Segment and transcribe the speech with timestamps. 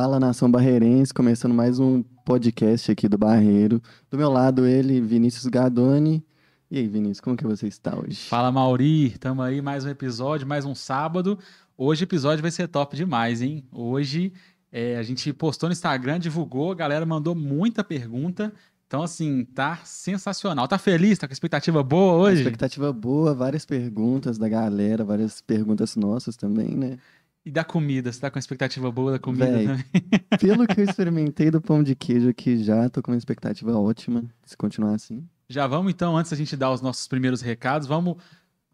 [0.00, 3.82] Fala nação barreirense, começando mais um podcast aqui do Barreiro.
[4.08, 6.24] Do meu lado ele, Vinícius Gadoni.
[6.70, 8.14] E aí, Vinícius, como que você está hoje?
[8.14, 9.10] Fala, Mauri.
[9.18, 11.36] Tamo aí mais um episódio, mais um sábado.
[11.76, 13.64] Hoje o episódio vai ser top demais, hein?
[13.72, 14.32] Hoje
[14.70, 18.52] é, a gente postou no Instagram, divulgou, a galera mandou muita pergunta.
[18.86, 20.68] Então, assim, tá sensacional.
[20.68, 21.18] Tá feliz?
[21.18, 22.42] Tá com expectativa boa hoje?
[22.42, 26.98] Expectativa boa, várias perguntas da galera, várias perguntas nossas também, né?
[27.44, 28.12] E da comida?
[28.12, 29.84] Você tá com expectativa boa da comida Véi, também?
[30.40, 34.24] Pelo que eu experimentei do pão de queijo aqui já, tô com uma expectativa ótima,
[34.44, 35.26] se continuar assim.
[35.48, 38.16] Já vamos então, antes da gente dar os nossos primeiros recados, vamos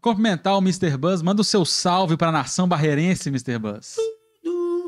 [0.01, 0.97] cumprimentar o Mr.
[0.97, 1.21] Buzz.
[1.21, 3.57] Manda o seu salve para a nação barreirense, Mr.
[3.57, 3.95] Buzz.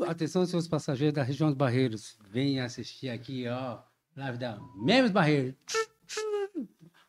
[0.06, 2.16] Atenção, seus passageiros da região dos Barreiros.
[2.30, 3.78] Venham assistir aqui, ó,
[4.16, 5.54] live da Memes Barreiros.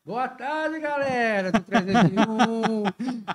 [0.09, 1.51] Boa tarde, galera!
[1.51, 2.83] Do 301,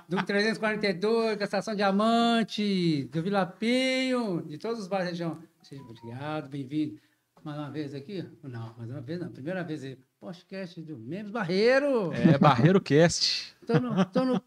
[0.09, 5.37] do 342, da Estação Diamante, do Vila Pinho, de todos os bairros da região.
[5.61, 6.99] Seja obrigado, bem-vindo.
[7.45, 8.25] Mais uma vez aqui?
[8.43, 9.29] Não, mais uma vez não.
[9.29, 9.97] Primeira vez aí.
[10.19, 12.11] Podcast do Memes Barreiro.
[12.11, 13.55] É Barreiro Cast.
[13.65, 14.41] Tô no, tô no,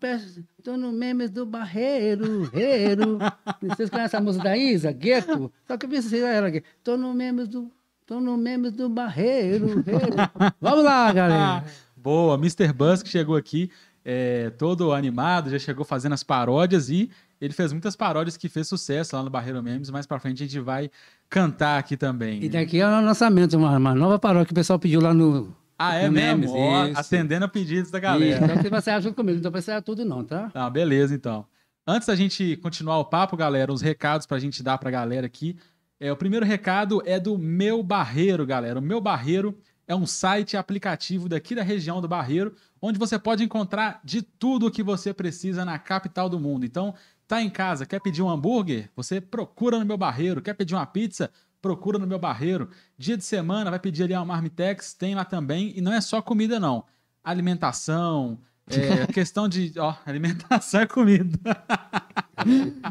[0.63, 3.19] tô no memes do Barreiro, Reiro.
[3.63, 5.51] Vocês conhecem a música da Isa, Gueto?
[5.67, 6.63] Só que eu pensei era aqui.
[6.85, 7.73] Tô no memes do,
[8.05, 10.55] tô no memes do Barreiro, Reiro.
[10.61, 11.88] Vamos lá, galera.
[12.09, 12.73] Boa, Mr.
[12.73, 13.71] Buzz que chegou aqui
[14.03, 18.67] é, todo animado, já chegou fazendo as paródias e ele fez muitas paródias que fez
[18.67, 19.91] sucesso lá no Barreiro Memes.
[19.91, 20.91] Mais pra frente a gente vai
[21.29, 22.43] cantar aqui também.
[22.43, 25.55] E daqui é o lançamento, uma, uma nova paródia que o pessoal pediu lá no...
[25.79, 26.39] Ah, é no mesmo?
[26.39, 26.99] Memes, Ó, isso.
[26.99, 28.43] atendendo a pedidos da Isso, galera.
[28.43, 30.49] Então você vai sair junto comigo, não vai sair tudo não, tá?
[30.49, 31.45] Tá, beleza, então.
[31.87, 35.59] Antes da gente continuar o papo, galera, os recados pra gente dar pra galera aqui.
[36.01, 38.79] É, o primeiro recado é do Meu Barreiro, galera.
[38.79, 39.55] O Meu Barreiro
[39.89, 44.21] é um site e aplicativo daqui da região do Barreiro, onde você pode encontrar de
[44.23, 46.65] tudo o que você precisa na capital do mundo.
[46.67, 46.95] Então,
[47.27, 48.91] tá em casa, quer pedir um hambúrguer?
[48.95, 50.43] Você procura no Meu Barreiro.
[50.43, 51.31] Quer pedir uma pizza?
[51.61, 52.69] Procura no Meu Barreiro.
[52.97, 55.73] Dia de semana, vai pedir ali uma Marmitex, tem lá também.
[55.77, 56.85] E não é só comida, não.
[57.25, 58.39] Alimentação,
[58.71, 59.73] é, questão de.
[59.79, 61.39] Ó, alimentação é comida.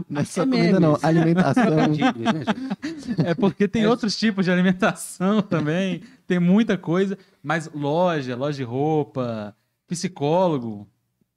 [0.10, 1.64] Não é só É comida, não, alimentação.
[1.64, 3.22] Né, gente?
[3.26, 3.90] É porque tem É.
[3.90, 6.04] outros tipos de alimentação também.
[6.28, 7.18] Tem muita coisa.
[7.42, 9.56] Mas loja, loja de roupa,
[9.88, 10.88] psicólogo.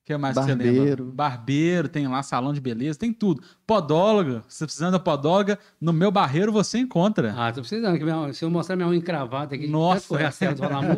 [0.03, 1.05] O que mais que você Barbeiro.
[1.05, 1.05] lembra?
[1.15, 3.43] Barbeiro, tem lá salão de beleza, tem tudo.
[3.65, 7.33] Podóloga, se você precisando da podóloga, no meu barreiro você encontra.
[7.37, 7.97] Ah, tô precisando.
[7.97, 10.01] que minha- Se eu mostrar minha unha encravada aqui, Nossa.
[10.01, 10.97] vai correr a serra do Alamur.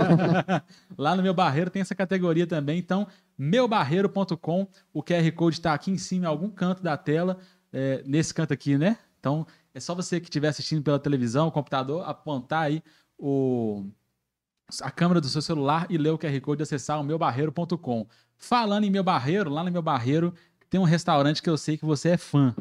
[0.96, 2.78] Lá no meu barreiro tem essa categoria também.
[2.78, 7.38] Então, meubarreiro.com, o QR Code está aqui em cima, em algum canto da tela,
[7.72, 8.96] é, nesse canto aqui, né?
[9.20, 12.82] Então, é só você que estiver assistindo pela televisão, computador, apontar aí
[13.24, 13.84] o,
[14.80, 18.06] a câmera do seu celular e ler o QR Code e acessar o meubarreiro.com.
[18.36, 20.34] Falando em meu barreiro, lá no meu barreiro
[20.68, 22.54] tem um restaurante que eu sei que você é fã.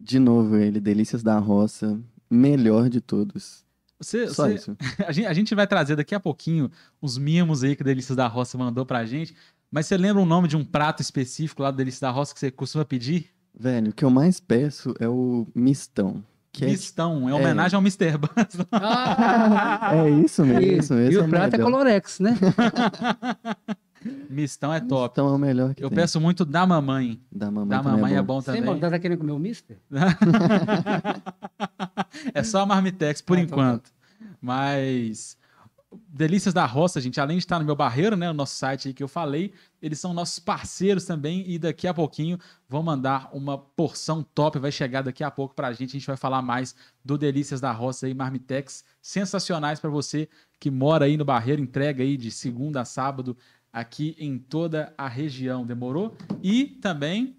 [0.00, 2.00] De novo ele, Delícias da Roça,
[2.30, 3.64] melhor de todos.
[3.98, 4.76] Você, Só você- isso.
[5.06, 6.70] A gente, a gente vai trazer daqui a pouquinho
[7.00, 9.34] os mimos aí que o Delícias da Roça mandou pra gente.
[9.70, 12.40] Mas você lembra o nome de um prato específico lá do Delícias da Roça que
[12.40, 13.30] você costuma pedir?
[13.58, 16.22] Velho, o que eu mais peço é o mistão.
[16.56, 18.16] Que é, Mistão, é homenagem ao Mr.
[18.16, 18.66] Buzz.
[18.72, 20.62] Ah, é isso mesmo.
[20.62, 20.94] isso.
[20.94, 21.58] esse E é o prato é.
[21.58, 22.34] Colorex, né?
[24.30, 25.08] Mistão é top.
[25.10, 25.96] Mistão é o melhor que Eu tem.
[25.96, 27.20] peço muito da mamãe.
[27.30, 28.34] Da mamãe, Da também mamãe é bom.
[28.36, 28.62] bom Você, também.
[28.62, 29.76] mano, tá querendo comer o mister?
[32.32, 33.90] é só a Marmitex por Ah, então enquanto.
[34.40, 35.36] Mas
[36.16, 38.94] Delícias da Roça, gente, além de estar no meu barreiro, né, o nosso site aí
[38.94, 43.58] que eu falei, eles são nossos parceiros também e daqui a pouquinho vão mandar uma
[43.58, 47.18] porção top, vai chegar daqui a pouco pra gente, a gente vai falar mais do
[47.18, 50.26] Delícias da Roça aí, Marmitex, sensacionais pra você
[50.58, 53.36] que mora aí no barreiro, entrega aí de segunda a sábado
[53.70, 56.16] aqui em toda a região, demorou?
[56.42, 57.36] E também,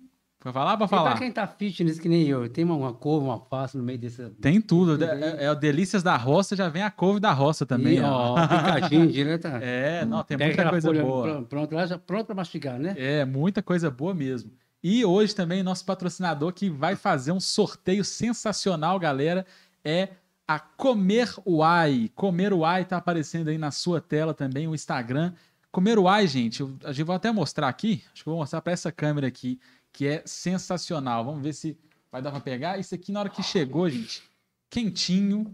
[0.52, 1.18] vai falar pra E pra falar?
[1.20, 4.24] quem tá fitness que nem eu, tem uma, couve, uma alface no meio desse...
[4.42, 4.98] Tem tudo.
[4.98, 7.98] Tudo É, é o Delícias da Roça, já vem a couve da roça também.
[7.98, 8.36] E, ó.
[8.48, 9.48] picadinho direto.
[9.48, 11.24] É, não, tem Pega muita coisa boa.
[11.24, 12.96] pron- Pronto, lá já pronto pra mastigar, né?
[12.98, 14.52] É, muita coisa boa mesmo.
[14.84, 19.46] E hoje também nosso patrocinador que vai fazer um sorteio sensacional, galera,
[19.84, 20.10] é
[20.48, 22.10] a Comer Uai.
[22.16, 25.34] Comer Uai tá aparecendo aí na sua tela também, o Instagram.
[25.72, 28.62] Comer Uai, gente, eu, a gente vou até mostrar aqui, acho que eu vou mostrar
[28.62, 29.60] para essa câmera aqui,
[29.98, 31.26] que é sensacional.
[31.26, 31.76] Vamos ver se
[32.12, 32.78] vai dar para pegar.
[32.78, 34.22] Isso aqui na hora que chegou, gente,
[34.70, 35.52] quentinho.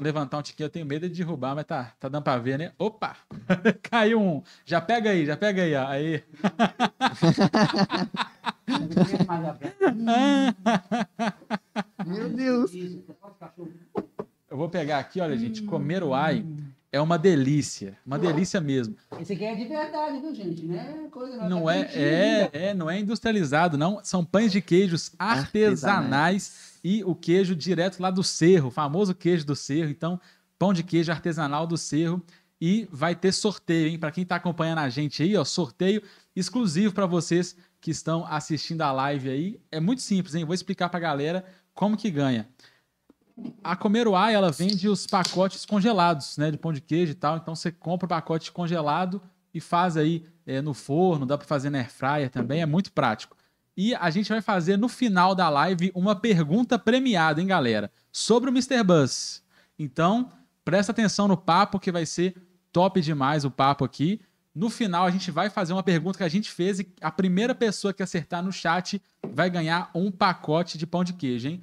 [0.00, 2.72] Levantar um tiquinho, eu tenho medo de derrubar, mas tá, tá dando para ver, né?
[2.76, 3.16] Opa!
[3.80, 4.42] Caiu um.
[4.64, 5.86] Já pega aí, já pega aí, ó.
[5.86, 6.24] Aí.
[12.04, 12.72] Meu Deus.
[14.50, 15.62] Eu vou pegar aqui, olha, gente.
[15.62, 16.44] Comer o ai
[16.94, 17.98] é uma delícia.
[18.06, 18.96] Uma delícia mesmo.
[19.20, 20.64] Esse aqui é de verdade, viu, gente?
[20.64, 24.00] Não é coisa Não tá é, é, é, não é industrializado, não.
[24.04, 29.44] São pães de queijos artesanais, e o queijo direto lá do Cerro, o famoso queijo
[29.44, 29.90] do Cerro.
[29.90, 30.20] Então,
[30.56, 32.22] pão de queijo artesanal do Cerro.
[32.60, 33.98] E vai ter sorteio, hein?
[33.98, 36.00] Para quem está acompanhando a gente aí, ó, sorteio
[36.36, 39.60] exclusivo para vocês que estão assistindo a live aí.
[39.72, 40.44] É muito simples, hein?
[40.44, 41.44] Vou explicar para a galera
[41.74, 42.48] como que ganha.
[43.62, 47.36] A Comeruai, ela vende os pacotes congelados, né, de pão de queijo e tal.
[47.36, 49.20] Então você compra o pacote congelado
[49.52, 52.92] e faz aí é, no forno, dá para fazer na air fryer também, é muito
[52.92, 53.36] prático.
[53.76, 57.90] E a gente vai fazer no final da live uma pergunta premiada, hein, galera?
[58.12, 58.84] Sobre o Mr.
[58.84, 59.42] Buzz.
[59.76, 60.30] Então,
[60.64, 62.36] presta atenção no papo, que vai ser
[62.72, 64.20] top demais o papo aqui.
[64.54, 67.52] No final, a gente vai fazer uma pergunta que a gente fez e a primeira
[67.54, 69.02] pessoa que acertar no chat
[69.32, 71.62] vai ganhar um pacote de pão de queijo, hein?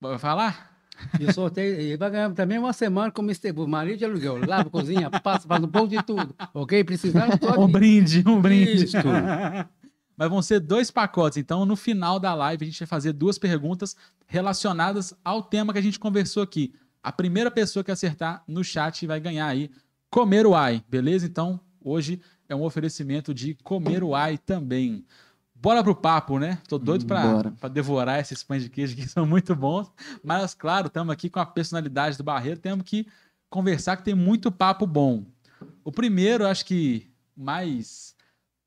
[0.00, 0.70] Vai falar?
[1.18, 3.52] E o sorteio e vai ganhar também uma semana com o Mr.
[3.52, 4.44] Buzz, marido de aluguel.
[4.46, 6.34] Lava, cozinha, passa, faz um pouco de tudo.
[6.52, 6.82] Ok?
[6.84, 7.72] Precisando, tô Um aqui.
[7.72, 8.84] brinde, um brinde.
[8.84, 8.96] Isso.
[10.16, 11.38] Mas vão ser dois pacotes.
[11.38, 15.78] Então, no final da live, a gente vai fazer duas perguntas relacionadas ao tema que
[15.78, 16.74] a gente conversou aqui.
[17.02, 19.70] A primeira pessoa que acertar no chat vai ganhar aí
[20.10, 21.24] Comer o Ai, beleza?
[21.24, 25.06] Então, hoje é um oferecimento de Comer o Ai também.
[25.62, 26.58] Bora pro papo, né?
[26.66, 29.90] Tô doido pra, pra devorar esses pães de queijo que são muito bons.
[30.24, 32.58] Mas, claro, estamos aqui com a personalidade do Barreiro.
[32.58, 33.06] Temos que
[33.50, 35.24] conversar que tem muito papo bom.
[35.84, 38.14] O primeiro, acho que mais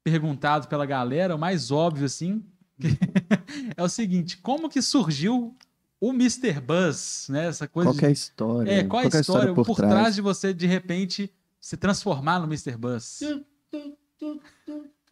[0.04, 2.44] perguntado pela galera, o mais óbvio, assim,
[3.76, 5.56] é o seguinte: como que surgiu
[6.00, 6.60] o Mr.
[6.60, 7.48] Buzz, né?
[7.48, 8.72] Essa coisa Qual de- que é a história?
[8.72, 10.14] é, qual a que é história, por, trás?
[10.16, 12.78] de você, de repente, se transformar no Mr.
[12.78, 13.22] Buzz?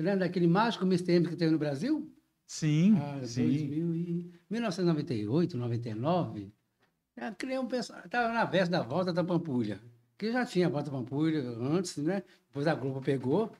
[0.01, 1.13] Lembra daquele mágico Mr.
[1.13, 2.11] M que teve no Brasil?
[2.45, 3.45] Sim, Ah, sim.
[3.45, 4.33] 2000 e...
[4.49, 6.51] 1998, 99.
[7.15, 8.01] Eu criei um pessoal.
[8.03, 9.79] Estava na véspera da volta da Pampulha.
[10.17, 12.23] Que já tinha a volta da Pampulha antes, né?
[12.47, 13.51] Depois a Globo pegou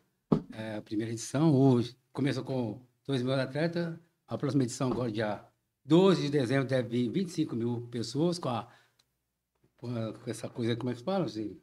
[0.52, 1.54] é, a primeira edição.
[1.54, 3.96] Hoje começou com 2 mil atletas.
[4.28, 5.44] A próxima edição, agora dia
[5.86, 8.68] 12 de dezembro, deve vir 25 mil pessoas com, a,
[9.78, 9.90] com,
[10.28, 11.26] essa coisa, como é que se fala?
[11.26, 11.60] Assim,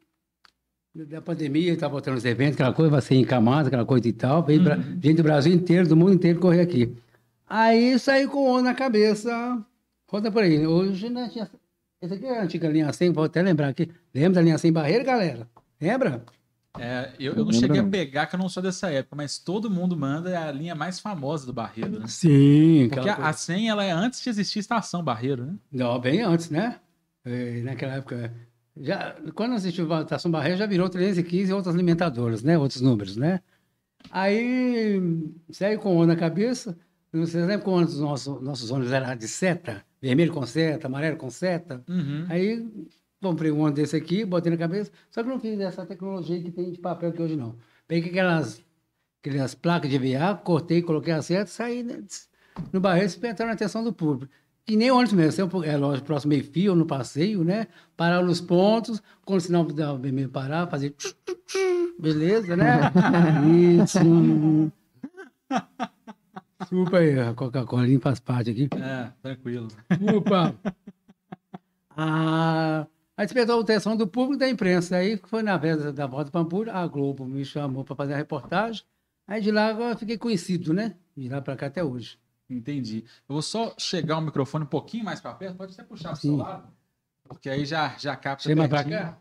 [0.93, 4.43] da pandemia, está voltando os eventos, aquela coisa, vai ser encamada, aquela coisa e tal.
[4.43, 6.95] Veio pra, gente do Brasil inteiro, do mundo inteiro correr aqui.
[7.47, 9.63] Aí saí com o na cabeça.
[10.07, 10.65] Conta por aí.
[10.65, 11.49] Hoje não tinha.
[12.01, 13.91] Essa aqui é a antiga linha 100, vou até lembrar aqui.
[14.13, 15.47] Lembra da linha 100 barreira, galera?
[15.79, 16.23] Lembra?
[16.77, 19.69] É, eu, eu Não cheguei a pegar, que eu não sou dessa época, mas todo
[19.69, 22.07] mundo manda, é a linha mais famosa do Barreiro, né?
[22.07, 25.55] Sim, Porque a, a 100, ela é antes de existir estação Barreiro, né?
[25.71, 26.79] Não, bem antes, né?
[27.25, 28.31] Eh, naquela época.
[28.79, 32.57] Já, quando assistiu a Estação Barreira, já virou 315 outras alimentadoras, né?
[32.57, 33.41] Outros números, né?
[34.09, 35.01] Aí
[35.51, 36.77] saí com o na cabeça.
[37.11, 39.83] Vocês lembram quando os nossos, nossos ônibus eram de seta?
[40.01, 41.83] Vermelho com seta, amarelo com seta?
[41.89, 42.25] Uhum.
[42.29, 42.65] Aí
[43.21, 46.51] comprei um ônibus desse aqui, botei na cabeça, só que não fiz essa tecnologia que
[46.51, 47.55] tem de papel que hoje não.
[47.87, 48.63] Peguei aquelas,
[49.21, 52.01] aquelas placas de VA, cortei, coloquei a seta, saí né,
[52.71, 54.31] no barreiro espetando a atenção do público.
[54.69, 57.65] E nem ônibus mesmo, é lógico, próximo meio fio, no passeio, né?
[57.97, 62.79] Parar nos pontos, quando o sinal da vermelho parar, fazer tchu, tchu, tchu, beleza, né?
[63.83, 64.71] Isso.
[66.59, 68.69] Desculpa aí, a Coca-Cola faz parte aqui.
[68.75, 69.69] É, tranquilo.
[70.15, 70.53] Opa!
[71.97, 72.85] Ah,
[73.17, 74.97] aí despertou a atenção do público e da imprensa.
[74.97, 78.83] Aí foi na vez da volta Pampulha, a Globo me chamou para fazer a reportagem.
[79.27, 80.95] Aí de lá eu fiquei conhecido, né?
[81.17, 82.19] De lá para cá até hoje.
[82.49, 83.03] Entendi.
[83.27, 86.19] Eu vou só chegar o microfone um pouquinho mais para perto, pode até puxar pro
[86.21, 86.37] seu Sim.
[86.37, 86.67] lado,
[87.27, 88.97] porque aí já, já capta Chega pra pertinho.
[88.99, 89.17] cá?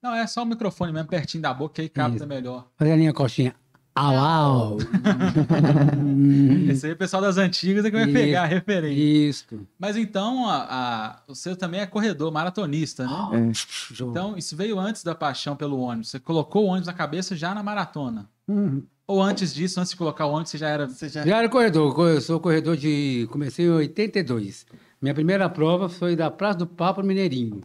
[0.00, 2.26] Não, é só o microfone mesmo, pertinho da boca, que aí capta Isso.
[2.26, 2.68] melhor.
[2.76, 3.54] Fazer a linha coxinha.
[3.96, 4.76] Au, au.
[6.70, 8.12] Esse aí, o pessoal das antigas é que vai Isso.
[8.12, 8.94] pegar a referência.
[9.28, 9.66] Isso.
[9.78, 13.12] Mas então, a, a- você também é corredor, maratonista, né?
[13.50, 14.02] É.
[14.04, 16.10] Então, isso veio antes da paixão pelo ônibus.
[16.10, 18.28] Você colocou o ônibus na cabeça já na maratona.
[18.48, 18.82] Uhum.
[19.06, 20.86] Ou antes disso, antes de colocar o ônibus, você já era.
[20.88, 21.24] você já...
[21.24, 23.26] Já era corredor, eu sou corredor de.
[23.30, 24.66] Comecei em 82.
[25.00, 27.60] Minha primeira prova foi da Praça do Papo Mineirinho,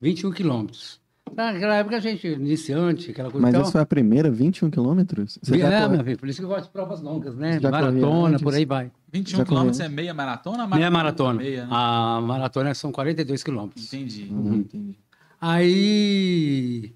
[0.00, 1.00] 21 quilômetros.
[1.34, 5.38] Naquela época a gente, iniciante, aquela coisa Mas e essa foi a primeira, 21 quilômetros?
[5.42, 7.58] Você já é, corre- meu filho, por isso que eu gosto de provas longas, né?
[7.58, 8.90] Maratona, por aí vai.
[9.10, 9.90] 21 Já quilômetros correu?
[9.90, 10.66] é meia maratona?
[10.66, 11.38] Meia maratona.
[11.40, 11.68] Meia, né?
[11.70, 13.86] A maratona são 42 quilômetros.
[13.94, 14.28] Entendi.
[14.30, 14.98] Uhum, entendi.
[15.40, 16.92] Aí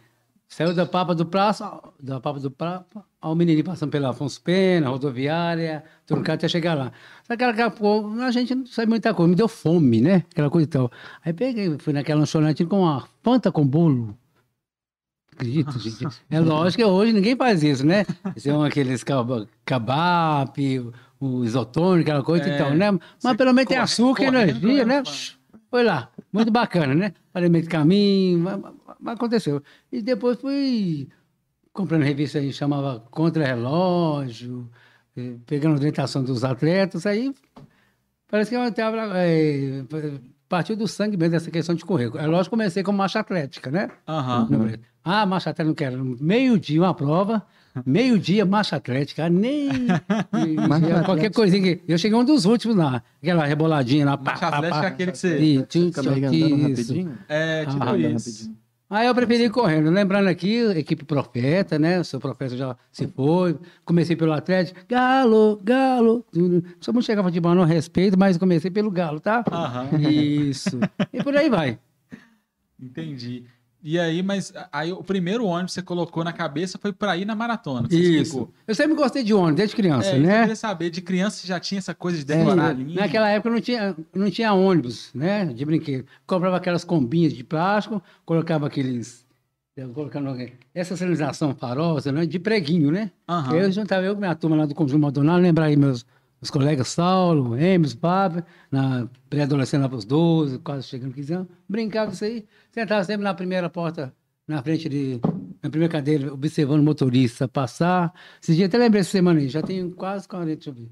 [0.57, 1.71] saiu da Papa do Praça,
[2.01, 6.93] da Papa do Papa, ao menininho passando pela Afonso Pena, rodoviária, truncado até chegar lá.
[7.25, 10.25] Só que daqui a pouco a gente não sabe muita coisa, me deu fome, né?
[10.31, 10.91] Aquela coisa e tal.
[11.23, 14.17] Aí peguei, fui naquela lanchonete com uma fanta com bolo.
[15.31, 16.09] Acredito, gente.
[16.31, 18.07] É lógico que hoje ninguém faz isso, né?
[18.39, 19.05] São aqueles
[19.67, 22.99] kebab, o isotônico, aquela coisa É, e tal, né?
[23.23, 25.03] Mas pelo menos tem açúcar e energia, né?
[25.03, 25.37] correndo, fã.
[25.71, 27.13] Foi lá, muito bacana, né?
[27.33, 28.61] Falei meio de caminho, mas,
[29.01, 29.63] mas- aconteceu.
[29.91, 31.09] E depois fui
[31.73, 34.71] comprando revista aí, chamava Contra-Relógio,
[35.17, 37.35] eh, pegando orientação dos atletas, aí
[38.29, 39.85] Parece que eu tava, é,
[40.49, 42.11] partiu do sangue mesmo essa questão de correr.
[42.17, 43.89] É lógico comecei como marcha atlética, né?
[44.51, 44.59] Não,
[45.05, 46.17] Ah, marcha atlética não quero.
[46.21, 47.47] Meio-dia uma prova,
[47.85, 49.68] meio-dia marcha atlética, nem.
[50.68, 51.83] Marcha qualquer coisinha que.
[51.87, 54.16] Eu cheguei um dos últimos lá, aquela reboladinha lá.
[54.16, 54.85] Marcha pá, atlética pá.
[54.85, 55.38] é aquele que você.
[55.38, 56.56] E tinha- andando isso.
[56.62, 57.18] rapidinho.
[57.28, 58.54] É, tipo Ah, isso.
[58.88, 59.90] Aí eu preferi ir correndo.
[59.90, 61.99] Lembrando aqui, equipe Profeta, né?
[61.99, 63.59] O seu Profeta já se foi.
[63.85, 64.78] Comecei pelo Atlético.
[64.88, 66.25] Galo, Galo.
[66.80, 69.42] Só não chegava de bola, não respeito, mas comecei pelo Galo, tá?
[69.50, 69.88] Aham.
[70.09, 70.78] Isso.
[71.12, 71.80] E por aí vai.
[72.80, 73.45] Entendi.
[73.88, 77.25] E aí, mas aí o primeiro ônibus que você colocou na cabeça foi pra ir
[77.25, 77.87] na maratona.
[77.88, 78.21] Isso.
[78.21, 78.52] explicou.
[78.66, 80.40] Eu sempre gostei de ônibus, desde criança, É, isso eu né?
[80.40, 83.00] queria saber, de criança já tinha essa coisa de decorar a linha?
[83.00, 85.45] Naquela época não tinha, não tinha ônibus, né?
[85.45, 86.05] De brinquedo.
[86.26, 89.25] Comprava aquelas combinhas de plástico, colocava aqueles.
[89.95, 90.37] Colocando
[90.75, 92.26] essa sinalização farosa, né?
[92.26, 93.12] De preguinho, né?
[93.28, 93.55] Aham.
[93.55, 96.05] Eu juntava eu com minha turma lá do Conjunto Maldonado, lembrar aí meus,
[96.40, 101.49] meus colegas Saulo, Emes, Pablo, na pré-adolescente lá para os 12, quase chegando 15 anos,
[101.69, 104.14] brincava isso aí, sentava sempre na primeira porta,
[104.47, 105.21] na frente de,
[105.62, 108.12] na primeira cadeira, observando o motorista passar.
[108.43, 110.90] Esse dia até lembrei essa semana aí, já tenho quase 40, deixa eu ver.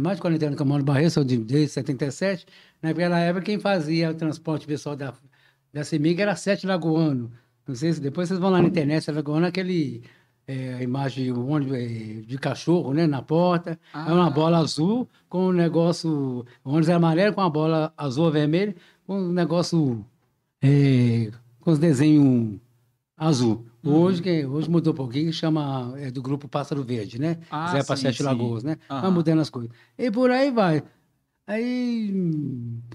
[0.00, 2.46] Mais de 40 anos que eu moro no Barreiro, sou de, desde 77.
[2.82, 5.14] Naquela época, quem fazia o transporte pessoal da,
[5.72, 7.32] da CEMIG era Sete Lagoano.
[7.66, 10.02] Não sei se depois vocês vão lá na internet, Sete Lagoano é aquele
[10.48, 11.86] é, a imagem ônibus é,
[12.26, 13.78] de cachorro, né, na porta.
[13.94, 14.30] É uma Ah.
[14.30, 18.74] bola azul com um negócio, o ônibus é amarelo com uma bola azul ou vermelha,
[19.06, 20.04] com um negócio
[20.62, 22.58] é, com os desenhos
[23.16, 23.66] azul.
[23.84, 23.94] Uhum.
[23.94, 27.38] Hoje, que, hoje mudou um pouquinho, chama é, do grupo Pássaro Verde, né?
[27.50, 28.24] Ah, Zé para sim, Sete sim.
[28.24, 28.76] Lagoas, né?
[28.88, 29.10] Vai Aham.
[29.12, 29.70] mudando as coisas.
[29.96, 30.82] E por aí vai.
[31.46, 32.12] Aí,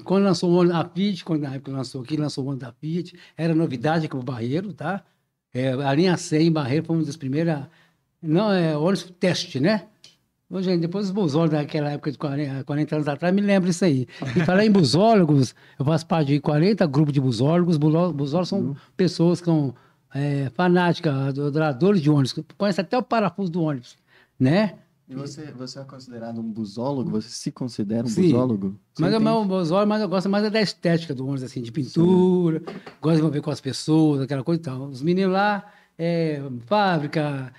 [0.04, 2.74] quando lançou o ônibus, a Fiat, quando na época lançou aqui, lançou o ônibus da
[2.74, 5.04] Fiat, era novidade aqui no Barreiro, tá?
[5.54, 7.66] É, a linha 100 em Barreiro foi uma das primeiras,
[8.22, 9.86] não, é ônibus teste, né?
[10.50, 13.84] Ô, gente, depois os busólogos daquela época de 40, 40 anos atrás, me lembro isso
[13.86, 14.08] aí.
[14.36, 17.78] E falar em busólogos, eu faço parte de 40 grupos de busólogos.
[17.78, 19.74] Busó- Busólogos são pessoas que são
[20.14, 23.96] é, fanáticas, adoradores de ônibus, que conhecem até o parafuso do ônibus,
[24.40, 24.76] né?
[25.08, 27.12] E você, você é considerado um busólogo?
[27.12, 28.24] Você se considera um Sim.
[28.24, 28.80] busólogo?
[28.94, 31.72] Você Mas eu, meu busólogo, mas eu gosto mais da estética do ônibus, assim, de
[31.72, 32.62] pintura,
[33.02, 34.84] gosto de envolver com as pessoas, aquela coisa e tal.
[34.88, 35.66] Os meninos lá,
[35.98, 37.52] é, fábrica,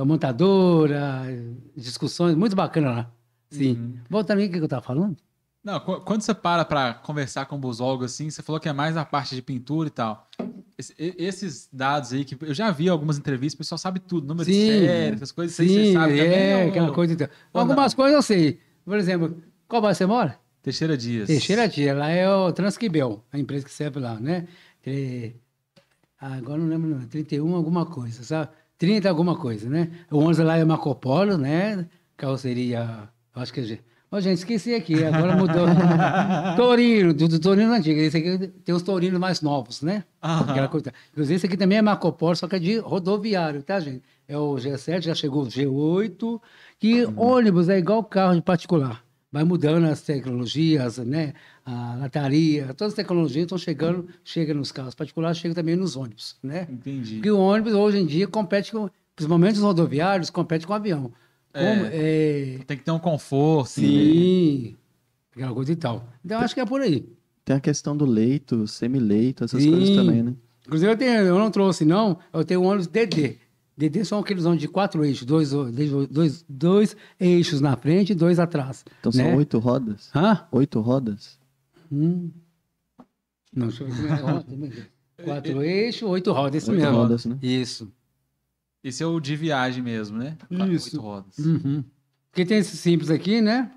[0.00, 1.24] a montadora,
[1.76, 3.10] discussões, muito bacana lá.
[3.50, 3.72] Sim.
[3.72, 3.94] Uhum.
[4.08, 5.16] Voltando aí, o que eu tava falando?
[5.62, 8.72] Não, qu- quando você para pra conversar com o busólogo assim, você falou que é
[8.72, 10.28] mais a parte de pintura e tal.
[10.78, 14.48] Esse- esses dados aí, que eu já vi algumas entrevistas, o pessoal sabe tudo, número
[14.48, 14.66] de Sim.
[14.66, 16.38] série, essas coisas, aí você Sim, sabe também.
[16.50, 17.16] é, ou- aquela coisa e
[17.54, 18.60] ou Algumas coisas eu sei.
[18.84, 20.38] Por exemplo, qual bairro você mora?
[20.62, 21.28] Teixeira Dias.
[21.28, 24.46] Teixeira Tia, lá é o Transquibel, a empresa que serve lá, né?
[24.82, 25.34] Tre-
[26.20, 28.50] ah, agora não lembro, não, 31 alguma coisa, sabe?
[28.76, 29.90] 30 alguma coisa, né?
[30.10, 31.88] O ônibus lá é Marco Polo, né?
[32.18, 33.78] Carroceria, acho que é...
[34.10, 35.66] Ô, gente, esqueci aqui, agora mudou.
[36.56, 37.98] Torino, do, do Torino antigo.
[37.98, 40.04] Esse aqui tem os Torinos mais novos, né?
[40.20, 40.92] Aquela coisa.
[41.12, 44.02] Inclusive, esse aqui também é Marco Polo, só que é de rodoviário, tá, gente?
[44.28, 46.40] É o G7, já chegou o G8,
[46.78, 49.04] que ônibus é igual carro de particular.
[49.30, 51.34] Vai mudando as tecnologias, né?
[51.64, 56.36] A lataria, todas as tecnologias estão chegando, chega nos carros particulares, chega também nos ônibus,
[56.40, 56.68] né?
[56.70, 57.16] Entendi.
[57.16, 61.12] Porque o ônibus hoje em dia compete com, principalmente os rodoviários, compete com o avião.
[61.58, 63.70] Como, é, Tem que ter um conforto.
[63.70, 64.76] sim,
[65.34, 66.08] aquela coisa e tal.
[66.24, 67.08] Então, acho que é por aí.
[67.44, 69.70] Tem a questão do leito, semileito, essas Sim.
[69.70, 70.34] coisas também, né?
[70.66, 72.18] Inclusive, eu, tenho, eu não trouxe, não.
[72.32, 73.36] Eu tenho um ônibus DD.
[73.76, 75.50] DD são aqueles ônibus de quatro eixos, dois,
[76.10, 78.84] dois, dois eixos na frente e dois atrás.
[78.98, 79.36] Então são né?
[79.36, 80.10] oito rodas?
[80.14, 80.44] Hã?
[80.50, 81.38] Oito rodas?
[81.92, 82.30] Hum.
[83.54, 84.10] Não, deixa eu ver.
[84.12, 84.42] é.
[84.42, 84.72] Tem.
[85.24, 86.96] Quatro eixos, oito rodas, esse Oito mesmo.
[86.98, 87.38] rodas, né?
[87.40, 87.90] Isso.
[88.86, 90.36] Esse é o de viagem mesmo, né?
[90.70, 90.94] Isso.
[90.94, 91.38] Oito rodas.
[91.38, 91.82] Uhum.
[92.30, 93.68] Porque tem esse simples aqui, né?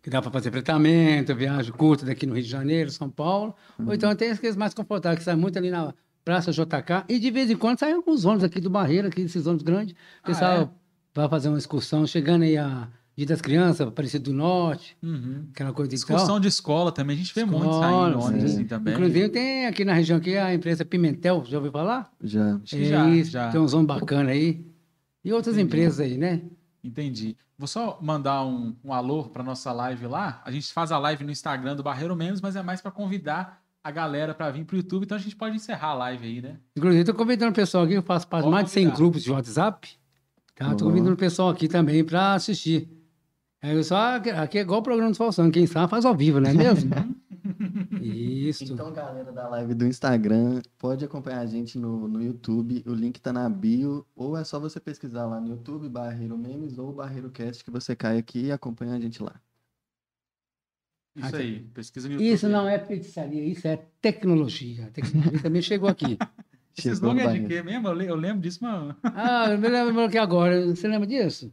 [0.00, 3.54] Que dá para fazer fretamento, viagem curta daqui no Rio de Janeiro, São Paulo.
[3.78, 5.92] Ou então tem aqueles mais confortáveis, que saem muito ali na
[6.24, 7.04] Praça JK.
[7.10, 9.92] E de vez em quando saem alguns ônibus aqui do Barreiro, aqui desses ônibus grandes.
[9.92, 10.68] O Ah, pessoal é?
[11.14, 12.88] vai fazer uma excursão, chegando aí a
[13.20, 15.44] Dia das Crianças, Aparecido do Norte, Uhum.
[15.52, 16.40] aquela coisa e Excursão tal.
[16.40, 18.56] de escola também, a gente vê muito saindo Escola, ônibus sim.
[18.56, 18.94] assim também.
[18.94, 22.10] Inclusive tem aqui na região aqui a empresa Pimentel, já ouviu falar?
[22.22, 22.58] Já.
[22.72, 23.50] É já, isso, já.
[23.50, 24.64] tem uns ônibus bacanas aí.
[25.22, 25.66] E outras Entendi.
[25.66, 26.40] empresas aí, né?
[26.82, 27.36] Entendi.
[27.58, 30.40] Vou só mandar um, um alô para nossa live lá.
[30.42, 33.60] A gente faz a live no Instagram do Barreiro Menos, mas é mais para convidar
[33.84, 36.56] a galera para vir pro YouTube, então a gente pode encerrar a live aí, né?
[36.74, 38.96] Inclusive, estou convidando o pessoal aqui, eu faço de mais de 100 convidar.
[38.96, 39.88] grupos de WhatsApp.
[40.56, 40.72] Tá?
[40.72, 42.88] Estou convidando o pessoal aqui também para assistir.
[43.62, 46.40] É, eu só, aqui é igual o programa do Falsão, quem sabe faz ao vivo,
[46.40, 46.90] não é mesmo?
[48.00, 48.72] Isso.
[48.72, 52.82] Então, galera da live do Instagram, pode acompanhar a gente no, no YouTube.
[52.86, 54.06] O link tá na bio.
[54.16, 57.94] Ou é só você pesquisar lá no YouTube, Barreiro Memes ou Barreiro Cast, que você
[57.94, 59.34] cai aqui e acompanha a gente lá.
[61.16, 62.32] Isso Ah, aí, pesquisa no YouTube.
[62.32, 64.86] Isso não é feitiçaria, isso é tecnologia.
[64.86, 66.16] A tecnologia também chegou aqui.
[66.76, 67.88] Esse Chegou slogan no é de quê mesmo?
[67.88, 68.94] Eu, le- eu lembro disso, mas...
[69.02, 70.66] Ah, eu me lembro aqui agora.
[70.74, 71.52] Você lembra disso?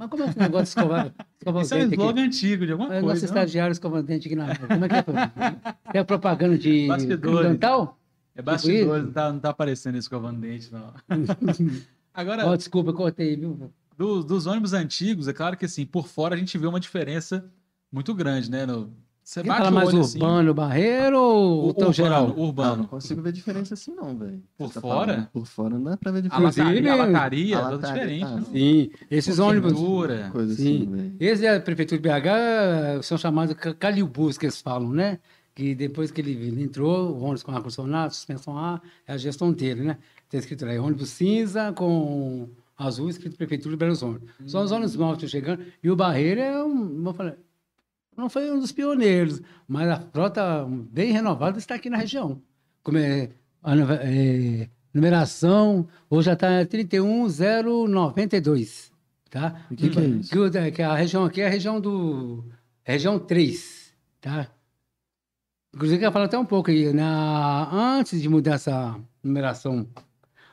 [0.00, 2.94] Mas como é esse negócio de escovar, escovar Isso é um slogan antigo de alguma
[2.94, 3.20] É, coisa.
[3.20, 3.24] não?
[3.26, 5.98] estagiário escovando dente aqui na Como é que é?
[6.00, 7.50] É propaganda de Bastidores.
[7.50, 7.98] dental?
[8.34, 9.06] É bastidores, isso?
[9.08, 10.94] não tá, não tá aparecendo esse escovando dente, não.
[12.14, 13.70] Agora, Oh, desculpa, eu cortei, viu?
[13.94, 17.44] do- dos ônibus antigos, é claro que assim, por fora a gente vê uma diferença
[17.92, 18.64] muito grande, né?
[18.64, 18.90] No,
[19.22, 22.28] você Quer bate falar o mais olho assim, urbano, barreiro ou o- tão urbano, geral?
[22.28, 22.86] Não, não urbano.
[22.88, 24.42] consigo ver diferença assim, não, velho.
[24.58, 25.12] Por tá fora?
[25.12, 26.60] falando, Por fora não dá pra ver A diferença.
[26.62, 28.24] Inclusive, lataria, a lataria, a é lataria, diferente.
[28.24, 28.44] ah, né?
[28.52, 29.72] Sim, esses ônibus.
[30.32, 30.76] Coisa Sim.
[30.82, 31.12] assim, velho.
[31.20, 35.18] Esse é a Prefeitura de BH, são chamados ca- calibus, que eles falam, né?
[35.54, 39.82] Que depois que ele, entrou, o ônibus com ar-condicionado, suspensão A, é a gestão dele,
[39.82, 39.98] né?
[40.28, 42.48] Tem escrito lá, é ônibus cinza com
[42.78, 44.24] azul, escrito Prefeitura de Belo Horizonte.
[44.46, 45.62] São os ônibus novos que estão chegando.
[45.82, 47.36] E o Barreiro é um, vou falar,
[48.16, 52.42] não foi um dos pioneiros, mas a frota bem renovada está aqui na região.
[52.82, 53.30] Como é,
[53.62, 58.92] a é, numeração, hoje já está 31092,
[59.30, 59.62] tá?
[59.70, 60.30] O que que é isso?
[60.30, 62.44] Que, da- que a região aqui é a região do.
[62.84, 64.48] é região 3, tá?
[65.74, 66.92] Inclusive, eu ia falar até um pouco aí.
[66.92, 69.86] Na, antes de mudar essa numeração,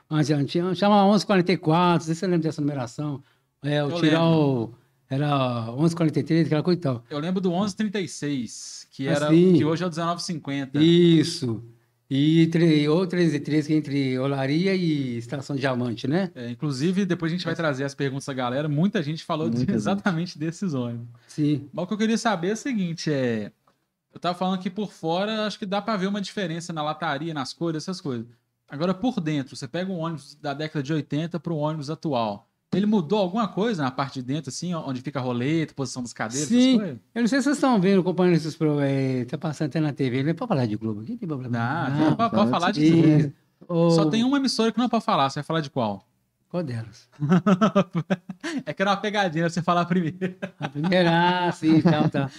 [0.10, 3.24] antes, antes chama 1144, não sei se você lembra dessa numeração.
[3.64, 4.72] É, o tirar o.
[5.10, 7.04] Era 1143, aquela coisa e tal.
[7.10, 9.54] Eu lembro do 1136, que, Ah, era, sim.
[9.58, 10.80] que hoje é o 1950.
[10.82, 11.64] Isso.
[12.10, 16.32] E tre- ou 1313, que é entre Olaria e Estação Diamante, né?
[16.36, 18.70] É, inclusive, depois a gente vai trazer as perguntas da galera.
[18.70, 19.78] Muita gente falou de- Muita gente.
[19.78, 21.08] exatamente desses ônibus.
[21.28, 21.68] Sim.
[21.74, 23.52] Mas o que eu queria saber é o seguinte, é...
[24.14, 27.34] Eu tava falando que por fora, acho que dá pra ver uma diferença na lataria,
[27.34, 28.26] nas cores, essas coisas.
[28.70, 32.47] Agora, por dentro, você pega um ônibus da década de 80 pro ônibus atual.
[32.74, 36.12] Ele mudou alguma coisa na parte de dentro, assim, onde fica a roleta, posição das
[36.12, 36.70] cadeiras, Sim.
[36.70, 37.00] essas coisas?
[37.16, 39.94] Eu não sei se vocês estão vendo, acompanhando esses pro, é, tá passando até na
[39.94, 40.34] TV, né?
[40.34, 41.58] Pode falar de Globo aqui, não tem problema.
[41.90, 42.16] Não, Não.
[42.16, 42.50] pode, pode pode.
[42.50, 43.34] falar de tudo.
[43.68, 46.06] Ô, Só tem uma emissora que não pode falar, você vai falar de qual?
[46.50, 47.10] Qual delas?
[48.66, 50.36] é que era uma pegadinha você falar primeiro.
[50.60, 52.30] A primeira, ah, sim, então tá.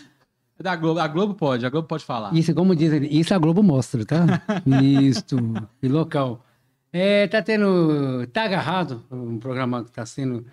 [0.58, 2.34] É Da Globo, a Globo pode, a Globo pode falar.
[2.34, 4.42] Isso, como dizem, isso a Globo mostra, tá?
[4.82, 5.36] Isto,
[5.82, 6.44] e local.
[6.92, 10.44] É, tá tendo, tá agarrado, um programa que tá sendo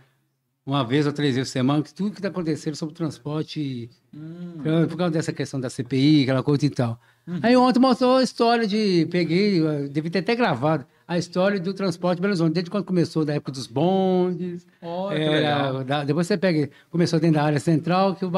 [0.65, 4.88] uma vez ou três vezes por semana, que tudo que tá acontecendo sobre transporte, Hum,
[4.89, 7.00] por causa dessa questão da CPI, aquela coisa e tal.
[7.28, 7.39] Uhum.
[7.43, 12.17] Aí ontem mostrou a história de, peguei, devia ter até gravado, a história do transporte
[12.17, 14.65] de Belo Horizonte, desde quando começou, da época dos bondes,
[15.10, 18.32] que era, da- depois você pega, começou dentro da área central, que o,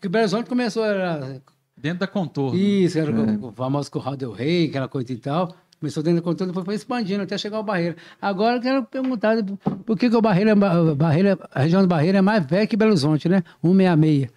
[0.00, 1.40] que o Belo Horizonte começou, era
[1.76, 2.58] Dentro da contorno.
[2.58, 5.54] isso, era o, o famoso Curral del Rei, aquela coisa e tal.
[5.80, 7.96] Começou dentro do contorno, depois foi expandindo até chegar ao Barreira.
[8.20, 9.36] Agora eu quero perguntar
[9.86, 12.76] por que, que o Barreira, a Barreira, a região do Barreira é mais velha que
[12.76, 13.42] Belo Horizonte, né?
[13.62, 14.30] 166.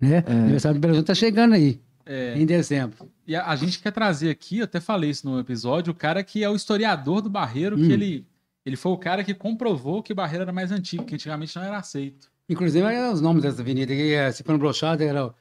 [0.00, 0.24] Né?
[0.26, 3.10] O aniversário de Belo Horizonte está chegando aí, É, em dezembro.
[3.26, 6.22] E a, a gente quer trazer aqui, eu até falei isso no episódio, o cara
[6.24, 7.86] que é o historiador do Barreiro, Hum.
[7.86, 8.26] que ele,
[8.64, 11.62] ele foi o cara que comprovou que o Barreiro era mais antigo, que antigamente não
[11.64, 12.28] era aceito.
[12.48, 15.34] Inclusive, eram os nomes dessa avenida é, Cipano Brochado, era,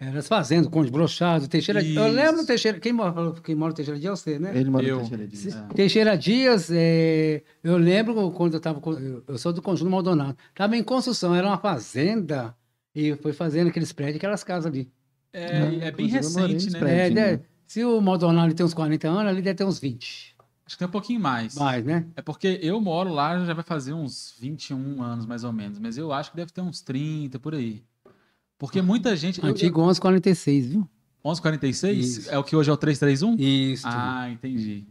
[0.00, 1.82] era as fazendas, Conde Brochado, Teixeira.
[1.82, 2.00] Eu Isso.
[2.16, 4.50] lembro do Teixeira, quem mora, quem mora no Teixeira Dias é você, né?
[4.54, 4.96] Ele mora Eu.
[4.96, 5.54] no Teixeira Dias.
[5.54, 5.74] É.
[5.74, 8.80] Teixeira Dias, é, eu lembro quando eu estava.
[8.98, 10.38] Eu eu sou do Conjunto Maldonado.
[10.48, 12.56] Estava em construção, era uma fazenda
[12.94, 14.90] e foi fazendo aqueles prédios, aquelas casas ali.
[15.34, 16.78] É, Não, é bem eu recente, né?
[16.78, 17.18] prédio.
[17.18, 17.40] É, né?
[17.66, 20.34] se o Maldonado tem uns 40 anos, ali deve ter uns 20.
[20.64, 21.56] Acho que tem um pouquinho mais.
[21.56, 22.06] Mais, né?
[22.16, 25.98] É porque eu moro lá já vai fazer uns 21 anos mais ou menos, mas
[25.98, 27.82] eu acho que deve ter uns 30 por aí.
[28.60, 29.42] Porque muita gente.
[29.42, 30.80] eu- Antigo 1146, viu?
[30.80, 30.88] eu-
[31.24, 32.18] 1146?
[32.18, 32.30] Isso.
[32.30, 33.34] É o que hoje é o 331?
[33.38, 33.86] Isso.
[33.88, 34.86] Ah, entendi.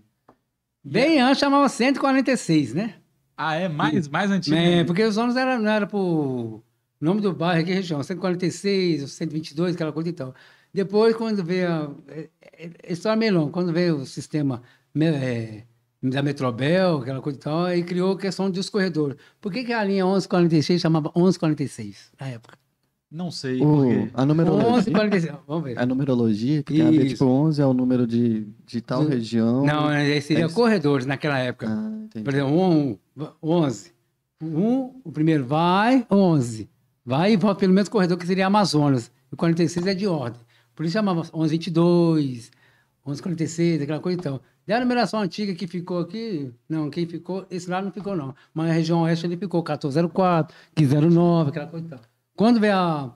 [0.84, 2.96] Bem antes chamava 146, né?
[3.38, 4.56] Ah, é mais, mais antigo.
[4.56, 6.64] É, porque os anos era, não era por
[7.00, 10.34] nome do bairro aqui, região, 146, 122, aquela coisa e tal.
[10.74, 11.70] Depois, quando veio.
[11.70, 14.64] A, é, é, é história meio longa, quando veio o sistema
[15.00, 15.64] é,
[16.02, 19.16] da Metrobel, aquela coisa e tal, aí criou a questão dos corredores.
[19.40, 22.58] Por que, que a linha 1146 chamava 1146 na época?
[23.12, 23.60] Não sei.
[23.62, 24.10] O- porque...
[24.14, 24.72] a numerologia.
[24.72, 25.80] 1146, vamos ver.
[25.80, 29.10] A numerologia, que tem a ver, tipo, 11 é o número de, de tal Do-
[29.10, 29.66] região.
[29.66, 31.68] Não, aí seria É corredores naquela época.
[31.70, 32.22] Ah.
[32.24, 32.98] Por exemplo, um,
[33.42, 33.92] 11.
[34.42, 36.70] Um, o primeiro vai, 11.
[37.04, 39.12] Vai e volta pelo mesmo corredor que seria Amazonas.
[39.32, 40.40] E o 46 é de ordem.
[40.76, 42.52] Por isso chamava 1122,
[43.06, 44.40] 1146, aquela coisa então.
[44.68, 48.36] Da numeração antiga que ficou aqui, não, quem ficou, esse lá não ficou não.
[48.54, 52.00] Mas a região oeste ele ficou 1404, 1509, aquela coisa então.
[52.40, 53.14] Quando veio a,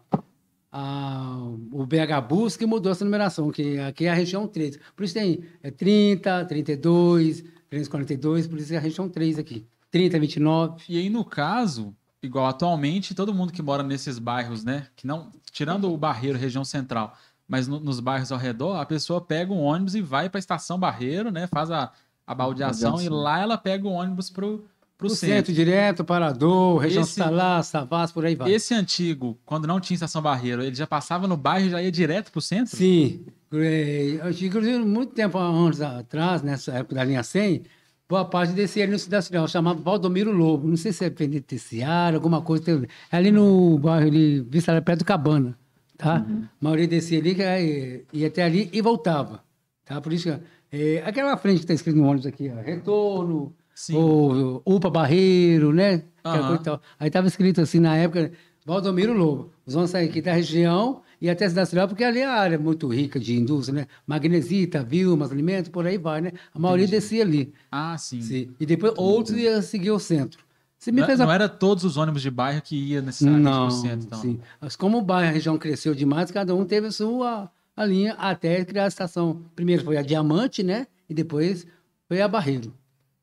[0.70, 1.38] a,
[1.72, 4.78] o BH Bus que mudou essa numeração, que aqui é a região 3.
[4.94, 9.66] Por isso tem é 30, 32, 342, por isso é a região 3 aqui.
[9.90, 10.84] 30, 29.
[10.90, 14.88] E aí, no caso, igual atualmente, todo mundo que mora nesses bairros, né?
[14.94, 15.32] Que não.
[15.54, 17.16] Tirando o Barreiro, região central,
[17.48, 20.42] mas no- nos bairros ao redor, a pessoa pega um ônibus e vai para a
[20.42, 21.48] estação Barreiro, né?
[21.48, 21.94] Faz a,
[22.28, 24.66] a baldeação e lá ela pega o ônibus pro,
[24.98, 25.36] pro O centro.
[25.38, 28.52] centro direto, Parador, região Esse- Salá, Savas, por aí vai.
[28.52, 31.92] Esse antigo, quando não tinha estação Barreiro, ele já passava no bairro e já ia
[31.92, 32.76] direto pro centro?
[32.76, 33.26] Sim.
[33.52, 37.64] Eh, Inclusive, muito tempo antes atrás, nessa época da linha 100,
[38.10, 40.68] boa parte descia ali no Cidade Industrial, chamava Valdomiro Lobo.
[40.68, 42.64] Não sei se é penitenciário, alguma coisa.
[42.64, 45.58] tem- É ali no bairro ali, Vista perto do Cabana.
[45.98, 46.18] Tá?
[46.18, 49.44] A maioria descia ali, que aí, ia até ali e voltava.
[49.86, 50.02] Tá?
[50.02, 50.40] Por isso que.
[50.76, 53.96] eh, aquela frente que está escrito no ônibus aqui, ó, retorno, Sim.
[53.96, 56.04] ou UPA Barreiro, né?
[56.22, 56.82] Tal.
[57.00, 58.32] Aí estava escrito assim na época,
[58.66, 59.52] Valdomiro Lobo.
[59.66, 62.60] Os vão sair aqui da região e até Cidade Industrial, porque ali é a área
[62.60, 63.88] muito rica de indústria, né?
[64.06, 66.32] Magnesita, Vilmas, alimentos, por aí vai, né?
[66.54, 67.54] A maioria descia ali.
[67.72, 68.22] Ah, sim.
[68.22, 68.50] Sim.
[68.60, 70.44] E depois outros iam seguir o centro.
[70.78, 73.50] Você me Não, fez a não era todos os ônibus de bairro que ia necessariamente
[73.50, 74.20] não, centro, então.
[74.20, 74.40] sim.
[74.60, 78.14] Mas como o bairro, a região cresceu demais, cada um teve a sua a linha
[78.14, 79.42] até criar a estação.
[79.56, 80.88] Primeiro foi a Diamante, né?
[81.10, 81.66] E depois
[82.08, 82.74] foi a Barreiro.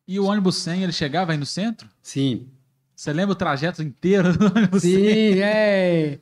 [0.07, 1.89] E o ônibus 100, ele chegava aí no centro?
[2.03, 2.49] Sim.
[2.95, 4.91] Você lembra o trajeto inteiro do ônibus 100?
[4.91, 6.19] Sim, é.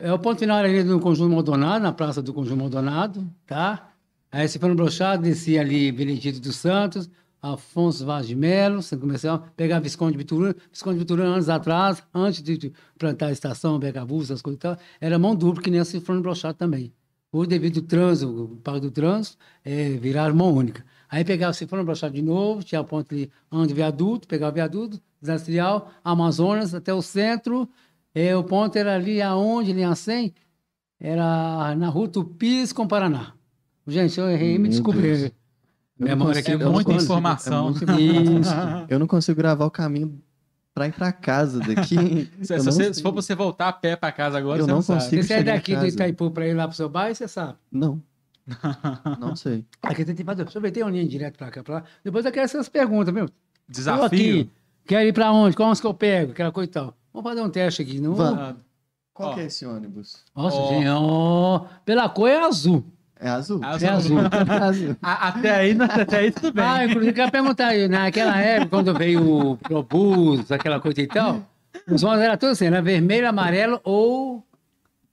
[0.00, 3.92] É o ponto final ali do Conjunto Maldonado, na Praça do Conjunto Maldonado, tá?
[4.30, 8.96] Aí você foi no Brochado, descia ali Benedito dos Santos, Afonso Vaz de Melo, você
[8.96, 10.54] começou a pegar Visconde de Bituruna.
[10.72, 14.78] Visconde de Bituruna, anos atrás, antes de plantar a estação, Becabus, essas coisas e tal,
[15.00, 16.92] era mão dupla, que nem a Cifrone Brochado também.
[17.32, 20.84] Hoje, devido ao trânsito, o pago do trânsito, é, viraram mão única.
[21.10, 24.54] Aí pegava o Cifrone Brochado de novo, tinha a ponte ali, onde viaduto, pegava o
[24.54, 27.68] viaduto, Industrial, Amazonas, até o centro,
[28.14, 30.32] é, o ponto era ali aonde, linha 100,
[31.00, 33.32] era na rua Tupis com Paraná.
[33.86, 34.70] Gente, eu errei, me Meu
[35.98, 37.68] não Memória aqui É muita informação.
[37.68, 37.98] é informação.
[38.40, 38.50] Isso.
[38.88, 40.20] Eu não consigo gravar o caminho
[40.74, 42.28] pra ir pra casa daqui.
[42.42, 44.82] Se, você- se for você voltar a pé pra casa agora, Eu você não não
[44.82, 45.00] sabe.
[45.04, 45.22] consigo.
[45.22, 45.86] Você sai daqui do.
[45.86, 47.54] Itaipu para ir lá pro seu bairro, você sabe.
[47.72, 48.00] Não.
[49.20, 49.64] Não sei.
[49.82, 50.44] Aqui tem que fazer.
[50.44, 51.84] Deixa eu ver, tem uma linha direto para cá, para lá.
[52.02, 53.24] Depois eu quero essas perguntas, viu?
[53.24, 53.30] Eu
[53.68, 54.04] Desafio.
[54.06, 54.50] aqui,
[54.86, 55.54] quero ir para onde?
[55.56, 56.32] Qual ônibus que eu pego?
[56.32, 56.94] Aquela coisa e tal.
[57.12, 58.00] Vamos fazer um teste aqui.
[58.00, 58.14] Não...
[58.14, 58.56] Vamos.
[59.12, 59.34] Qual Ó.
[59.34, 60.24] que é esse ônibus?
[60.34, 60.68] Nossa, Ó.
[60.68, 62.84] gente, ó, pela cor é azul.
[63.20, 63.60] É azul?
[63.64, 63.88] Azul.
[63.88, 64.18] É azul.
[64.48, 64.96] É azul.
[65.02, 66.64] a- até, aí, até aí tudo bem.
[66.64, 71.06] Ah, inclusive, eu quero perguntar aí, naquela época, quando veio o Probus, aquela coisa e
[71.08, 71.42] tal,
[71.90, 74.44] os ônibus eram todos assim, era vermelho, amarelo ou...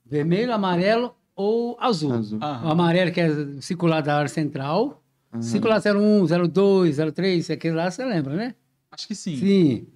[0.06, 2.14] Vermelho, amarelo ou azul.
[2.14, 2.40] Azul.
[2.40, 3.30] O amarelo que é
[3.62, 5.02] circular da área central,
[5.34, 5.42] Aham.
[5.42, 8.56] circular 01, 02, 03, aquele lá você lembra, né?
[8.92, 9.36] Acho que sim.
[9.38, 9.88] Sim.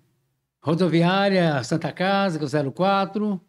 [0.61, 3.39] Rodoviária Santa Casa, que é o 04.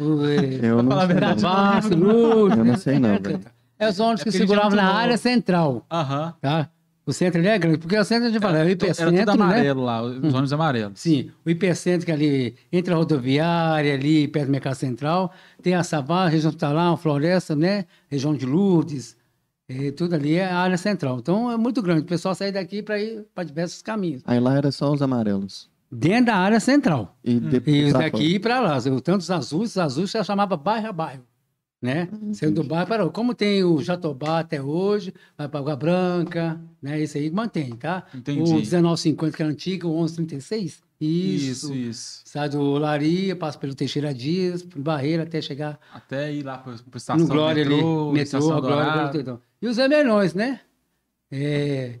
[0.00, 1.06] O, eh, Eu não sei.
[1.08, 1.50] verdade, não.
[1.50, 2.56] Savassi, Luz.
[2.56, 3.40] Eu não sei não, velho.
[3.78, 6.34] É os ônibus É que é seguravam na área central, Aham.
[6.40, 6.70] tá?
[7.06, 9.14] O centro ali é grande, porque o centro a gente fala, é o Era hipercentro,
[9.14, 9.44] tudo né?
[9.44, 10.98] amarelo lá, os ônibus amarelos.
[11.00, 15.74] Sim, o hipercentro que é ali, entre a rodoviária, ali perto do Mercado Central, tem
[15.74, 17.84] a Savá, região hospitalar, uma floresta, né?
[18.08, 19.16] Região de Lourdes,
[19.68, 21.18] eh, tudo ali é a área central.
[21.18, 24.22] Então é muito grande, o pessoal sai daqui para ir para diversos caminhos.
[24.26, 25.70] Aí lá era só os amarelos.
[25.90, 27.16] Dentro da área central.
[27.22, 28.78] E depois E daqui e para lá.
[28.84, 31.22] Eu, tanto os azuis, os azuis já chamava bairro a bairro.
[31.80, 32.08] Né?
[32.32, 37.00] Sendo do bairro para Como tem o Jatobá até hoje, vai para Água Branca, né?
[37.00, 38.04] Isso aí mantém, tá?
[38.14, 38.40] Entendi.
[38.40, 40.82] O 1950, que é antigo, o 1136.
[40.98, 41.46] Isso.
[41.50, 42.22] Isso, isso.
[42.24, 46.96] Sai do Laria, passa pelo Teixeira Dias, Barreira, até chegar Até ir lá pro, pro
[46.96, 48.12] estação no Glória metrô, ali.
[48.12, 49.22] Metrô, estação a Glória.
[49.22, 49.40] Glória.
[49.60, 50.60] E os vermelhões, né?
[51.30, 51.98] É,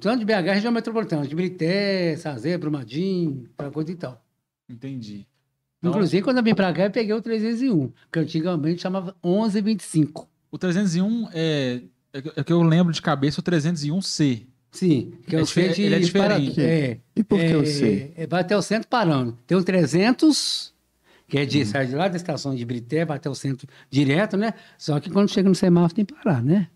[0.00, 4.22] tanto de BH, região metropolitana, de Brité, Sazé, Brumadinho, para coisa e tal.
[4.68, 5.26] Entendi.
[5.80, 10.28] Então, Inclusive, quando eu vim pra cá, eu peguei o 301, que antigamente chamava 1125.
[10.50, 14.46] o 301 é, é que- é que eu lembro de cabeça o 301C.
[14.72, 16.54] Sim, que é, É o difer- centro ele é de diferente.
[16.54, 18.12] Para- É, E por que é, eu sei?
[18.16, 19.38] é, vai até o centro parando.
[19.46, 20.74] Tem o 300,
[21.28, 24.36] que é de sai de lá da estação de Brité, vai até o centro direto,
[24.36, 24.54] né?
[24.76, 26.68] Só que quando chega no semáforo tem que parar, né?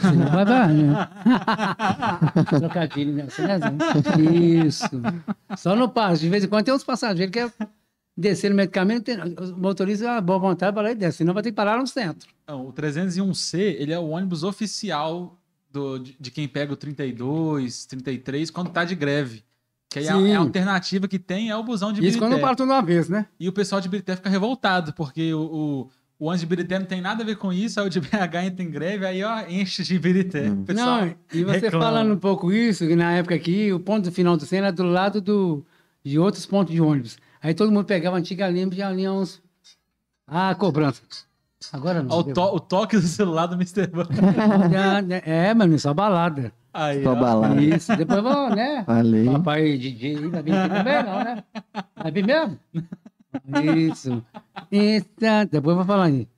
[0.00, 1.08] Senão vai vai, né?
[2.58, 3.26] Trocadilho, né?
[3.28, 3.58] Você né?
[4.66, 4.90] Isso.
[5.56, 6.20] Só no passo.
[6.22, 7.50] De vez em quando tem uns passageiros que é
[8.18, 11.18] descer caminho, tem, o motorista, ah, boa vontade, vai lá e desce.
[11.18, 12.28] Senão vai ter que parar no centro.
[12.46, 15.38] Não, o 301C, ele é o ônibus oficial
[15.70, 19.44] do, de, de quem pega o 32, 33, quando tá de greve.
[19.88, 20.34] Que aí a, Sim.
[20.34, 22.46] a alternativa que tem é o busão de Isso quando Birité.
[22.46, 23.26] para tudo uma vez, né?
[23.38, 26.86] E o pessoal de Birité fica revoltado, porque o, o, o ônibus de Birité não
[26.86, 29.46] tem nada a ver com isso, aí o de BH entra em greve, aí ó,
[29.48, 30.50] enche de Birité.
[30.50, 30.62] Hum.
[30.62, 31.84] O pessoal Não, e você reclama.
[31.84, 34.82] falando um pouco isso, que na época aqui, o ponto final do centro era do
[34.82, 35.64] lado do,
[36.04, 37.16] de outros pontos de ônibus.
[37.42, 39.40] Aí todo mundo pegava a antiga linha e já linha uns.
[40.26, 41.02] Ah, cobrança.
[41.72, 42.16] Agora não.
[42.18, 43.88] O, to- o toque do celular do Mr.
[44.72, 45.22] Já, né?
[45.24, 46.52] É, mano, só balada.
[46.72, 47.16] Aí, Só ó.
[47.16, 47.60] balada.
[47.60, 48.84] Isso, depois vou, né?
[48.84, 49.24] Falei.
[49.24, 51.44] Papai DJ vai vir aqui também, não, né?
[51.96, 52.58] Vai vir mesmo?
[53.76, 54.22] Isso.
[54.70, 56.28] Eita, depois eu vou falar aí.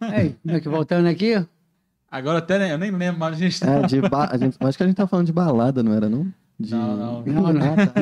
[0.00, 1.44] Aí, como é que voltando aqui?
[2.10, 3.70] Agora até nem- eu nem lembro, mas a gente tá...
[3.72, 4.28] É, de ba...
[4.30, 4.56] a gente...
[4.60, 6.26] acho que a gente tá falando de balada, não era, não?
[6.60, 6.74] De...
[6.74, 7.22] Não, não.
[7.22, 7.52] Não, não,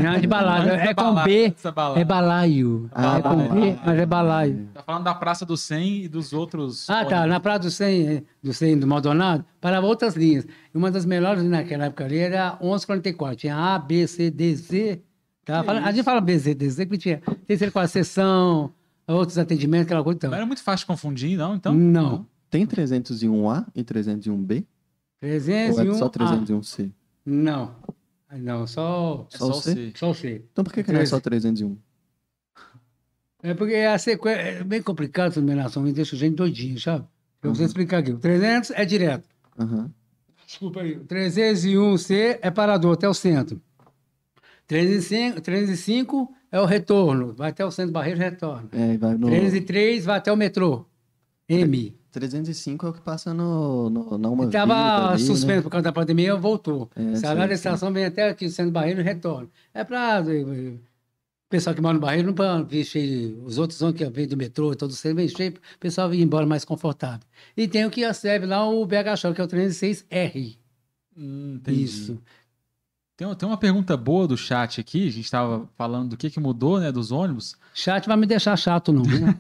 [0.03, 0.67] não é de balada.
[0.67, 2.01] Da É com balada, B, balada.
[2.01, 2.91] é balaio.
[2.93, 4.69] Ah, é com B, mas é balaio.
[4.73, 6.89] Tá falando da Praça do 100 e dos outros...
[6.89, 7.27] Ah, tá.
[7.27, 10.47] Na Praia do 100, eh, do 100 do Maldonado, parava outras linhas.
[10.75, 13.37] E uma das melhores naquela época ali era a 1144.
[13.37, 15.03] Tinha A, B, C, D, Z.
[15.45, 15.61] Tá?
[15.61, 18.73] Que Fala- A gente fala B, C, D, Z, porque tinha terceira quarta sessão,
[19.07, 20.17] outros atendimentos, aquela coisa.
[20.17, 20.31] Então.
[20.31, 21.55] Não era muito fácil de confundir, não?
[21.57, 21.75] Então?
[21.75, 22.27] Não.
[22.49, 24.65] Tem 301A e 301B?
[25.21, 25.73] 301.
[25.91, 26.11] Ou é só A.
[26.11, 26.91] 301C?
[27.25, 27.73] Não.
[28.33, 29.75] Não, só, É Só só o C?
[29.75, 29.93] C.
[29.97, 30.45] só o C.
[30.53, 31.77] Então por que, que não é só 301?
[33.43, 37.05] É porque a sequência é bem complicado essa numeração, me deixa gente doidinho, sabe?
[37.43, 38.11] Eu vou explicar aqui.
[38.11, 39.29] O 300 é direto.
[39.59, 39.91] Aham.
[40.47, 40.97] Desculpa aí.
[40.97, 43.61] O 301C é parador até o centro.
[44.67, 47.33] 305, 305 é o retorno.
[47.35, 48.69] Vai até o centro barreiro e retorna.
[48.73, 49.29] É, vai no...
[49.29, 50.85] 303 vai até o metrô.
[51.49, 51.97] M.
[52.17, 55.63] 305 é o que passa no, no, na uma Estava ali, suspenso né?
[55.63, 56.91] por causa da pandemia, voltou.
[56.97, 59.49] É, Salário da estação vem até aqui, o centro barreiro e retorna.
[59.75, 60.79] É para o
[61.51, 63.45] pessoal que mora no barreiro não para vir cheio.
[63.45, 66.47] Os outros vão que vem do metrô, todo centro vem cheio, o pessoal vir embora
[66.47, 67.27] mais confortável.
[67.55, 70.57] E tem o que serve lá, o BH Show, que é o 306R.
[71.19, 71.85] Hum, entendi.
[71.85, 72.19] Isso.
[73.15, 75.07] Tem, tem uma pergunta boa do chat aqui.
[75.07, 76.91] A gente estava falando do que, que mudou, né?
[76.91, 77.57] Dos ônibus.
[77.75, 79.03] Chat vai me deixar chato, não.
[79.03, 79.39] Né?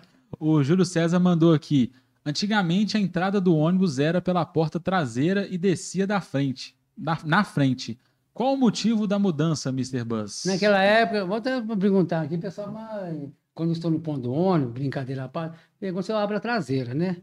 [0.38, 1.92] O Júlio César mandou aqui.
[2.24, 6.74] Antigamente a entrada do ônibus era pela porta traseira e descia da frente.
[6.96, 7.98] Na, na frente.
[8.32, 10.02] Qual o motivo da mudança, Mr.
[10.04, 10.44] Bus?
[10.44, 15.24] Naquela época, vou até perguntar aqui, pessoal, mas quando estou no ponto do ônibus, brincadeira
[15.24, 17.18] à parte, pergunta se eu abro a traseira, né?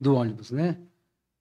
[0.00, 0.78] Do ônibus, né?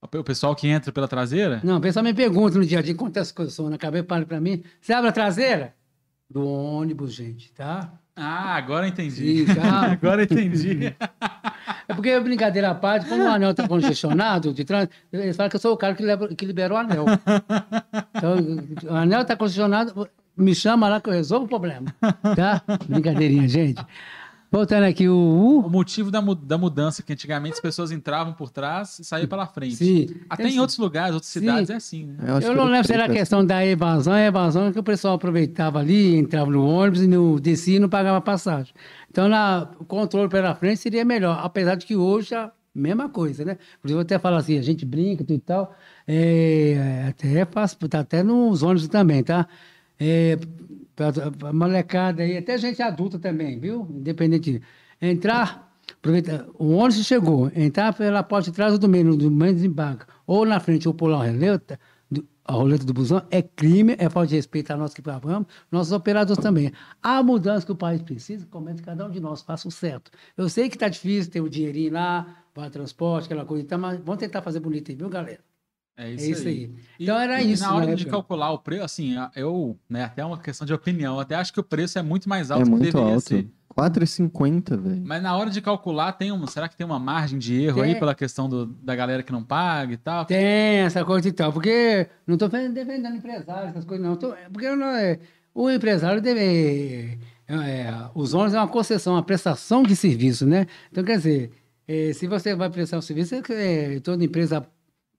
[0.01, 1.59] O pessoal que entra pela traseira?
[1.63, 4.03] Não, o pessoal me pergunta no dia a dia, quanto as coisas são na cabeça,
[4.03, 5.75] para para mim, você abre a traseira?
[6.29, 7.99] Do ônibus, gente, tá?
[8.17, 9.45] Ah, agora entendi.
[9.45, 9.91] Sim, calma.
[9.93, 10.95] agora entendi.
[11.87, 15.55] É porque, brincadeira à parte, como o anel está congestionado de trânsito, eles falam que
[15.55, 17.05] eu sou o cara que, leva- que liberou o anel.
[18.15, 18.35] Então,
[18.91, 21.93] o anel está congestionado, me chama lá que eu resolvo o problema.
[22.35, 22.61] Tá?
[22.87, 23.83] Brincadeirinha, gente.
[24.49, 25.63] Voltando aqui, o.
[25.65, 29.27] O motivo da, mu- da mudança, que antigamente as pessoas entravam por trás e saíam
[29.27, 29.75] pela frente.
[29.75, 30.07] Sim.
[30.29, 31.39] Até em outros lugares, outras Sim.
[31.41, 32.15] cidades, é assim, né?
[32.25, 34.83] Eu, Eu não lembro se era a questão da evasão, a evasão é que o
[34.83, 38.73] pessoal aproveitava ali, entrava no ônibus e no, descia e não pagava passagem.
[39.11, 43.43] Então, na, o controle pela frente seria melhor, apesar de que hoje a mesma coisa,
[43.43, 43.57] né?
[43.79, 45.75] Inclusive, eu até falo assim, a gente brinca tudo e tal,
[46.07, 49.45] é, até faz, tá até nos ônibus também, tá?
[49.99, 50.37] É,
[50.97, 53.87] pra, pra molecada aí, até gente adulta também, viu?
[53.89, 54.61] Independente.
[54.99, 60.05] Entrar, aproveita, o ônibus chegou, entrar pela porta de trás do meio, do meio desembarque,
[60.25, 61.79] ou na frente, ou pular a roleta,
[62.43, 65.93] a roleta do busão, é crime, é falta de respeito a nós que pagamos, nossos
[65.93, 66.71] operadores também.
[67.03, 70.09] A mudança que o país precisa, comenta cada um de nós faça o certo.
[70.35, 73.77] Eu sei que está difícil ter o dinheirinho lá, para transporte, aquela coisa, e tal,
[73.77, 75.46] mas vamos tentar fazer bonito aí, viu, galera?
[75.97, 76.53] É É isso, isso aí.
[76.53, 76.71] aí.
[76.99, 77.63] E- Então era e isso.
[77.63, 78.11] Na hora na de época.
[78.17, 81.63] calcular o preço, assim, eu, né, até uma questão de opinião, até acho que o
[81.63, 83.27] preço é muito mais alto É do que muito deveria alto.
[83.27, 83.47] ser.
[84.01, 85.01] 4,50, velho.
[85.05, 87.91] Mas na hora de calcular, tem um, será que tem uma margem de erro aí
[87.91, 87.99] Tem.
[87.99, 90.25] pela questão do- da galera que não paga e tal?
[90.25, 90.37] Tem
[90.79, 94.15] essa coisa e tal, porque não estou defendendo empresário, essas coisas, não.
[94.15, 95.19] Tô- porque não é,
[95.53, 97.19] o empresário deve.
[97.47, 100.65] é, é, os ônibus é uma concessão, uma prestação de serviço, né?
[100.91, 101.51] Então, quer dizer,
[101.87, 103.41] é, se você vai prestar um serviço, é,
[103.95, 104.67] é, toda empresa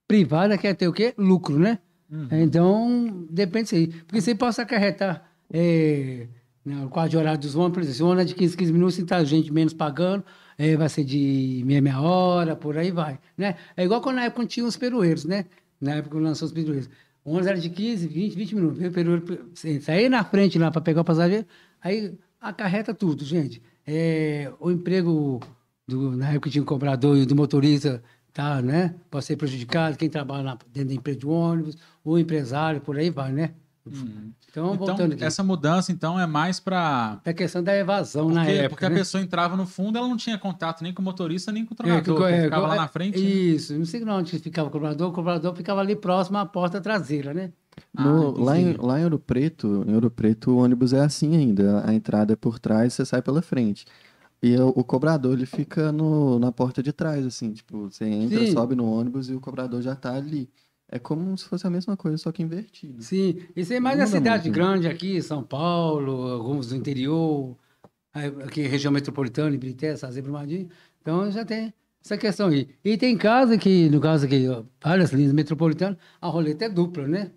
[0.09, 1.13] privada quer ter o quê?
[1.15, 1.77] Lucro, né?
[2.11, 2.27] Uhum.
[2.31, 3.87] Então, depende disso aí.
[3.87, 6.25] Porque você possa acarretar é,
[6.65, 8.57] né, o quadro de horário dos ônibus, por exemplo, se o ônibus é de 15,
[8.57, 10.25] 15 minutos, se tá gente menos pagando,
[10.57, 13.19] é, vai ser de meia, meia hora, por aí vai.
[13.37, 13.55] Né?
[13.77, 15.45] É igual quando na época tinha os perueiros, né?
[15.79, 16.89] Na época que lançou os perueiros.
[17.23, 18.83] O ônibus era de 15, 20, 20 minutos.
[18.83, 21.45] O perueiro, você sair na frente lá para pegar o passageiro,
[21.79, 23.61] aí acarreta tudo, gente.
[23.85, 25.39] É, o emprego,
[25.87, 28.01] do, na época tinha o cobrador e o do motorista,
[28.39, 28.95] tá, né?
[29.11, 33.09] Pode ser prejudicado, quem trabalha na- dentro da empresa de ônibus, o empresário, por aí
[33.09, 33.51] vai, né?
[33.85, 34.31] Uhum.
[34.49, 38.57] Então, Então, essa mudança, então, é mais para É a questão da evasão na Porque,
[38.57, 38.69] época.
[38.69, 38.95] porque a né?
[38.95, 41.75] pessoa entrava no fundo, ela não tinha contato nem com o motorista, nem com o
[41.75, 43.17] É, tronador, que- é, ficava lá é, na frente.
[43.19, 43.25] né?
[43.25, 47.33] Isso, não sei onde ficava o cobrador, o cobrador ficava ali próximo à porta traseira,
[47.33, 47.51] né?
[47.93, 51.35] No- Ah, lá, em, lá em Ouro Preto, em Ouro Preto, o ônibus é assim
[51.35, 51.83] ainda.
[51.87, 53.85] A entrada é por trás, você sai pela frente.
[54.41, 57.51] E o, o cobrador, ele fica no, na porta de trás, assim.
[57.51, 58.53] Tipo, você entra, Sim.
[58.53, 60.49] sobe no ônibus e o cobrador já tá ali.
[60.91, 63.01] É como se fosse a mesma coisa, só que invertido.
[63.03, 67.55] Sim, isso é mais na cidade muito, grande aqui, São Paulo, alguns do interior,
[68.43, 70.67] aqui região metropolitana, Ibirité, Sazé, Brumadinho.
[70.99, 71.71] Então já tem
[72.03, 72.69] essa questão aí.
[72.83, 74.45] E tem casa que, no caso aqui,
[74.81, 77.31] várias linhas metropolitanas, a roleta é dupla, né?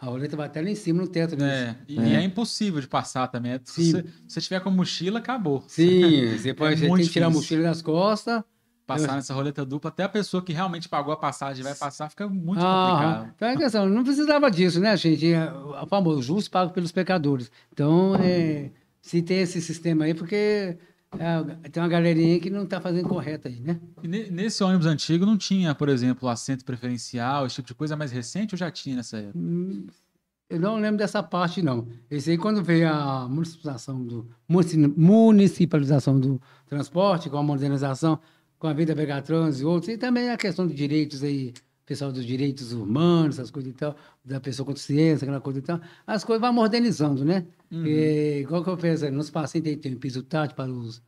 [0.00, 1.36] A roleta vai até lá em cima no teto.
[1.36, 1.76] né?
[1.88, 2.14] É, e É.
[2.14, 3.60] é impossível de passar também.
[3.64, 3.90] Se Sim.
[3.92, 5.62] você, se você tiver com mochila, acabou.
[5.68, 5.84] Sim,
[6.38, 8.42] você pode você tem muito que tirar a mochila das costas
[8.86, 12.08] passar Eu- nessa roleta dupla, até a pessoa que realmente pagou a passagem vai passar,
[12.08, 13.32] fica muito Ah, complicado.
[13.36, 15.32] então é questão, não precisava disso, né, gente?
[15.32, 17.52] É, O famoso justo pago pelos pecadores.
[17.72, 20.76] Então, é, se tem esse sistema aí, porque
[21.18, 23.80] é, tem uma galerinha que não está fazendo correto aí, né?
[24.02, 27.96] E ne- nesse ônibus antigo não tinha, por exemplo, assento preferencial, esse tipo de coisa
[27.96, 29.38] mais recente ou já tinha nessa época?
[29.38, 29.86] Hum,
[30.48, 31.86] Eu não lembro dessa parte, não.
[32.10, 38.18] Esse aí, quando veio a municipalização do, munici- municipalização do transporte, com a modernização,
[38.58, 41.54] com a vida Vegatrans e outros, e também a questão de direitos aí,
[41.90, 45.62] pessoal dos direitos humanos, essas coisas e tal, da pessoa com deficiência, aquela coisa e
[45.62, 47.44] tal, as coisas vão modernizando, né?
[47.84, 51.02] E, igual que eu penso, nos passeio tem, um piso tátil para os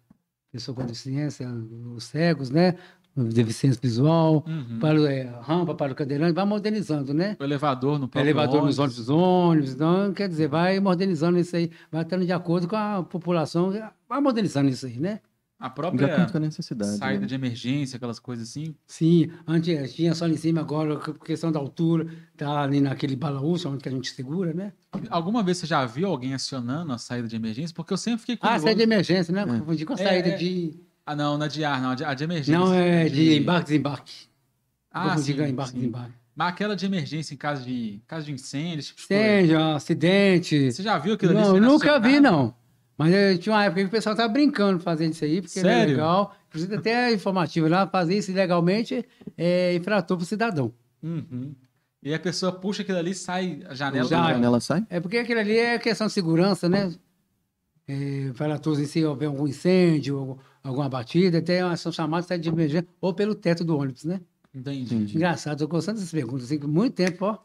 [0.51, 1.49] pessoas com deficiência,
[1.95, 2.75] os cegos, né?
[3.15, 4.81] Deficiência visual, Uhum.
[4.81, 7.37] para é, rampa para o cadeirante, vai modernizando, né?
[7.39, 11.71] O elevador no próprio elevador nos ônibus, ônibus, então, quer dizer, vai modernizando isso aí,
[11.93, 13.71] vai estando de acordo com a população,
[14.09, 15.21] vai modernizando isso aí, né?
[15.63, 17.27] A De própria com saída né?
[17.27, 18.75] de emergência, aquelas coisas assim.
[18.85, 23.15] Sim, antes tinha só ali em cima, agora, por questão da altura, tá ali naquele
[23.15, 24.73] balaúcho, onde que a gente segura, né?
[25.09, 27.73] Alguma vez você já viu alguém acionando a saída de emergência?
[27.77, 28.65] Porque eu sempre fiquei Ah, curioso.
[28.65, 29.47] saída de emergência, né?
[29.47, 30.37] Confundi com a É, saída é.
[30.37, 30.81] de...
[31.07, 32.59] Ah, não, na de ar, não, a de, a de emergência.
[32.59, 34.15] Não, é de embarque, desembarque.
[34.91, 35.79] Ah, Confundi sim, com embarque, sim.
[35.79, 36.13] desembarque.
[36.35, 39.05] Mas aquela de emergência em caso de, caso de incêndio, tipo de.
[39.05, 40.73] Incêndio, acidente...
[40.73, 41.41] Você já viu aquilo ali?
[41.41, 42.53] Não, nunca vi, não.
[42.97, 45.69] Mas eh, tinha uma época que o pessoal tava brincando fazendo isso aí, porque era
[45.69, 45.95] Sério?
[45.95, 46.37] legal.
[46.49, 49.05] Inclusive, até a informativa lá, fazer isso ilegalmente
[49.37, 50.73] é infrator para o cidadão.
[51.03, 51.55] Uhum.
[52.03, 54.09] E a pessoa puxa aquilo ali, sai a janela.
[54.09, 54.25] Já.
[54.27, 54.87] A janela sai?
[54.91, 56.93] É porque aquilo ali é questão de segurança, né?
[57.89, 62.43] É, infratores em si, houver algum incêndio, algum- alguma batida, tem uma ação chamada saída
[62.43, 64.21] de emergência, ou pelo teto do ônibus, né?
[64.55, 64.95] Entendi.
[64.95, 65.17] Entendi.
[65.17, 67.39] Engraçado, eu gostando dessas perguntas, assim, muito tempo, ó.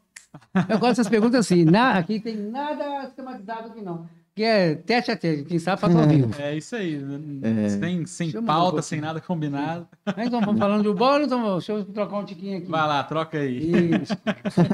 [0.69, 4.07] Eu gosto dessas perguntas assim, na, aqui tem nada esquematizado aqui não.
[4.38, 6.32] Que é teste a teste, quem sabe faz ao vivo.
[6.39, 7.02] É isso aí.
[7.41, 7.69] É.
[7.69, 9.88] Sem, sem pauta, sem nada combinado.
[10.06, 12.67] Mas então, vamos falando de bola, então deixa eu trocar um tiquinho aqui.
[12.69, 13.71] Vai lá, troca aí.
[14.00, 14.13] Isso.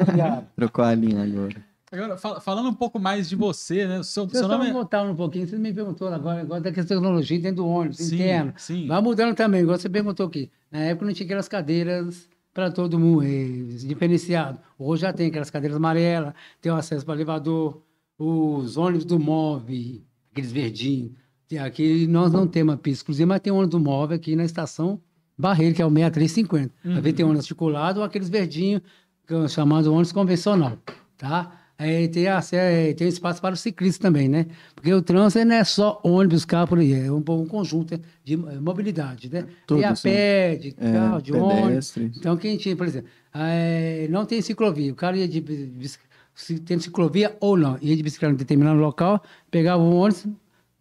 [0.02, 0.48] Obrigado.
[0.54, 1.56] Trocou a linha agora.
[1.90, 4.00] Agora, fal- falando um pouco mais de você, né?
[4.00, 4.74] O seu, seu só nome é...
[4.74, 5.48] voltar um pouquinho.
[5.48, 8.54] Você me perguntou agora, agora da questão da tecnologia dentro do ônibus, Sim, interno.
[8.58, 8.86] sim.
[8.88, 10.52] Vai mudando também, igual você perguntou aqui.
[10.70, 14.60] Na época não tinha aquelas cadeiras para todo mundo, eh, diferenciado.
[14.78, 17.82] Hoje já tem aquelas cadeiras amarelas, tem o acesso para elevador,
[18.26, 21.12] os ônibus do MOV, aqueles verdinhos.
[21.48, 24.46] Tem Aqui nós não temos a pista exclusiva, mas tem ônibus do MOV aqui na
[24.46, 25.00] estação
[25.38, 26.72] Barreiro, que é o 6350.
[26.86, 28.82] Vai ver tem ônibus articulado ou aqueles verdinhos,
[29.28, 30.78] que é chamado ônibus convencional,
[31.18, 31.60] tá?
[31.78, 34.46] Aí tem, ace- eh, tem espaço para o ciclista também, né?
[34.76, 38.36] Porque o trânsito não é só ônibus, carro por aí, é um, um conjunto de
[38.36, 39.48] eh, mobilidade, né?
[39.66, 40.04] Tudo, tem a sim.
[40.10, 41.98] pé, de É, carro, de ônibus.
[41.98, 46.00] Então, quem tinha, por exemplo, eh, não tem ciclovia, o cara ia de bis-
[46.34, 50.26] se tem ciclovia ou não, ia de bicicleta em determinado local, pegava o ônibus,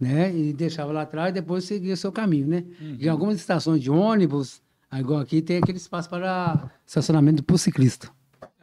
[0.01, 2.65] né, e deixava lá atrás, e depois seguia o seu caminho, né?
[2.81, 4.61] Em algumas estações de ônibus,
[4.93, 8.11] igual aqui, tem aquele espaço para estacionamento para o ciclista.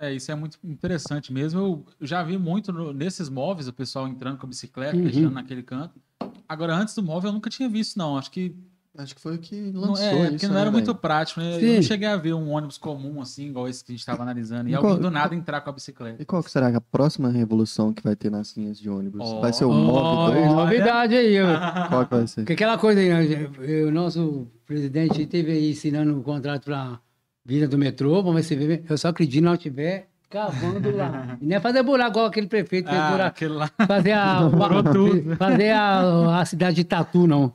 [0.02, 1.60] É, isso é muito interessante mesmo.
[1.60, 5.04] Eu eu já vi muito no- nesses móveis o pessoal entrando com a bicicleta, Uhum.
[5.04, 6.00] deixando naquele canto.
[6.48, 8.18] Agora, antes do móvel, eu nunca tinha visto, não.
[8.18, 8.56] Acho que
[9.02, 11.40] Acho que foi o que não, lançou é, isso, porque não né, era muito prático,
[11.40, 11.56] né?
[11.56, 11.76] Eu Sim.
[11.76, 14.68] não cheguei a ver um ônibus comum, assim, igual esse que a gente estava analisando.
[14.68, 16.22] E E alguém qual- do nada entrar com a bicicleta.
[16.22, 19.22] E qual que será a próxima revolução que vai ter nas linhas de ônibus?
[19.24, 19.40] Ó.
[19.40, 20.52] vai ser o Ó, MOV 2?
[20.54, 21.48] novidade aí, ó.
[21.88, 22.42] Qual que vai ser?
[22.42, 23.50] Porque aquela coisa aí, né,
[23.88, 27.00] o nosso presidente teve aí ensinando o contrato para
[27.46, 28.84] vida do metrô, vamos ver se vê.
[28.90, 31.38] Eu só acredito se não tiver cavando lá.
[31.42, 33.30] E não é fazer buraco igual aquele prefeito fez Ah, buraco.
[33.30, 33.70] aquele lá.
[33.88, 34.40] Fazer a,
[35.38, 37.54] fazer a, a cidade de Tatu, não.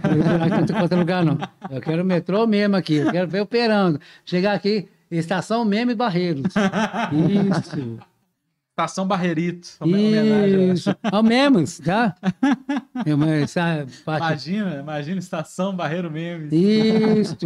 [0.00, 1.38] Fazer buraco em lugar, não.
[1.70, 4.00] Eu quero o metrô mesmo aqui, eu quero ver operando.
[4.24, 6.52] Chegar aqui, estação mesmo e Barreiros.
[7.12, 7.98] Isso.
[8.70, 9.68] Estação Barreirito.
[10.72, 10.96] Isso.
[11.02, 12.14] Ao menos, tá?
[13.04, 13.10] É,
[14.06, 16.48] Imagina, imagina estação Barreiro mesmo.
[16.54, 17.36] Isso.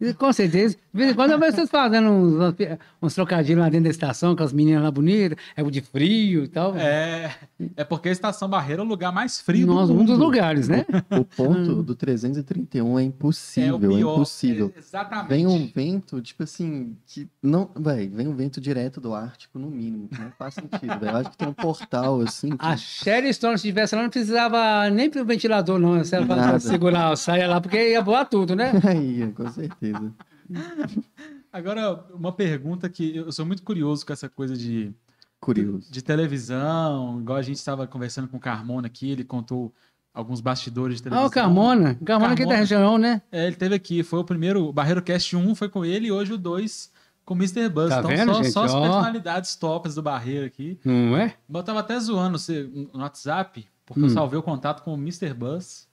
[0.00, 0.76] E, Com certeza.
[0.92, 2.54] De vez em quando eu vejo vocês fazendo uns,
[3.00, 6.42] uns trocadilhos lá dentro da estação, com as meninas lá bonitas, é o de frio
[6.44, 6.76] e tal.
[6.76, 7.32] É,
[7.76, 10.08] é porque a estação Barreiro é o lugar mais frio Nós, do um mundo.
[10.08, 10.84] dos lugares, né?
[11.10, 14.14] O ponto do 331 é É impossível, o é, pior.
[14.14, 14.72] impossível.
[14.74, 15.28] É, exatamente.
[15.28, 17.70] Vem um vento, tipo assim, que não.
[17.76, 20.08] Véi, vem um vento direto do Ártico, no mínimo.
[20.18, 21.06] Não faz sentido.
[21.06, 22.50] Eu acho que tem um portal, assim.
[22.50, 22.66] Que...
[22.66, 26.02] A Sherry Stone, se tivesse lá, não precisava nem pro ventilador, não.
[26.02, 28.72] Se ela segurar a saia lá, porque ia voar tudo, né?
[28.84, 29.89] Aí, com certeza.
[31.52, 34.92] Agora, uma pergunta que eu sou muito curioso com essa coisa de,
[35.40, 35.90] Curioso.
[35.90, 39.72] de televisão, igual a gente estava conversando com o Carmona aqui, ele contou
[40.14, 41.24] alguns bastidores de televisão.
[41.24, 41.96] Ah, o Carmona.
[42.00, 43.22] O Carmona aqui é da região, né?
[43.32, 46.12] É, ele teve aqui, foi o primeiro, o Barreiro Cast 1 foi com ele e
[46.12, 46.90] hoje o 2
[47.24, 47.68] com o Mr.
[47.68, 47.90] Buzz.
[47.90, 48.52] Tá então, vendo, só, gente?
[48.52, 48.80] só as Ó.
[48.80, 50.78] personalidades tops do Barreiro aqui.
[50.84, 51.34] Não é?
[51.52, 54.10] Eu tava até zoando você no WhatsApp, porque eu Hum.
[54.10, 55.32] salvei o contato com o Mr.
[55.34, 55.88] Buzz.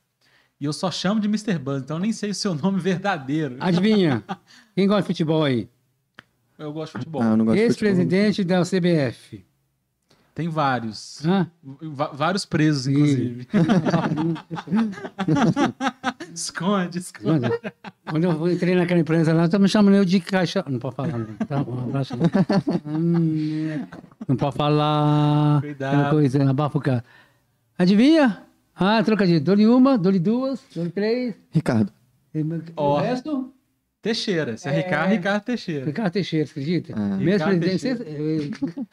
[0.60, 1.60] E eu só chamo de Mr.
[1.60, 3.58] Buzz, então eu nem sei o seu nome verdadeiro.
[3.60, 4.24] Adivinha?
[4.76, 5.70] Quem gosta de futebol aí?
[6.58, 7.22] Eu gosto de futebol.
[7.22, 7.88] Ah, eu não gosto de futebol.
[7.90, 9.46] Ex-presidente da CBF.
[10.34, 11.24] Tem vários.
[11.26, 11.50] Hã?
[12.14, 12.92] Vários presos, Ih.
[12.92, 13.48] inclusive.
[16.34, 17.50] esconde, esconde.
[18.08, 20.64] Quando eu entrei naquela empresa lá, estão me chamando eu de caixa.
[20.68, 21.34] Não pode falar, não.
[21.48, 22.14] Tá bom, abraço.
[22.86, 23.86] Hum,
[24.28, 25.62] Não pode falar.
[25.62, 26.10] Cuidado.
[26.12, 27.04] Coisa, abafa o cara.
[27.78, 28.44] Adivinha?
[28.80, 29.42] Ah, trocadilho.
[29.42, 31.36] Dou-lhe uma, dou-lhe duas, dou-lhe três.
[31.52, 31.92] Ricardo.
[32.34, 32.44] E
[32.76, 32.98] Ó.
[32.98, 33.54] O resto?
[34.00, 34.56] Teixeira.
[34.56, 34.76] Se é, É.
[34.78, 35.86] Ricardo, Ricardo Teixeira.
[35.86, 36.94] Ricardo Teixeira, você acredita?
[36.96, 37.18] Ah.
[37.18, 38.04] Mesmo Ricardo presidente,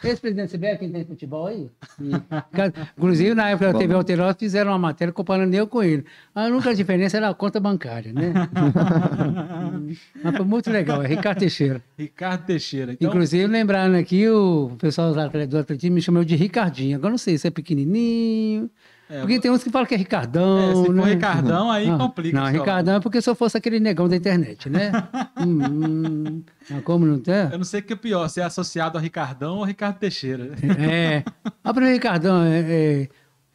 [0.03, 1.71] ex-presidente CBF, quem tem futebol aí?
[2.53, 3.79] Cara, inclusive, na época da.
[3.79, 6.05] TV Alterosa, fizeram uma matéria comparando eu com ele.
[6.35, 8.33] A única diferença era a conta bancária, né?
[10.25, 11.83] Mas foi muito legal, é Ricardo Teixeira.
[11.99, 12.93] Ricardo Teixeira.
[12.95, 16.97] Então, Inclusive, lembrando aqui, o pessoal do atletismo me chamou de Ricardinho.
[16.97, 18.71] Agora não sei se é pequenininho.
[19.15, 20.59] É, Porque tem uns que falam que é Ricardão.
[20.59, 21.05] é, se for né?
[21.15, 22.41] Ricardão, aí não, complica.
[22.41, 24.91] Não, Ricardão é porque se eu fosse aquele negão da internet, né?
[25.41, 27.35] hum, hum, mas como não tem?
[27.53, 30.51] Eu não sei o que é pior, se é associado a Ricardão ou Ricardo Teixeira.
[30.79, 31.23] É.
[31.67, 32.61] Ah, para Ricardão, é,
[33.03, 33.09] é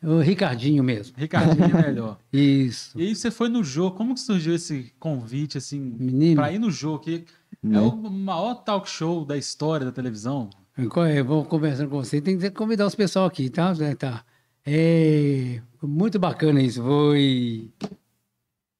[0.07, 1.13] o Ricardinho mesmo.
[1.17, 2.17] Ricardinho é melhor.
[2.33, 2.97] Isso.
[2.97, 6.57] E aí você foi no jogo, como que surgiu esse convite, assim, Menino, pra ir
[6.57, 6.99] no jogo?
[6.99, 7.25] Que
[7.63, 7.79] é Né?
[7.79, 10.49] o maior talk show da história da televisão.
[10.89, 11.19] qual é?
[11.19, 12.19] eu vou conversando com você.
[12.21, 13.73] Tem que convidar os pessoal aqui, tá?
[13.79, 14.23] É, Tá.
[14.65, 16.81] É, muito bacana isso.
[16.83, 17.69] Foi.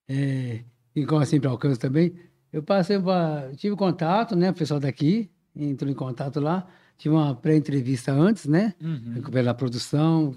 [0.07, 0.61] É,
[0.95, 2.13] igual assim para alcance também.
[2.51, 4.49] Eu passei, pra- tive contato, né?
[4.49, 6.67] O pessoal daqui entrou em contato lá.
[6.97, 8.73] Tive uma pré-entrevista antes, né?
[8.81, 9.21] Uhum.
[9.31, 10.33] pela produção.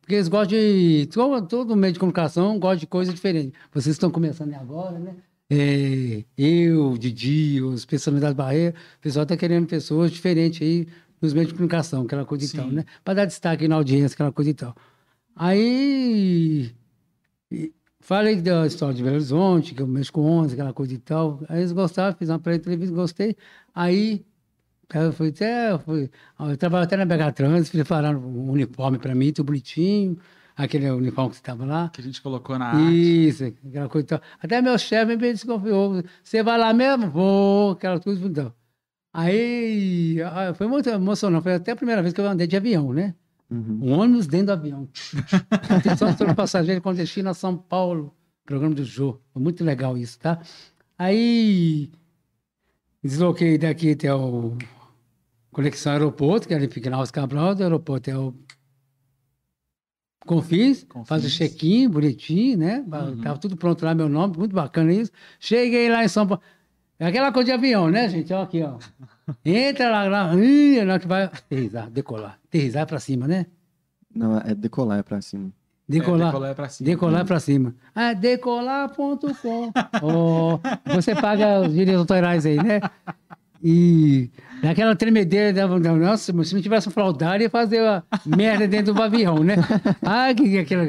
[0.00, 1.06] Porque eles gostam de.
[1.12, 3.52] Todo, todo meio de comunicação gosta de coisa diferente.
[3.72, 5.16] Vocês estão começando agora, né?
[5.50, 10.86] É, eu, Didi, os personalidades Barreira, o pessoal está querendo pessoas diferentes aí
[11.20, 12.56] nos meios de comunicação, aquela coisa e Sim.
[12.58, 12.84] tal, né?
[13.04, 14.74] Para dar destaque na audiência, aquela coisa e tal.
[15.36, 16.72] Aí.
[17.50, 20.98] e- Falei da história de Belo Horizonte, que eu mexo com 11, aquela coisa e
[20.98, 21.40] tal.
[21.48, 23.36] Aí eles gostaram, fiz uma pré-entrevista, gostei.
[23.74, 24.24] Aí
[24.94, 25.72] eu fui até.
[25.72, 30.16] Eu, fui, eu trabalho até na BH Trans, prepararam um uniforme para mim, tudo bonitinho.
[30.56, 31.88] Aquele uniforme que estava lá.
[31.92, 33.28] Que a gente colocou na arte.
[33.28, 34.20] Isso, aquela coisa e tal.
[34.40, 36.02] Até meu chefe me desconfiou.
[36.22, 37.10] Você vai lá mesmo?
[37.10, 38.54] Vou, aquela coisa e tal.
[39.12, 41.42] Aí ah, foi muito emocionante.
[41.42, 43.14] Foi até a primeira vez que eu andei de avião, né?
[43.50, 43.80] Uhum.
[43.82, 44.88] Um ônibus dentro do avião.
[45.70, 48.14] Atenção sobre passageiro com destino a São Paulo.
[48.44, 49.20] Programa do Jô.
[49.32, 50.40] Foi muito legal isso, tá?
[50.98, 51.90] Aí
[53.02, 54.56] desloquei daqui até o
[55.50, 58.34] Conexão Aeroporto, que ali fica na Oscar Cabral, do aeroporto é o
[60.26, 61.08] Confins, Confins.
[61.08, 62.80] faz o check-in bonitinho, né?
[62.80, 63.22] Uhum.
[63.22, 65.10] Tava tudo pronto lá, meu nome, muito bacana isso.
[65.40, 66.42] Cheguei lá em São Paulo.
[66.98, 68.32] É aquela coisa de avião, né, gente?
[68.32, 68.76] Ó, aqui, ó.
[69.44, 72.38] Entra lá, lá, ih, que vai aterrissar, decolar.
[72.48, 73.46] Aterrissar pra cima, né?
[74.14, 75.52] Não, é decolar pra cima.
[75.88, 76.28] Decolar.
[76.28, 76.86] É, decolar pra cima.
[76.86, 77.74] Decolar pra cima.
[77.94, 79.72] Ah, decolar.com.
[80.02, 80.58] Ó,
[80.94, 82.80] você paga os direitos autorais aí, né?
[83.62, 84.30] E
[84.62, 89.42] naquela tremedeira, nossa, se não tivesse um fraudário, ia fazer a merda dentro do avião,
[89.42, 89.56] né?
[90.02, 90.84] Ah, que, que aquela.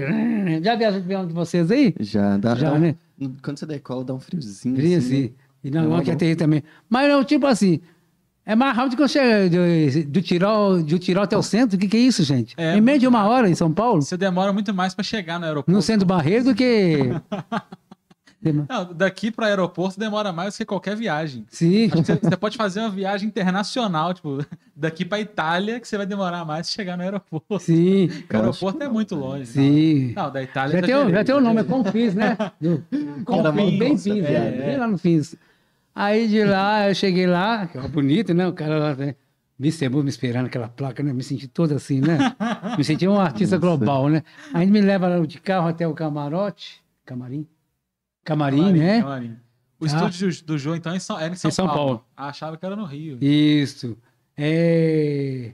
[0.62, 1.95] Já viajou de avião de vocês aí?
[1.99, 2.55] Já dá.
[2.55, 2.95] Já, dá né?
[3.41, 4.76] Quando você decola, dá um friozinho.
[4.76, 5.26] Frio, assim.
[5.26, 5.34] assim.
[5.64, 6.64] E não, não que tem também.
[6.89, 7.80] Mas não, tipo assim.
[8.45, 11.78] É mais rápido que eu chego do, do Tirol, do Tirol até o centro.
[11.78, 12.55] O que, que é isso, gente?
[12.57, 15.38] É, em meio de uma hora em São Paulo, Você demora muito mais pra chegar
[15.39, 15.72] no aeroporto.
[15.72, 16.97] no centro do Barreiro, do que.
[18.41, 21.45] Não, daqui para aeroporto demora mais que qualquer viagem.
[21.49, 21.89] Sim.
[21.89, 24.43] Você, você pode fazer uma viagem internacional, tipo,
[24.74, 27.60] daqui para Itália, que você vai demorar mais chegar no aeroporto.
[27.60, 28.07] Sim.
[28.07, 29.45] Porque o aeroporto é muito longe.
[29.47, 30.14] Sim.
[30.16, 32.38] Não, da Itália Já tem, o- já tem o nome, é como Confins, né?
[33.26, 34.66] Confins, bem fins, é, é.
[34.68, 35.36] bem lá no Fins.
[36.02, 38.47] Aí de lá, eu cheguei lá, que era bonito, né?
[38.47, 39.16] O cara lá, né?
[39.58, 41.12] me cebou me esperando aquela placa, né?
[41.12, 42.18] Me senti todo assim, né?
[42.78, 43.68] Me senti um artista Nossa.
[43.78, 44.24] global, né?
[44.54, 47.45] Aí me leva de carro até o camarote, camarim,
[48.24, 49.02] camarim, né?
[49.02, 49.36] Camarim.
[49.78, 49.88] O Ah.
[50.08, 52.06] estúdio do, Jô, então, São- era em São, Em São Paulo.
[52.16, 53.18] Ah, achava que era no Rio.
[53.22, 53.97] Isso.
[54.38, 55.52] É...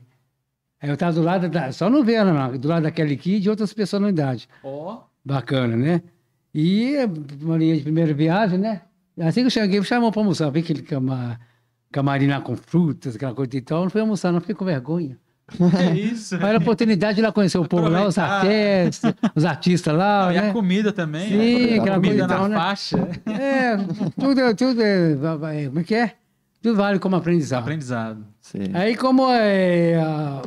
[0.80, 1.72] Aí eu tava do lado da...
[1.72, 2.56] Só não vendo, não.
[2.58, 4.48] Do lado da Kelly Key e de outras personalidades.
[4.64, 6.04] Ó, Bacana, né?
[6.54, 6.94] E
[7.42, 8.82] uma linha de primeira viagem, né?
[9.20, 10.50] Assim que eu cheguei, me chamou para almoçar.
[10.50, 11.40] Vi aquele cama,
[11.92, 13.84] camarim lá com frutas, aquela coisa e tal.
[13.84, 15.18] Não fui almoçar, não fiquei com vergonha.
[15.78, 16.36] é isso.
[16.36, 19.96] Mas era a oportunidade de ir lá conhecer o povo lá, os artistas, os artistas
[19.96, 20.54] lá, e a né?
[20.54, 21.30] comida também.
[21.30, 21.80] Sim, né?
[21.80, 22.56] aquela comida coisa na tal, né?
[22.56, 22.98] faixa.
[23.28, 23.78] É,
[24.20, 25.16] tudo, tudo é,
[25.68, 26.16] como é que é?
[26.62, 27.62] Tudo vale como aprendizado.
[27.62, 28.26] Aprendizado.
[28.42, 28.72] Sei.
[28.74, 30.42] Aí, como é, a,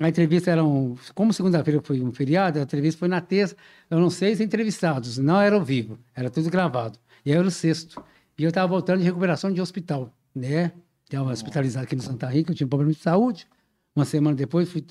[0.00, 0.96] a entrevista era um.
[1.14, 3.54] Como segunda-feira foi um feriado, a entrevista foi na terça,
[3.90, 6.98] eram seis entrevistados, não era ao vivo, era tudo gravado.
[7.24, 8.02] E eu era o sexto.
[8.38, 10.72] E eu estava voltando de recuperação de hospital, né?
[11.04, 13.46] Estava hospitalizado aqui no Santa Rita, eu tinha um problema de saúde.
[13.94, 14.84] uma semana depois, fui,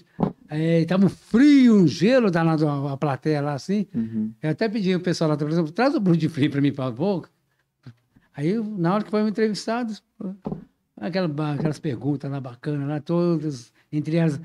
[0.47, 3.87] é, tava um frio, um gelo danado a, a plateia lá, assim.
[3.93, 4.31] Uhum.
[4.41, 5.37] Eu até pedi o pessoal lá,
[5.73, 7.29] traz o Bruno de Frio para mim para a boca.
[8.33, 9.93] Aí, na hora que foi entrevistado,
[10.95, 14.39] aquela, aquelas perguntas lá bacanas, lá todas, entre elas,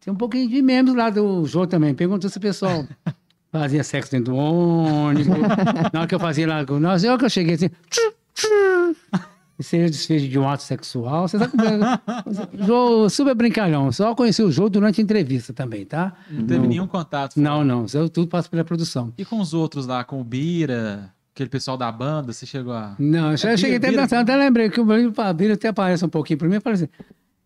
[0.00, 1.94] tem um pouquinho de membros lá do jogo também.
[1.94, 2.86] Perguntou se o pessoal
[3.52, 5.26] fazia sexo dentro do ônibus.
[5.92, 8.96] na hora que eu fazia lá, na hora que eu cheguei assim, tchu, tchu,
[9.60, 11.28] seja desfecho de um ato sexual.
[11.28, 12.66] Você sabe como é?
[12.66, 13.92] Jô, super brincalhão.
[13.92, 16.14] Só conheci o jogo durante a entrevista também, tá?
[16.28, 17.36] Não teve nenhum contato.
[17.36, 17.84] Não, não.
[17.84, 19.12] Isso tudo passa pela produção.
[19.16, 22.96] E com os outros lá, com o Bira, aquele pessoal da banda, você chegou a.
[22.98, 26.08] Não, eu É, cheguei até Bira- dançando, até lembrei que o Bira até aparece um
[26.08, 26.56] pouquinho pra mim.
[26.56, 26.88] Eu falei assim,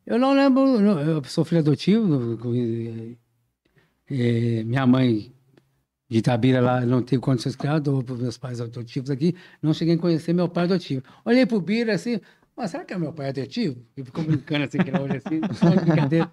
[0.06, 2.38] eu não lembro, eu sou filho adotivo,
[4.10, 5.32] eh, minha mãe
[6.08, 9.74] de Itabira lá não teve condições de criar, dou para meus pais adotivos aqui, não
[9.74, 11.02] cheguei a conhecer meu pai adotivo.
[11.24, 12.20] Olhei pro Bira assim,
[12.56, 13.76] mas será que é meu pai adotivo?
[13.96, 16.32] E ficou brincando assim, que ele olha assim, só de brincadeira.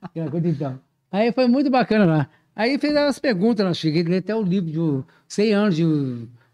[0.00, 0.80] Aquela coisa então.
[1.10, 2.30] Aí foi muito bacana lá.
[2.54, 5.84] Aí fez as perguntas, lá, cheguei a ler até o livro de 100 anos de...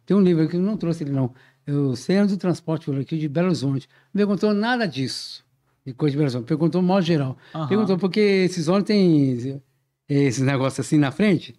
[0.06, 1.32] Tem um livro aqui, eu não trouxe ele não.
[1.66, 3.88] Eu, 100 anos do transporte aqui de Belo Horizonte.
[4.14, 5.44] Não perguntou nada disso,
[5.84, 6.46] de coisa de Belo Horizonte.
[6.46, 7.36] Perguntou modo geral.
[7.54, 7.68] Aham.
[7.68, 9.60] Perguntou porque esses ônibus têm
[10.08, 11.58] esses negócios assim na frente.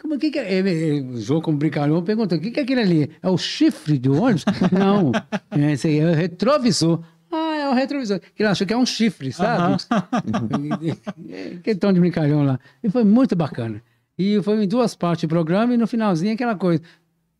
[0.00, 0.62] Como que, que é?
[1.02, 3.10] O jogo como brincalhão perguntou: o que, que é aquele ali?
[3.22, 4.44] É o chifre do ônibus?
[4.72, 5.12] Não,
[5.50, 7.00] é, esse aí é o retrovisor.
[7.30, 8.18] Ah, é o retrovisor.
[8.18, 9.76] Que ele achou que é um chifre, sabe?
[11.58, 12.58] Aquele tom de brincalhão lá.
[12.82, 13.82] E foi muito bacana.
[14.18, 16.82] E foi em duas partes do programa e no finalzinho aquela coisa.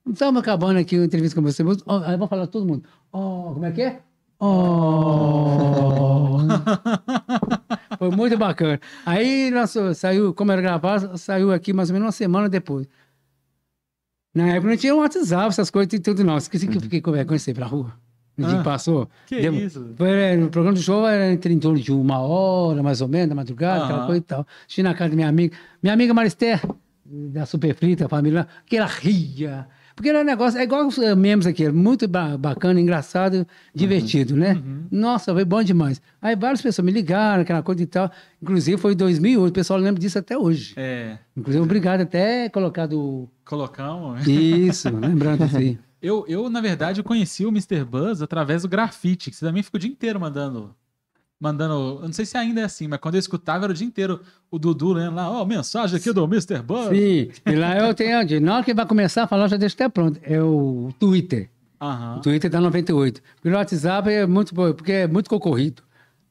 [0.08, 1.62] Estamos acabando aqui a entrevista com você.
[1.86, 2.84] ó, Aí vamos falar todo mundo.
[3.12, 4.00] Oh, como é que é?
[4.38, 6.38] Oh.
[8.01, 8.80] Foi muito bacana.
[9.05, 12.88] Aí nós, saiu, como era gravado, saiu aqui mais ou menos uma semana depois.
[14.34, 16.38] Na época não tinha um WhatsApp, essas coisas e tudo, não.
[16.38, 17.92] Esqueci que eu fiquei com vergonha de sair pra rua.
[18.38, 19.07] No dia Ah, que passou.
[19.26, 19.92] que Deu- isso?
[19.98, 23.09] Foi, é, no programa do show era entre em torno de uma hora, mais ou
[23.09, 24.07] menos, da madrugada, aquela Aham.
[24.07, 24.46] coisa e tal.
[24.66, 25.55] Estive na casa da minha amiga.
[25.82, 26.59] Minha amiga Marister,
[27.05, 29.66] da Super Frita, a família, que ela ria.
[30.01, 33.46] Porque era um negócio, é igual os eh, memes aqui, é muito ba- bacana, engraçado,
[33.74, 34.59] divertido, né?
[34.90, 36.01] Nossa, foi bom demais.
[36.22, 38.11] Aí várias pessoas me ligaram, aquela coisa e tal.
[38.40, 40.72] Inclusive foi em 2008, o pessoal lembra disso até hoje.
[40.74, 41.18] É.
[41.36, 44.26] Inclusive, obrigado até colocado Colocamos.
[44.26, 45.76] isso, lembrando assim.
[46.03, 47.84] Eu, eu, na verdade, eu conheci o Mr.
[47.84, 50.74] Buzz através do grafite, que você também fica o dia inteiro mandando.
[51.41, 52.01] Mandando.
[52.03, 54.20] Eu não sei se ainda é assim, mas quando eu escutava era o dia inteiro
[54.51, 56.61] o Dudu lendo lá, ó, mensagem aqui do Mr.
[56.62, 56.88] Buzz.
[56.91, 59.57] Sim, e lá eu tenho, de- na hora que vai começar a falar, eu já
[59.57, 60.20] deixo até pronto.
[60.22, 61.49] É o Twitter.
[61.80, 62.20] O Aham.
[62.20, 63.22] Twitter tá 98.
[63.36, 65.82] Porque no WhatsApp é muito, bom, porque é muito concorrido,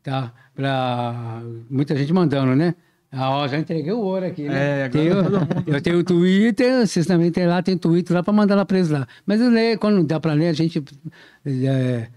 [0.03, 0.32] tá?
[0.53, 2.76] Pra muita gente mandando, né?
[3.12, 4.82] Ah, ó, já entreguei o ouro aqui, né?
[4.82, 5.64] É, agora todo mundo.
[5.66, 8.89] eu tenho o Twitter, vocês também tem lá, tem Twitter lá para mandar lá eles
[8.89, 9.07] lá.
[9.26, 10.84] Mas eu leio, quando dá para ler, a gente
[11.43, 12.07] é,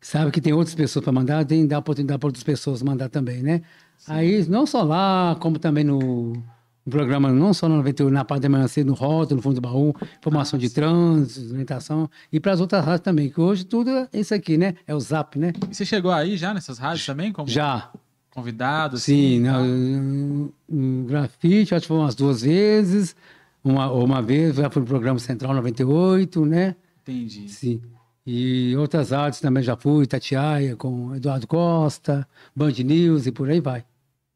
[0.00, 3.42] sabe que tem outras pessoas para mandar, tem dá oportunidade para outras pessoas mandar também,
[3.42, 3.62] né?
[4.06, 8.42] Aí, não só lá, como também no, no programa, não só no 91, na parte
[8.42, 12.40] da manhã cedo, no rótulo, no fundo do baú, informação Ah, de trânsito, orientação, e
[12.40, 14.74] para as outras rádios também, que hoje tudo é isso aqui, né?
[14.86, 15.52] É o Zap, né?
[15.70, 17.90] E você chegou aí já nessas rádios também, como Já,
[18.30, 18.98] convidado?
[18.98, 23.14] sim, assim, no, no grafite, acho que foi umas duas vezes,
[23.62, 26.74] uma, uma vez, já fui no programa Central 98, né?
[27.02, 27.48] Entendi.
[27.50, 27.82] Sim.
[28.26, 33.60] E outras rádios também já fui, Tatiaia, com Eduardo Costa, Band News e por aí
[33.60, 33.84] vai.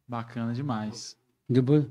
[0.08, 1.16] Bacana demais.
[1.48, 1.84] Depois,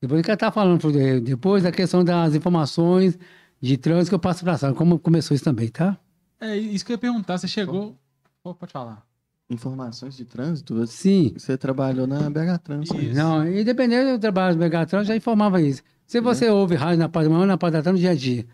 [0.00, 0.80] depois que eu estava falando,
[1.22, 3.18] depois da questão das informações
[3.60, 5.98] de trânsito que eu passo para a sala, como começou isso também, tá?
[6.40, 7.38] É isso que eu ia perguntar.
[7.38, 7.96] Você chegou.
[8.42, 9.04] Pô, pode falar.
[9.48, 10.74] Informações de trânsito?
[10.74, 11.34] Você, Sim.
[11.36, 12.90] você trabalhou na BH Trans.
[12.90, 13.00] né?
[13.02, 13.14] Isso.
[13.14, 15.82] Não, independente do trabalho do Megatron, já informava isso.
[16.06, 18.14] Se você ouve rádio na parte da manhã, na parte da tarde, no dia a
[18.14, 18.46] dia.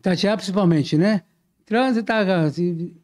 [0.00, 1.22] Itatiaia, principalmente, né?
[1.68, 2.10] Trânsito,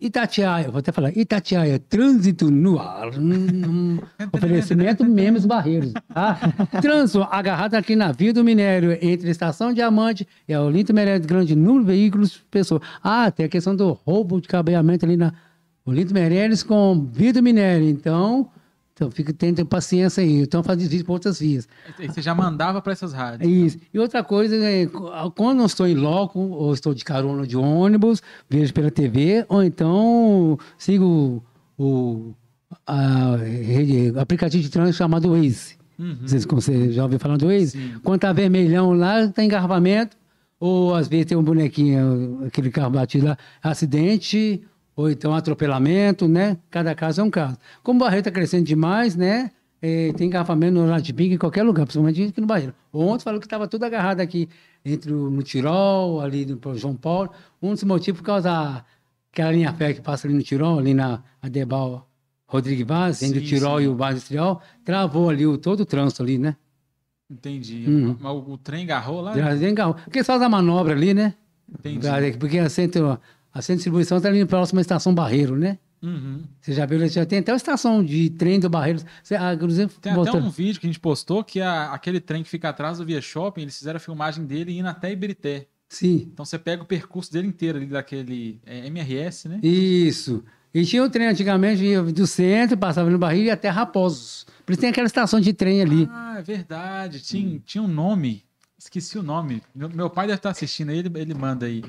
[0.00, 3.10] Itatiaia, vou até falar, Itatiaia, trânsito no ar.
[3.10, 3.98] Hum,
[4.32, 5.92] oferecimento Memes Barreiros.
[5.92, 6.38] Tá?
[6.80, 11.26] Trânsito agarrado aqui na Via do Minério, entre a Estação Diamante e a Olinto Meirelles,
[11.26, 12.80] grande número de veículos, pessoas.
[13.02, 15.34] Ah, tem a questão do roubo de cabeamento ali na
[15.84, 17.86] Olinto Meirelles com Via do Minério.
[17.86, 18.48] Então,
[18.94, 20.42] então fica tendo paciência aí.
[20.42, 21.68] Então, faz desvio por outras vias.
[21.98, 23.50] E Você já mandava para essas É rádios.
[23.52, 23.78] isso.
[23.92, 24.86] E outra coisa, é,
[25.34, 29.64] quando eu estou em loco, ou estou de carona de ônibus, vejo pela TV, ou
[29.64, 31.42] então sigo
[31.76, 32.32] o
[32.86, 33.36] a
[34.14, 35.76] o aplicativo de trânsito chamado Waze.
[35.98, 36.18] Uhum.
[36.22, 37.70] Vocês você já ouviu falar do Waze?
[37.72, 37.94] Sim.
[38.02, 40.16] Quando tá vermelhão lá, tem engarrafamento,
[40.60, 44.62] ou às vezes tem um bonequinho, aquele carro batido lá, acidente,
[44.96, 46.58] ou então atropelamento, né?
[46.70, 47.58] Cada caso é um caso.
[47.82, 49.50] Como o Barreiro está crescendo demais, né?
[49.84, 52.74] eh, tem engarrafamento no pico em qualquer lugar, principalmente aqui no Barreiro.
[52.90, 54.48] Ontem falou que estava tudo agarrado aqui,
[54.82, 57.30] entre o, no Tirol, ali no João Paulo.
[57.60, 58.82] Um dos motivos por causa
[59.30, 62.08] daquela linha férrea que passa ali no Tirol, ali na Adebal
[62.46, 63.84] Rodrigo Vaz, entre o Tirol sim.
[63.84, 66.56] e o Bairro Industrial, travou ali o, todo o trânsito ali, né?
[67.30, 67.84] Entendi.
[67.86, 68.16] Uhum.
[68.18, 69.36] Mas o, o trem agarrou lá?
[69.36, 69.96] Já vem carro.
[70.02, 71.34] Porque só da manobra ali, né?
[71.68, 72.38] Entendi.
[72.38, 73.18] Porque a centro,
[73.54, 75.78] a centro de distribuição está ali próxima à estação Barreiro, né?
[76.02, 76.42] Uhum.
[76.60, 79.00] Você já viu, já tem até a estação de trem do Barreiro.
[79.22, 82.42] Você, ah, inclusive, Tem até um vídeo que a gente postou que a- aquele trem
[82.42, 85.66] que fica atrás do Via Shopping, eles fizeram a filmagem dele indo até Ibirité.
[85.88, 89.60] Sim, Então você pega o percurso dele inteiro ali daquele é, MRS, né?
[89.62, 90.42] isso.
[90.74, 94.44] E tinha um trem antigamente ia do centro, passava no Barreiro e até Raposos.
[94.66, 96.08] Por isso tem aquela estação de trem ali.
[96.10, 97.20] Ah, é verdade.
[97.20, 98.42] Tinha, tinha um nome.
[98.98, 99.60] Esqueci o nome.
[99.74, 101.82] Meu, meu pai deve estar assistindo aí, ele, ele manda aí.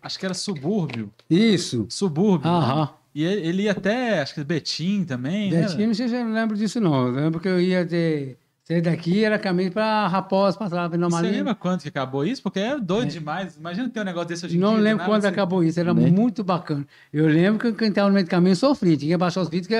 [0.00, 1.10] Acho que era Subúrbio.
[1.28, 1.86] Isso.
[1.88, 2.48] Subúrbio.
[2.48, 2.90] Aham.
[3.12, 5.62] E ele, ele ia até, acho que Betim também, né?
[5.62, 7.08] Betim, não sei se eu lembro disso, não.
[7.08, 8.38] Eu lembro que eu ia ter.
[8.66, 12.42] Sair daqui, era caminho para Raposos, passava no Você lembra quanto que acabou isso?
[12.42, 13.56] Porque é doido demais.
[13.58, 14.78] Imagina ter um negócio desse hoje em Não dia.
[14.78, 16.10] do lembro nada quando você- acabou isso, era Né?
[16.10, 16.86] muito bacana.
[17.12, 19.66] Eu lembro que quem estava no meio do caminho sofria, tinha que baixar os vidros,
[19.68, 19.74] que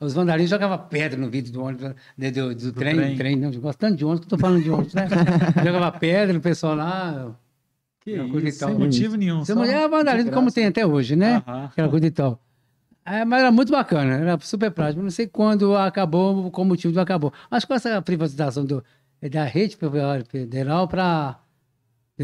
[0.00, 3.16] os vandalinhos jogavam pedra no vidro do ônibus, né, do, do, trem, trem.
[3.16, 5.06] trem, não, eu gosto tanto de ônibus que eu tô falando de ônibus, né?
[5.64, 7.36] Jogava pedra, o pessoal lá.
[8.00, 8.68] Que Aquela coisa e isso, tal.
[8.70, 9.44] sem motivo nenhum.
[9.44, 11.42] Só- mulher é vandalismo como tem até hoje, né?
[11.46, 11.64] Aham.
[11.66, 12.42] Aquela coisa e tal.
[13.04, 15.02] É, mas era muito bacana, era super prático.
[15.02, 17.32] Não sei quando acabou, qual motivo do acabou.
[17.50, 18.82] Acho que com essa privatização do,
[19.30, 19.76] da rede
[20.28, 21.38] federal para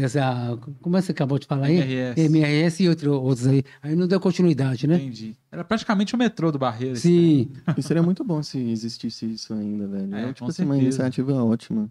[0.05, 0.57] essa.
[0.81, 1.77] Como é que você acabou de falar aí?
[1.77, 2.19] MRS.
[2.21, 3.63] MRS e outro, outros aí.
[3.81, 4.95] Aí não deu continuidade, né?
[4.95, 5.35] Entendi.
[5.51, 6.95] Era praticamente o metrô do Barreiro.
[6.95, 7.51] Sim.
[7.77, 10.15] E seria muito bom se existisse isso ainda, velho.
[10.15, 11.89] É, É, tipo assim, uma iniciativa ótima.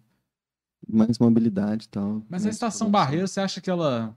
[0.89, 2.23] Mais mobilidade e tal.
[2.29, 2.91] Mas a estação.
[2.91, 4.17] Barreiro, você acha que ela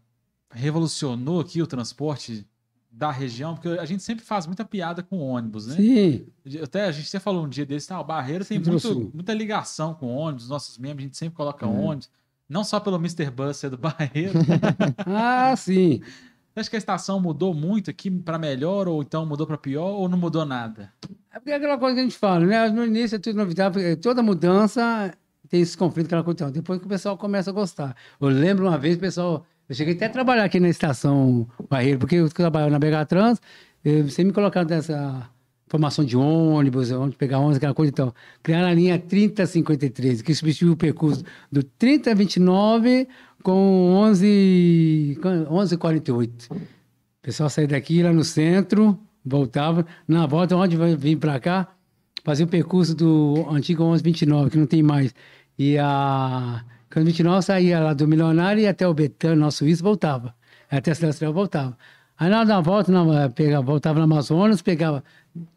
[0.52, 2.46] revolucionou aqui o transporte
[2.92, 3.56] da região?
[3.56, 5.76] Porque a gente sempre faz muita piada com ônibus, né?
[5.76, 6.26] Sim.
[6.64, 9.94] Até a gente até falou um dia desse, tá, o Barreiro tem muito- muita ligação
[9.94, 11.70] com ônibus, nossos membros, a gente sempre coloca É.
[11.70, 12.10] ônibus.
[12.50, 13.30] Não só pelo Mr.
[13.30, 14.34] Bus ser do Barreiro.
[15.06, 16.02] Ah, sim.
[16.54, 19.91] Você acha que a estação mudou muito aqui para melhor, ou então mudou para pior,
[19.91, 20.91] ou não mudou nada?
[21.32, 22.70] É é aquela coisa que a gente fala, né?
[22.70, 25.14] No início é tudo novidade, toda mudança
[25.47, 26.38] tem esse conflito, aquela coisa.
[26.38, 27.95] Então, Depois que o pessoal começa a gostar.
[28.20, 29.45] Eu lembro uma vez, o pessoal.
[29.68, 33.39] Eu cheguei até a trabalhar aqui na estação Barreiro, porque eu trabalhava na Begatrans,
[33.86, 35.30] eh, você me colocaram nessa
[35.70, 37.91] formação de ônibus, onde pegar ônibus, aquela coisa.
[37.91, 43.07] Então, criaram a linha 3053, que substituiu o percurso do 3029
[43.43, 46.51] com 11, com 1148.
[46.51, 46.57] O
[47.22, 49.86] pessoal saía daqui, lá no centro, voltava.
[50.07, 51.67] Na volta, onde vir para cá,
[52.24, 55.13] fazia o percurso do antigo 1129, que não tem mais.
[55.57, 56.65] E a
[56.95, 60.34] 1129 saía lá do Milionário e até o Betânia, nosso Suíço, voltava.
[60.70, 61.78] Até a Cidade voltava.
[62.20, 65.03] Aí na, na volta, na, pegava, voltava no Amazonas, pegava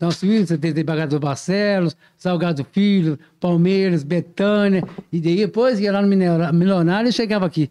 [0.01, 4.85] nosso Suíço, desde Desembargador Barcelos, Salgado Filho, Palmeiras, Betânia.
[5.13, 7.69] E daí depois ia lá no Milionário e chegava aqui.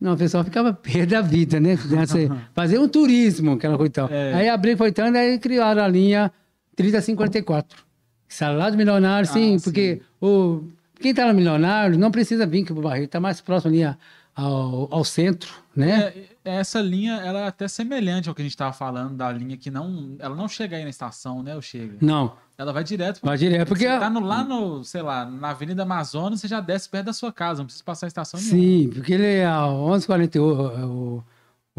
[0.00, 1.76] Não, o pessoal ficava perto da vida, né?
[2.54, 4.08] Fazer um turismo, aquela coisa e tal.
[4.10, 4.34] É.
[4.34, 6.32] Aí abriu, foi tanto, aí criaram a linha
[6.74, 7.84] 3054.
[8.28, 9.64] Saiu lá do Milionário, sim, Ah, sim.
[9.64, 10.64] porque o,
[11.00, 13.84] quem está no Milionário não precisa vir aqui para o Barreiro, está mais próximo ali
[13.84, 13.96] a-
[14.36, 16.12] ao, ao centro, né?
[16.44, 19.56] É, essa linha, ela é até semelhante ao que a gente estava falando da linha
[19.56, 21.54] que não, ela não chega aí na estação, né?
[21.56, 21.96] Ou chega?
[22.02, 23.20] Não, Ela vai direto.
[23.22, 23.88] vai direto, porque...
[23.88, 27.12] você tá no- lá no, sei lá, na Avenida Amazonas, você já desce perto da
[27.14, 28.58] sua casa, não precisa passar a estação nenhuma.
[28.62, 30.44] Sim, porque ele é a 1148,
[30.86, 31.24] o,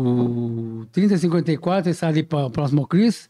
[0.01, 3.29] o 3054, ele está ali pra- próximo ao Cris,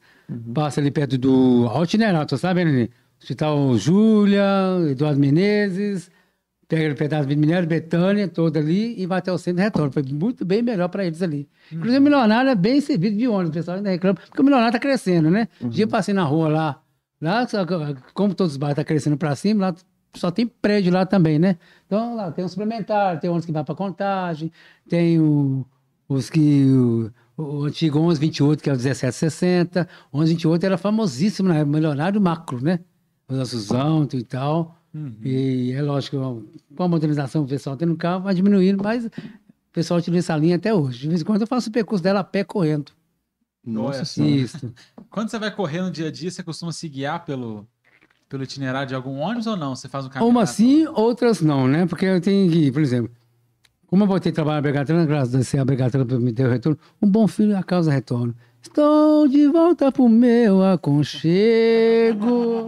[0.53, 2.89] passa ali perto do itinerário, sabe, né?
[3.21, 4.43] Hospital Júlia,
[4.91, 6.09] Eduardo Menezes,
[6.67, 9.91] pega o pedaço de Minério, Betânia, todo ali, e vai até o centro e retorna.
[9.91, 11.47] Foi muito bem melhor para eles ali.
[11.71, 14.75] Inclusive, o Milionário é bem servido de ônibus, o pessoal ainda reclama, porque o Milionário
[14.75, 15.47] está crescendo, né?
[15.61, 16.81] Um dia eu passei na rua lá,
[17.21, 17.47] lá,
[18.13, 19.75] como todos os bairros estão crescendo para cima, lá
[20.13, 21.57] só tem prédio lá também, né?
[21.85, 24.51] Então, lá tem um suplementar, tem ônibus que vai para contagem,
[24.89, 25.65] tem o,
[26.07, 26.65] os que.
[26.71, 29.87] O, o antigo 1128, que é o 1760.
[30.11, 31.63] 1128 era famosíssimo, né?
[31.63, 32.79] Milionário macro, né?
[33.29, 34.76] O Suzão e tal.
[34.97, 35.15] Uhum.
[35.23, 36.43] E é lógico,
[36.75, 39.11] com a modernização o pessoal tendo carro, vai diminuindo, mas o
[39.71, 41.01] pessoal utiliza essa linha até hoje.
[41.01, 42.91] De vez em quando eu faço o percurso dela a pé correndo.
[43.63, 44.31] Nossa senhora.
[44.31, 44.73] Isso.
[45.11, 47.67] Quando você vai correr no dia a dia, você costuma se guiar pelo,
[48.29, 49.75] pelo itinerário de algum ônibus ou não?
[49.75, 50.31] Você faz um caminho.
[50.31, 51.85] Umas sim, outras não, né?
[51.85, 53.11] Porque eu tenho que, por exemplo,
[53.85, 56.79] como eu voltei a trabalhar na Bregatana, graças a Deus, a Bregatana me deu retorno,
[57.01, 58.33] um bom filho a causa retorno.
[58.61, 62.67] Estou de volta pro meu aconchego.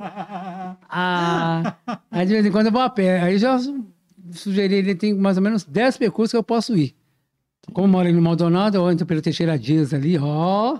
[0.90, 1.76] Ah,
[2.10, 3.22] aí de vez em quando eu vou a pé.
[3.22, 3.86] Aí já su-
[4.32, 6.96] sugeri, ele tem mais ou menos 10 percursos que eu posso ir.
[7.74, 10.80] Como eu moro ali no Maldonado, eu entro pelo Teixeira Dias ali, ó.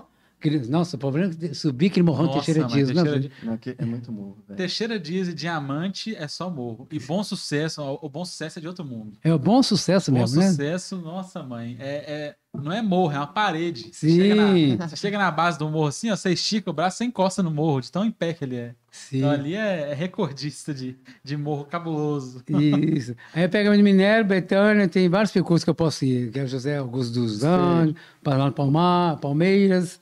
[0.70, 2.88] Nossa, o problema é que subir aquele morrão Nossa, Teixeira Dias.
[2.88, 2.94] né?
[2.94, 4.56] Teixeira não, Dias- Não, é muito morro, velho.
[4.56, 6.88] Teixeira Dias e Diamante é só morro.
[6.90, 9.18] E bom sucesso, o bom sucesso é de outro mundo.
[9.22, 10.48] É o bom sucesso Bom mesmo, né?
[10.48, 11.76] sucesso, nossa mãe.
[11.78, 13.90] É, é- não é morro, é uma parede.
[13.92, 14.16] Você Sim.
[14.16, 17.04] chega, na, você chega na base do morro assim, ó, você estica o braço, você
[17.04, 18.74] encosta no morro, de tão em pé que ele é.
[18.90, 19.18] Sim.
[19.18, 22.42] Então ali é, é recordista de, de morro cabuloso.
[22.48, 23.14] Isso.
[23.32, 26.48] Aí pega de Minério, Betânia, tem vários percursos que eu posso ir, que é o
[26.48, 30.00] José Augusto dos Anjos, Paraná Palmar, Palmeiras,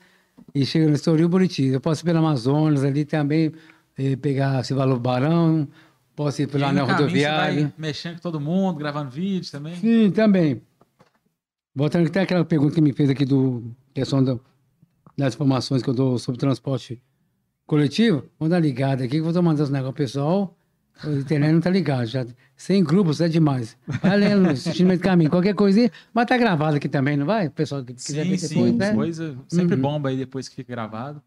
[0.53, 1.67] e chega no Estoril Buriti.
[1.67, 3.51] Eu posso ir pelo Amazonas ali também,
[3.95, 5.67] eh, pegar valor Barão,
[6.15, 7.61] posso ir no anel caminho, você rodoviário.
[7.61, 9.75] vai mexendo com todo mundo, gravando vídeo também.
[9.75, 10.61] Sim, também.
[11.79, 13.63] Voltando que tem aquela pergunta que me fez aqui do
[13.93, 14.41] questão do-
[15.17, 17.01] das informações que eu dou sobre transporte
[17.65, 20.57] coletivo, vou dar ligada aqui, que eu vou mandar os negócios pessoal.
[21.05, 22.05] O internet não tá ligado.
[22.07, 22.25] Já,
[22.57, 23.77] 100 grupos é demais.
[24.01, 25.29] Vai lendo, assistindo no meio do caminho.
[25.29, 27.47] Qualquer coisinha, mas tá gravado aqui também, não vai?
[27.47, 28.93] O pessoal que quiser Sim, ver sim, depois, né?
[28.93, 29.81] coisa sempre Uhum.
[29.81, 31.21] bomba aí depois que fica gravado.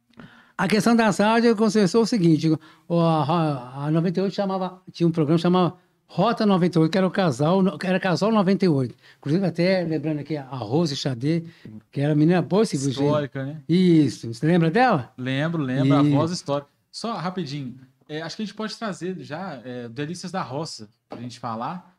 [0.58, 2.50] A questão da rádio conversou o seguinte:
[2.86, 5.76] o- a, a 98 chamava, tinha um programa que chamava
[6.14, 8.94] Rota 98, que era o casal, era casal 98.
[9.16, 11.44] Inclusive, até lembrando aqui a Rose Xadê,
[11.90, 12.76] que era menina boa esse.
[12.76, 13.62] Histórica, né?
[13.66, 15.10] Isso, você lembra dela?
[15.16, 16.68] Lembro, lembro, a E- voz histórica.
[16.90, 21.18] Só rapidinho, é, acho que a gente pode trazer já é, Delícias da Roça pra
[21.18, 21.96] gente falar.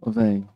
[0.00, 0.48] Ô, velho.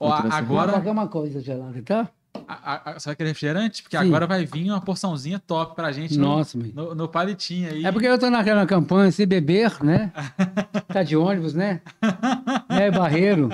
[0.00, 2.10] Ó, a- agora, Qualquer uma coisa gelada, tá?
[2.46, 3.82] A- a- você vai querer refrigerante?
[3.82, 4.04] Porque Sim.
[4.04, 6.72] agora vai vir uma porçãozinha top pra gente no, Nossa, mãe.
[6.74, 7.84] no, no palitinho aí.
[7.84, 10.12] É porque eu tô naquela campanha, se beber, né?
[10.88, 11.80] Tá de ônibus, né?
[12.68, 13.48] É, barreiro.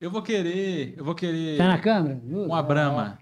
[0.00, 2.20] Eu vou querer, eu vou querer Tá na câmera?
[2.24, 3.18] uma brama.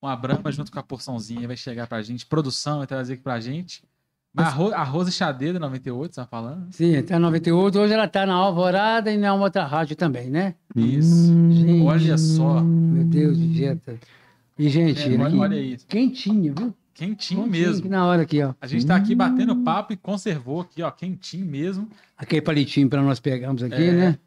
[0.00, 2.26] Uma brama junto com a porçãozinha vai chegar pra gente.
[2.26, 3.84] Produção vai trazer aqui pra gente.
[4.34, 6.66] Mas a, a Rose Xadeira 98, você tá falando?
[6.72, 7.78] Sim, tá 98.
[7.78, 10.54] Hoje ela tá na Alvorada e na outra rádio também, né?
[10.74, 11.26] Isso.
[11.52, 11.82] Gente.
[11.82, 12.60] Olha só.
[12.62, 13.98] Meu Deus, de jeta.
[14.58, 15.86] E, gente, É, olha, olha isso.
[15.86, 16.74] quentinho, viu?
[16.94, 17.88] Quentinho Quentinho mesmo.
[17.90, 18.54] na hora aqui, ó.
[18.60, 21.88] A gente tá aqui batendo papo e conservou aqui, ó, quentinho mesmo.
[22.16, 23.92] Aquele palitinho para nós pegarmos aqui, É.
[23.92, 24.18] né?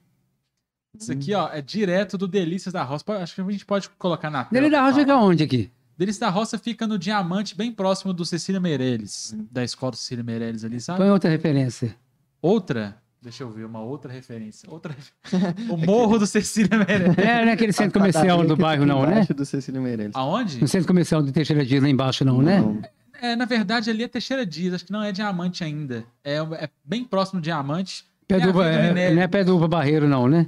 [1.00, 3.04] Isso aqui, ó, é direto do Delícias da Roça.
[3.06, 4.62] Pode- Acho que a gente pode colocar na tela.
[4.62, 4.94] Dele da falar.
[4.94, 5.70] fica onde aqui?
[5.98, 10.64] Delícias da Roça fica no Diamante, bem próximo do Cecília Meirelles, da escola Cecília Meirelles
[10.66, 11.00] ali, sabe?
[11.00, 11.96] Põe outra referência.
[12.42, 14.70] Outra, deixa eu ver, uma outra referência.
[14.70, 14.96] Outra
[15.70, 17.18] O Morro do Cecília Meirelles.
[17.18, 19.26] É, não é aquele centro comercial do bairro, não, né?
[19.26, 20.16] Do Cecílio Meirelles.
[20.16, 20.60] Aonde?
[20.60, 22.60] No centro comercial do Teixeira Dias, lá embaixo, não, né?
[22.60, 22.82] Não.
[23.22, 26.04] É, na verdade, ali é Teixeira Dias, acho que não é Diamante ainda.
[26.24, 28.06] É, é bem próximo do Diamante.
[28.28, 30.48] Pé Tem a do, Avenida é, não é pé do Barreiro, não, né?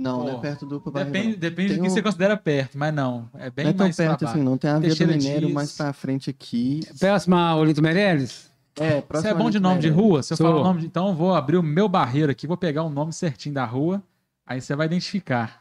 [0.00, 2.36] Não, não é perto do Upa Barreiro, Depende, depende Tem do que um- você considera
[2.36, 3.28] perto, mas não.
[3.38, 4.56] É bem Não é tão mais perto assim, não.
[4.56, 5.52] Tem a Via do Teixeira Minério Dias.
[5.52, 6.80] mais pra frente aqui.
[6.98, 8.50] Próximo a Olinto Meirelles?
[8.78, 10.22] É, Você é bom de nome de rua?
[10.22, 10.86] Se eu falar o nome de...
[10.86, 14.02] Então eu vou abrir o meu barreiro aqui, vou pegar o nome certinho da rua,
[14.46, 15.60] aí você vai identificar.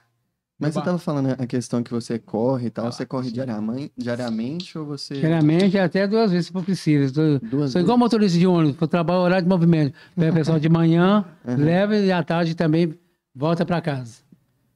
[0.61, 2.87] Mas você tava falando a questão que você corre e tal.
[2.87, 5.15] Ah, Você corre diariamente, diariamente ou você...
[5.15, 7.39] Geralmente é até duas vezes se for preciso.
[7.39, 9.93] Duas Sou igual motorista de ônibus, eu trabalho horário de movimento.
[10.15, 11.55] Pega o pessoal de manhã, Uhum.
[11.55, 12.93] leva e à tarde também
[13.33, 14.15] volta para casa.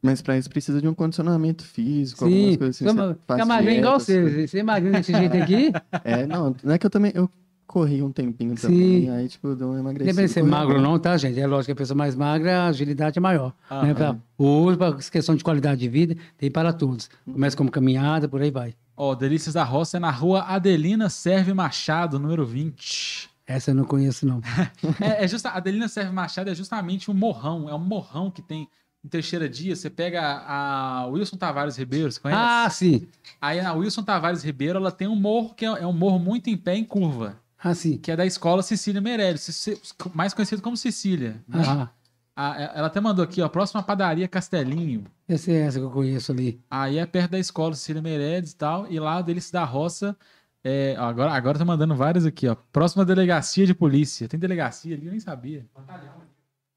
[0.04, 2.90] Mas pra isso precisa de um condicionamento físico, Sim, algumas coisas assim.
[2.90, 4.48] Fica- você igual você.
[4.48, 5.72] Você é magrinho desse jeito aqui,
[6.04, 7.14] É, não, não é que eu também...
[7.16, 7.30] Eu
[7.66, 8.68] corri um tempinho Sim.
[8.68, 10.14] também, aí tipo, deu uma emagrecida.
[10.14, 11.40] Depende de ser magro ou não, tá, gente?
[11.40, 13.52] É lógico que a pessoa mais magra, a agilidade é maior.
[13.72, 13.88] Aham.
[13.88, 13.94] Né?
[13.96, 17.10] Pra, hoje, para questão de qualidade de vida, tem para todos.
[17.26, 18.76] Começa como caminhada, por aí vai.
[18.96, 23.30] Ó, Delícias da Roça é na rua Adelina Serve Machado, número 20.
[23.48, 24.40] Essa eu não conheço, não.
[25.02, 28.68] É, é justa, Adelina Serve Machado é justamente um morrão, é um morrão que tem
[29.04, 29.80] em Teixeira Dias.
[29.80, 32.42] Você pega a Wilson Tavares Ribeiro, você conhece?
[32.42, 33.08] Ah, sim.
[33.42, 36.50] Aí a Wilson Tavares Ribeiro, ela tem um morro que é, é um morro muito
[36.50, 37.98] em pé, em curva, Ah, sim.
[37.98, 39.68] que é da escola Cecília Meirelles,
[40.14, 41.42] mais conhecido como Cecília.
[41.48, 41.64] né?
[41.68, 41.90] Ah,
[42.36, 45.04] A- ela até mandou aqui, ó, próxima padaria Castelinho.
[45.28, 46.60] essa é essa que eu conheço ali.
[46.72, 48.92] Aí é perto da escola Cecília Meirelles e tal.
[48.92, 50.18] E lá deles da roça.
[50.64, 52.56] é, ó, agora, agora tá mandando vários aqui, ó.
[52.72, 54.28] Próxima delegacia de polícia.
[54.28, 55.64] Tem delegacia ali, eu nem sabia.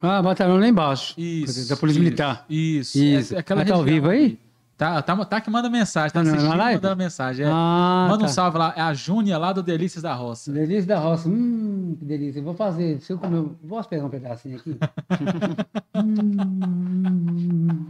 [0.00, 1.14] Ah, batalhão lá embaixo.
[1.18, 1.68] Isso.
[1.68, 2.44] Da Polícia isso, Militar.
[2.48, 2.98] Isso.
[2.98, 3.34] Isso.
[3.34, 4.38] É, é aquela Mas tá ao vivo aí?
[4.76, 6.10] Tá, tá, tá que manda mensagem.
[6.12, 6.74] Tá Tá na- na assistindo, live?
[6.82, 7.46] mandando mensagem.
[7.46, 7.48] é.
[7.50, 8.32] Ah, Manda um tá.
[8.32, 8.74] salve lá.
[8.76, 10.52] É a Júnia lá do Delícias da Roça.
[10.52, 11.28] Delícia da roça.
[11.30, 12.40] Hum, que delícia.
[12.40, 13.00] Eu vou fazer.
[13.00, 13.42] Se eu comer.
[13.66, 14.76] Posso pegar um pedacinho aqui?
[15.96, 17.86] hum,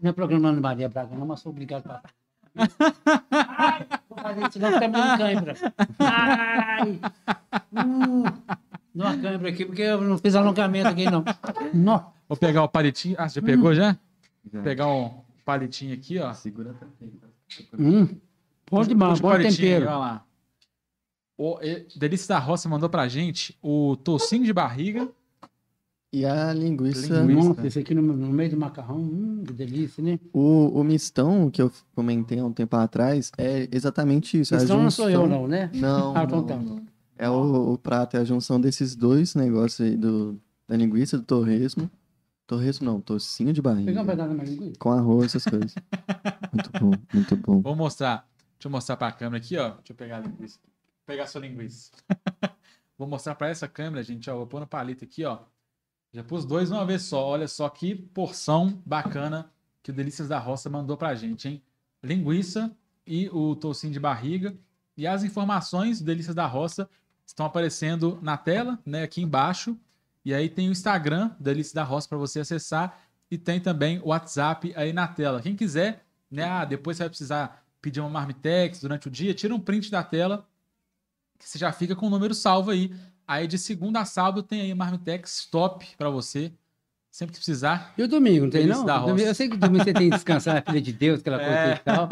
[0.00, 2.02] não é programa Ana Maria Braga, não, mas sou obrigado para.
[3.30, 5.54] Ai, vou fazer isso, não, fica me dando cãibra.
[5.98, 7.00] Ai!
[7.72, 8.22] Hum,
[8.94, 11.24] dá uma cãibra aqui, porque eu não fiz alongamento aqui, não.
[11.72, 12.12] Não.
[12.28, 13.14] Vou pegar o palitinho.
[13.18, 13.96] Ah, você já pegou já?
[14.50, 16.32] Vou pegar um palitinho aqui, ó.
[16.32, 17.12] Segura também.
[17.78, 18.08] Hum,
[18.70, 19.86] bom demais, bom tempero.
[19.86, 20.24] olha lá.
[21.36, 21.58] O
[21.96, 25.08] Delícias da Roça mandou pra gente o tocinho de barriga.
[26.12, 27.22] E a linguiça...
[27.22, 27.66] Linguiça.
[27.66, 30.20] Esse aqui no, no meio do macarrão, hum, que delícia, né?
[30.30, 34.54] O, o mistão que eu comentei há um tempo atrás é exatamente isso.
[34.54, 35.70] a Então não sou eu, não, né?
[35.72, 36.82] Não, Ah, então não, tá.
[37.18, 41.24] É o, o prato, é a junção desses dois negócios aí, do, da linguiça, do
[41.24, 41.90] torresmo.
[42.46, 43.86] Torresmo não, tocinho de barriga.
[43.86, 44.78] Pegar um pedaço da minha linguiça.
[44.78, 45.74] Com arroz, essas coisas.
[46.52, 47.60] muito bom, muito bom.
[47.62, 48.28] Vou mostrar.
[48.58, 49.70] Deixa eu mostrar pra câmera aqui, ó.
[49.70, 50.58] Deixa eu pegar a linguiça.
[50.62, 51.90] Vou pegar a sua linguiça.
[52.98, 54.36] Vou mostrar pra essa câmera, gente, ó.
[54.36, 55.38] Vou pôr no palito aqui, ó.
[56.12, 57.24] Já pus dois uma vez só.
[57.24, 59.50] Olha só que porção bacana
[59.82, 61.62] que o Delícias da Roça mandou pra gente, hein?
[62.02, 64.56] Linguiça e o tocinho de barriga.
[64.96, 66.88] E as informações do Delícias da Roça
[67.32, 69.76] estão aparecendo na tela, né, aqui embaixo.
[70.24, 72.98] E aí tem o Instagram Delícias da Roça para você acessar
[73.30, 75.40] e tem também o WhatsApp aí na tela.
[75.40, 79.54] Quem quiser, né, ah, depois você vai precisar pedir uma marmitex durante o dia, tira
[79.54, 80.46] um print da tela
[81.38, 82.94] que você já fica com o número salvo aí.
[83.26, 86.52] Aí de segunda a sábado tem aí marmitex top para você,
[87.12, 87.92] sempre que precisar.
[87.98, 88.84] E o domingo, não tem não?
[88.86, 91.52] Domingo- Eu sei que domingo você tem que descansar, é filha de Deus, aquela coisa
[91.52, 91.74] É.
[91.74, 92.08] e tal.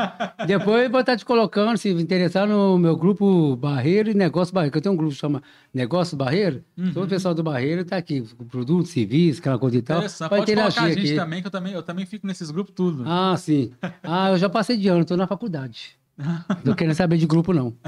[0.47, 4.73] Depois eu vou estar te colocando, se interessar no meu grupo Barreiro e Negócio Barreiro,
[4.73, 5.43] que eu tenho um grupo que chama
[5.73, 6.63] Negócio Barreiro.
[6.77, 6.93] Uhum.
[6.93, 9.97] Todo o pessoal do Barreiro tá aqui, produtos, civis, aquela coisa e tal.
[9.99, 10.29] Interessante.
[10.31, 11.17] Vai Pode colocar a interagir gente aqui.
[11.21, 13.03] também, que eu também, eu também fico nesses grupos tudo.
[13.07, 13.73] Ah, sim.
[14.03, 15.99] Ah, eu já passei de ano, tô na faculdade.
[16.21, 17.75] Não tô querendo saber de grupo, não.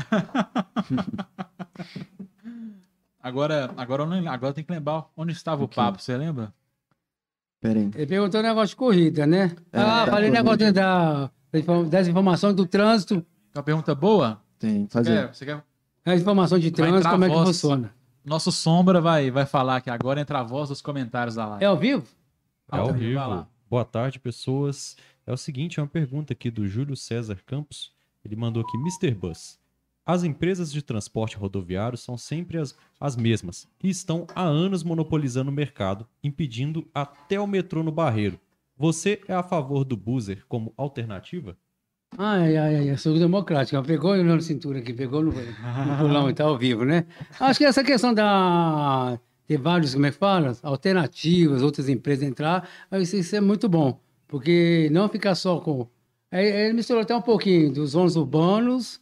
[3.23, 6.53] Agora, agora, agora tem que lembrar onde estava o papo, você lembra?
[7.63, 7.91] Pera aí.
[7.95, 9.53] Ele perguntou o negócio de corrida, né?
[9.73, 10.31] É, ah, da falei corrida.
[10.43, 11.31] negócio da,
[11.89, 14.43] das informações do trânsito, Uma pergunta boa?
[14.59, 15.29] Tem, fazer.
[15.33, 15.63] você quer-
[16.05, 17.95] as informações de trânsito, como é que funciona.
[18.25, 21.65] Nosso Sombra vai, vai falar aqui agora, entra a voz dos comentários da live.
[21.65, 22.05] É ao vivo?
[22.73, 23.19] É ao vivo.
[23.19, 23.47] lá.
[23.71, 24.97] Boa tarde, pessoas.
[25.25, 27.93] É o seguinte, é uma pergunta aqui do Júlio César Campos.
[28.25, 29.15] Ele mandou aqui, Mr.
[29.15, 29.59] Bus.
[30.05, 35.49] As empresas de transporte rodoviário são sempre as, as mesmas e estão há anos monopolizando
[35.49, 38.41] o mercado, impedindo até o metrô no Barreiro.
[38.77, 41.57] Você é a favor do buzzer como alternativa?
[42.19, 43.81] Ai, ai, ai, eu sou democrático.
[43.85, 47.07] Pegou na cintura aqui, pegou no, no pulão e tá ao vivo, né?
[47.39, 49.21] Acho que essa questão da.
[49.47, 50.57] ter vários, como é que fala?
[50.65, 54.01] Alternativas, outras empresas entrar, isso, isso é muito bom.
[54.27, 55.87] Porque não ficar só com.
[56.29, 59.01] Aí Ele misturou até um pouquinho dos ônibus urbanos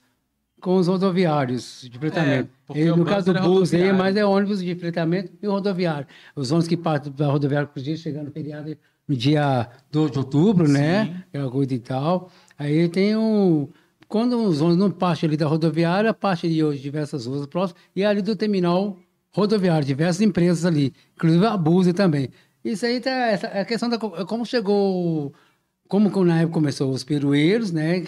[0.60, 2.48] com os rodoviários de fretamento.
[2.52, 3.98] É, porque Ele, o no caso do bus é aí, rodoviário.
[3.98, 6.06] mas é ônibus de fretamento e rodoviário.
[6.36, 8.76] Os ônibus que partem da rodoviária por dia, chegando no feriado
[9.08, 10.72] no dia 2 de outubro, Sim.
[10.74, 11.24] né?
[11.28, 12.30] Aquela coisa e tal.
[12.58, 13.68] Aí tem um.
[14.06, 18.04] Quando os ônibus não partem ali da rodoviária, parte de hoje diversas ruas próximas, e
[18.04, 18.96] ali do terminal
[19.32, 22.28] rodoviário, diversas empresas ali, inclusive a Buse também.
[22.64, 23.10] Isso aí tá.
[23.10, 23.98] Essa, a questão da.
[23.98, 25.32] co- Como chegou.
[25.88, 28.04] Como na época começou os perueiros, né?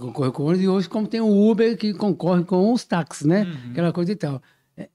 [0.00, 3.26] Concorre com o ônibus, e hoje, como tem o Uber que concorre com os táxis,
[3.26, 3.46] né?
[3.70, 4.42] Aquela coisa e tal.
[4.76, 4.88] É,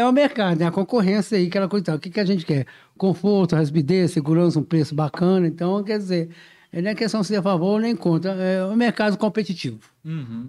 [0.00, 0.66] é o mercado, né?
[0.66, 1.96] A concorrência aí, aquela coisa e tal.
[1.96, 2.66] O que, que a gente quer?
[2.96, 5.46] Conforto, rapidez, segurança, um preço bacana.
[5.46, 6.30] Então, quer dizer,
[6.72, 8.32] não é questão de ser a favor nem contra.
[8.32, 9.80] É o mercado competitivo.
[10.04, 10.48] Uhum.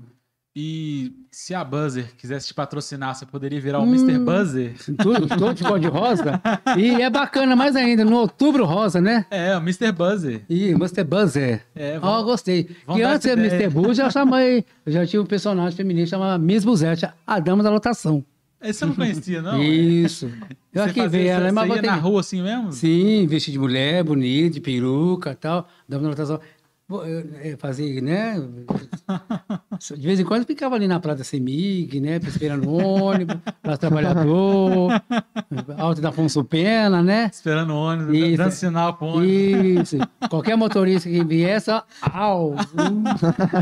[0.54, 3.94] E se a Buzzer quisesse te patrocinar, você poderia virar o Hum.
[3.96, 4.20] Mr.
[4.20, 4.76] Buzzer?
[5.02, 6.42] Tudo, todo de cor de rosa.
[6.78, 9.26] E é bacana mais ainda, no outubro rosa, né?
[9.32, 9.94] É, o Mr.
[9.94, 10.44] Buzzer.
[10.50, 11.06] E Mr.
[11.06, 11.62] Buzzer.
[11.74, 12.70] É, vamos- gostei.
[12.86, 13.48] vamos Que antes ideia.
[13.48, 13.70] Mr.
[13.70, 14.66] Buzz, eu chamei.
[14.86, 18.22] Já tinha um personagem feminino chamado Miss Buzette, a dama da lotação.
[18.62, 19.62] Esse você não conhecia, não?
[19.64, 20.30] Isso.
[20.74, 22.72] Eu Você aqui veio ela, mas botei- na rua assim mesmo?
[22.72, 26.40] Sim, vestido de mulher, bonito, de peruca e tal, dama da lotação.
[26.92, 28.36] Vou, eu fazia, né?
[29.96, 32.18] De vez em quando ficava ali na Praça Semig, né?
[32.18, 35.02] Esperando o ônibus, Praça Trabalhador,
[35.78, 37.30] Alto da Afonso Pena, né?
[37.32, 38.38] Esperando o ônibus, Isso.
[38.38, 39.94] dando sinal pro ônibus.
[39.94, 40.06] Isso.
[40.30, 42.56] Qualquer motorista que viesse, au.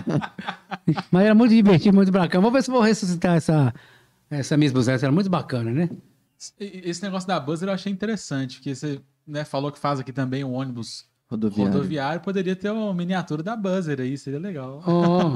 [1.12, 2.42] Mas era muito divertido, muito bacana.
[2.42, 3.72] Vamos ver se vou ressuscitar essa,
[4.32, 5.06] essa Miss Buzette.
[5.06, 5.88] Era muito bacana, né?
[6.60, 10.44] Esse negócio da Buzzer eu achei interessante, porque você né, falou que faz aqui também
[10.44, 11.74] um ônibus Rodoviário.
[11.74, 14.82] rodoviário, poderia ter uma miniatura da Buzzer aí, seria legal.
[14.86, 15.34] Ó,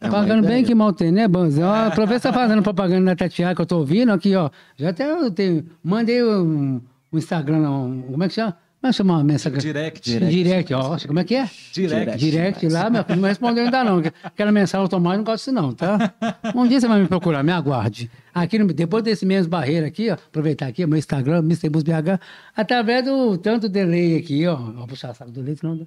[0.00, 1.56] É pagando bem que mal tem, né, Banz?
[1.58, 4.50] Ó, Aproveita que você tá fazendo propaganda da Tatiana que eu tô ouvindo aqui, ó.
[4.76, 5.64] Já até eu tenho.
[5.82, 6.80] Mandei um,
[7.12, 8.56] um Instagram, um, como é que chama?
[8.86, 9.58] Como é que chama a mensagem?
[9.58, 10.08] Direct.
[10.08, 10.44] Direct.
[10.44, 10.96] Direct, ó.
[11.08, 11.50] Como é que é?
[11.72, 12.18] Direct.
[12.18, 14.00] Direct lá, meu filho não respondeu ainda não.
[14.22, 16.14] Aquela mensagem automática, não gosto disso não, tá?
[16.54, 18.08] Um dia você vai me procurar, me aguarde.
[18.32, 22.20] Aqui, depois desse mesmo barreira aqui, ó, aproveitar aqui, meu Instagram, MrBusBH,
[22.54, 25.86] através do tanto delay aqui, ó, vou puxar saco do leite, não, né?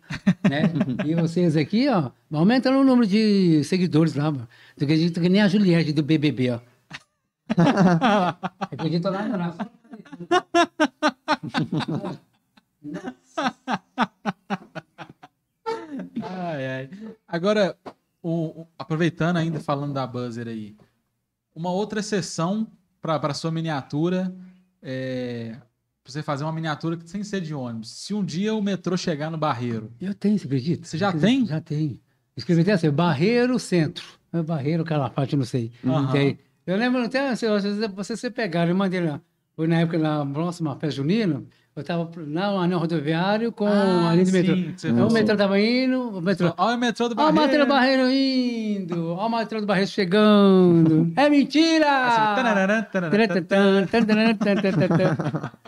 [1.05, 4.47] E vocês aqui, ó, aumentando o número de seguidores lá, mano.
[4.77, 6.59] Tu acredita que nem a Juliette do BBB, ó.
[8.59, 9.55] Acredita lá, não.
[16.21, 16.89] Ai, ai.
[17.27, 17.77] Agora,
[18.21, 20.75] o- o- aproveitando ainda falando da Buzzer aí,
[21.55, 22.67] uma outra exceção
[23.01, 24.33] para sua miniatura
[24.81, 25.55] é
[26.05, 27.91] você fazer uma miniatura sem ser de ônibus.
[27.91, 30.87] Se um dia o metrô chegar no Barreiro, Eu tenho, você acredita?
[30.87, 31.45] Você já tem?
[31.45, 31.99] Já tenho.
[32.35, 34.03] Escrevi até assim, Barreiro Centro.
[34.33, 35.71] É Barreiro Calafate, não sei.
[36.11, 36.39] Tem.
[36.65, 39.19] Eu lembro até, se você, você, você pegar, eu mandei lá,
[39.55, 41.43] foi na época, na próxima festa junina,
[41.79, 44.53] Eu estava no anel rodoviário com Ah, a linha do metrô.
[44.55, 46.53] Então, o metrô estava indo, o metrô.
[46.57, 47.51] Olha o metrô do Olha o Barreiro.
[47.51, 51.13] metrô do Barreiro indo, olha o metrô do Barreiro chegando.
[51.15, 51.87] É mentira!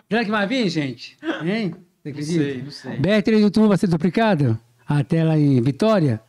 [0.10, 1.18] Será que vai vir, gente?
[1.44, 1.74] Hein?
[2.04, 2.44] Você Não acredita?
[2.44, 2.98] sei, não sei.
[3.00, 4.60] BR-3 de outubro vai ser duplicado?
[4.88, 6.20] Até lá em Vitória?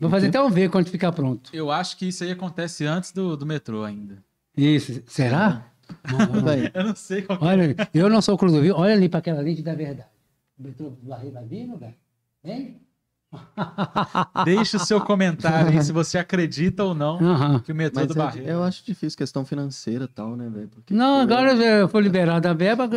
[0.00, 1.50] Vou fazer até um ver quando ficar pronto.
[1.52, 4.18] Eu acho que isso aí acontece antes do, do metrô ainda.
[4.56, 5.02] Isso.
[5.06, 5.64] Será?
[6.44, 7.48] Véi, Eu não sei qual que é.
[7.48, 10.08] Olha, eu não sou Clodovil, olha ali para aquela lente da verdade.
[10.58, 11.94] O metrô do Barreiro vai vir, não vai?
[12.44, 12.80] Hein?
[14.44, 17.60] Deixa o seu comentário aí se você acredita ou não Aham.
[17.60, 20.70] que o metrô mas do é- eu acho difícil, questão financeira e tal, né, velho?
[20.90, 22.88] Não, agora eu fui liberado a verba,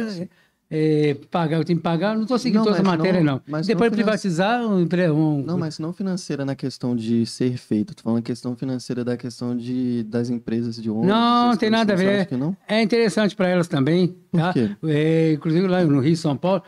[0.72, 3.42] é, pagar, eu tenho que pagar, não estou seguindo Não, toda a matéria, não- não.
[3.48, 7.96] mas Depois não privatizar um, um- Não, mas não financeira na questão de ser feito.
[7.96, 11.08] Tô falando questão financeira da questão de, das empresas de ônibus.
[11.10, 12.28] Não, essas tem nada a ver.
[12.38, 12.56] não?
[12.68, 14.54] É interessante para elas também, Por tá?
[14.84, 16.62] É, inclusive lá no Rio, São Paulo.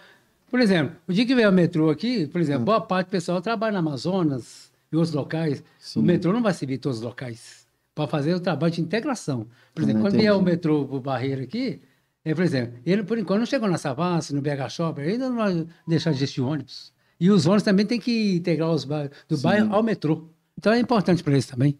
[0.50, 3.40] Por exemplo, o dia que vier o metrô aqui, por exemplo, boa parte do pessoal
[3.40, 5.64] trabalha na Amazonas e outros locais.
[5.80, 6.00] Sim.
[6.00, 9.46] O metrô não vai servir todos os locais para fazer o trabalho de integração.
[9.76, 11.80] Por exemplo, Ah, quando vier o metrô pro Barreiro aqui,
[12.24, 15.38] é, por exemplo, ele por enquanto não chegou na Savassi, no BH Shopping, ainda não
[15.38, 16.94] vai deixar de existir ônibus.
[17.20, 19.44] E os ônibus também tem que integrar os bairros, do Sim.
[19.44, 20.30] bairro ao metrô.
[20.58, 21.78] Então é importante para eles também.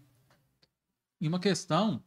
[1.20, 2.02] E uma questão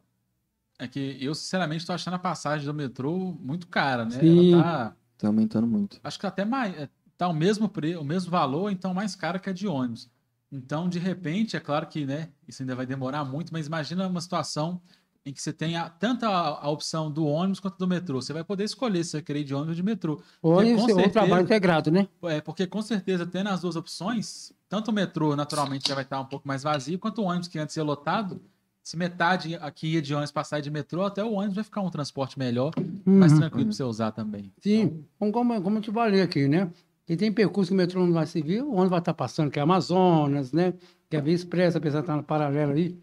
[0.78, 4.20] é que eu, sinceramente, estou achando a passagem do metrô muito cara, né?
[4.20, 4.54] Sim.
[4.54, 6.00] Ela tá, Tá aumentando muito.
[6.04, 9.40] acho que até mais, é, tá o mesmo pre, o mesmo valor, então mais cara
[9.40, 10.10] que a de ônibus.
[10.52, 14.20] Então, de repente, é claro que, né, isso ainda vai demorar muito, mas imagina uma
[14.22, 14.82] situação
[15.26, 18.22] em que você tenha tanto a, opção do ônibus quanto do metrô.
[18.22, 20.22] Você vai poder escolher se você quer ir de ônibus ou de metrô.
[20.42, 22.08] Ou, Porque, com ou certeza- trabalho integrado, né?
[22.24, 26.20] É, porque com certeza, tendo as duas opções, tanto o metrô naturalmente já vai estar
[26.22, 28.40] um pouco mais vazio, quanto o ônibus que antes ia lotado.
[28.84, 31.90] Se metade aqui ia de ônibus passar de metrô, até o ônibus vai ficar um
[31.90, 32.72] transporte melhor,
[33.04, 33.40] mais Uhum.
[33.40, 34.54] tranquilo para você usar também.
[34.60, 36.70] Sim, como, como, como eu te falei aqui, né?
[37.10, 39.58] E tem percurso que o metrô não vai servir, o ônibus vai estar passando, que
[39.58, 40.76] é Amazonas, né?
[41.10, 42.96] Que é a Via Expressa, apesar de estar no paralelo aí.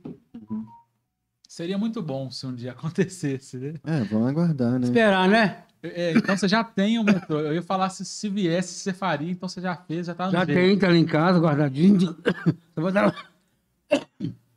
[1.52, 3.74] Seria muito bom se um dia acontecesse, né?
[3.84, 4.86] É, vamos aguardar, né?
[4.86, 5.64] Esperar, né?
[5.82, 7.40] É, então você já tem o metrô.
[7.40, 10.32] Eu ia falar se, se viesse, você faria, então você já fez, já tá no
[10.32, 10.58] Já jeito.
[10.58, 12.16] tem, tá ali em casa, guardadinho.
[12.74, 13.14] Só vou dar...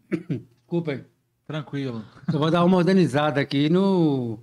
[0.09, 1.03] Desculpa aí.
[1.45, 2.01] Tranquilo.
[2.31, 4.39] Só vou dar uma modernizada aqui no...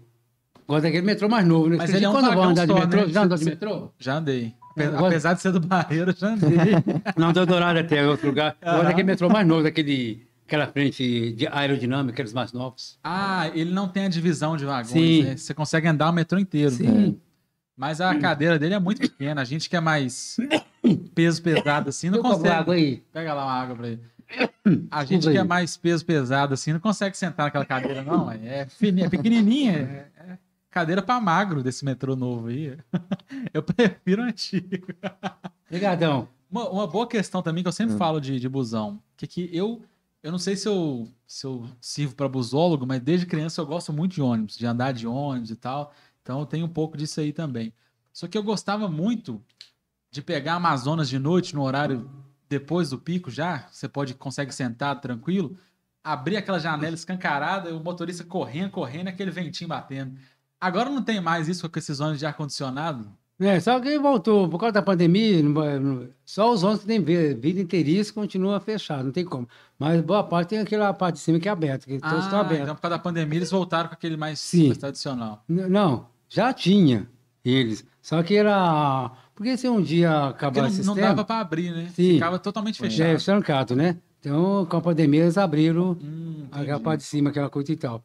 [0.68, 1.76] Gosto daquele metrô mais novo, né?
[1.78, 3.08] Mas Você ele é um quando eu vagão andar de metrô, né?
[3.08, 3.92] já andou de metrô?
[3.98, 4.54] Já andei.
[4.76, 6.58] Eu gosto- Apesar de ser do Barreiro, já andei.
[7.16, 8.58] Não, do Dourado até é outro lugar.
[8.60, 10.30] Eu gosto daquele metrô mais novo, daquele...
[10.52, 12.98] Aquela frente de aerodinâmica, aqueles mais novos.
[13.02, 15.22] Ah, ele não tem a divisão de vagões, Sim.
[15.22, 15.34] né?
[15.38, 16.72] Você consegue andar o metrô inteiro.
[16.72, 17.18] Sim.
[17.74, 19.40] Mas a cadeira dele é muito pequena.
[19.40, 20.36] A gente que é mais
[21.14, 22.48] peso pesado assim, não Eu consegue.
[22.50, 23.02] água aí.
[23.10, 24.02] Pega lá uma água pra ele.
[24.90, 28.30] A gente que é mais peso pesado assim, não consegue sentar naquela cadeira, não.
[28.30, 29.72] É, fininha, é pequenininha.
[29.72, 30.38] É é
[30.70, 32.76] cadeira pra magro desse metrô novo aí.
[33.54, 34.86] Eu prefiro o antigo.
[35.66, 36.28] Obrigadão.
[36.50, 37.72] Uma, uma boa questão também que eu Hum.
[37.72, 39.80] sempre falo de, de busão, que, que eu
[40.22, 43.92] eu não sei se eu, se eu sirvo para busólogo, mas desde criança eu gosto
[43.92, 45.92] muito de ônibus, de andar de ônibus e tal.
[46.22, 47.74] Então eu tenho um pouco disso aí também.
[48.12, 49.42] Só que eu gostava muito
[50.10, 52.08] de pegar Amazonas de noite no horário
[52.48, 55.58] depois do pico já, você pode consegue sentar tranquilo,
[56.04, 60.18] abrir aquela janela escancarada, e o motorista correndo, correndo, aquele ventinho batendo.
[60.60, 63.10] Agora não tem mais isso com esses ônibus de ar condicionado.
[63.40, 67.00] É, só que voltou, por causa da pandemia, não não- só os ônibus que têm
[67.02, 69.48] vi- vida inteiriça continua fechado, não tem como.
[69.78, 72.42] Mas boa parte tem aquela parte de cima que é aberta, que todos estão Ah,
[72.42, 72.62] abertos.
[72.64, 74.66] então por causa da pandemia eles voltaram com aquele mais, Sim.
[74.66, 75.42] mais tradicional.
[75.48, 77.08] N- Não, já tinha
[77.44, 77.84] eles.
[78.00, 79.10] Só que era.
[79.34, 81.00] Porque se um dia Porque acabar não, o não sistema.
[81.00, 81.88] dava para abrir, né?
[81.94, 82.14] Sim.
[82.14, 83.16] Ficava totalmente É, fechado.
[83.16, 83.96] estancado, né?
[84.20, 86.84] Então, com a pandemia, eles abriram Hum, aquela entendi.
[86.84, 88.04] parte de cima, aquela coisa e tal.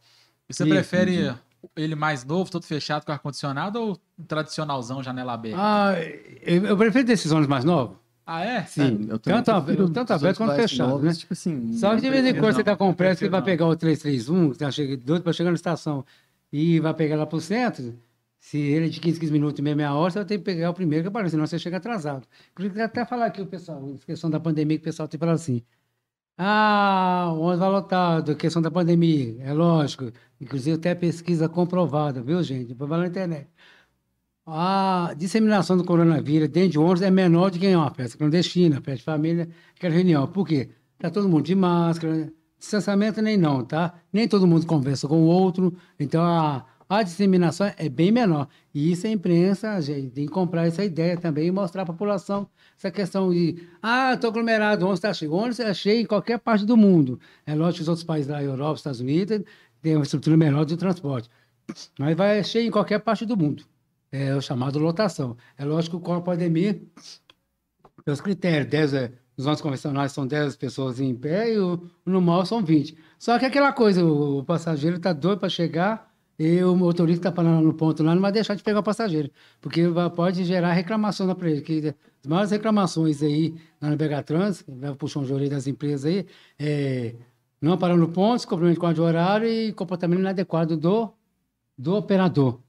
[0.50, 1.32] E você Isso, prefere
[1.76, 5.58] ele mais novo, todo fechado com ar-condicionado ou tradicionalzão, janela aberta?
[5.60, 5.94] Ah,
[6.42, 7.98] eu, eu prefiro desses ônibus mais novos.
[8.26, 8.64] Ah, é?
[8.66, 11.14] Sim, eu também tanto, prefiro tanto aberto quanto fechado, novos, né?
[11.14, 13.42] Tipo assim, Só que de vez em quando você está com pressa, você prefiro vai
[13.42, 16.06] pegar o 331, que tá chegando, doido para chegar na estação,
[16.52, 17.98] e vai pegar lá para o centro.
[18.38, 20.70] Se ele é de 15, 15 minutos, meia, meia hora, você vai ter que pegar
[20.70, 22.28] o primeiro que aparece, senão você chega atrasado.
[22.52, 25.36] Inclusive, até falar aqui o pessoal, a questão da pandemia, que o pessoal tem falado
[25.36, 25.64] assim.
[26.38, 30.12] Ah, o ônibus vai lotado, questão da pandemia, é lógico.
[30.40, 32.74] Inclusive, até pesquisa comprovada, viu, gente?
[32.74, 33.48] Vai na internet.
[34.46, 38.76] A disseminação do coronavírus dentro de ônibus é menor do que em uma festa clandestina,
[38.78, 40.26] festa de família, aquela reunião.
[40.28, 40.70] Por quê?
[40.98, 43.94] Tá todo mundo de máscara, distanciamento nem não, tá?
[44.12, 48.48] Nem todo mundo conversa com o outro, então a, a disseminação é bem menor.
[48.74, 52.48] E isso a imprensa, gente tem que comprar essa ideia também e mostrar à população
[52.78, 55.34] essa questão de, ah, estou aglomerado, o ônibus está cheio.
[55.34, 57.20] Ônibus é cheio em qualquer parte do mundo.
[57.46, 59.42] É lógico que os outros países da Europa, Estados Unidos,
[59.82, 61.30] têm uma estrutura melhor de transporte.
[62.00, 63.64] Mas vai cheio em qualquer parte do mundo.
[64.12, 65.38] é o chamado lotação.
[65.58, 66.82] É lógico que com a pandemia,
[68.06, 71.74] os critérios, 10, é, os ônibus convencionais são 10 pessoas em pé e o,
[72.06, 72.98] o normal são 20.
[73.20, 76.08] Só que aquela coisa, o, o passageiro está doido para chegar
[76.40, 79.32] e o motorista está parando no ponto lá, não vai deixar de pegar o passageiro,
[79.60, 79.82] porque
[80.16, 81.62] pode gerar reclamação para ele.
[81.62, 86.26] Que as maiores reclamações aí na Navegatrans, vai puxar um de orelha das empresas aí,
[86.60, 87.16] é
[87.62, 91.12] não parar no ponto, cumprimento com de horário e comportamento inadequado do,
[91.78, 92.60] do operador.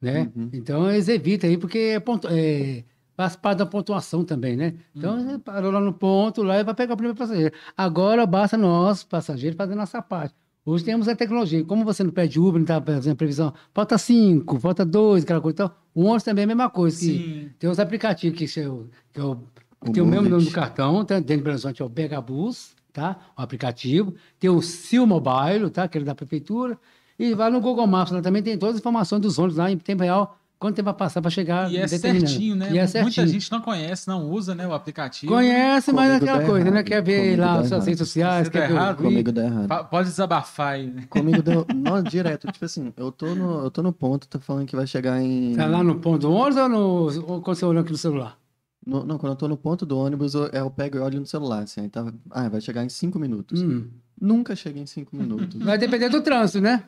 [0.00, 0.30] Né?
[0.34, 0.50] Uhum.
[0.52, 2.84] Então, eles evitam aí, porque é, ponto, é,
[3.16, 4.74] faz parte da pontuação também, né?
[4.94, 5.38] Então, Uhum.
[5.40, 7.54] parou lá no ponto, lá e vai pegar o primeiro passageiro.
[7.76, 10.34] Agora, basta nós, passageiros, fazer nossa parte.
[10.64, 11.64] Hoje temos a tecnologia.
[11.64, 15.54] Como você não pede Uber, não está fazendo previsão, falta cinco, falta dois, aquela coisa.
[15.54, 16.98] Então, o ônibus também é a mesma coisa.
[16.98, 17.50] Que Sim.
[17.58, 19.38] tem os aplicativos que, é o- que é o-
[19.80, 23.16] O tem o mesmo nome do cartão, dentro do Belo Horizonte é o Begabus, tá?
[23.36, 24.14] O aplicativo.
[24.40, 25.86] Tem o Sil Mobile, tá?
[25.86, 26.78] Que é da prefeitura.
[27.18, 29.78] E vai no Google Maps, lá também tem todas as informações dos ônibus lá em
[29.78, 31.70] tempo real, quanto tempo vai passar para chegar.
[31.70, 32.66] E é certinho, né?
[32.70, 33.26] E é Muita certinho.
[33.28, 35.32] gente não conhece, não usa né, o aplicativo.
[35.32, 36.70] Conhece, mas é aquela coisa, né?
[36.70, 36.84] errado.
[36.86, 38.96] Quer ver Comigo lá nas suas redes sociais, quer tá ver o errado?
[38.96, 39.88] Comigo dá errado.
[39.88, 40.86] Pode desabafar aí.
[40.86, 41.04] né?
[41.08, 41.66] Comigo deu.
[41.74, 42.50] Não, direto.
[42.52, 45.54] Tipo assim, eu tô no, eu tô no ponto, tá falando que vai chegar em.
[45.54, 48.38] Tá lá no ponto do ônibus ou, no, ou quando você olhou aqui no celular?
[48.86, 51.26] No- não, quando eu tô no ponto do ônibus, eu, eu pego e olho no
[51.26, 51.80] celular, assim.
[51.82, 53.60] Aí tá, ah, vai chegar em cinco minutos.
[53.60, 53.88] Hum.
[54.20, 55.60] Nunca chega em cinco minutos.
[55.60, 56.84] Vai depender do trânsito, né?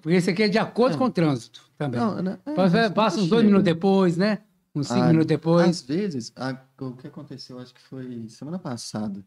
[0.00, 0.98] Porque esse aqui é de acordo É.
[0.98, 2.00] com o trânsito também.
[2.00, 2.38] Não, né?
[2.46, 4.38] é, Passa, passa uns dois minutos depois, né?
[4.74, 5.68] Uns cinco Ah, minutos depois.
[5.68, 9.22] Às vezes, a- o que aconteceu, acho que foi semana passada.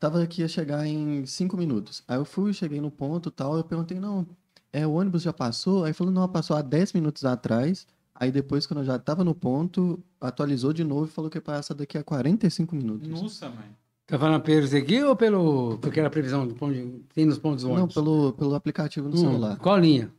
[0.00, 2.02] Tava aqui ia chegar em cinco minutos.
[2.08, 3.56] Aí eu fui, cheguei no ponto e tal.
[3.56, 4.26] Eu perguntei, não,
[4.72, 5.84] é, o ônibus já passou?
[5.84, 7.86] Aí falou, não, passou há 10 minutos atrás.
[8.20, 11.72] Aí depois, quando eu já tava no ponto, atualizou de novo e falou que passa
[11.72, 13.08] daqui a 45 minutos.
[13.08, 13.66] Nossa, mãe.
[14.08, 15.78] Tá falando pelo aqui ou pelo.
[15.78, 17.94] Porque era a previsão do ponto de, tem nos pontos do Não, ônibus?
[17.94, 19.56] pelo, pelo aplicativo no Hum, celular.
[19.58, 20.10] Qual linha?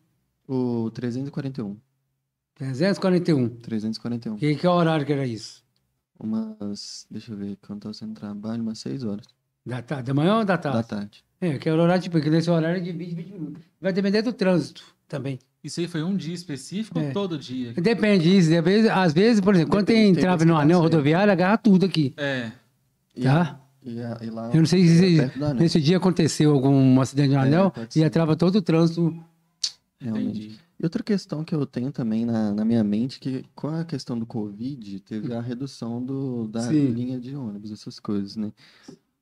[0.47, 1.75] O 341.
[2.55, 3.49] 341.
[3.61, 4.37] 341.
[4.37, 5.63] Que, que horário que era isso?
[6.19, 9.25] Umas, deixa eu ver, quando tava sendo trabalho, umas 6 horas
[9.65, 10.77] Da, tarde, da manhã ou da tarde?
[10.77, 11.23] da tarde.
[11.41, 13.63] É, que é o horário, tipo, porque nesse horário é de 20, 20 minutos.
[13.79, 15.39] Vai depender do trânsito também.
[15.63, 17.07] Isso aí foi um dia específico É.
[17.07, 17.73] ou todo dia?
[17.73, 18.49] Depende disso.
[18.55, 21.31] Às vezes, às vezes por exemplo, quando Depende, tem tem trave vezes no anel rodoviário,
[21.31, 22.13] agarra tudo aqui.
[22.17, 22.51] É.
[23.15, 23.59] E, Tá?
[23.83, 27.29] e, a- e lá Eu não sei é se anel, nesse dia aconteceu algum acidente
[27.33, 29.13] no É, anel pode e atrava todo o trânsito.
[29.99, 30.39] realmente.
[30.39, 30.59] Entendi.
[30.79, 34.17] E outra questão que eu tenho também na, na minha mente, que com a questão
[34.17, 36.85] do Covid, teve a redução do, da Sim.
[36.87, 38.53] linha de ônibus, essas coisas, né?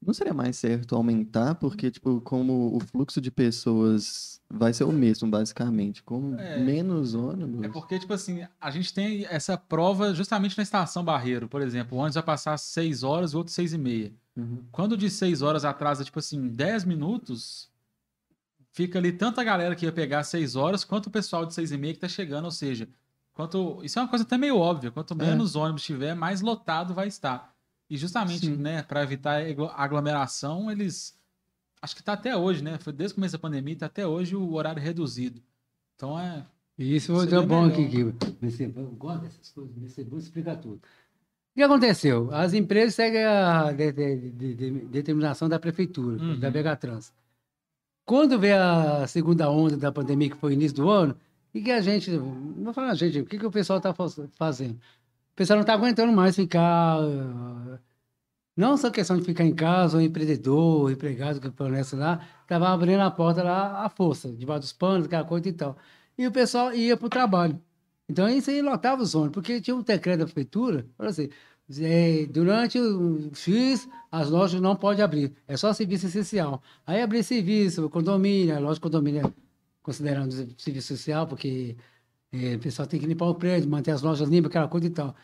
[0.08, 4.92] Não seria mais certo aumentar, porque, tipo, como o fluxo de pessoas vai ser o
[4.94, 6.58] mesmo, basicamente, com É.
[6.60, 7.62] menos ônibus.
[7.66, 11.98] É porque, tipo assim, a gente tem essa prova justamente na estação Barreiro, por exemplo.
[11.98, 14.14] O ônibus vai passar às 6 horas, o outro 6 e meia.
[14.38, 14.64] Uhum.
[14.72, 17.70] Quando de 6 horas atrasa, tipo assim, 10 minutos,
[18.72, 21.74] fica ali tanta galera que ia pegar às 6 horas, quanto o pessoal de 6
[21.74, 22.46] e meia que tá chegando.
[22.46, 22.88] Ou seja,
[23.34, 24.90] quanto isso é uma coisa até meio óbvia.
[24.90, 25.18] Quanto É.
[25.18, 27.57] menos ônibus tiver, mais lotado vai estar.
[27.90, 28.56] E justamente, Sim.
[28.58, 31.18] né, para evitar aglo- aglomeração, eles.
[31.82, 32.78] Acho que tá até hoje, né?
[32.80, 35.42] Foi desde o começo da pandemia, tá até hoje o horário reduzido.
[35.96, 36.46] Então é.
[36.78, 37.72] E isso foi bom melhor.
[37.72, 37.88] aqui.
[37.90, 40.76] Que, você, eu gosto dessas coisas, você vou explicar tudo.
[40.76, 40.82] O
[41.56, 42.30] que aconteceu?
[42.34, 46.40] As empresas seguem a de- de- de- de- determinação da prefeitura, Uhum.
[46.40, 47.12] da Begatrans.
[48.06, 51.16] Quando veio a segunda onda da pandemia, que foi o início do ano,
[51.54, 52.12] o que, a gente.
[52.12, 53.94] Não vou falar, gente, o que, que o pessoal está
[54.38, 54.80] fazendo?
[55.38, 56.98] Pessoal não está aguentando mais ficar.
[58.56, 63.02] Não só questão de ficar em casa, o empreendedor, empregado que permanece lá, estava abrindo
[63.02, 65.78] a porta lá à força, debaixo dos panos, aquela coisa e tal.
[66.18, 67.62] E o pessoal ia para o trabalho.
[68.10, 71.30] Então, isso aí lotava os ônibus, porque tinha um decreto da prefeitura, falou assim,
[71.82, 76.64] é, durante o X, as lojas não podem abrir, é só serviço essencial.
[76.86, 79.34] Aí abrir serviço, condomínio, loja de condomínio é
[79.84, 81.78] considerando serviço social, porque
[82.32, 84.90] é, o pessoal tem que limpar o prédio, manter as lojas limpas, aquela coisa e
[84.90, 85.16] tal.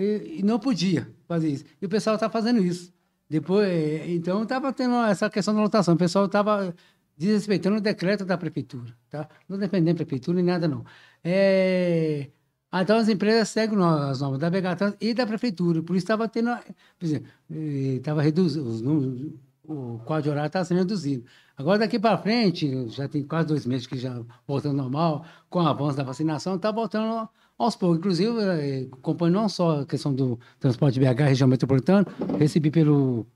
[0.00, 1.64] E, e não podia fazer isso.
[1.80, 2.90] E o pessoal está fazendo isso.
[3.28, 5.94] Depois, é, então, estava tendo essa questão da lotação.
[5.94, 6.74] O pessoal estava
[7.18, 9.28] desrespeitando o decreto da prefeitura, tá?
[9.46, 10.84] Não dependendo da prefeitura nem nada, não.
[11.22, 12.30] É...
[12.72, 15.82] Então, as empresas seguem as normas da Begatrans e da prefeitura.
[15.82, 16.50] Por isso, estava tendo...
[16.98, 18.66] Por exemplo, estava reduzindo...
[18.66, 21.24] Os números, o quadro de horário estava sendo reduzido.
[21.58, 25.66] Agora, daqui para frente, já tem quase dois meses que já voltando normal, com o
[25.66, 27.28] avanço da vacinação, está voltando
[27.64, 27.98] aos poucos.
[27.98, 32.06] Inclusive, eh, acompanho não só a questão do transporte BH, região metropolitana,
[32.38, 33.26] recebi pelo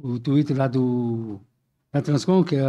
[0.00, 1.40] o Twitter lá do
[1.92, 2.62] da Transcom, que é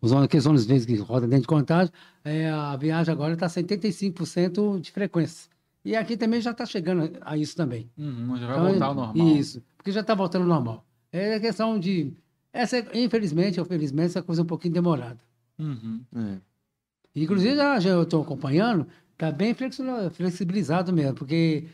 [0.00, 1.92] os ônibus, aqueles ônibus vezes que rodam dentro de contagem,
[2.24, 5.48] é, a viagem agora está 75% de frequência.
[5.84, 7.88] E aqui também já está chegando a isso também.
[7.96, 9.36] Uhum, já vai Então, voltar ao normal.
[9.36, 10.84] Isso, porque já está voltando ao normal.
[11.12, 12.12] É questão de.
[12.52, 15.18] Essa, infelizmente ou felizmente, essa coisa é um pouquinho demorada.
[15.58, 16.00] Uhum.
[16.16, 16.38] É.
[17.14, 18.86] Inclusive, já, já eu estou acompanhando,
[19.16, 19.82] tá bem flexi-
[20.12, 21.66] flexibilizado mesmo, porque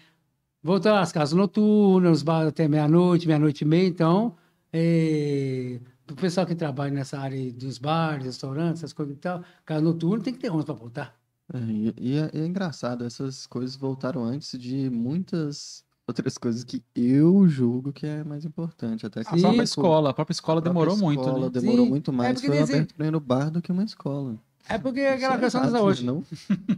[0.63, 4.37] voltou às casas noturnas, os bares até meia-noite, meia-noite e meia, então,
[4.73, 9.81] é, o pessoal que trabalha nessa área dos bares, restaurantes, essas coisas e tal, casa
[9.81, 11.21] noturna tem que ter ônibus para voltar.
[11.53, 11.59] É,
[12.01, 17.93] e é, é engraçado, essas coisas voltaram antes de muitas outras coisas que eu julgo
[17.93, 19.07] que é mais importante.
[19.07, 21.51] Até que A própria escola, a própria escola a própria demorou muito, escola né?
[21.51, 22.33] demorou Sim, muito é mais.
[22.35, 24.37] porque Foi dizem- aberto no bar do que uma escola.
[24.69, 26.05] É porque Isso aquela é questão da saúde.
[26.05, 26.25] Não?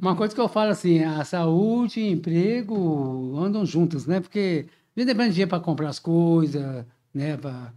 [0.00, 4.20] Uma coisa que eu falo assim, a saúde e emprego andam juntas, né?
[4.20, 4.66] Porque
[4.96, 7.36] a gente depende de dinheiro para comprar as coisas, né?
[7.36, 7.72] Para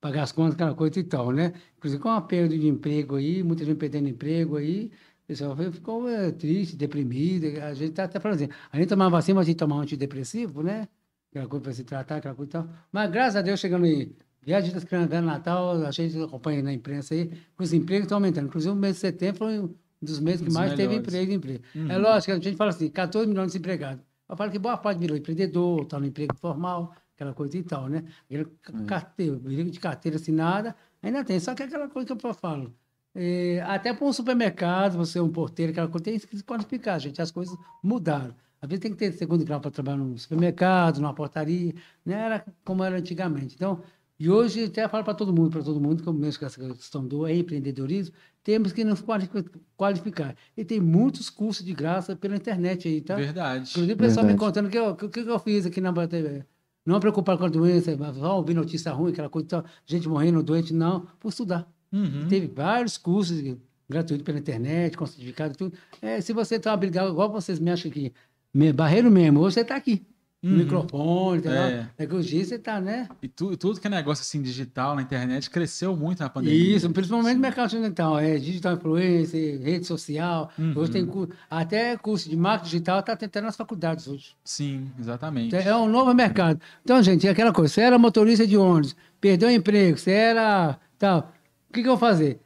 [0.00, 1.52] pagar as contas, aquela coisa e tal, né?
[1.78, 4.90] Inclusive com a perda de emprego aí, muita gente perdendo emprego aí,
[5.24, 7.46] o pessoal ficou é, triste, deprimido.
[7.62, 9.82] A gente tá até falando assim, a gente tomava vacina, mas a gente tomava um
[9.82, 10.88] antidepressivo, né?
[11.30, 12.68] Aquela coisa para se tratar, aquela coisa e tal.
[12.92, 14.12] Mas graças a Deus, chegando aí,
[14.46, 18.46] viagem das crianças, Natal, a gente acompanha na imprensa aí, os empregos estão aumentando.
[18.46, 21.08] Inclusive o mês de setembro foi um dos meses que dos mais teve melhores.
[21.08, 21.64] emprego, emprego.
[21.92, 22.02] É Uhum.
[22.02, 24.02] lógico, a gente fala assim, 14 milhões de desempregados.
[24.28, 27.88] Eu falo que boa parte virou empreendedor, está no emprego formal, aquela coisa e tal,
[27.88, 28.04] né?
[28.26, 28.46] Aquele
[28.86, 31.38] carteira, perigo de carteira assinada, ainda tem.
[31.40, 32.72] Só que é aquela coisa que eu falo.
[33.14, 36.98] é, até para um supermercado, você é um porteiro, aquela coisa, tem que se qualificar,
[36.98, 37.20] gente.
[37.22, 38.34] As coisas mudaram.
[38.60, 41.72] Às vezes tem que ter segundo grau para trabalhar num supermercado, numa portaria,
[42.04, 43.54] não era como era antigamente.
[43.54, 43.80] Então,
[44.18, 47.06] e hoje até falo para todo mundo, para todo mundo, como mesmo com essa questão
[47.06, 49.44] do empreendedorismo, temos que nos qualifi-
[49.76, 50.34] qualificar.
[50.56, 53.16] E tem muitos cursos de graça pela internet aí, tá?
[53.16, 53.70] Verdade.
[53.70, 54.38] Inclusive, o pessoal me Verdade.
[54.46, 56.44] contando que eu- o que, que eu fiz aqui na TV.
[56.84, 60.42] Não preocupar com a doença, só ouvir notícia ruim, aquela coisa, e tal, gente morrendo,
[60.42, 61.68] doente, não, por estudar.
[61.92, 62.28] Uhum.
[62.28, 63.56] Teve vários cursos
[63.88, 65.76] gratuitos pela internet, com certificado e tudo.
[66.00, 68.12] É, se você está habilitado, igual vocês me acham aqui,
[68.54, 70.06] me- barreiro mesmo, hoje você está aqui.
[70.42, 70.58] No Uhum.
[70.58, 71.76] microfone, tá É.
[71.80, 71.90] lá.
[71.98, 73.08] Daqui uns dias você está, né?
[73.22, 76.76] E tu- tudo que é negócio assim digital na internet cresceu muito na pandemia.
[76.76, 77.34] Isso, principalmente Sim.
[77.36, 80.50] no mercado ocidental, é digital influencer, rede social.
[80.58, 80.74] Uhum.
[80.76, 84.36] Hoje tem curso, até curso de marketing digital está tentando nas faculdades hoje.
[84.44, 85.56] Sim, exatamente.
[85.56, 86.60] É um novo mercado.
[86.84, 87.72] Então, gente, é aquela coisa.
[87.72, 91.32] Você era motorista de ônibus, perdeu o emprego, você era tal.
[91.70, 92.38] O que, que eu vou fazer?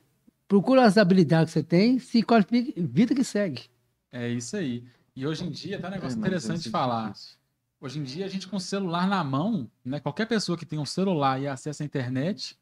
[0.49, 3.63] Procura as habilidades que você tem, se qualifique, vida que segue.
[4.13, 4.85] É isso aí.
[5.15, 7.11] E hoje em dia tá um negócio É, interessante de é falar.
[7.11, 7.40] difícil.
[7.81, 10.01] Hoje em dia, a gente com o celular na mão, né?
[10.01, 12.59] Qualquer pessoa que tem um celular e acesso à internet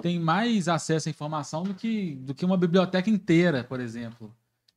[0.00, 4.32] tem mais acesso à informação do que, do que uma biblioteca inteira, por exemplo.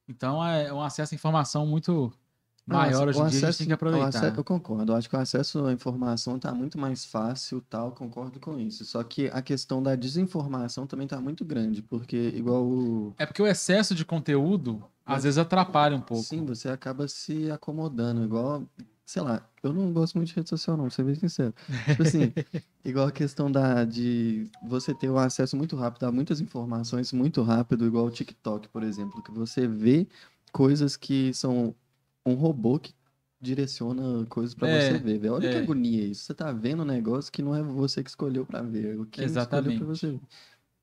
[0.09, 2.11] Então, é um acesso à informação muito
[2.65, 4.07] maior hoje em dia, a gente acesso- tem que aproveitar.
[4.29, 7.91] ace- Eu concordo, eu acho que o acesso à informação está muito mais fácil, tal,
[7.91, 8.83] concordo com isso.
[8.85, 13.13] Só que a questão da desinformação também está muito grande, porque igual o...
[13.19, 16.23] É porque o excesso de conteúdo, às vezes, atrapalha um pouco.
[16.23, 18.63] Sim, você acaba se acomodando, igual,
[19.05, 21.53] sei lá, eu não gosto muito de rede social não, pra ser bem sincero.
[21.89, 22.33] Tipo assim,
[22.83, 27.41] igual a questão da, de você ter um acesso muito rápido a muitas informações muito
[27.43, 30.07] rápido, igual o TikTok, por exemplo, que você vê
[30.51, 31.75] coisas que são
[32.25, 32.93] um robô que
[33.41, 35.33] direciona coisas pra É, você ver, velho.
[35.33, 35.61] Olha que é.
[35.63, 36.23] agonia isso.
[36.23, 39.05] Você tá vendo um negócio que não é você que escolheu pra ver, é o
[39.05, 40.21] que escolheu pra você ver.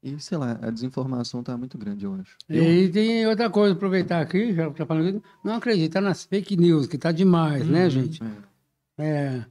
[0.03, 2.37] E, sei lá, a desinformação tá muito grande, eu acho.
[2.49, 6.87] E tem outra coisa, aproveitar aqui, já que tá falando não acredita nas fake news,
[6.87, 7.91] que tá demais, né, Uhum.
[7.91, 8.23] gente?
[8.23, 9.03] É.
[9.03, 9.45] É,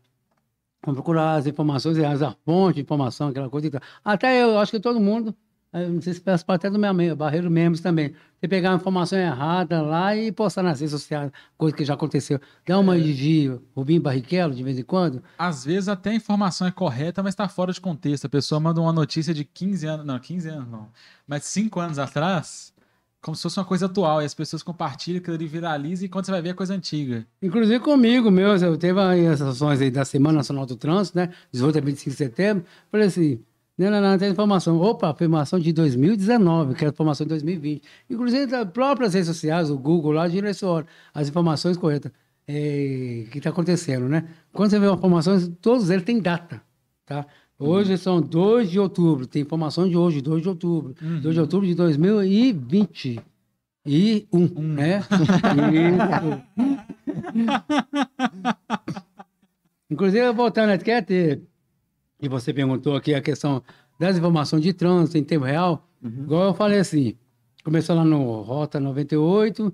[0.84, 3.81] vamos procurar as informações reais, a fonte de informação, aquela coisa e tal.
[4.03, 5.35] Até eu acho que todo mundo,
[5.72, 8.14] não sei se faz parte até do meu Barreiro Memes também.
[8.40, 12.40] Você pegar uma informação errada lá e postar nas redes sociais, coisa que já aconteceu.
[12.66, 15.22] Dá uma de, de Rubinho Barrichello, de vez em quando.
[15.38, 18.26] Às vezes até a informação é correta, mas está fora de contexto.
[18.26, 20.90] A pessoa manda uma notícia de 15 anos, não, 15 anos não,
[21.28, 22.74] mas 5 anos atrás,
[23.22, 26.26] como se fosse uma coisa atual, e as pessoas compartilham, aquilo ali viraliza, e quando
[26.26, 27.28] você vai ver é coisa antiga.
[27.41, 31.30] Inclusive comigo, meu, eu teve aí as ações aí da Semana Nacional do Trânsito, né?
[31.52, 32.66] 18 a 25 de setembro.
[32.90, 33.44] Falei assim,
[33.80, 34.77] não, não, não, tem informação.
[34.80, 37.81] Opa, informação de 2019, que era informação de 2020.
[38.10, 42.11] Inclusive, das próprias redes sociais, o Google lá direciona as informações corretas
[42.45, 44.27] eh, que está acontecendo, né?
[44.51, 46.61] Quando você vê uma informação, todos eles têm data,
[47.06, 47.26] tá?
[47.57, 50.95] Hoje são 2 de outubro, tem informação de hoje, 2 de outubro.
[51.01, 53.19] 2 de outubro de 2020.
[53.85, 55.03] E um, né?
[57.34, 57.60] Isso.
[59.89, 61.41] Inclusive, voltando quer ter,
[62.22, 63.64] e você perguntou aqui a questão
[64.00, 67.16] das informações de trânsito em tempo real, igual eu falei assim,
[67.64, 69.74] começou lá no Rota 98,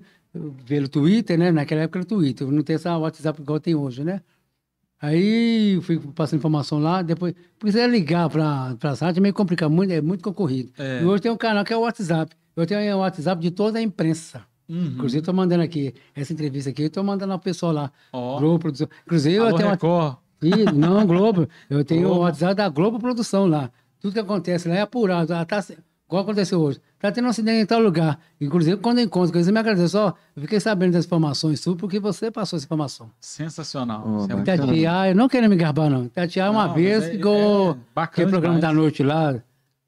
[0.66, 1.50] pelo Twitter, né?
[1.50, 4.20] Naquela época era o Twitter, não tem essa WhatsApp igual tem hoje, né?
[5.00, 9.34] Aí eu fui passando informação lá, depois, porque você ligar para a site é meio
[9.34, 10.72] complicado, muito, é muito concorrido.
[10.78, 11.02] É.
[11.02, 12.34] E hoje tem um canal que é o WhatsApp.
[12.56, 14.42] Eu tenho o WhatsApp de toda a imprensa.
[14.68, 14.86] Uhum.
[14.86, 17.92] Inclusive, estou mandando aqui essa entrevista aqui, estou mandando ao pessoal lá.
[18.12, 18.38] Ó.
[18.38, 18.88] Globo Produção.
[19.04, 20.18] Inclusive, Alô, eu tenho uma...
[20.74, 21.48] Não, Globo.
[21.68, 22.20] Eu tenho Globo.
[22.20, 23.70] o WhatsApp da Globo Produção lá.
[24.00, 25.32] Tudo que acontece lá é apurado.
[25.32, 25.60] Ela tá...
[25.62, 25.76] se-
[26.08, 26.80] igual aconteceu hoje.
[26.98, 28.18] Tá tendo um acidente em tal lugar.
[28.40, 29.98] Inclusive, quando eu encontro, eles me agradecem.
[30.00, 33.10] Ó, eu fiquei sabendo das informações suas porque você passou essa informação.
[33.20, 34.02] Sensacional.
[34.06, 36.08] Oh, é eu não quero me gabar, não.
[36.08, 37.72] Tatiá, uma Não, vez, é- ficou.
[37.72, 38.74] é bacana aquele programa demais.
[38.74, 39.32] da noite lá,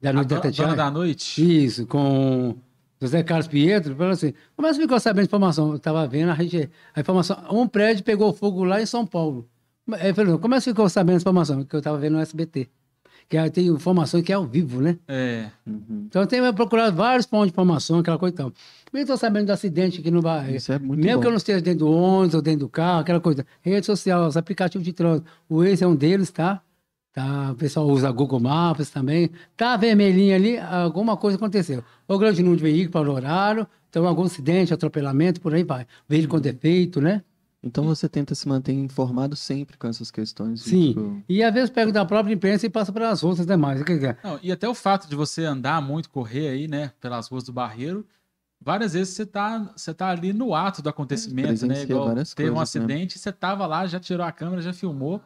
[0.01, 0.65] da A noite da dona, Tatiá.
[0.65, 1.65] dona da noite?
[1.65, 2.55] Isso, com
[3.01, 5.69] José Carlos Pietro, falou assim, como é que você ficou sabendo a informação?
[5.69, 9.47] Eu estava vendo a, gente, a informação, um prédio pegou fogo lá em São Paulo.
[10.15, 11.63] Falou, como é que ficou sabendo a informação?
[11.63, 12.69] Que eu estava vendo no SBT.
[13.27, 14.97] Que aí tem informação que é ao vivo, né?
[15.07, 15.51] É.
[15.65, 16.05] Uhum.
[16.07, 18.53] Então eu tenho procurado vários pontos de informação, aquela coisa e tal.
[18.91, 20.55] Eu estou sabendo do acidente aqui no bairro.
[20.55, 21.21] Isso é muito Mesmo bom.
[21.21, 23.45] que eu não esteja dentro do ônibus ou dentro do carro, aquela coisa.
[23.61, 25.29] Rede social, os aplicativos de trânsito.
[25.47, 26.59] O Waze é um deles, tá?
[27.13, 27.51] tá?
[27.51, 29.29] O pessoal usa Google Maps também.
[29.55, 31.83] Tá vermelhinho ali, alguma coisa aconteceu.
[32.07, 35.85] Ou grande número de veículos para o horário, então algum acidente, atropelamento, por aí vai.
[36.07, 37.21] Veículo com defeito, né?
[37.61, 40.61] Então você tenta se manter informado sempre com essas questões.
[40.61, 40.89] Sim.
[40.89, 43.83] tipo, E às vezes pega da própria imprensa e passa para as outras demais.
[43.83, 47.43] Dizer, Não, e até o fato de você andar muito, correr aí, né, pelas ruas
[47.43, 48.05] do Barreiro,
[48.61, 51.83] várias vezes você tá, você tá ali no ato do acontecimento, né?
[51.83, 52.81] Igual várias teve um coisas, né?
[52.81, 55.21] acidente, você tava lá, já tirou a câmera, já filmou.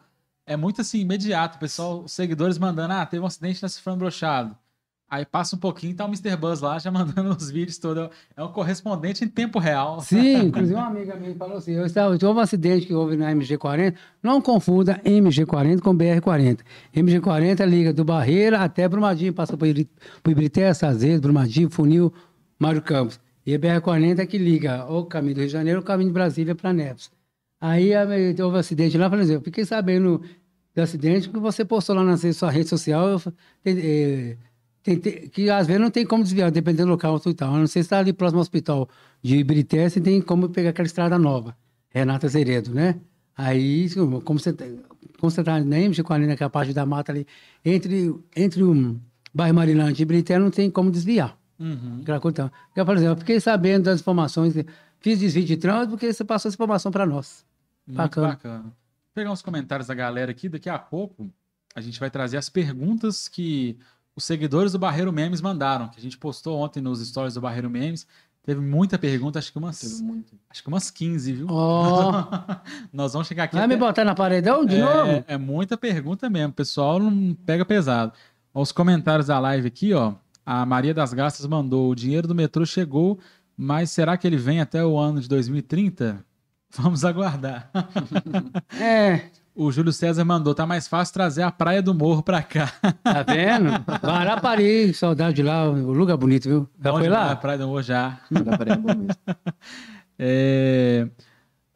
[0.46, 1.56] É muito assim, imediato.
[1.56, 4.56] O pessoal, os seguidores mandando, ah, teve um acidente na Cifrão Brochado.
[5.14, 6.36] Aí passa um pouquinho, tá o Mr.
[6.36, 8.08] Buzz lá, já mandando os vídeos todos.
[8.36, 10.00] É um correspondente em tempo real.
[10.00, 13.32] Sim, inclusive uma amiga minha falou assim: eu estava, houve um acidente que houve na
[13.32, 16.60] MG40, não confunda MG40 com BR40.
[16.96, 19.68] MG40 liga do Barreira até Brumadinho, passa por,
[20.20, 22.12] por Ibirité, Sazedo, Brumadinho, Funil,
[22.58, 23.20] Mário Campos.
[23.46, 26.14] E a BR40 é que liga o caminho do Rio de Janeiro, o caminho de
[26.14, 27.08] Brasília para Neves.
[27.60, 27.92] Aí
[28.42, 30.20] houve um acidente lá, falei assim, eu fiquei sabendo
[30.74, 33.22] do acidente que você postou lá na sua rede social, eu,
[33.64, 34.36] eh,
[34.84, 37.52] tem- tem- que às vezes não tem como desviar, dependendo do local e tal.
[37.54, 38.88] Eu não sei se está ali próximo ao hospital
[39.22, 41.56] de Ibirité, se tem como pegar aquela estrada nova,
[41.88, 43.00] Renata Zeredo, né?
[43.36, 43.88] Aí,
[44.22, 44.64] como você tá-
[45.18, 47.26] como você está na MG40, naquela parte da mata ali,
[47.64, 49.00] entre, entre o
[49.34, 51.36] bairro Marilante e Ibirité, não tem como desviar.
[51.58, 52.00] Uhum.
[52.02, 52.34] Aquela coisa.
[52.34, 54.54] Então, eu falei assim, eu fiquei sabendo das informações,
[55.00, 57.44] fiz desvio de trânsito porque você passou essa informação para nós.
[57.86, 58.28] Muito Bacana.
[58.28, 58.62] bacana.
[58.62, 58.72] Vou
[59.14, 60.48] pegar uns comentários da galera aqui.
[60.48, 61.28] Daqui a pouco
[61.74, 63.76] a gente vai trazer as perguntas que
[64.16, 67.68] os seguidores do Barreiro Memes mandaram, que a gente postou ontem nos stories do Barreiro
[67.70, 68.06] Memes.
[68.44, 70.02] Teve muita pergunta, acho que umas,
[70.50, 71.46] acho que umas 15, viu?
[71.48, 72.24] Ó,
[72.92, 73.56] Nós vamos chegar aqui.
[73.56, 75.10] vai me até- botar na paredão de novo?
[75.10, 76.50] é, é muita pergunta mesmo.
[76.50, 78.12] O pessoal não pega pesado.
[78.52, 80.14] Os comentários da live aqui, ó.
[80.44, 83.18] A Maria das Gastas mandou: o dinheiro do metrô chegou,
[83.56, 86.22] mas será que ele vem até o ano de 2030?
[86.76, 87.70] Vamos aguardar.
[88.78, 92.72] É, O Júlio César mandou: tá mais fácil trazer a Praia do Morro pra cá.
[93.02, 93.70] tá vendo?
[94.04, 96.68] Guarapari, saudade de lá, o lugar bonito, viu?
[96.82, 97.36] Já Bom foi demais, A lá?
[97.36, 98.18] Praia do Morro já.
[98.32, 99.08] Guarapari é bom mesmo.
[100.16, 101.08] É,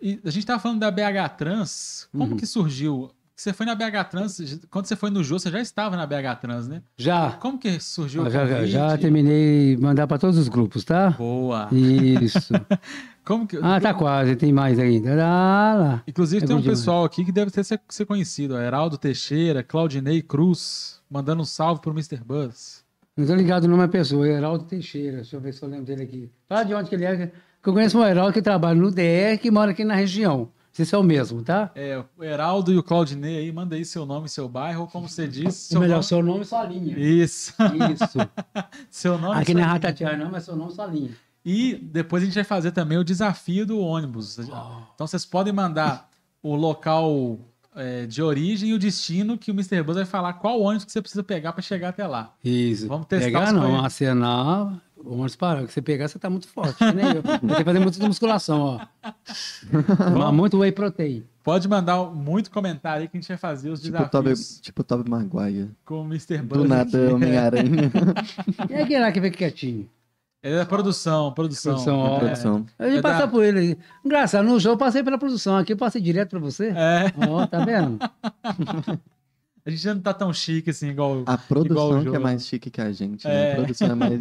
[0.00, 2.08] e a gente tava falando da BH Trans.
[2.12, 2.36] Como Uhum.
[2.36, 3.10] que surgiu?
[3.38, 6.40] Você foi na BH Trans, quando você foi no Jô, você já estava na BH
[6.40, 6.82] Trans, né?
[6.96, 7.30] Já.
[7.38, 9.00] Como que surgiu o Já, já, já convite?
[9.00, 11.10] terminei mandar para todos os grupos, tá?
[11.10, 11.68] Boa.
[11.70, 12.52] Isso.
[13.24, 13.56] Como que...
[13.62, 15.12] Ah, tá quase, tem mais ainda.
[15.24, 16.02] Ah, lá.
[16.08, 16.80] Inclusive, É tem um demais.
[16.80, 18.54] pessoal aqui que deve ter ser, ser conhecido.
[18.56, 22.16] ó, Heraldo Teixeira, Claudinei Cruz, mandando um salve pro Mr.
[22.24, 22.82] Buzz.
[23.16, 25.18] Não tô ligado o nome da pessoa, Heraldo Teixeira.
[25.18, 26.28] Deixa eu ver se eu lembro dele aqui.
[26.48, 27.30] Fala de onde que ele é.
[27.62, 30.48] Que eu conheço um Heraldo que trabalha no DR que mora aqui na região.
[30.78, 31.72] Se esse é o mesmo, tá?
[31.74, 34.86] É, o Heraldo e o Claudinei aí, manda aí seu nome e seu bairro, ou
[34.86, 36.04] como você disse, seu melhor, nome...
[36.04, 36.96] seu nome e sua linha.
[36.96, 37.52] Isso.
[37.92, 38.18] Isso.
[38.88, 39.72] seu nome Aqui não é linha.
[39.72, 41.10] Ratatiana, não, mas seu nome e sua linha.
[41.44, 44.38] E depois a gente vai fazer também o desafio do ônibus.
[44.38, 46.08] Então vocês podem mandar
[46.40, 47.40] o local
[47.74, 49.82] é, de origem e o destino que o Mr.
[49.82, 52.34] Buzz vai falar qual ônibus que você precisa pegar para chegar até lá.
[52.44, 52.86] Isso.
[52.86, 53.80] Vamos testar Pegar não, conhe-
[55.00, 55.66] acenar, vamos parar.
[55.66, 56.76] Que você pegar, você tá muito forte.
[56.76, 57.22] que nem eu.
[57.22, 58.80] Tem que fazer muita musculação, ó.
[60.12, 61.24] Tomar muito whey protein.
[61.42, 64.84] Pode mandar muito comentário aí que a gente vai fazer os Tipo Toby, desafios tipo
[64.84, 65.70] Toby Maguire.
[65.84, 66.38] com o Mr.
[66.42, 66.62] Buzz.
[66.62, 66.98] Do nada.
[67.14, 67.90] Homem-Aranha.
[68.68, 69.88] E aquele lá que fica quietinho?
[70.42, 71.72] Ele é produção, produção.
[71.72, 72.16] Produção, ó.
[72.16, 72.18] É.
[72.20, 72.66] Produção.
[72.78, 73.58] Eu ia É passar da- por ele.
[73.58, 73.78] aí.
[74.04, 75.56] Engraçado, no jogo eu passei pela produção.
[75.56, 76.68] Aqui eu passei direto pra você.
[76.68, 77.98] É, Ó, tá vendo?
[79.66, 81.24] a gente já não tá tão chique assim, igual.
[81.26, 82.16] A Igual o produção que jogo.
[82.16, 83.26] é mais chique que a gente.
[83.26, 83.48] né?
[83.48, 83.52] É.
[83.52, 84.20] A produção é mais.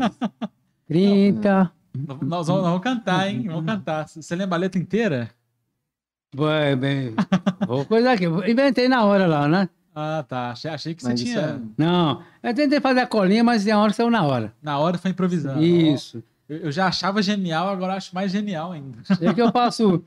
[0.88, 1.72] 30.
[1.96, 3.44] Nós vamos, nós vamos cantar, hein?
[3.48, 4.08] Vamos cantar.
[4.08, 5.30] Você lembra a letra inteira?
[6.36, 7.14] Vai, bem.
[7.68, 8.26] Vou coisa aqui.
[8.26, 9.70] Inventei na hora lá, né?
[9.96, 10.52] Ah, tá.
[10.52, 11.42] Achei, achei que você Mas isso tinha.
[11.42, 14.54] é- Não, eu tentei fazer a colinha, mas tem uma hora que saiu na hora.
[14.62, 15.64] Na hora foi improvisando.
[15.64, 16.24] Isso.
[16.48, 19.00] Eu, eu já achava genial, agora acho mais genial ainda.
[19.22, 20.04] É que eu faço.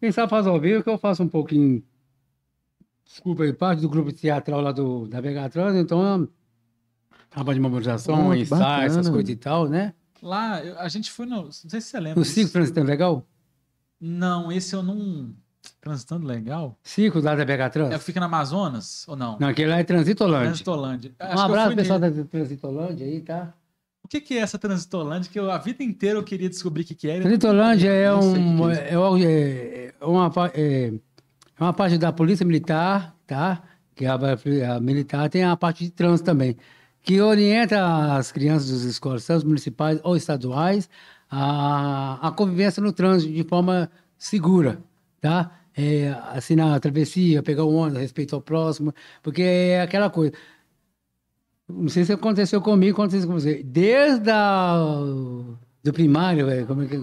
[0.00, 1.82] Quem sabe faz ao vivo, que eu faço um pouquinho.
[3.04, 6.26] Desculpa aí, parte do grupo teatral lá do, da Vega Trans, então.
[7.28, 9.92] Trabalho de memorização, Oh, ensaio, essas coisas e tal, né?
[10.24, 11.44] Lá, a gente foi no.
[11.44, 12.20] Não sei se você lembra.
[12.20, 13.26] O ciclo transitando legal?
[14.00, 15.34] Não, esse eu não.
[15.80, 16.78] Transitando legal?
[16.82, 18.02] Ciclo lá da É, Trans?
[18.02, 19.38] fica no Amazonas ou não?
[19.38, 20.46] Não, aquele lá é Transitolândia.
[20.48, 21.12] Transitolândia.
[21.18, 22.14] Acho Um abraço, pessoal nele.
[22.14, 23.52] da Transitolândia aí, tá?
[24.02, 25.30] O que, que é essa Transitolândia?
[25.30, 27.22] Que eu, a vida inteira eu queria descobrir o que, que era.
[27.22, 32.12] Transitolândia é, sei o que um, é, é- é uma, é, é uma parte da
[32.12, 33.62] Polícia Militar, tá?
[33.94, 34.14] Que a,
[34.76, 36.56] a militar tem a parte de trânsito também,
[37.04, 40.88] que orienta as crianças das escolas, municipais ou estaduais,
[41.30, 44.82] a, a convivência no trânsito de forma segura,
[45.20, 45.52] tá?
[45.76, 50.32] É, assim, na travessia, pegar o ônibus, respeito ao próximo, porque é aquela coisa.
[51.68, 53.62] Não sei se aconteceu comigo, aconteceu com você.
[53.62, 54.76] Desde a,
[55.82, 56.96] do primário, velho, como é que,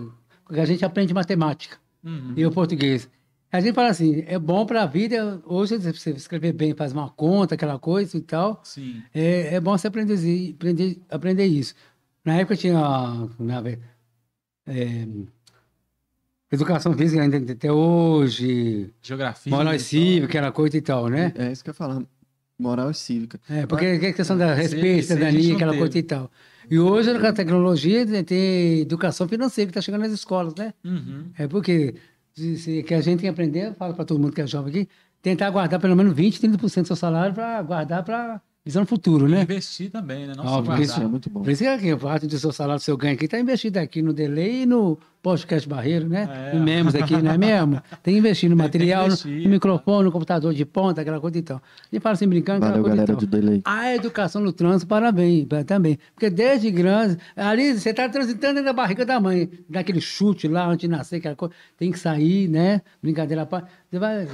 [0.60, 2.34] a gente aprende matemática Uhum.
[2.36, 3.08] e o português.
[3.52, 7.10] A gente fala assim, é bom para a vida, hoje você escrever bem, faz uma
[7.10, 9.04] conta, aquela coisa e tal, Sim.
[9.14, 11.74] é, é bom você aprender, aprender, aprender isso.
[12.24, 12.74] Na época tinha
[13.38, 13.62] na,
[14.68, 15.06] é,
[16.52, 19.50] educação física ainda tem até hoje, Geografia.
[19.52, 19.86] moral e tal.
[19.86, 21.34] cívica, aquela coisa e tal, né?
[21.36, 22.02] É isso que eu ia falar.
[22.58, 23.40] Moral e cívica.
[23.50, 26.32] É, porque é questão da respeito, cidadania, não aquela coisa e tal.
[26.70, 30.74] E hoje, com a tecnologia, tem- educação financeira que está chegando nas escolas, né?
[30.86, 31.32] Uhum.
[31.38, 31.96] É porque
[32.36, 34.90] que a gente tem que aprender, eu falo para todo mundo que é jovem aqui,
[35.22, 39.28] tentar guardar pelo menos 20, 30% do seu salário para guardar para visão no futuro,
[39.28, 39.42] né?
[39.42, 40.34] Investir também, né?
[40.38, 41.42] Não Ah, porque Isso é muito bom.
[41.42, 44.02] Por isso que aqui, parte do seu salário, do seu ganho aqui, está investido aqui
[44.02, 46.50] no delay e no podcast barreiro, né?
[46.52, 46.56] É.
[46.58, 47.82] No Memos aqui, não é mesmo?
[48.04, 49.44] Tem que investir no material, no- investir.
[49.44, 51.58] no, microfone, no computador de ponta, aquela coisa e tal.
[51.58, 51.62] A
[51.96, 53.22] gente fala assim, brincando, aquela Valeu, coisa galera e tal.
[53.22, 53.62] do Delay.
[53.66, 55.98] A educação no trânsito, parabéns, pa- também.
[56.14, 60.68] Porque desde grande, ali você está transitando dentro da barriga da mãe, daquele chute lá
[60.68, 62.82] antes de nascer, aquela coisa, tem que sair, né?
[63.02, 63.70] Brincadeira à parte.
[63.90, 64.28] Você vai,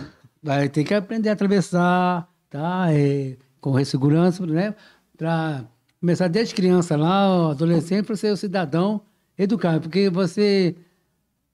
[0.43, 2.87] vai ter que aprender a atravessar, tá?
[2.91, 3.35] É,
[3.72, 4.73] com segurança, né?
[5.18, 5.65] Para
[5.99, 9.02] começar desde criança lá, adolescente, para ser um cidadão
[9.38, 9.81] educado.
[9.81, 10.76] Porque você.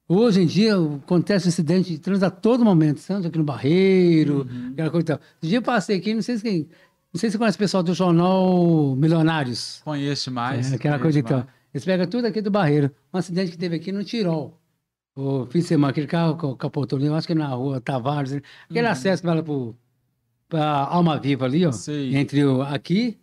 [0.08, 4.90] Hoje em dia, acontece acidente de trânsito a todo momento, tanto aqui no Barreiro, aquela
[4.90, 5.20] coisa e tal.
[5.42, 6.68] Esse dia eu passei aqui, não sei se quem.
[7.14, 9.82] Não sei se você conhece o pessoal do jornal Milionários.
[9.84, 10.72] Conheço demais.
[10.72, 11.48] É, aquela coisa e tal.
[11.74, 12.92] Eles pegam tudo aqui do Barreiro.
[13.14, 14.60] Um acidente que teve aqui no Tirol.
[15.16, 18.42] O fim de semana, aquele carro capotou ali, eu acho que na rua Tavares.
[18.70, 19.44] Aquele acesso que vai lá
[20.54, 21.72] para Alma Viva ali, ó.
[21.72, 22.16] Sei.
[22.16, 23.18] Entre o, aqui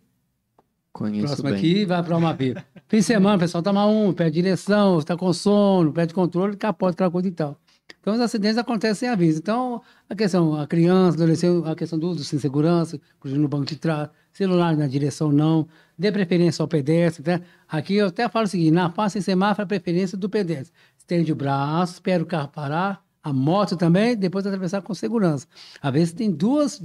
[0.91, 1.57] Conheço Próximo bem.
[1.57, 2.55] aqui vai para uma vez.
[2.89, 6.91] Fim de semana, o pessoal toma um, perde direção, está com sono, perde controle, capota,
[6.91, 7.57] aquela coisa e tal.
[8.01, 9.39] Então, os acidentes acontecem sem aviso.
[9.39, 13.65] Então, a questão, a criança, adolescente, a questão do uso sem segurança, inclusive no banco
[13.65, 15.65] de trás, celular na direção não,
[15.97, 17.23] dê preferência ao pedestre.
[17.25, 17.41] Né?
[17.69, 20.73] Aqui eu até falo o seguinte, na faixa sem semáforo, a preferência do pedestre.
[20.97, 25.47] Estende o braço, espera o carro parar, a moto também, depois atravessar com segurança.
[25.81, 26.81] Às vezes tem duas,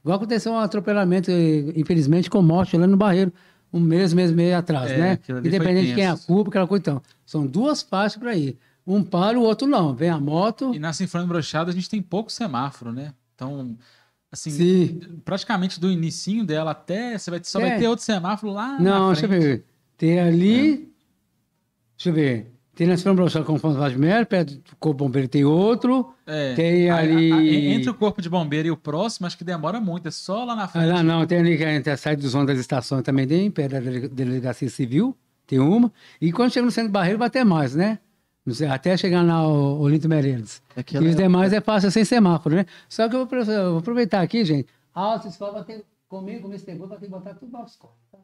[0.00, 3.32] igual aconteceu um atropelamento, eh, infelizmente, com morte lá no Barreiro,
[3.72, 5.18] um mês, mês e meio atrás, É, né?
[5.44, 6.80] Independente de quem é a culpa, aquela coisa.
[6.82, 8.58] Então, são duas faixas para ir.
[8.86, 9.94] Um para, o outro não.
[9.94, 10.74] Vem a moto.
[10.74, 13.14] E na Sinfônia Brochada a gente tem pouco semáforo, né?
[13.34, 13.76] Então,
[14.30, 15.00] assim, Sim.
[15.24, 17.70] praticamente do inicinho dela até você vai, só É.
[17.70, 19.64] vai ter outro semáforo lá Não, deixa eu ver.
[19.96, 20.92] Tem ali.
[21.96, 22.51] Deixa eu ver.
[22.74, 26.14] Tem na Esfera Brochada com o de Melo, perto do Corpo Bombeiro tem outro.
[26.26, 29.36] É, Tem a- a- a- ali- entre o corpo de bombeiro e o próximo, acho
[29.36, 30.08] que demora muito.
[30.08, 30.86] É só lá na Ah, frente.
[30.88, 33.72] lá não, tem ali que entre a saída dos ônibus das estações também tem, perto
[33.72, 35.14] da dele- delegacia civil,
[35.46, 35.92] tem uma.
[36.18, 37.98] E quando chega no centro do Barreiro vai ter mais, né?
[38.44, 40.62] Não sei, até chegar na O- Olinto Meirelles.
[40.74, 42.64] É E os é- demais é fácil sem semáforo, né?
[42.88, 44.66] Só que eu vou, eu vou aproveitar aqui, gente.
[44.94, 46.74] A autoescola vai ter, comigo, com o Mr.
[46.74, 47.92] Gol, vai ter que botar tudo na autoescola.
[48.10, 48.18] Tá?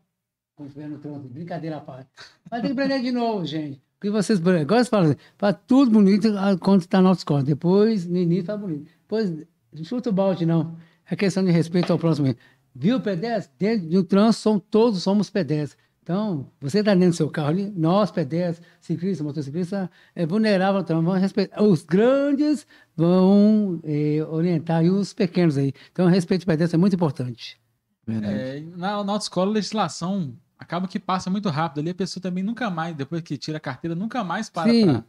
[0.56, 2.08] Quando estiver no trânsito, brincadeira à parte.
[2.50, 3.80] Vai ter que aprender de novo, gente.
[3.98, 7.42] Porque vocês, agora você fala assim, faz tudo bonito ah, quando está na autoescola.
[7.42, 8.88] Depois, no início, faz bonito.
[9.02, 9.46] Depois,
[9.82, 10.76] chuta o balde, não.
[11.10, 12.32] É questão de respeito ao próximo.
[12.74, 13.52] Viu, pedestre?
[13.58, 15.76] Dentro do trânsito, são, todos somos pedestres.
[16.02, 21.02] Então, você está dentro do seu carro ali, nós, pedestres, ciclistas, motociclistas, é vulnerável, então
[21.02, 21.62] vamos respeitar.
[21.62, 22.66] Os grandes
[22.96, 25.70] vão eh, orientar e os pequenos aí.
[25.92, 27.60] Então, o respeito ao pedestre é muito importante.
[28.08, 31.90] É, na, na autoescola, a legislação acaba que passa muito rápido ali.
[31.90, 35.04] A pessoa também nunca mais, depois que tira a carteira, nunca mais para pra,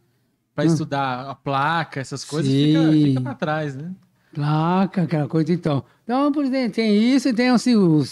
[0.56, 0.68] pra Hum.
[0.68, 2.52] estudar a placa, essas coisas.
[2.52, 2.66] Sim.
[2.68, 3.92] Fica, fica pra trás, né?
[4.34, 5.84] Placa, aquela coisa então.
[6.04, 8.04] Então, por exemplo, tem isso e tem o, o,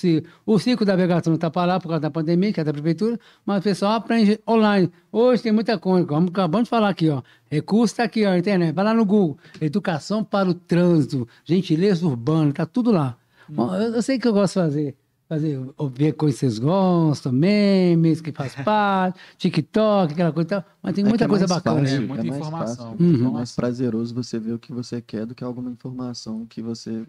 [0.54, 3.60] o ciclo da navegação está parado por causa da pandemia, que é da prefeitura, mas
[3.60, 4.92] o pessoal aprende online.
[5.12, 7.22] Hoje tem muita coisa, como acabamos de falar aqui, ó.
[7.52, 8.74] Recurso está aqui, ó, internet.
[8.74, 9.38] Vai lá no Google.
[9.62, 13.16] Educação para o trânsito, gentileza urbana, tá tudo lá.
[13.48, 14.96] Bom, eu, eu sei que eu gosto de fazer.
[15.30, 15.60] Fazer,
[15.94, 20.66] ver coisas que vocês gostam, memes que faz parte, TikTok, aquela coisa e tal.
[20.82, 21.80] Mas tem É muita que é coisa mais bacana.
[21.82, 22.08] É fácil, aí.
[22.08, 22.92] muita mais informação.
[22.92, 23.28] fácil, Uhum.
[23.28, 27.06] É mais prazeroso você ver o que você quer do que alguma informação que você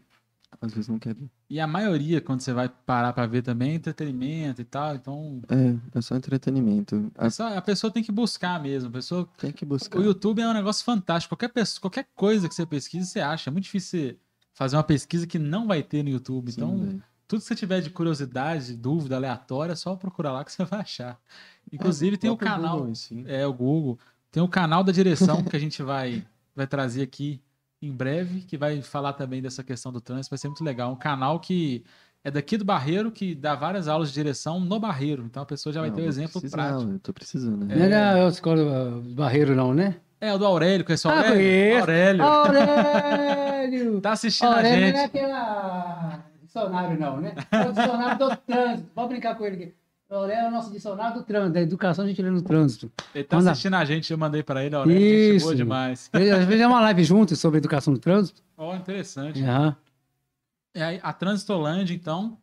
[0.61, 1.29] às vezes não quer ver.
[1.51, 4.95] E a maioria, quando você vai parar pra ver também, é entretenimento e tal.
[4.97, 7.13] Então, É, é só entretenimento.
[7.17, 8.89] é A- só- a pessoa tem que buscar mesmo.
[8.89, 9.99] A pessoa Tem que buscar.
[9.99, 11.37] O YouTube é um negócio fantástico.
[11.37, 13.49] Qualquer, pessoa, qualquer coisa que você pesquisa, você acha.
[13.49, 14.17] É muito difícil você
[14.55, 16.51] fazer uma pesquisa que não vai ter no YouTube.
[16.51, 17.03] Sim, então, velho.
[17.29, 20.81] Tudo que você tiver de curiosidade, dúvida aleatória, é só procurar lá que você vai
[20.81, 21.19] achar.
[21.71, 22.79] Inclusive tem o canal.
[22.79, 22.93] Google.
[23.27, 23.99] É, o Google.
[24.33, 26.25] Tem o canal da direção que a gente vai,
[26.57, 27.41] vai trazer aqui
[27.81, 30.31] em breve, que vai falar também dessa questão do trânsito.
[30.31, 30.91] Vai ser muito legal.
[30.91, 31.85] Um canal que
[32.25, 35.25] é daqui do Barreiro, que dá várias aulas de direção no Barreiro.
[35.25, 36.91] Então a pessoa já vai Não, ter um exemplo prático.
[36.93, 37.77] Eu tô precisando, né?
[37.77, 38.61] Não é da escola
[38.99, 39.97] uh, Barreiro, não, né?
[40.21, 41.37] É, o do Aurélio, conhece o Ah, Aurélio?
[41.37, 41.81] conheço.
[41.81, 42.23] Aurélio.
[42.25, 44.01] Aurélio!
[44.03, 44.95] Tá assistindo a Aurélio gente.
[44.95, 47.35] não é aquela dicionário, não, né?
[47.53, 48.91] É o dicionário do trânsito.
[48.95, 49.75] Vamos brincar com ele aqui.
[50.11, 52.91] Aurélio é o nosso dicionário do trânsito, da educação a gente lê no trânsito.
[53.15, 53.51] Ele tá Manda.
[53.51, 54.99] assistindo a gente, eu mandei pra ele, Aurélio.
[55.37, 55.45] Isso.
[55.45, 56.09] boa demais.
[56.15, 58.43] Ele- vezes é uma live juntos sobre educação no trânsito.
[58.57, 59.43] Ó, interessante.
[59.43, 59.77] Aham.
[60.75, 62.39] É, a Transitolândia, então,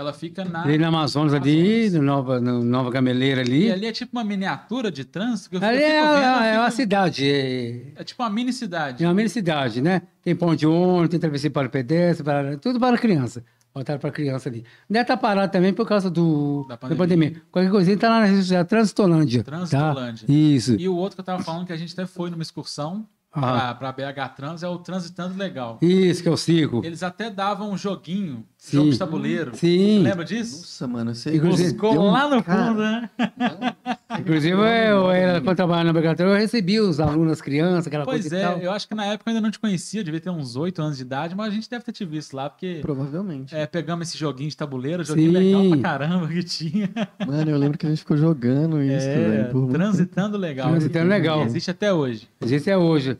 [0.00, 0.62] ela fica na.
[0.64, 3.72] Ali na Amazonas, ali, no Nova, no Nova Gameleira E ali.
[3.72, 5.50] ali é tipo uma miniatura de trânsito.
[5.50, 8.52] Que eu, Ali eu é, vendo, eu é uma cidade, é, É tipo uma mini
[8.52, 9.04] cidade.
[9.04, 10.02] é uma mini cidade, né?
[10.22, 13.44] Tem ponto de ônibus, tem travessia para pedestre, para, tudo para criança.
[13.74, 14.64] Voltaram para criança ali.
[14.88, 16.98] Deve estar parado também por causa do, Da da, pandemia.
[16.98, 17.42] pandemia.
[17.50, 19.42] Qualquer coisinha está lá na rede social, Transitolândia.
[19.42, 20.26] Transitolândia.
[20.26, 20.32] Tá?
[20.32, 20.76] Isso.
[20.78, 23.74] E o outro que eu tava falando que a gente até foi numa excursão Aham.
[23.76, 25.78] pra, pra BH Trans é o Transitando Legal.
[25.80, 26.82] Isso, que é o circo.
[26.84, 28.76] Eles até davam um joguinho, Sim.
[28.76, 29.56] jogo de tabuleiro.
[29.56, 30.02] Sim.
[30.02, 30.58] Lembra disso?
[30.58, 33.10] Nossa, mano, você Inclusive, Buscou um lá no cara- fundo, né?
[34.20, 38.04] Inclusive, eu, era, quando eu trabalhava na Brigadeira, eu recebia os alunos, as crianças, aquela
[38.04, 38.58] Pois coisa e é, tal.
[38.58, 40.80] eu acho que na época eu ainda não te conhecia, eu devia ter uns 8
[40.80, 43.52] anos de idade, mas a gente deve ter te visto lá, porque Provavelmente.
[43.52, 45.38] é, pegamos esse joguinho de tabuleiro, joguinho Sim.
[45.38, 46.88] legal pra caramba que tinha.
[47.26, 49.50] Mano, eu lembro que a gente ficou jogando isso, É, velho.
[49.50, 50.68] por transitando legal.
[50.70, 51.44] Transitando legal.
[51.44, 52.28] Existe até hoje.
[52.40, 53.18] Existe é hoje.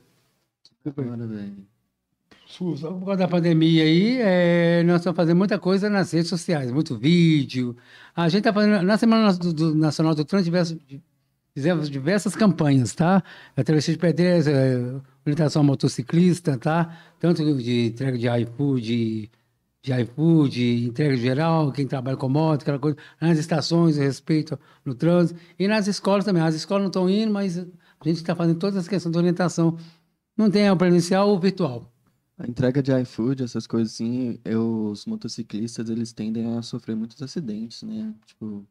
[0.85, 1.72] tempo agora, velho.
[2.77, 6.71] Só por causa da pandemia aí, é, nós estamos fazendo muita coisa nas redes sociais,
[6.71, 7.75] muito vídeo.
[8.15, 10.79] A gente está fazendo, na Semana do, do Nacional do Trânsito, diversos-
[11.55, 13.23] fizemos diversas campanhas, tá?
[13.57, 16.95] A travessia de pedestre, é, orientação motociclista, tá?
[17.19, 19.31] Tanto de entrega de iFood, de,
[19.83, 25.41] de iFood, entrega geral, quem trabalha com moto, aquela coisa, nas estações, respeito no trânsito,
[25.59, 26.43] e nas escolas também.
[26.43, 27.65] As escolas não estão indo, mas a
[28.05, 29.79] gente está fazendo todas as questões de orientação.
[30.37, 31.92] Não tem o presencial ou virtual.
[32.39, 37.21] A entrega de iFood, essas coisas assim, eu- os motociclistas, eles tendem a sofrer muitos
[37.23, 38.13] acidentes, né?
[38.27, 38.67] Tipo,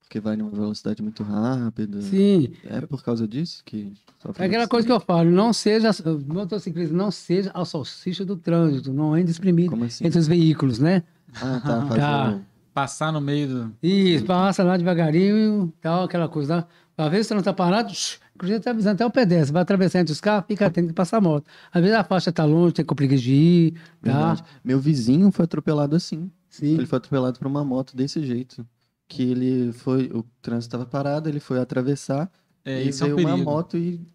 [0.00, 2.00] porque vai numa velocidade muito rápida.
[2.00, 3.92] Sim, É por causa disso que
[4.22, 5.90] sofre é aquela coisa que eu falo, não seja,
[6.26, 10.06] motociclista não seja a salsicha do trânsito, não ande espremido Como assim?
[10.06, 11.02] entre os veículos, né?
[11.34, 11.82] Ah, tá.
[11.86, 12.40] Faz Tá.
[12.72, 13.76] Passar no meio do.
[13.82, 16.68] Isso, passa lá devagarinho, tal, aquela coisa lá.
[17.06, 19.98] Às vezes você não está parado, shh, inclusive está avisando até o pedestre, vai atravessar
[20.00, 21.44] entre os carros, fica atento que passar a moto.
[21.72, 23.80] Às vezes a faixa está longe, tem com preguiça de ir, tá?
[24.00, 24.44] Verdade.
[24.64, 26.30] Meu vizinho foi atropelado assim.
[26.48, 26.74] Sim.
[26.74, 28.64] Ele foi atropelado por uma moto desse jeito.
[29.08, 30.10] Que ele foi.
[30.14, 32.30] O trânsito estava parado, ele foi atravessar.
[32.64, 33.96] É, e isso é um veio uma moto e.
[33.96, 34.06] Você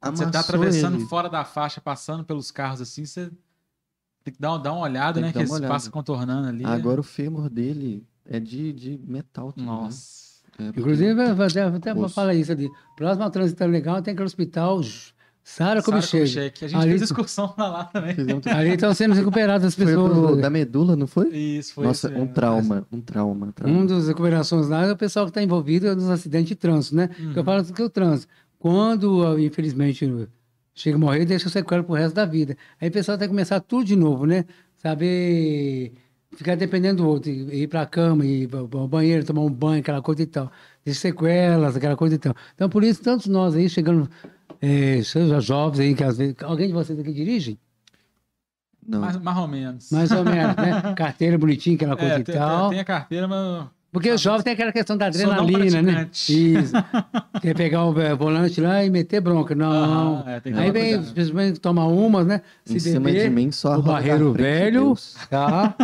[0.00, 1.06] tá amassou atravessando ele.
[1.06, 3.30] fora da faixa, passando pelos carros assim, você
[4.24, 5.28] tem que dar, dar uma olhada, Tem né?
[5.28, 5.68] que Que, eles olhada.
[5.68, 6.64] passam contornando ali.
[6.64, 9.52] Agora o fêmur dele é de, de metal.
[9.56, 9.64] ligado?
[9.66, 10.31] Nossa.
[10.58, 12.14] É, porque- Inclusive, eu vou até, até Osso.
[12.14, 12.68] falar isso ali.
[12.96, 14.82] Próximo ao trânsito legal, tem aquele hospital,
[15.44, 16.64] Sara Sara Kubitschek.
[16.64, 18.14] A gente Ali- fez excursão pra lá também.
[18.54, 20.12] Ali estão sendo recuperadas as Foi pessoas.
[20.12, 21.28] pro, da medula, não foi?
[21.30, 22.34] Isso, foi Nossa, isso um mesmo.
[22.34, 23.52] trauma, um trauma.
[23.52, 23.76] trauma.
[23.78, 27.08] Um dos recuperações lá é o pessoal que está envolvido nos acidentes de trânsito, né?
[27.18, 27.32] Uhum.
[27.32, 30.08] Que eu falo que o trânsito, quando, ah, infelizmente,
[30.74, 32.56] chega a morrer, deixa sequela pro resto da vida.
[32.80, 34.44] Aí o pessoal tem que começar tudo de novo, né?
[34.76, 35.92] Saber
[36.36, 39.80] ficar dependendo do outro, ir para a cama, ir para o banheiro, tomar um banho,
[39.80, 40.50] aquela coisa e tal.
[40.84, 42.34] Deixa sequelas, aquela coisa e tal.
[42.54, 44.08] Então, por isso, tantos nós aí chegando,
[44.60, 46.34] é, seja jovens aí, que às vezes.
[46.42, 47.58] Alguém de vocês aqui dirige?
[48.86, 49.00] Não.
[49.00, 49.90] Mais, mais ou menos.
[49.92, 50.94] Mais ou menos, né?
[50.96, 52.60] Carteira bonitinha, aquela coisa É, e tem, tal.
[52.62, 53.66] tem- tem a carteira, mas.
[53.92, 56.08] Porque o jovem tem aquela questão da não adrenalina, né?
[56.10, 56.72] Isso.
[57.42, 59.54] Quer pegar o volante lá e meter bronca.
[59.54, 59.70] Não.
[59.70, 62.40] Aham, é, tem que Aí vem, simplesmente toma umas, né?
[62.66, 65.18] em Se cima de beber, mim só o barreiro de velho, Deus.
[65.28, 65.76] tá?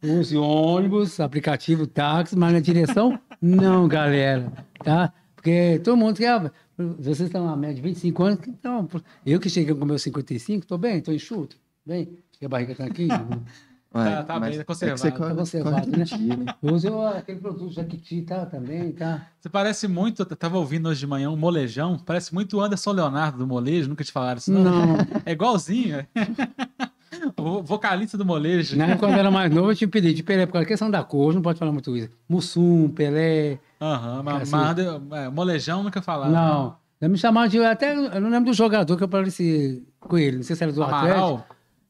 [0.00, 4.52] Use ônibus, aplicativo táxi, mas na direção, não, galera,
[4.84, 5.12] tá?
[5.34, 6.48] Porque todo mundo quer...
[6.78, 8.88] Vocês estão na média de 25 anos, então...
[9.26, 12.08] Eu que cheguei com meus 55, tô bem, tô enxuto, bem?
[12.40, 13.08] A barriga tá aqui.
[13.92, 15.00] Tá- tá mas bem, tá é que conservado.
[15.00, 16.04] você Tá conservado, né?
[16.46, 16.54] né?
[16.62, 18.46] Eu uso aquele produto Jaquiti, tá?
[18.46, 19.26] Também, tá?
[19.40, 22.92] Você parece muito, eu tava ouvindo hoje de manhã um molejão, parece muito o Anderson
[22.92, 24.62] Leonardo do molejo, nunca te falaram isso, não?
[24.62, 24.96] Não.
[25.26, 25.96] É igualzinho.
[25.96, 26.06] é.
[27.36, 28.80] o vocalista do molejo.
[28.80, 30.90] Época, quando eu era mais novo, eu tinha pedido de Pelé, por causa da questão
[30.90, 32.10] da cor, não pode falar muito isso.
[32.28, 33.58] Mussum, Pelé.
[33.80, 34.52] Aham, mas, Assim.
[34.52, 36.32] mas Ander- é, molejão nunca falaram.
[36.32, 36.76] Não.
[37.00, 37.58] Eu me chamava de.
[37.58, 40.36] Até, eu não lembro do jogador que eu pareci com ele.
[40.36, 41.06] Não sei se era do Atlético.
[41.10, 41.46] Amaral?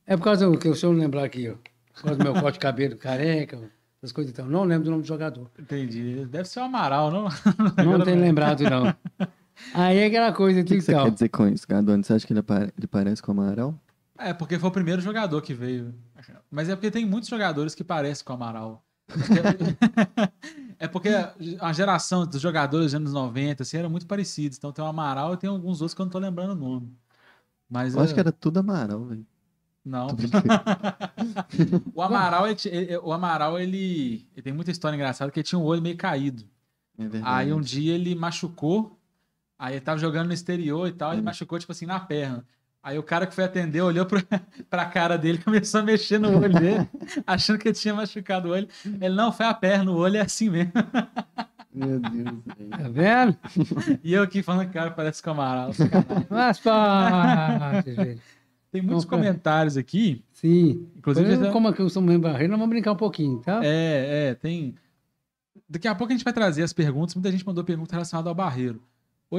[0.06, 1.54] É por causa do que o senhor não lembrar aqui, ó.
[1.94, 3.58] Causa do meu corte de cabelo careca,
[4.02, 4.46] essas coisas então.
[4.46, 5.50] Não lembro do nome do jogador.
[5.58, 6.24] Entendi.
[6.26, 7.28] Deve ser o Amaral, não?
[7.84, 8.94] Não tenho lembrado, não.
[9.74, 11.04] Aí é aquela coisa, O que, que você então.
[11.04, 12.02] quer dizer com isso, Gadone?
[12.02, 13.78] Você acha que ele, apare- ele parece com o Amaral?
[14.18, 15.94] É, porque foi o primeiro jogador que veio.
[16.50, 18.82] Mas é porque tem muitos jogadores que parecem com o Amaral.
[20.78, 21.10] É porque
[21.60, 24.58] a geração dos jogadores dos anos 90 assim, era muito parecidos.
[24.58, 26.92] Então tem o Amaral e tem alguns outros que eu não tô lembrando o nome.
[27.68, 29.26] Mas Eu acho é- que era tudo Amaral, velho.
[29.84, 30.06] Não.
[31.94, 35.58] O Amaral, ele, ele- o Amaral ele, ele tem muita história engraçada, porque ele tinha
[35.58, 36.44] o olho meio caído.
[36.98, 37.24] É verdade.
[37.26, 38.98] Aí um dia ele machucou,
[39.58, 41.24] aí ele tava jogando no exterior e tal, ele Hum.
[41.24, 42.44] machucou, tipo assim, na perna.
[42.82, 44.20] Aí o cara que foi atender olhou pra,
[44.70, 46.88] pra cara dele e começou a mexer no olho dele,
[47.26, 48.68] achando que ele tinha machucado o olho.
[48.84, 50.72] Ele, não, foi a perna, o olho é assim mesmo.
[51.74, 52.70] Meu Deus, velho.
[52.70, 53.36] Tá vendo?
[54.04, 55.70] E eu aqui falando que o cara parece com o Amaral.
[56.28, 58.20] Faz parte, gente.
[58.72, 60.88] Tem muitos comentários aqui, Sim.
[60.96, 61.36] inclusive...
[61.36, 63.60] Já- como aqui eu sou membro barreiro, nós vamos brincar um pouquinho, tá?
[63.62, 64.74] É, é, tem.
[65.68, 67.14] Daqui a pouco a gente vai trazer as perguntas.
[67.14, 68.82] Muita gente mandou pergunta relacionada ao Barreiro.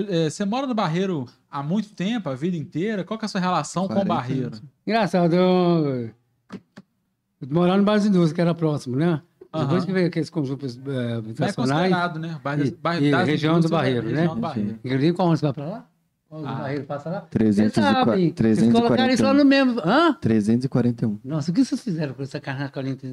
[0.08, 3.04] É, Você mora no Barreiro há muito tempo, a vida inteira?
[3.04, 4.52] Qual que é a sua relação com o 40 Barreiro?
[4.86, 6.12] Engraçado, eu,
[7.42, 9.22] eu morava no Bairro das Indústrias, que era próximo, né?
[9.52, 12.40] Depois que veio aqueles conjuntos eh, Não é habitacionais, considerado, né?
[12.44, 14.16] Bairro, E- bairro e região do indústrias, Barreiro, né?
[14.16, 14.80] região do Barreiro.
[14.84, 15.90] inclusive qual ônibus vai pra lá?
[16.34, 16.56] Qual Ah.
[16.56, 17.22] barreiro passa lá?
[17.22, 17.76] 300
[18.58, 19.46] Vocês colocaram isso lá no 341.
[19.46, 19.82] mesmo...
[19.86, 20.18] Hã?
[20.20, 21.20] 341.
[21.24, 22.40] Nossa, o que vocês fizeram com essa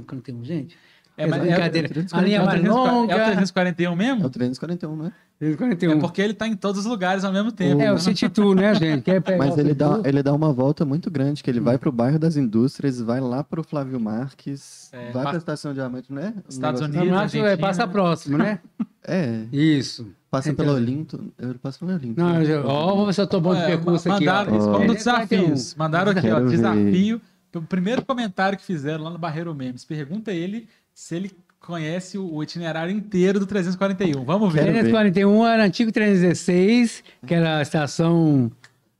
[0.06, 0.78] quando tem gente?
[1.22, 1.88] É, mas é, brincadeira.
[1.88, 3.12] é o a linha é o mais 340 longa.
[3.12, 4.26] é o 341 É mesmo?
[4.26, 5.12] o 341, não é?
[5.38, 5.92] 341.
[5.92, 7.80] É porque ele tá em todos os lugares ao mesmo tempo.
[7.80, 7.92] É, né?
[7.92, 9.02] o City Tour, né, gente?
[9.04, 11.78] Quer pegar Mas o ele dá, ele dá uma volta muito grande, que ele vai
[11.78, 16.12] pro bairro das indústrias, vai lá pro Flávio Marques, É, vai pra estação de Diamante,
[16.12, 16.28] não é?
[16.28, 17.08] Um Estados Unidos.
[17.08, 17.92] Não, acho, é, passa né?
[17.92, 18.58] próximo, né?
[19.02, 20.08] É, Isso.
[20.30, 21.32] passa Então- pelo Olinto.
[21.38, 22.20] Eu passo pelo Olinto.
[22.20, 24.78] Não, eu- ó, vou ver se eu tô bom de É, percurso aqui, mandaram, ó.
[24.86, 25.74] Dos desafios.
[25.74, 27.20] Mandaram aqui, ó, desafio.
[27.54, 29.84] O primeiro comentário que fizeram lá no Barreiro Memes.
[29.84, 30.68] Pergunta ele
[31.00, 34.22] se ele conhece o itinerário inteiro do 341.
[34.22, 34.60] Vamos ver.
[34.60, 34.80] Quero ver.
[34.80, 38.52] 341 era antigo 316, que era a estação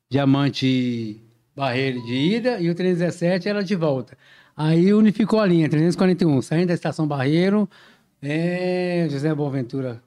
[0.09, 1.20] Diamante
[1.55, 4.16] Barreiro de ida, e o 317 era de volta.
[4.56, 7.68] Aí unificou a linha, 341, saindo da estação Barreiro,
[8.22, 10.02] é, José Boaventura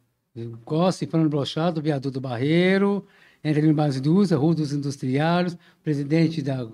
[0.65, 3.05] Costa e Fernando Brochado, viaduto Barreiro,
[3.43, 6.67] entra em Base Indústria, Rua dos Industriários, presidente da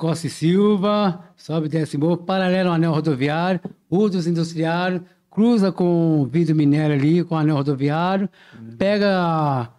[0.00, 3.60] Costa e Silva, sobe e desce morro, paralelo ao anel rodoviário,
[3.90, 8.26] Rua dos Industriários, cruza com o vidro minério ali, com o anel rodoviário,
[8.78, 9.70] pega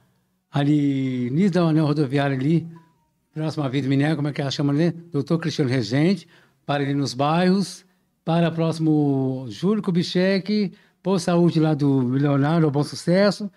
[0.52, 2.68] ali, início do anel rodoviário ali,
[3.34, 4.92] próximo à vidro minério, como é que ela chama ali?
[4.92, 6.28] Doutor Cristiano Regente,
[6.68, 7.84] para ali nos bairros,
[8.24, 10.72] para próximo Júlio Kubitschek,
[11.02, 13.50] Pô Saúde lá do Leonardo, Bom Sucesso,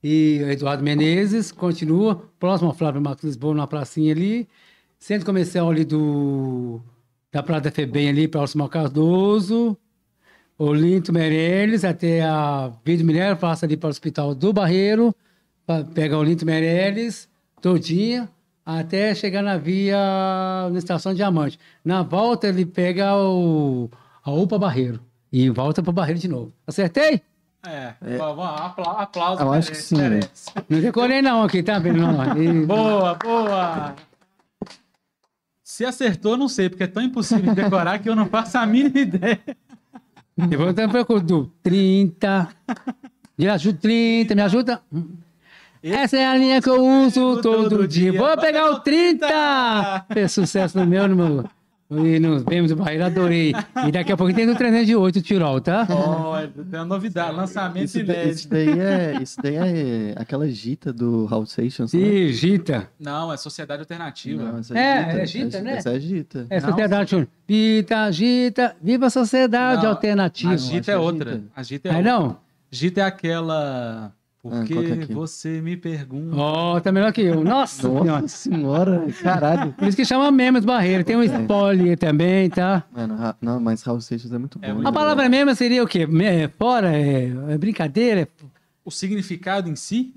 [0.00, 4.48] e Eduardo Menezes, continua, próximo ao Flávio Marcos Lisboa, na pracinha ali,
[5.02, 6.80] centro comercial ali do,
[7.32, 9.76] da Praia da Febem ali, próximo ao Cardoso,
[10.56, 15.12] Olinto Meirelles, até a Vida Minério, passa ali para o Hospital do Barreiro,
[15.92, 17.28] pega Olinto Meirelles,
[17.60, 18.28] todinha,
[18.64, 19.98] até chegar na via,
[20.70, 21.58] na Estação Diamante.
[21.84, 23.90] Na volta, ele pega o,
[24.24, 25.00] a UPA Barreiro
[25.32, 26.52] e volta para o Barreiro de novo.
[26.64, 27.20] Acertei?
[27.66, 29.42] É, vamos, apla- aplauso.
[29.42, 30.08] Eu acho que sim, né?
[30.08, 30.50] merece.
[30.68, 31.98] Não decorei não aqui, tá vendo?
[31.98, 33.94] Não, e- Boa, boa.
[35.72, 38.66] Se acertou, não sei, porque é tão impossível de decorar que eu não faço a
[38.66, 39.40] mínima ideia.
[40.36, 42.46] Eu vou estar procurando 30.
[43.38, 44.82] Me ajuda, 30, me ajuda.
[45.82, 48.12] Essa é a linha que eu uso todo dia.
[48.12, 50.04] Vou pegar o 30!
[50.12, 51.50] Fez sucesso no meu, no meu.
[52.04, 53.52] E nos do Barreiro, adorei.
[53.86, 55.86] E daqui a pouco tem no 308 Tirol, tá?
[55.90, 58.32] Ó, tem uma novidade, lançamento Isso, da- inédito.
[58.34, 62.00] isso daí é, isso daí é aquela gita do Raul Seixas, né?
[62.00, 62.88] E Gita.
[62.98, 64.42] Não, é sociedade alternativa.
[64.44, 65.76] Não, essa É, é Gita, né?
[65.76, 66.46] Essa é Gita.
[66.48, 67.10] É Não, sociedade.
[67.10, 67.28] Júnior.
[67.48, 70.52] Gita, Gita, viva a sociedade Não, alternativa.
[70.52, 71.32] A Gita é é outra.
[71.32, 71.44] Gita.
[71.56, 72.10] A Gita é outra.
[72.12, 72.36] não?
[72.70, 74.12] Gita é aquela.
[74.44, 75.14] Ah, que qual que é aqui?
[75.14, 76.34] você me pergunta?
[76.36, 77.44] Ó, tá melhor que eu.
[77.44, 78.22] Nossa senhora.
[78.22, 79.72] Nossa senhora, caralho.
[79.72, 81.04] Por isso que chama Memes Barreiro.
[81.04, 82.82] Tem um spoiler também, tá?
[82.90, 84.66] Mano, não, mas Raul Seixas é muito bom.
[84.66, 84.98] É hein, muito A bom.
[84.98, 86.08] palavra meme seria o quê?
[86.24, 86.92] É fora?
[86.92, 88.22] É, é brincadeira?
[88.22, 88.28] É...
[88.84, 90.12] O significado em si,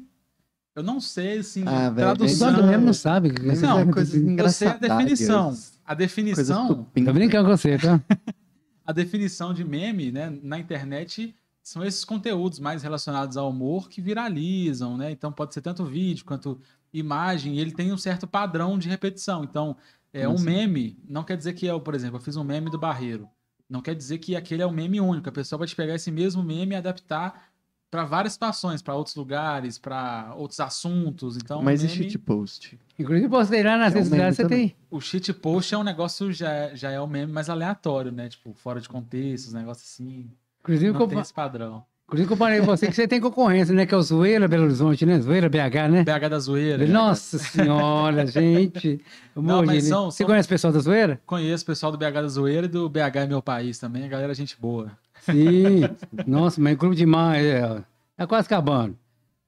[0.76, 2.52] eu não sei, assim, Ah, tradução.
[2.52, 3.32] Não, mesmo não sabe.
[3.44, 5.56] Mas Não, é coisas Eu sei a definição.
[5.86, 6.88] A definição.
[6.96, 8.02] Tô brincando com você, tá?
[8.84, 11.36] a definição de meme, né, na internet
[11.66, 15.10] são esses conteúdos mais relacionados ao humor que viralizam, né?
[15.10, 16.60] Então pode ser tanto vídeo quanto
[16.94, 19.44] imagem, e ele tem um certo padrão de repetição.
[19.44, 19.76] Então,
[20.14, 20.46] é um Assim?
[20.46, 23.28] meme não quer dizer que é, por exemplo, eu fiz um meme do Barreiro.
[23.68, 25.28] Não quer dizer que aquele é um meme único.
[25.28, 27.50] A pessoa vai te pegar esse mesmo meme e adaptar
[27.90, 31.36] para várias situações, para outros lugares, para outros assuntos.
[31.36, 32.80] Então, Mas e meme- shitpost?
[33.00, 34.76] Inclusive, postei lá nas É um redes sociais, você meme tem.
[34.92, 38.30] o shit post é um negócio já, já é um meme mais aleatório, né?
[38.30, 40.30] Tipo, fora de contexto, os negócios assim.
[40.66, 41.84] Inclusive, Não tem esse padrão.
[42.08, 43.86] inclusive comparei com você que você tem concorrência, né?
[43.86, 45.20] Que é o Zoeira Belo Horizonte, né?
[45.20, 46.04] Zoeira BH, né?
[46.04, 46.88] BH da zoeira.
[46.88, 49.00] Nossa senhora, gente.
[49.36, 49.90] Não, mas né?
[49.90, 51.22] são- Você são- conhece o pessoal da Zoeira?
[51.26, 54.04] Conheço o pessoal do BH da zoeira e do BH é meu país também.
[54.06, 54.92] A galera é gente boa.
[55.22, 55.82] Sim.
[56.26, 57.46] Nossa, mas clube demais.
[57.46, 57.84] É,
[58.18, 58.98] é quase acabando.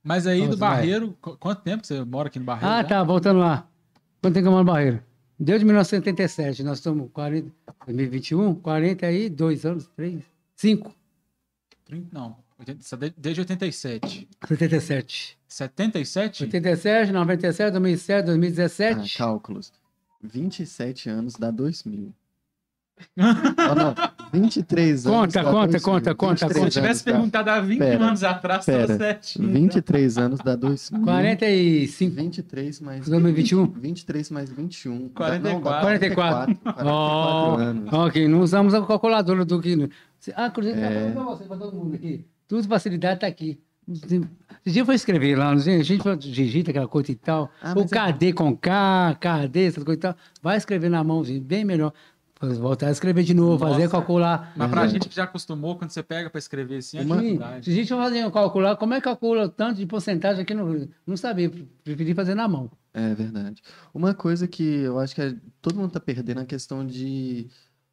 [0.04, 2.74] Mas aí Nossa, do Barreiro, qu- quanto tempo você mora aqui no Barreiro?
[2.74, 2.88] Ah, já?
[2.88, 3.68] tá, voltando lá.
[4.22, 5.00] Quanto tempo eu moro no Barreiro?
[5.40, 7.52] Desde 1977, nós estamos 40,
[7.86, 10.24] 2021, 42 anos, 3,
[10.56, 10.92] 5,
[11.88, 14.28] 30, não, 80, de- desde 87.
[14.48, 15.38] 77.
[15.48, 16.44] 77?
[16.44, 19.18] 87, 97, 2007, Ah, 2017.
[19.18, 19.72] cálculos.
[20.22, 22.12] 27 anos dá 2000.
[23.16, 23.22] oh,
[23.76, 23.94] não,
[24.34, 25.18] 23 anos.
[25.20, 25.82] Conta, dá conta, 2000.
[25.82, 26.72] conta, conta, 23 Se eu conta.
[26.72, 28.98] tivesse anos dá- perguntado há 20 Pera, anos atrás, pera.
[28.98, 29.50] certinho.
[29.54, 31.04] 23 anos dá 2000.
[31.04, 32.16] 45.
[32.16, 33.08] 23 mais.
[33.08, 33.68] 2021?
[33.68, 35.10] 23 mais 21.
[35.10, 35.44] 44.
[35.44, 36.56] Dá, não, dá 44.
[36.56, 37.94] 44 Ó, anos.
[37.94, 39.90] ok, não usamos a calculadora do que.
[40.36, 40.74] Ah, tá É.
[40.74, 42.26] falando pra você, pra todo mundo aqui.
[42.48, 43.60] Tudo facilidade tá aqui.
[43.90, 44.20] Esse
[44.74, 47.50] dia eu fui escrever lá, não a gente foi digita aquela coisa e tal.
[47.62, 50.16] Ah, o mas é- KD com K, KD, essas coisas e tal.
[50.42, 51.94] Vai escrever na mãozinha, bem melhor.
[52.60, 53.90] Voltar a escrever de novo, fazer, Nossa.
[53.90, 54.54] calcular.
[54.56, 54.90] Mas pra Uhum.
[54.90, 57.66] gente que já acostumou, quando você pega pra escrever assim, é dificuldade.
[57.66, 60.54] se a gente for fazer calcular, como é que calcula o tanto de porcentagem aqui
[60.54, 61.52] no Não sabia,
[61.84, 62.70] preferi fazer na mão.
[62.94, 63.62] É verdade.
[63.94, 67.48] Uma coisa que eu acho que é- todo mundo tá perdendo é a questão de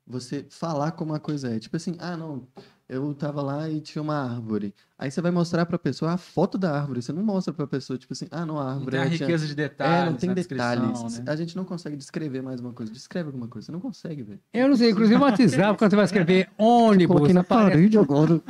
[0.06, 1.58] você falar como a coisa é.
[1.58, 2.46] Tipo assim, ah, não,
[2.88, 4.74] eu tava lá e tinha uma árvore.
[4.98, 7.00] Aí você vai mostrar pra pessoa a foto da árvore.
[7.02, 9.10] Você não mostra pra pessoa, tipo assim, ah, não, a Não árvore tem a ela
[9.10, 10.02] tinha- riqueza de detalhes.
[10.06, 11.18] É, não tem na descrição, detalhes.
[11.20, 11.24] né?
[11.26, 12.92] A gente não consegue descrever mais uma coisa.
[12.92, 13.66] Descreve alguma coisa.
[13.66, 14.40] Você não consegue, velho.
[14.52, 18.40] Eu não sei, inclusive o WhatsApp, quando você vai escrever ônibus, Coloquei na parede agora.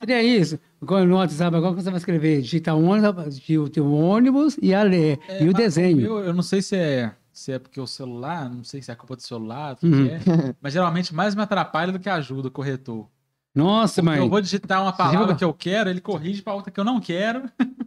[0.00, 0.58] Seria isso.
[0.82, 5.18] Agora, No WhatsApp, agora você vai escrever, digita ônibus, o teu ônibus e, a, le-
[5.28, 6.00] É, e o desenho.
[6.04, 8.94] Eu, eu não sei se é, se é porque o celular, não sei se é
[8.94, 10.06] a culpa do celular, o que Uhum.
[10.06, 13.06] é, mas geralmente mais me atrapalha do que ajuda o corretor.
[13.54, 14.18] Nossa, Porque mãe.
[14.24, 17.00] eu vou digitar uma palavra que eu quero, ele corrige para outra que eu não
[17.00, 17.42] quero.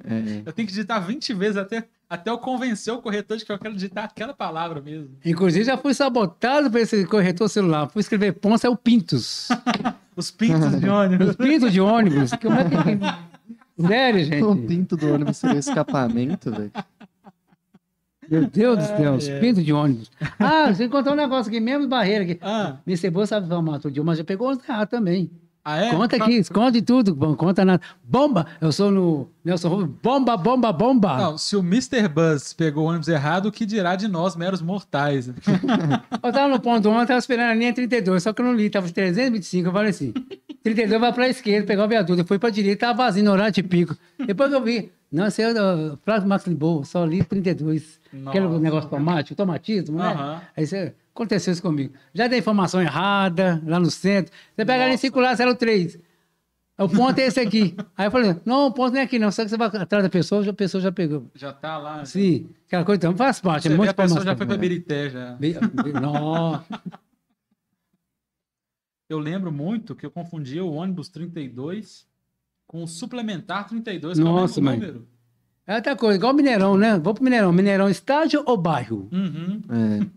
[0.05, 0.43] É.
[0.47, 3.59] Eu tenho que digitar 20 vezes até, até eu convencer o corretor de que eu
[3.59, 5.09] quero digitar aquela palavra mesmo.
[5.25, 7.89] Inclusive, já fui sabotado por esse corretor celular.
[7.89, 9.49] Fui escrever Ponce é o Pintos.
[10.15, 11.29] Os pintos de ônibus.
[11.31, 12.31] Os Pintos de ônibus.
[12.41, 13.83] Como é que...
[13.87, 14.67] Sério, O gente.
[14.67, 16.71] pinto do ônibus seria escapamento, velho.
[18.29, 19.39] Meu Deus do céu, é.
[19.39, 20.11] Pintos de ônibus.
[20.39, 22.37] Ah, você contou um negócio aqui, mesmo barreira aqui.
[22.41, 23.47] Ah, Me cebou, sabe
[23.79, 25.31] todo dia, mas já pegou os errados também.
[25.69, 25.89] Ah é?
[25.91, 27.13] Conta aqui, esconde tudo.
[27.13, 27.81] Bom, conta nada.
[28.01, 28.47] Bomba!
[28.61, 29.91] Eu sou no Nelson Rubens.
[30.01, 31.17] Bomba, bomba, bomba!
[31.17, 32.07] Não, se o Mr.
[32.07, 35.27] Buzz pegou o ônibus errado, o que dirá de nós, meros mortais?
[36.23, 38.53] Eu tava no ponto 1, eu tava esperando a linha 32, só que eu não
[38.53, 40.13] li, tava 325, eu falei assim,
[40.63, 43.53] 32 vai pra esquerda, pegar o viaduto, eu fui pra direita, tava vazio no horário
[43.53, 43.95] de pico.
[44.25, 47.99] Depois que eu vi, não, esse é o Flávio Max Lisboa, só li 32.
[48.25, 50.07] Aquele negócio automático, automatismo, né?
[50.07, 50.41] Aham.
[50.55, 51.93] Aí você, aconteceu isso comigo.
[52.13, 55.01] Já dei informação errada, lá no centro, você pega a linha Nossa.
[55.01, 55.99] circular 03.
[56.79, 57.75] O ponto é esse aqui.
[57.97, 60.03] Aí eu falei, não, o ponto não é aqui não, só que você vai atrás
[60.03, 61.25] da pessoa, já- a pessoa já pegou.
[61.33, 62.05] Já tá lá.
[62.05, 64.57] Sim, aquela coisa, então faz parte, Você é vê, muito a pessoa já foi pra
[64.57, 65.31] Birité já.
[65.33, 66.65] Be- be- Nossa.
[69.09, 72.05] Eu lembro muito que eu confundia o ônibus 32
[72.67, 74.89] com o suplementar 32, Nossa, que é o mesmo mãe.
[74.91, 75.07] número.
[75.65, 76.97] É outra coisa, igual Mineirão, né?
[76.99, 77.51] Vou pro Mineirão.
[77.51, 79.09] Mineirão, estádio ou bairro?
[79.11, 79.61] Uhum.
[80.03, 80.16] É.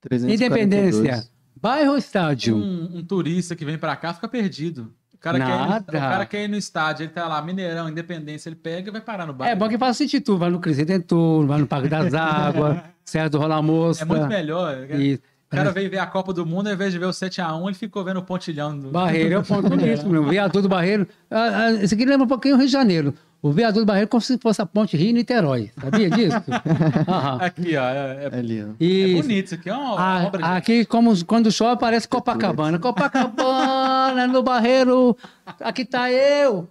[0.00, 0.40] 342.
[0.40, 1.28] Independência.
[1.60, 2.56] Bairro ou estádio?
[2.56, 4.92] Um, um turista que vem pra cá fica perdido.
[5.14, 5.84] O cara, quer ir no, Nada.
[5.84, 9.02] o cara quer ir no estádio, ele tá lá, Mineirão, Independência, ele pega e vai
[9.02, 9.52] parar no bairro.
[9.52, 10.24] É bom que faça sentido.
[10.24, 14.02] Tu vai no Cristo Redentor, vai no Parque das Águas, Serra do Rola Moça.
[14.02, 14.88] É muito melhor.
[14.90, 15.20] Isso.
[15.52, 17.74] O cara veio ver a Copa do Mundo, ao invés de ver o 7x1, ele
[17.74, 18.90] ficou vendo o pontilhão do.
[18.90, 20.22] Barreiro é o ponto turístico, meu.
[20.22, 21.08] O viaduto do Barreiro.
[21.28, 23.12] Ah, ah, Esse aqui lembra um pouquinho o Rio de Janeiro.
[23.42, 25.72] O viaduto do Barreiro é como se fosse a ponte Rio-Niterói.
[25.80, 26.36] Sabia disso?
[27.08, 27.38] Aham.
[27.40, 27.82] Aqui, ó.
[27.82, 28.68] É, é- Ali, ó.
[28.78, 29.22] é Isso.
[29.22, 32.78] bonito isso aqui, é uma Ah, obra de aqui, como quando chove, parece Copacabana.
[32.78, 35.16] Copacabana, no Barreiro,
[35.58, 36.68] aqui tá eu.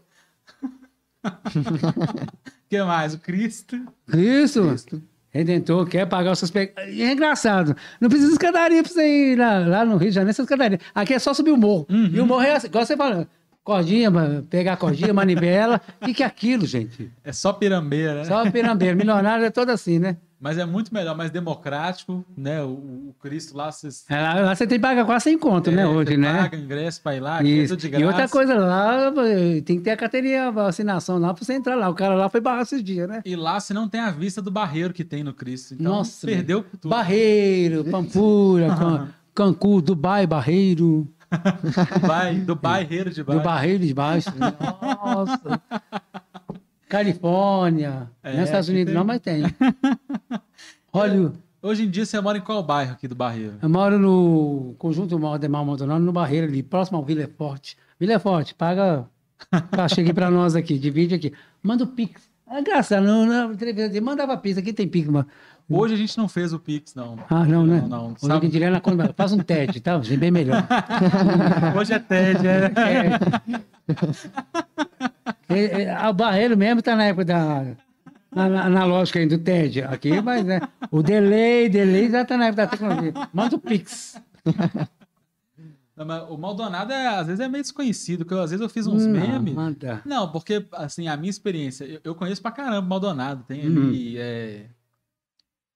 [1.26, 1.30] O
[2.70, 3.14] que mais?
[3.14, 3.76] O Cristo.
[4.14, 4.62] Isso.
[4.70, 5.02] Cristo.
[5.32, 6.92] Redentor quer pagar os seus pecados.
[7.00, 7.76] É engraçado.
[8.02, 10.80] Não precisa de escadaria pra você ir lá, lá no Rio de Janeiro, essa escadaria.
[10.94, 11.86] Aqui é só subir o morro.
[11.90, 13.28] E o morro é assim, igual você fala,
[13.64, 14.12] cordinha,
[14.50, 15.80] pegar a cordinha, manivela.
[16.02, 17.12] O que, que é aquilo, gente?
[17.24, 18.24] É só pirambeira, né?
[18.26, 18.98] Só pirambeiro.
[18.98, 20.18] Milionário é todo assim, né?
[20.42, 22.62] Mas é muito melhor, mais democrático, né?
[22.64, 22.70] O,
[23.10, 24.06] o Cristo lá, vocês.
[24.10, 26.34] É, Lá, lá você tem que pagar quase 100 conto, né, é, hoje, você né?
[26.44, 27.76] Paga ingresso pra ir lá, é Isso.
[27.76, 28.06] de E graça.
[28.06, 29.12] outra coisa lá,
[29.66, 31.90] tem que ter a carteirinha, a vacinação lá pra você entrar lá.
[31.90, 33.22] O cara lá foi barrar esses dias, né?
[33.26, 35.74] E lá você não tem a vista do barreiro que tem no Cristo.
[35.74, 36.90] Então, Nossa, perdeu tudo.
[36.90, 41.06] Barreiro, Pampulha, Can- Cancún, Dubai, Barreiro.
[42.02, 43.44] Dubai, do barreiro de Do baixo.
[43.44, 44.30] Barreiro de Baixo.
[44.40, 45.62] Nossa.
[46.90, 48.12] Califórnia.
[48.22, 48.94] É, não é Estados Unidos tem.
[48.96, 49.44] não, mas tem.
[50.92, 53.56] Olha, Hoje em dia você mora em qual bairro aqui do barreiro?
[53.62, 57.76] eu moro no conjunto Maldemar Maldonado, no Barreiro ali, próximo ao Vila Forte.
[58.00, 59.06] Vila Forte, paga
[59.72, 61.34] cachê aqui pra nós aqui, divide aqui.
[61.62, 62.30] Manda o Pix.
[62.50, 65.28] É engraçado, não, não, televisão, mandava pizza, aqui tem pizza, mano.
[65.70, 67.20] Hoje a gente não fez o Pix, não.
[67.30, 67.80] Ah, não, né?
[67.82, 68.06] Não, não.
[68.14, 69.98] Hoje Sabe- direto na conta, faz um TED, tá?
[69.98, 70.66] Vai bem melhor.
[71.78, 72.72] Hoje é TED, é.
[72.76, 74.00] É,
[75.50, 77.64] é, a Barreiro mesmo tá na época da
[78.32, 80.60] na, na- analógica ainda do TED aqui, mas né,
[80.92, 83.14] o delay, delay já tá na época da tecnologia.
[83.34, 84.22] Manda o Pix.
[85.96, 88.88] Não, O Maldonado, é, às vezes, é meio desconhecido, porque eu, às vezes eu fiz
[88.88, 89.54] uns memes.
[89.54, 90.02] manda.
[90.06, 93.44] Não, porque, assim, a minha experiência, eu, eu conheço pra caramba o Maldonado.
[93.44, 93.66] Tem Uhum.
[93.68, 94.66] ali é,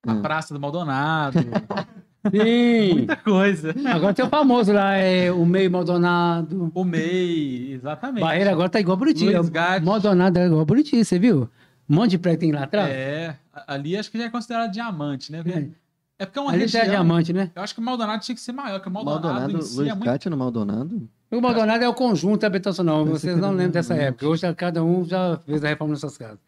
[0.06, 0.22] a Hum.
[0.22, 1.38] Praça do Maldonado,
[2.30, 2.94] Sim.
[2.94, 3.74] muita coisa.
[3.86, 6.70] Agora tem o famoso lá, é, o meio Maldonado.
[6.74, 8.22] O MEI, exatamente.
[8.22, 9.26] Barreira agora tá igual Buriti.
[9.50, 9.84] Gatti.
[9.84, 11.48] Maldonado é igual Buriti, você viu?
[11.88, 12.90] Um monte de prédio tem lá atrás.
[12.90, 13.36] É,
[13.66, 15.42] ali acho que já é considerado diamante, né?
[15.46, 15.84] É.
[16.16, 16.94] É porque é uma Ali já região...
[16.94, 17.50] é diamante, né?
[17.54, 19.76] Eu acho que o Maldonado tinha que ser maior, que o Maldonado, Maldonado, em si
[19.76, 20.04] Luiz é muito...
[20.04, 21.08] Gatti no Maldonado?
[21.30, 23.04] O Maldonado é o conjunto habitacional.
[23.04, 24.08] Vocês não lembram dessa Diamante.
[24.10, 24.28] época.
[24.28, 26.38] Hoje cada um já fez a reforma nas suas casas.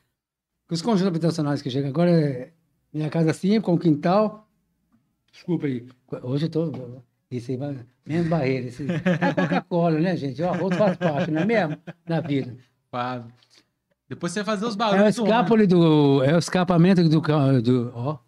[0.70, 2.52] Os conjuntos habitacionais que chegam agora é
[2.92, 4.45] minha casa simples, com quintal.
[5.36, 5.86] Desculpa aí.
[6.22, 6.72] Hoje eu tô.
[7.30, 7.76] Isso aí vai.
[8.06, 8.68] Menos barreira.
[8.68, 10.40] Esse, é Coca-Cola, né, gente?
[10.40, 11.76] O arroz faz parte, não é mesmo?
[12.06, 12.56] Da vida.
[12.90, 13.22] Faz.
[14.08, 15.36] Depois você vai fazer os É o barulhos do ônibus.
[15.36, 16.24] escapole do.
[16.24, 17.20] É o escapamento do.
[17.60, 18.18] do ó.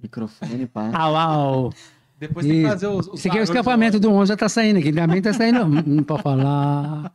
[0.00, 0.90] Microfone, pá.
[0.94, 1.72] Au, au.
[2.20, 4.48] Depois tem que fazer os, os Esse aqui é o escapamento do ônibus, já tá
[4.48, 4.92] saindo aqui.
[4.92, 5.66] Que tá saindo.
[5.66, 7.12] Não, pode falar.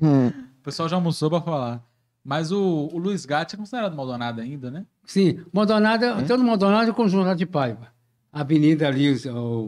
[0.00, 0.28] Hum.
[0.28, 1.82] O pessoal já almoçou pra falar.
[2.22, 4.84] Mas o, o Luiz Gatti é considerado Maldonado ainda, né?
[5.06, 7.95] Sim, Maldonado, todo Maldonado é o conjunto de Paiva.
[8.36, 9.64] A avenida ali, o,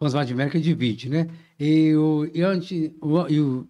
[0.00, 1.28] o Oswaldo de América divide, né?
[1.60, 3.68] E o, e antes, o, e o,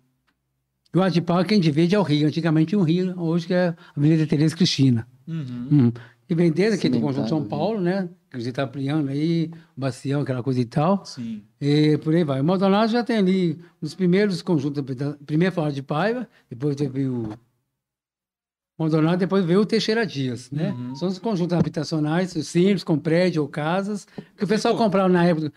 [0.95, 2.27] e o Paiva, quem divide é o Rio.
[2.27, 5.07] Antigamente um Rio, hoje que é a Avenida Tereza Cristina.
[5.29, 5.69] Uhum.
[5.71, 5.93] Uhum.
[6.27, 7.45] E vem desde aqui do Conjunto São?
[7.45, 8.09] Paulo, né?
[8.31, 11.05] Que você está ampliando aí, o Bacião, aquela coisa e tal.
[11.05, 11.43] Sim.
[11.61, 12.41] E por aí vai.
[12.41, 14.83] O Maldonado já tem ali os primeiros conjuntos,
[15.27, 17.29] primeiro foi o de Paiva, depois teve o
[18.79, 20.71] Maldonado, depois veio o Teixeira Dias, né?
[20.77, 20.95] Uhum.
[20.97, 25.51] São os conjuntos habitacionais, simples, com prédio ou casas, que o pessoal comprava na época,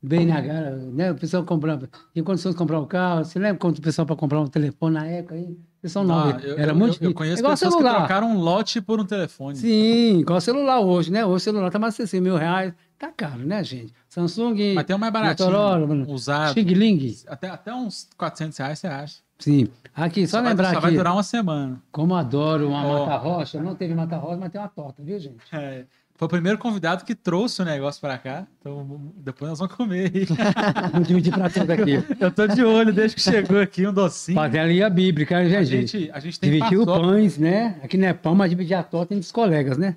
[0.00, 1.10] bem na gara, né?
[1.10, 3.24] O pessoal comprava, tinha condições de comprar um carro.
[3.24, 5.58] Você lembra quanto o pessoal para comprar um telefone na época aí?
[5.82, 7.92] Pessoal não, Ah, eu, era eu- muito eu, eu conheço igual pessoas celular.
[7.92, 9.56] que trocaram um lote por um telefone.
[9.56, 11.24] Sim, igual celular hoje, né?
[11.24, 12.72] Hoje o celular tá mais de 60 mil reais.
[12.98, 13.92] Tá caro, né, gente?
[14.08, 16.52] Samsung, Mas tem um mais baratinho, Motorola, usado.
[16.52, 17.16] Xing Ling.
[17.26, 19.16] Até, até uns 400 reais você acha.
[19.38, 19.68] Sim.
[19.94, 21.80] Aqui, só, vai- lembrar só aqui, vai durar uma semana.
[21.92, 23.00] como adoro uma Ó.
[23.00, 23.60] mata-rocha.
[23.62, 25.36] Não teve mata-rocha, mas tem uma torta, viu, gente?
[25.52, 25.84] É,
[26.14, 28.46] foi o primeiro convidado que trouxe o negócio pra cá.
[28.60, 30.10] Então depois nós vamos comer.
[30.14, 30.26] aí.
[30.92, 31.92] Vou dividir pra todos aqui.
[32.20, 34.36] Eu tô de olho desde que chegou aqui um docinho.
[34.36, 35.86] Fazer ali a bíblica, né, A gente?
[35.98, 37.06] gente, a gente tem Dividir o paçoca.
[37.08, 37.80] pães, né?
[37.82, 39.96] Aqui não é pão, mas dividir a torta entre os colegas, né?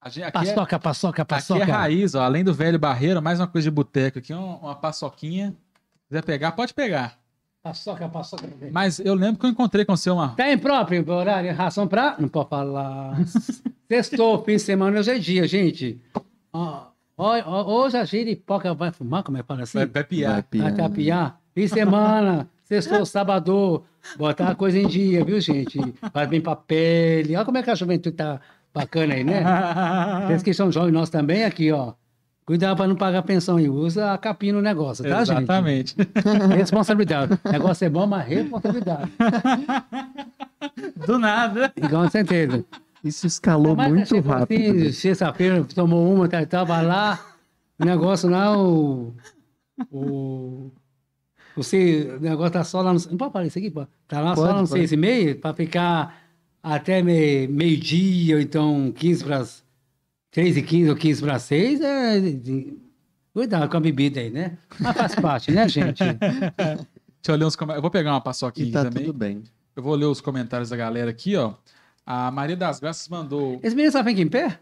[0.00, 1.62] A gente, aqui, é, Paçoca, paçoca, aqui paçoca.
[1.62, 2.22] é raiz, ó.
[2.22, 5.50] Além do velho barreiro, mais uma coisa de boteco aqui, uma, uma paçoquinha.
[6.02, 7.21] Se quiser pegar, pode pegar.
[7.62, 8.48] Paçoca, paçoca.
[8.72, 10.30] Mas eu lembro que eu encontrei com você uma.
[10.30, 12.16] Tá impróprio horário, ração pra...
[12.18, 13.16] Não pode falar.
[13.88, 16.00] Sextou, fim de semana, hoje é dia, gente.
[16.52, 16.86] Ó,
[17.16, 19.78] ó, ó, hoje a giripoca vai fumar, como é que fala assim?
[19.78, 20.32] Vai, vai piar.
[20.32, 20.64] Vai piar.
[20.64, 21.40] Vai tapiar.
[21.54, 23.84] Fim de semana, sextou, sábado,
[24.16, 25.78] botar a coisa em dia, viu, gente?
[26.12, 27.36] Faz bem pra pele.
[27.36, 28.40] Olha como é que a juventude tá
[28.74, 29.44] bacana aí, né?
[30.26, 31.92] Vocês que são jovens, nós também, aqui, ó.
[32.44, 33.68] Cuidado pra não pagar pensão aí.
[33.68, 35.94] Usa a capinha no negócio, tá, Exatamente.
[35.96, 36.10] gente?
[36.58, 37.38] Responsabilidade.
[37.44, 39.10] O negócio é bom, mas responsabilidade.
[41.06, 41.72] Do nada.
[41.90, 42.64] Com certeza.
[43.04, 44.80] Isso escalou Mas muito chegou rápido.
[44.80, 47.18] Assim, Sexta-feira, tomou uma, tal, tal, vai lá.
[47.78, 49.12] O negócio lá, o.
[49.90, 50.70] O.
[51.56, 53.00] Você, o negócio tá só lá no.
[53.10, 53.86] Não pode isso aqui, pô.
[54.08, 54.80] Tá lá só Pode, lá no pode.
[54.80, 56.16] seis e meia, pra ficar
[56.62, 59.62] até me- meio-dia, ou então 15 para as.
[60.32, 61.80] 3 e 15 ou 15 para 6.
[61.80, 62.20] É,
[63.32, 64.58] cuidado com a bebida aí, né?
[64.80, 66.02] Mas faz parte, né, gente?
[67.22, 67.76] Deixa eu ler uns comentários.
[67.78, 69.04] Eu vou pegar uma paçoquinha E tá aqui também.
[69.04, 69.44] tudo bem.
[69.76, 71.54] Eu vou ler os comentários da galera aqui, ó.
[72.04, 73.60] A Maria das Graças mandou.
[73.62, 74.58] Esse menino só fica em pé?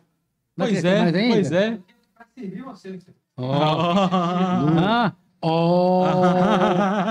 [0.56, 1.18] Vai Pois é, ainda?
[1.34, 1.78] pois é.
[3.36, 3.50] Ó.
[4.78, 6.04] Ah, ó.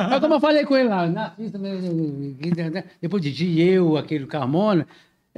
[0.10, 4.28] Mas como eu falei com ele lá, na pista, né, depois de dia, eu, aquele
[4.28, 4.86] Carmona,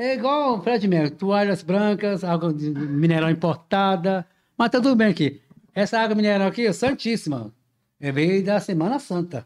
[0.02, 4.26] é igual o Fred Mercury, toalhas brancas, água de mineral importada,
[4.57, 5.40] mas tá tudo bem aqui.
[5.76, 7.53] Essa água mineral aqui é santíssima,
[7.99, 9.45] é, veio da Semana Santa,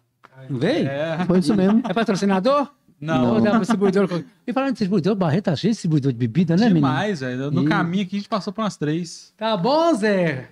[0.49, 0.88] não veio?
[0.88, 1.26] É, É.
[1.26, 1.82] Foi isso mesmo.
[1.82, 2.69] patrocinador?
[2.99, 3.41] Não.
[3.60, 4.23] Distribuidor?
[4.48, 6.88] E falando de distribuidor, Barreto tá cheio de distribuidor de bebida, né, menino?
[6.88, 7.52] Demais, velho.
[7.52, 7.68] No Ih.
[7.68, 9.34] caminho aqui a gente passou por umas três.
[9.38, 10.49] Tá bom, Zé?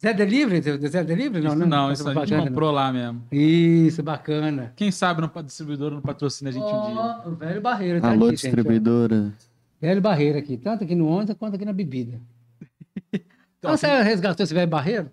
[0.00, 0.60] Zé Delivery?
[0.88, 1.42] Zé Delivery?
[1.44, 2.46] Não, Isso não, não, isso a gente não.
[2.48, 3.22] comprou lá mesmo.
[3.32, 4.72] Isso, bacana.
[4.76, 7.00] Quem sabe no distribuidor não patrocina a gente um dia.
[7.24, 9.32] Ó, o velho Barreiro tá Alô, aqui, gente, distribuidora.
[9.34, 9.46] ó.
[9.80, 12.20] Velho Barreiro aqui, tanto aqui no ônibus quanto aqui na bebida.
[13.58, 15.10] Então, Então, você resgatou esse velho Barreiro?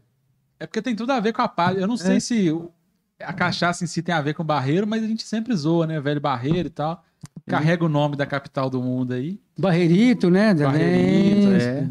[0.60, 1.78] É porque tem tudo a ver com a paz.
[1.78, 2.54] Eu não sei se
[3.20, 5.88] a cachaça em si tem a ver com o barreiro, mas a gente sempre zoa,
[5.88, 6.00] né?
[6.00, 7.04] Velho barreiro e tal.
[7.48, 9.40] carrega o nome da capital do mundo aí.
[9.58, 10.54] Barreirito, né?
[10.54, 11.62] Barreirito, também.
[11.62, 11.90] é.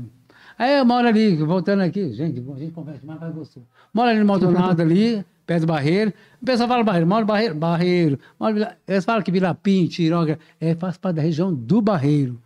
[0.59, 3.67] Aí eu moro ali, voltando aqui, gente, a gente conversa mais, faz gostoso.
[3.93, 6.13] Moro ali no Maldonado ali, perto do Barreiro.
[6.41, 8.19] O pessoal fala Barreiro, moro no Barreiro, Barreiro.
[8.39, 12.41] Moro, eles falam que Vila Pinho, Tiroga, é, faz parte da região do Barreiro.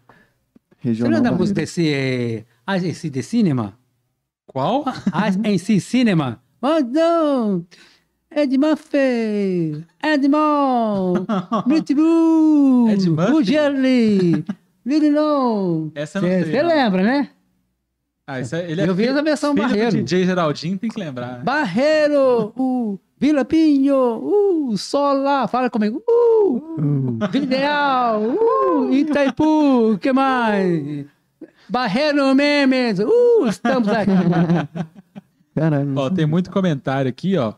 [0.81, 3.77] Você Regional lembra da música desse, é, AC de Cinema?
[4.47, 4.85] Qual?
[5.12, 6.41] AC Cinema?
[6.62, 7.66] Oh, não!
[8.31, 9.85] Ed Murphy!
[10.03, 11.27] Edmond!
[11.69, 12.91] Pitbull!
[12.91, 14.45] Ed Murphy?
[14.85, 15.91] Really não!
[15.95, 17.31] Essa eu não sei, Você lembra, né?
[18.27, 19.90] Ah, isso é, ele é Eu vi essa versão Barreiro.
[20.03, 21.39] DJ Geraldinho, tem que lembrar.
[21.39, 21.44] né?
[21.44, 22.53] Barreiro!
[22.57, 24.19] Uh, Vila Pinho!
[24.70, 25.47] Uh, Solar!
[25.48, 26.03] Fala comigo!
[26.09, 28.20] Uh, Vila Ideal!
[28.23, 29.97] Uh, Itaipu!
[30.01, 31.07] que mais?
[31.69, 32.98] Barreiro Memes!
[32.98, 34.11] Uh, estamos aqui!
[35.55, 35.94] Caralho.
[35.97, 37.55] Ó, tem muito comentário aqui, ó.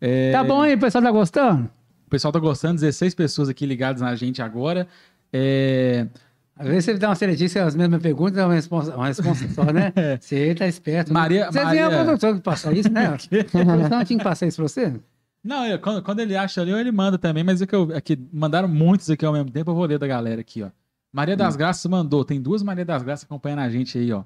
[0.00, 1.68] É, Tá bom aí, o pessoal tá gostando?
[2.06, 4.86] O pessoal tá gostando, 16 pessoas aqui ligadas na gente agora.
[5.32, 6.06] É,
[6.56, 9.64] Às vezes você dá uma seletiva, as mesmas perguntas, dá uma resposta, uma resposta só,
[9.72, 9.92] né?
[10.20, 11.12] Você tá esperto.
[11.12, 11.18] né?
[11.20, 13.06] Maria- Você Maria- a produção que passa isso, né?
[13.10, 14.94] A produção tinha que passar isso pra você?
[15.42, 18.16] Não, eu- quando, quando ele acha ali, ele manda também, mas é que eu, aqui,
[18.32, 20.68] mandaram muitos aqui ao mesmo tempo, eu vou ler da galera aqui, ó.
[21.12, 21.38] Maria Hum.
[21.38, 24.22] das Graças mandou, tem duas Maria das Graças acompanhando a gente aí, ó.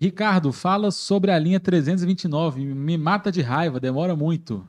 [0.00, 4.64] Ricardo, fala sobre a linha 329, me mata de raiva, demora muito.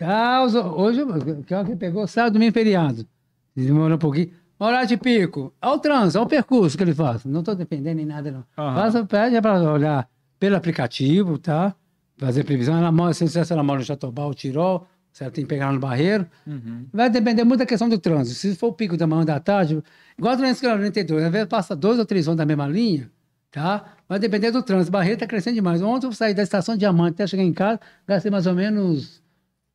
[0.00, 0.44] Ah,
[0.76, 3.06] hoje, hora que pegou, sábado, domingo, feriado.
[3.54, 4.30] Demorou um pouquinho.
[4.64, 5.52] Horário de pico.
[5.60, 7.24] Olha o trânsito, olha o percurso que ele faz.
[7.24, 8.44] Não estou dependendo em nada, não.
[8.56, 8.74] Aham.
[8.76, 10.08] Faça, pede para olhar
[10.38, 11.74] pelo aplicativo, tá?
[12.16, 12.78] Fazer previsão.
[12.78, 16.28] Ela mora, se ela mora no Jatobá, Tirol, se ela tem que pegar no Barreiro.
[16.46, 16.86] Uhum.
[16.92, 18.38] Vai depender muito da questão do trânsito.
[18.38, 19.82] Se for o pico da manhã da tarde,
[20.16, 23.10] igual o 342, às vezes passa dois ou três vão da mesma linha,
[23.50, 23.96] tá?
[24.08, 24.92] Vai depender do trânsito.
[24.92, 25.82] Barreiro está crescendo demais.
[25.82, 29.20] Ontem eu saí da estação Diamante até chegar em casa, gastei mais ou menos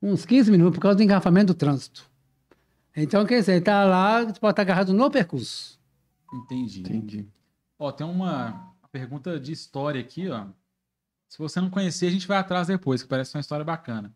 [0.01, 2.09] uns 15 minutos por causa do engarrafamento do trânsito.
[2.99, 5.79] Então, quer dizer, tá lá, você pode estar agarrado no percurso.
[6.33, 6.79] Entendi.
[6.79, 7.27] Entendi.
[7.77, 10.47] Ó, tem uma pergunta de história aqui, ó.
[11.29, 14.11] Se você não conhecer, a gente vai atrás depois, que parece uma história bacana.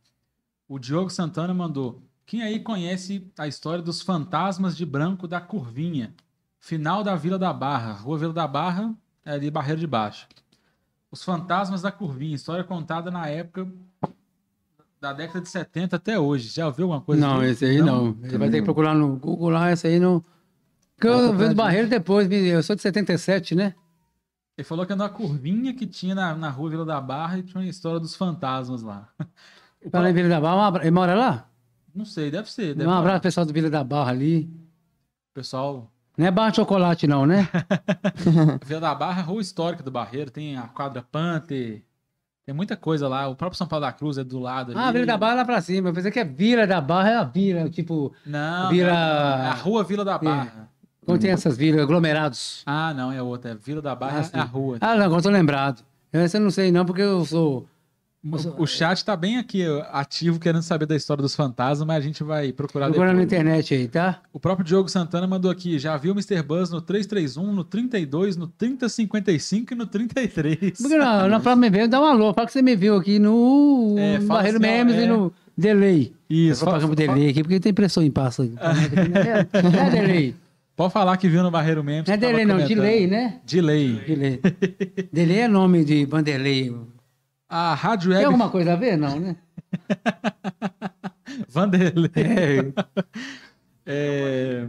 [0.67, 2.01] O Diogo Santana mandou.
[2.25, 6.15] Quem aí conhece a história dos fantasmas de branco da Curvinha?
[6.59, 7.93] Final da Vila da Barra.
[7.93, 10.27] Rua Vila da Barra, é ali Barreiro de Baixo.
[11.11, 12.35] Os fantasmas da Curvinha.
[12.35, 13.71] História contada na época
[15.01, 16.49] da década de 70 até hoje.
[16.49, 17.19] Já ouviu alguma coisa?
[17.25, 18.15] não, esse aí não.
[18.23, 20.23] Ele vai ter que procurar no Google lá, esse aí não.
[20.95, 21.55] Porque eu vi do.
[21.55, 23.73] Barreiro depois, eu sou de 77, né?
[24.55, 27.43] Ele falou que era uma curvinha que tinha na, na rua Vila da Barra e
[27.43, 29.09] tinha uma história dos fantasmas lá.
[29.83, 31.49] O Fala em Vila da Barra, abra- ele mora lá?
[31.95, 32.75] Não sei, deve ser.
[32.75, 34.49] Deve Um abraço pro pessoal do Vila da Barra ali.
[35.33, 37.49] Pessoal, Não é barra de chocolate, não, né?
[38.65, 41.83] Vila da Barra, é rua histórica do Barreiro, tem a quadra Panther,
[42.45, 43.27] tem muita coisa lá.
[43.27, 44.79] O próprio São Paulo da Cruz é do lado ali.
[44.79, 45.89] Ah, Vila da Barra é lá pra cima.
[45.89, 49.47] Eu pensei que é Vila da Barra, é a vila, tipo, Não, Vila- não, é
[49.49, 50.69] a rua Vila da Barra.
[51.05, 52.63] quando tem essas vilas, aglomerados.
[52.65, 53.51] Ah, não, é outra.
[53.51, 54.77] É Vila da Barra, Ah, é a rua.
[54.81, 55.83] Ah, não, agora tô lembrado.
[56.11, 57.67] Essa eu não sei não, porque eu sou...
[58.23, 62.01] O, o chat tá bem aqui ativo, querendo saber da história dos fantasmas, mas a
[62.01, 63.33] gente vai procurar Procurando na depois.
[63.41, 64.21] internet aí, tá?
[64.31, 66.43] O próprio Diogo Santana mandou aqui, já viu o Mr.
[66.43, 70.57] Buzz no 331, no 32, no 3055 e no 33.
[70.79, 72.31] Porque não, na próxima vez, dá um alô.
[72.33, 75.03] Fala que você me viu aqui no, É, fala Barreiro assim, Memes é.
[75.03, 76.13] e no Delay.
[76.29, 78.43] Isso, Eu vou fa- pagar pro fa- Delay aqui, porque tem pressão em passo.
[78.43, 78.53] aqui.
[79.17, 80.35] É, é Delay.
[80.75, 82.05] pode falar que viu no Barreiro mesmo.
[82.07, 83.39] Não é Delay não, Delay, né?
[83.47, 83.95] Delay.
[84.07, 84.39] Delay.
[85.11, 86.71] Delay é nome de Vanderlei.
[87.53, 88.97] A Rádio Tem Web alguma coisa a ver?
[88.97, 89.35] Não, né?
[91.49, 92.11] Vanderlei.
[92.15, 92.71] É.
[93.85, 94.67] É,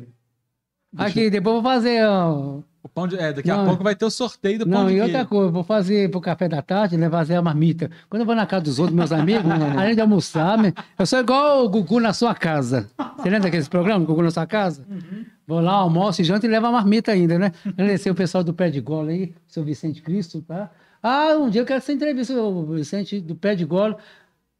[0.96, 2.04] Aqui, depois vou fazer.
[2.04, 3.66] ó, o pão de- é, daqui a Não.
[3.66, 5.06] pouco vai ter o sorteio do pão Não, de e queijo.
[5.12, 7.88] outra coisa, vou fazer pro café da tarde, levar fazer a marmita.
[8.10, 9.44] Quando eu vou na casa dos outros, meus amigos,
[9.78, 12.90] além de almoçar, me- eu sou igual o Gugu na sua casa.
[13.16, 14.84] Você lembra daqueles programas, Gugu na sua casa?
[15.46, 17.52] Vou lá, almoço e janta e levo a marmita ainda, né?
[17.64, 20.70] Agradecer o pessoal do Pé de Gola aí, seu Vicente Cristo, tá?
[21.02, 23.96] Ah, um dia eu quero que você entrevista o Vicente do Pé de Gola,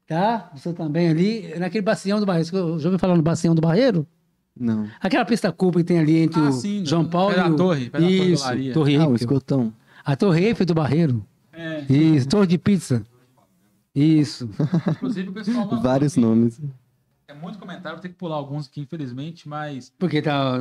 [0.07, 0.51] tá?
[0.55, 2.49] Você também ali, naquele bacião do Barreiro.
[2.49, 4.07] Você já ouviu falar no bacião do Barreiro?
[4.59, 4.87] Não.
[5.01, 7.49] Aquela pista curva que tem ali entre Ah, o sim, João no- Paulo pé da
[7.49, 7.57] e o...
[7.57, 8.73] torre, pé da torre Isso, Olaria.
[8.75, 9.15] Torre Ah, o Eiffel.
[9.17, 9.73] escotão.
[10.05, 11.25] A Torre Eiffel do Barreiro.
[11.53, 13.03] É, Isso, torre de pizza.
[13.95, 14.49] Isso.
[14.89, 16.21] inclusive o pessoal Vários aqui.
[16.21, 16.61] nomes.
[17.29, 20.55] É muito comentário, vou ter que pular alguns aqui, infelizmente, mas Porque tá.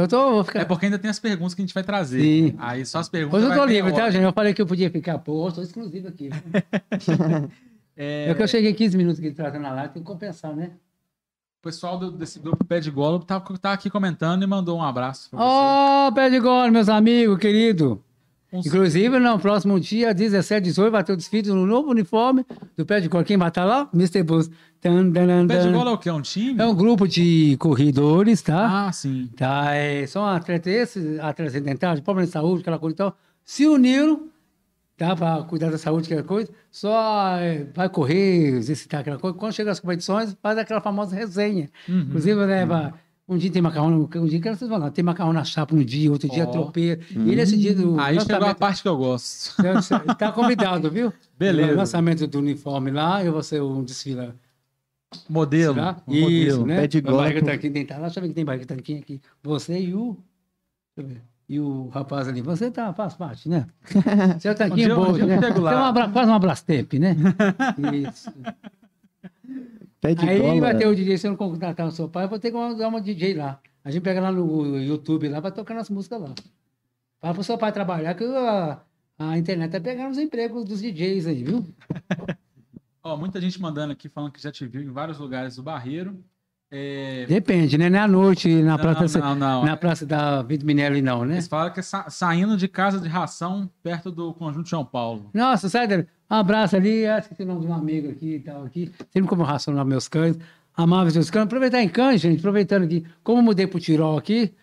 [0.00, 0.30] Eu tô.
[0.30, 0.64] Vou é ficar.
[0.66, 2.20] porque ainda tem as perguntas que a gente vai trazer.
[2.20, 2.54] Sim.
[2.58, 3.42] Aí só as perguntas.
[3.42, 4.22] Hoje eu tô livre, tá, gente?
[4.24, 5.18] Eu falei que eu podia ficar.
[5.18, 6.28] Pô, eu tô exclusivo aqui.
[7.96, 10.70] É, É que eu cheguei 15 minutos aqui trazendo a live, tem que compensar, né?
[11.60, 14.82] O pessoal do- desse grupo Pé de Gola tá, tá aqui comentando e mandou um
[14.82, 15.36] abraço você.
[15.38, 18.02] Ó, pé de gol, meus amigos, querido.
[18.50, 22.86] Uns- Inclusive, no próximo dia, 17, 18, vai ter o desfile no novo uniforme do
[22.86, 23.22] pé de cor.
[23.22, 23.86] Quem vai estar lá?
[23.92, 24.22] Mr.
[24.22, 24.50] Bus.
[24.80, 25.72] Tan, tan, tan, Pé de tan.
[25.72, 26.08] bola é o quê?
[26.08, 26.60] É um time?
[26.60, 28.86] É um grupo de corredores, tá?
[28.86, 29.28] Ah, sim.
[29.36, 33.66] Tá, é, são atletas, esses atletas sedentários, problema de saúde, aquela coisa e tal, se
[33.66, 34.28] uniram,
[34.96, 39.36] tá, para cuidar da saúde, aquela coisa, só é, vai correr, exercitar aquela coisa.
[39.36, 41.68] Quando chega as competições, faz aquela famosa resenha.
[41.86, 42.00] Uhum.
[42.00, 42.94] Inclusive, leva.
[43.28, 46.10] Um dia tem macarrão, um dia que vocês lá, tem macarrão na chapa um dia,
[46.10, 46.50] outro dia Ó.
[46.50, 47.00] tropeiro.
[47.12, 47.96] E nesse dia do.
[48.00, 49.54] Aí chegou a parte que eu gosto.
[50.18, 51.12] Tá convidado, viu?
[51.38, 51.70] Beleza.
[51.70, 54.32] No lançamento do uniforme lá, eu vou ser um desfile.
[55.28, 55.74] Modelo.
[55.74, 55.96] Será?
[56.06, 56.66] um Isso, modelo.
[56.66, 56.86] né?
[56.86, 57.42] Pé barriga golpe.
[57.42, 59.20] tanquinho tem tá lá, deixa eu ver que tem barriga tanquinho aqui.
[59.42, 60.16] Você e o.
[60.96, 61.22] Deixa eu ver.
[61.48, 63.66] E o rapaz ali, você tá, faz parte, né?
[64.38, 65.40] Seu Um tanquinho dia- um bom, né?
[65.40, 67.16] Tem uma, quase uma Brastemp, né?
[68.08, 68.32] Isso.
[70.00, 70.60] Pé de Aí gola.
[70.60, 72.76] vai ter o DJ, se eu não contratar o seu pai, eu vou ter que
[72.76, 73.60] dar uma DJ lá.
[73.84, 76.32] A gente pega lá no YouTube, lá, vai tocando as músicas lá.
[77.20, 78.80] Fala pro seu pai trabalhar, que a,
[79.18, 81.66] a internet tá pegando os empregos dos DJs aí, viu?
[83.02, 86.22] Ó, muita gente mandando aqui falando que já te viu em vários lugares do Barreiro.
[86.72, 87.26] É...
[87.26, 87.90] Depende, né?
[87.90, 89.64] Não é à noite na, Não, praça, não, não.
[89.64, 91.34] na praça da Vida Minelli, não, né?
[91.34, 95.30] Eles falam que é sa- saindo de casa de ração perto do Conjunto São Paulo.
[95.34, 96.06] Nossa, sai dali.
[96.30, 98.92] Um abraço ali, acho que tem o nome de um amigo aqui e tal, aqui.
[99.10, 100.38] Sempre como racionar meus cães.
[100.76, 101.44] Amava os meus cães.
[101.46, 103.04] Aproveitar em cães, gente, aproveitando aqui.
[103.24, 104.54] Como eu mudei pro Tirol aqui,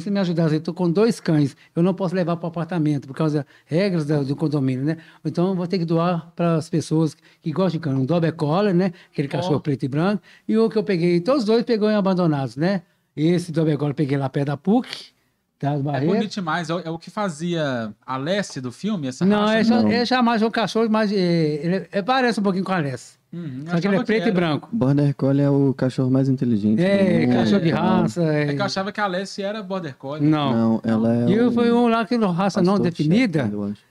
[0.00, 1.54] se me ajudar, eu tô com dois cães.
[1.76, 4.96] Eu não posso levar para o apartamento, por causa das regras do condomínio, né?
[5.24, 7.94] Então eu vou ter que doar para as pessoas que gostam de cão.
[7.94, 8.92] Um Dober Collar, né?
[9.12, 10.22] Aquele cachorro preto e branco.
[10.48, 12.82] E o que eu peguei, todos os dois pegou em abandonados, né?
[13.14, 15.12] Esse Dober Collar eu peguei lá perto da PUC,
[15.60, 15.74] tá?
[15.74, 16.14] É Barreira.
[16.16, 16.68] bonito demais.
[16.70, 19.54] É, o- é o que fazia a Lessie do filme, essa Não, raça?
[19.74, 19.88] é, não.
[19.92, 23.20] é já mais um cachorro, mas é, ele é- parece um pouquinho com a Alessa.
[23.32, 24.68] Uhum, Só que ele é preto e branco.
[24.72, 26.82] Border Collie é o cachorro mais inteligente.
[26.82, 28.22] É, cachorro de raça.
[28.24, 28.54] É É...
[28.54, 30.28] que eu achava que a Lessie era Border Collie.
[30.28, 30.52] Não.
[30.52, 31.28] Não, ela é.
[31.28, 33.48] E eu o fui um lá que não raça não definida,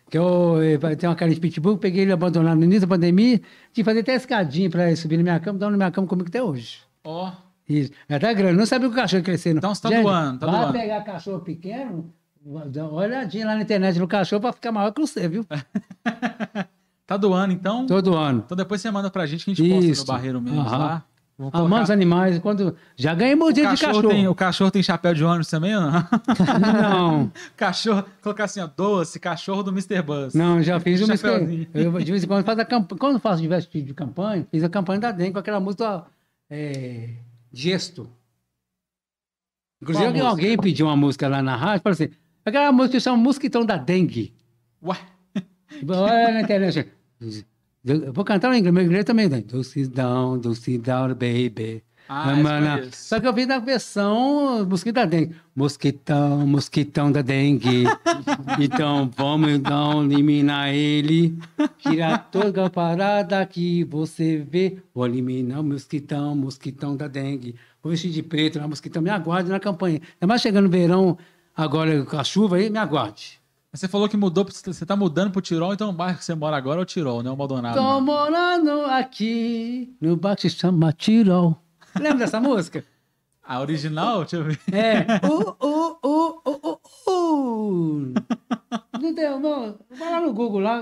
[0.09, 3.37] que eu, eh, ter uma carinha de pitbull, peguei ele abandonado no início da pandemia,
[3.37, 6.05] tive que fazer até escadinha para ele subir na minha cama, dá na minha cama
[6.05, 6.79] comigo até hoje.
[7.05, 7.31] Ó,
[7.69, 7.91] Isso.
[8.09, 9.57] Já tá grande, não sabia que o cachorro crescendo.
[9.59, 10.73] Então você tá Gente, doando, tá vai doando.
[10.73, 12.11] pegar cachorro pequeno,
[12.65, 15.45] dá uma olhadinha lá na internet no cachorro para ficar maior que você, viu?
[17.05, 17.85] tá doando então?
[17.85, 18.43] Todo ano.
[18.45, 20.01] Então depois você manda pra gente que a gente posta Isso.
[20.01, 20.77] no Barreiro mesmo Aham.
[20.77, 21.03] lá.
[21.37, 24.71] Vou Amando os colocar- animais, quando já ganhei O mordida de cachorro, tem, o cachorro
[24.71, 25.91] tem chapéu de ônibus também ou não?
[26.69, 30.01] Não, cachorro, colocar assim, ó, doce, cachorro do Mr.
[30.01, 30.33] Buzz.
[30.33, 31.65] não, já fiz uma Chapeuzinho.
[31.73, 32.99] eu De vez em quando faço a campanha.
[32.99, 36.03] Quando faço diversos tipos de campanha, fiz a campanha da DEM com aquela música
[36.49, 37.11] é,
[37.51, 38.09] Gesto.
[39.81, 42.09] Inclusive, alguém, pediu uma música lá na rádio, falou assim:
[42.43, 44.33] aquela música que chama Mosquitão da Dengue.
[44.83, 44.97] Ué,
[45.87, 46.91] Olha na internet.
[47.85, 49.29] Eu vou cantar em inglês, meu inglês também.
[49.29, 49.41] Né?
[49.41, 51.81] Do sit down, do sit down, baby.
[52.11, 52.77] Ah, não.
[52.79, 53.05] conheço.
[53.05, 55.35] Só que eu vi na versão mosquito da dengue.
[55.55, 57.83] Mosquitão, mosquitão da dengue.
[58.59, 61.37] então vamos então eliminar ele.
[61.77, 64.77] Tirar toda a parada que você vê.
[64.91, 67.55] Vou eliminar o mosquitão, mosquitão da dengue.
[67.83, 69.03] Vou vestir de preto lá, mosquitão.
[69.03, 70.01] Me aguarde na campanha.
[70.15, 71.15] Ainda mais chegando no verão,
[71.55, 73.39] agora com a chuva aí, me aguarde.
[73.71, 76.57] você falou que mudou, você tá mudando pro Tirol, então o bairro que você mora
[76.57, 77.77] agora é o Tirol, não é o Maldonado.
[77.77, 78.01] Tô não.
[78.01, 81.55] morando aqui no bairro que se chama Tirol.
[81.97, 82.83] Lembra dessa música?
[83.43, 84.59] A original, deixa eu ver.
[84.71, 85.25] É.
[85.25, 88.13] Uh, uh, uh, uh, uh, uh.
[89.01, 89.79] Não tem, não.
[89.89, 90.81] Vai lá no Google lá.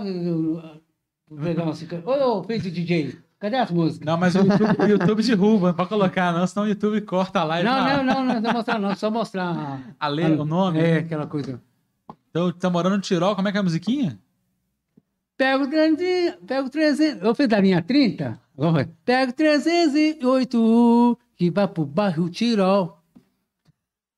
[1.30, 1.66] Vou pegar
[2.06, 4.06] Ô, de DJ, cadê as músicas?
[4.06, 7.42] Não, mas o YouTube, o YouTube derruba, não pode colocar não, senão o YouTube corta
[7.42, 7.68] a live.
[7.68, 9.96] Não, não, não, não, não vou mostrar não, só mostrar.
[10.00, 10.80] A ler o nome?
[10.80, 11.62] É, aquela coisa.
[12.30, 14.20] Então, tá morando no Tirol, como é que é a musiquinha?
[15.38, 18.90] Pega o 300, pega o 300, eu fiz da linha 30, agora vai.
[19.06, 22.98] Pega o 308, que vai pro bairro Tirol.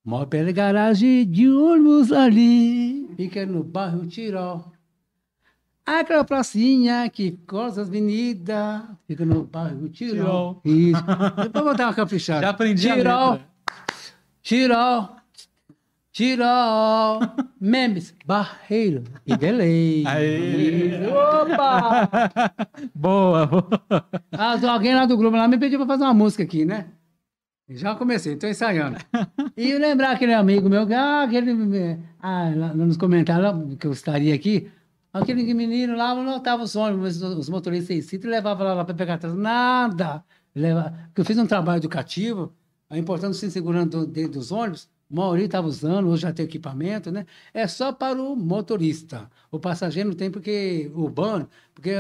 [0.04, 4.72] Mó bela garagem de ônibus ali, fica no bairro Tirol.
[5.86, 10.62] Aquela pracinha que cruza as avenidas, fica no bairro Tirol.
[10.64, 11.04] Isso.
[11.44, 12.42] Depois vou dar uma caprichada.
[12.46, 13.48] Já aprendi a Tirol, letra.
[14.42, 15.10] Tirol,
[16.20, 17.22] Tirol,
[17.62, 20.04] memes, barreiro e delay.
[20.06, 21.08] Aê.
[21.08, 22.10] Opa!
[22.94, 23.70] boa, boa.
[24.34, 26.88] Ah, alguém lá do grupo lá me pediu para fazer uma música aqui, né?
[27.70, 28.98] Já comecei, estou ensaiando.
[29.56, 31.54] E lembrar aquele amigo meu, ah, aquele,
[32.22, 34.70] ah, lá nos comentários que eu estaria aqui,
[35.14, 38.84] aquele menino lá não notava os ônibus, os motoristas seis cinto e levava lá, lá
[38.84, 39.34] para pegar atrás.
[39.34, 40.22] Nada!
[40.54, 40.94] Leva...
[41.06, 42.54] Porque eu fiz um trabalho educativo,
[42.90, 43.48] a importância
[43.86, 47.26] do- dentro dos ônibus, maioria estava usando, hoje já tem equipamento, né?
[47.54, 49.30] É só para o motorista.
[49.52, 51.92] O passageiro não tem porque urbano, porque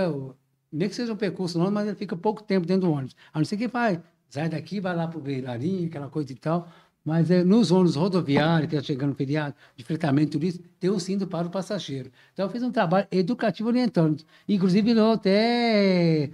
[0.72, 3.15] nem que seja um percurso longo, mas ele fica pouco tempo dentro do ônibus.
[3.34, 6.36] A não ser que vai, sai daqui, vai lá para o Beirarinho, aquela coisa e
[6.36, 6.68] tal.
[7.03, 10.99] Mas é, nos ônibus rodoviários, que está chegando no feriado, de fretamento turístico, tem o
[10.99, 12.11] cinto para o passageiro.
[12.34, 14.23] Então, eu fiz um trabalho educativo orientando.
[14.48, 16.30] Inclusive, eu até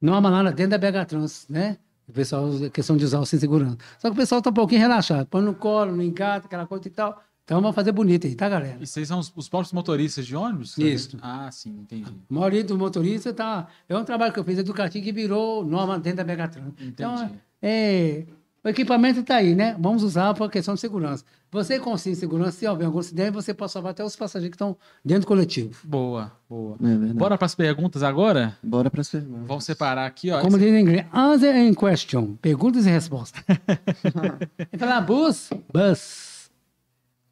[0.00, 1.78] norma lá dentro da BH Trans, né?
[2.10, 3.78] O pessoal, questão de usar o de segurança.
[3.98, 5.26] Só que o pessoal está um pouquinho relaxado.
[5.26, 7.22] Põe no colo, não engata, aquela coisa e tal.
[7.44, 8.78] Então, vamos fazer bonito aí, tá, galera?
[8.80, 10.76] E vocês são os, os próprios motoristas de ônibus?
[10.78, 11.18] Isso.
[11.20, 12.10] Ah, sim, entendi.
[12.10, 13.66] A maioria dos motoristas tá.
[13.88, 16.68] É um trabalho que eu fiz educativo que virou norma dentro da Megatran.
[16.68, 16.88] Entendi.
[16.90, 17.30] Então,
[17.62, 18.24] é,
[18.62, 19.74] o equipamento está aí, né?
[19.78, 21.24] Vamos usar por questão de segurança.
[21.50, 24.76] Você de segurança, se houver algum acidente, você pode salvar até os passageiros que estão
[25.04, 25.74] dentro do coletivo.
[25.82, 26.76] Boa, boa.
[26.80, 27.12] É.
[27.12, 28.56] Bora para as perguntas agora?
[28.62, 29.46] Bora para as perguntas.
[29.46, 30.40] Vamos separar aqui, ó.
[30.40, 32.36] Como diz em inglês, answer and question.
[32.40, 33.42] Perguntas e respostas.
[34.72, 36.29] e falar bus, bus.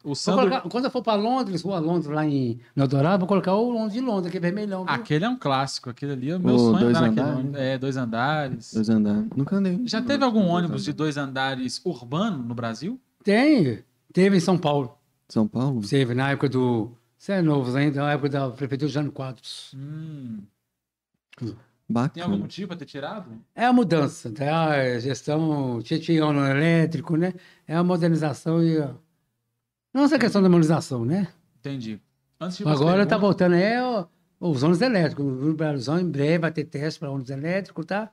[0.03, 0.41] O Sandro.
[0.49, 3.93] colocar- quando eu for para Londres, rua Londres, lá em Eldorado, vou colocar o Londres
[3.93, 4.85] de Londres, que é vermelhão.
[4.85, 4.93] viu?
[4.93, 7.57] Aquele é um clássico, aquele ali é o meu O sonho dois andar naquele.
[7.57, 8.73] É, dois andares.
[8.73, 9.27] Dois andares.
[9.35, 9.81] Nunca andei.
[9.85, 12.99] Já teve algum ônibus de dois andares urbano no Brasil?
[13.23, 13.83] Tem.
[14.13, 14.97] Teve em São Paulo.
[15.27, 15.81] São Paulo?
[15.87, 16.91] Teve na época do.
[17.17, 19.71] Você é novo ainda, na época da prefeitura Jânio Quadros.
[19.75, 20.39] Hum.
[21.37, 21.55] Tem
[21.89, 22.25] Bacana.
[22.25, 23.31] algum motivo para ter tirado?
[23.55, 24.69] É a mudança, tá?
[24.71, 27.33] A gestão, tinha, tinha elétrico, né?
[27.67, 28.77] É a modernização e.
[28.77, 28.93] a-
[29.93, 31.27] Não essa questão da modernização, né?
[31.59, 31.99] Entendi.
[32.39, 34.07] Agora tá perguntas- voltando é o-
[34.39, 35.25] os ônibus elétricos.
[35.25, 38.09] O Brasil em breve vai ter teste para ônibus elétricos, tá?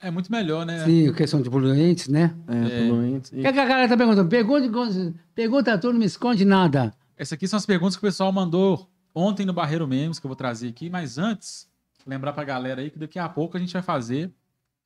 [0.00, 0.84] É muito melhor, né?
[0.84, 2.34] Sim, questão de poluentes, né?
[2.46, 3.32] É, poluentes.
[3.32, 4.28] O que, é que a galera tá perguntando?
[4.28, 6.92] Pergunta, pergunta tudo, não me esconde nada.
[7.16, 10.28] Essas aqui são as perguntas que o pessoal mandou ontem no Barreiro Memes, que eu
[10.28, 10.90] vou trazer aqui.
[10.90, 11.68] Mas antes,
[12.06, 14.30] lembrar pra galera aí que daqui a pouco a gente vai fazer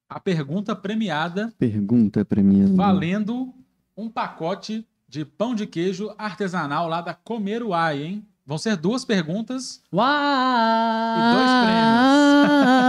[0.09, 2.73] a pergunta premiada Pergunta premiada.
[2.74, 3.52] valendo
[3.97, 8.26] um pacote de pão de queijo artesanal lá da Comeruai, hein?
[8.44, 9.82] Vão ser duas perguntas.
[9.93, 10.06] Uau!
[10.09, 12.89] E dois prêmios.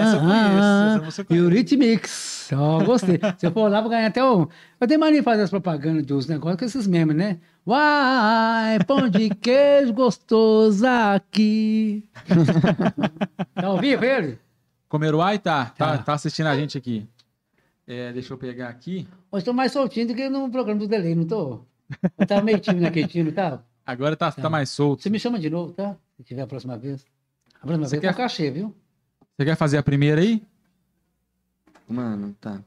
[0.00, 1.46] Essa eu conheço, essa você conhece.
[2.54, 3.18] Ó, gostei.
[3.38, 4.48] Se eu for lá, vou ganhar até o.
[4.80, 7.38] Eu tenho mania de fazer as propagandas dos negócios com esses memes, né?
[7.66, 12.04] Uai, pão de queijo gostoso aqui.
[13.54, 14.38] tá ao vivo ele?
[14.88, 16.02] Comeruai tá, tá, Tá.
[16.04, 17.06] tá assistindo a gente aqui.
[17.86, 19.06] É, deixa eu pegar aqui.
[19.30, 21.60] Hoje tô mais soltinho do que no programa do Delay, não tô?
[22.18, 23.62] Eu tava meio tímido naquele time, tá?
[23.84, 25.02] Agora tá, tá mais solto.
[25.02, 25.94] Você me chama de novo, tá?
[26.16, 27.04] Se tiver a próxima vez.
[27.60, 28.74] A próxima Você vez quer- cachê, viu?
[29.36, 30.42] Você quer fazer a primeira aí?
[31.86, 32.62] Mano, tá.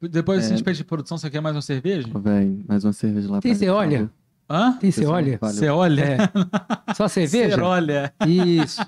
[0.00, 0.46] Depois É.
[0.46, 2.08] a gente pede de produção, você quer mais uma cerveja?
[2.18, 4.10] Velho, mais uma cerveja lá Tem pra você mim, por olha?
[4.48, 4.72] Hã?
[4.78, 5.38] Tem você olha?
[5.40, 6.02] Você olha?
[6.02, 6.16] É.
[6.94, 7.56] Só cerveja?
[7.56, 8.14] Você olha.
[8.26, 8.80] Isso.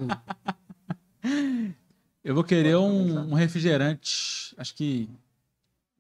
[2.24, 4.55] Eu vou querer um, um refrigerante.
[4.59, 5.09] Acho que.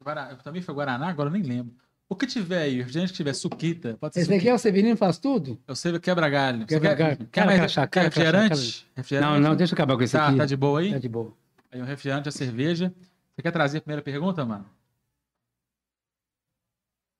[0.06, 0.36] Guara...
[0.44, 1.08] Também foi Guaraná?
[1.08, 1.74] Agora eu nem lembro.
[2.08, 3.96] O que tiver aí, refrigerante que tiver, suquita.
[4.00, 5.58] Pode ser Esse aqui é o Severino faz tudo?
[5.66, 6.60] Eu sei quebra-galho.
[6.60, 7.16] Você Quebra-galho.
[7.16, 8.86] Quer, Cara mais crachá, quer refrigerante?
[8.94, 9.32] refrigerante?
[9.32, 10.36] Não, não, deixa eu acabar com esse Tá, aqui.
[10.36, 10.92] tá de boa aí?
[10.92, 11.32] Tá de boa.
[11.72, 12.94] Aí um refrigerante, a cerveja.
[13.34, 14.64] Você quer trazer a primeira pergunta, mano?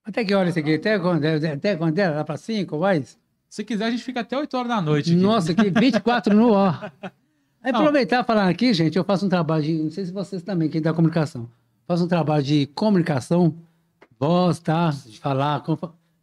[0.05, 0.75] Até que hora esse aqui?
[0.75, 1.25] Até quando?
[1.25, 2.15] é- Até quando era?
[2.15, 3.05] Lá pra 5, vai?
[3.49, 5.11] Se quiser, a gente fica até 8 horas da noite.
[5.13, 5.21] aqui.
[5.21, 6.93] Nossa, aqui 24 no ar.
[7.61, 9.73] Aí, aproveitar e falar aqui, gente, eu faço um trabalho de.
[9.83, 11.51] Não sei se vocês também, quem dá comunicação.
[11.87, 13.55] Faço um trabalho de comunicação,
[14.19, 14.91] voz, tá?
[14.91, 15.63] De falar.
[15.69, 15.77] Não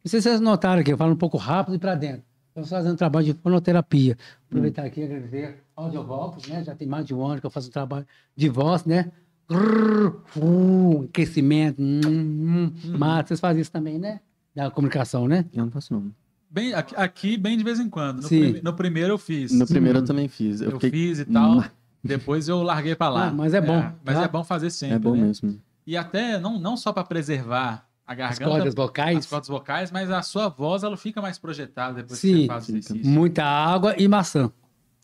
[0.06, 2.24] sei se vocês notaram aqui, eu falo um pouco rápido e para dentro.
[2.50, 4.18] Estou fazendo um trabalho de fonoterapia.
[4.48, 6.64] Aproveitar aqui e agradecer audiovolts, né?
[6.64, 9.12] Já tem mais de um ano que eu faço um trabalho de voz, né?
[9.50, 13.30] Uh, aquecimento, hum, hum, massa.
[13.30, 14.20] Vocês fazem isso também, né?
[14.54, 15.46] Da comunicação, né?
[15.54, 16.12] Eu não faço não.
[16.50, 18.18] Bem, aqui, bem de vez em quando.
[18.18, 18.40] No, Sim.
[18.42, 19.52] prime- no primeiro eu fiz.
[19.52, 20.62] No primeiro eu também fiz.
[20.62, 20.92] Eu eu fiquei...
[20.92, 21.64] fiz e tal.
[22.04, 23.28] Depois eu larguei pra lá.
[23.28, 24.24] Ah, mas é bom, mas tá?
[24.24, 24.96] é bom fazer sempre.
[24.96, 25.22] É bom né?
[25.24, 25.60] mesmo.
[25.88, 29.18] E até não, não só para preservar a As garganta, cordas vocais.
[29.20, 32.48] as cordas vocais, mas a sua voz ela fica mais projetada depois que Sim, você
[32.48, 33.06] faz o exercício.
[33.06, 34.52] Muita água e maçã.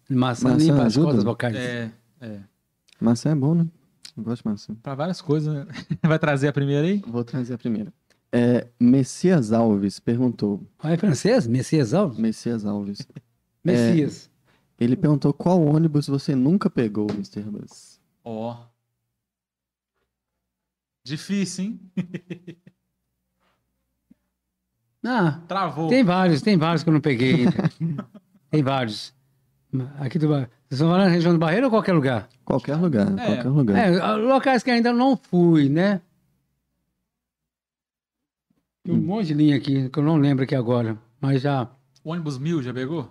[0.10, 1.56] Maçã, Maçã limpa as cordas vocais.
[1.56, 2.40] É, é.
[3.00, 3.68] Maçã é bom, né?
[4.18, 4.76] Eu gosto de maçã.
[4.82, 5.54] Para várias coisas.
[5.54, 5.68] né?
[6.04, 7.02] Vai trazer a primeira aí?
[7.08, 7.94] Vou trazer a primeira.
[8.32, 10.62] É, Messias Alves perguntou.
[10.78, 11.48] Ah, é francês?
[11.48, 12.18] Messias Alves?
[12.20, 13.08] Messias Alves.
[13.64, 14.29] Messias.
[14.80, 17.42] Ele perguntou qual ônibus você nunca pegou, Mr.
[17.42, 18.00] Bus.
[18.24, 18.66] Ó.
[21.04, 21.80] Difícil, hein?
[25.02, 25.88] Ah, Travou.
[25.88, 27.72] tem vários, tem vários que eu não peguei ainda.
[28.52, 29.14] tem vários.
[29.98, 32.28] Aqui do Vocês estão falando na região do Barreiro ou qualquer lugar?
[32.44, 33.26] Qualquer lugar, É.
[33.26, 33.78] qualquer lugar.
[33.78, 36.02] É, locais que ainda não fui, né?
[38.84, 41.02] Tem um monte de linha aqui que eu não lembro aqui agora.
[41.22, 41.72] Mas já.
[42.04, 43.10] O ônibus mil já pegou?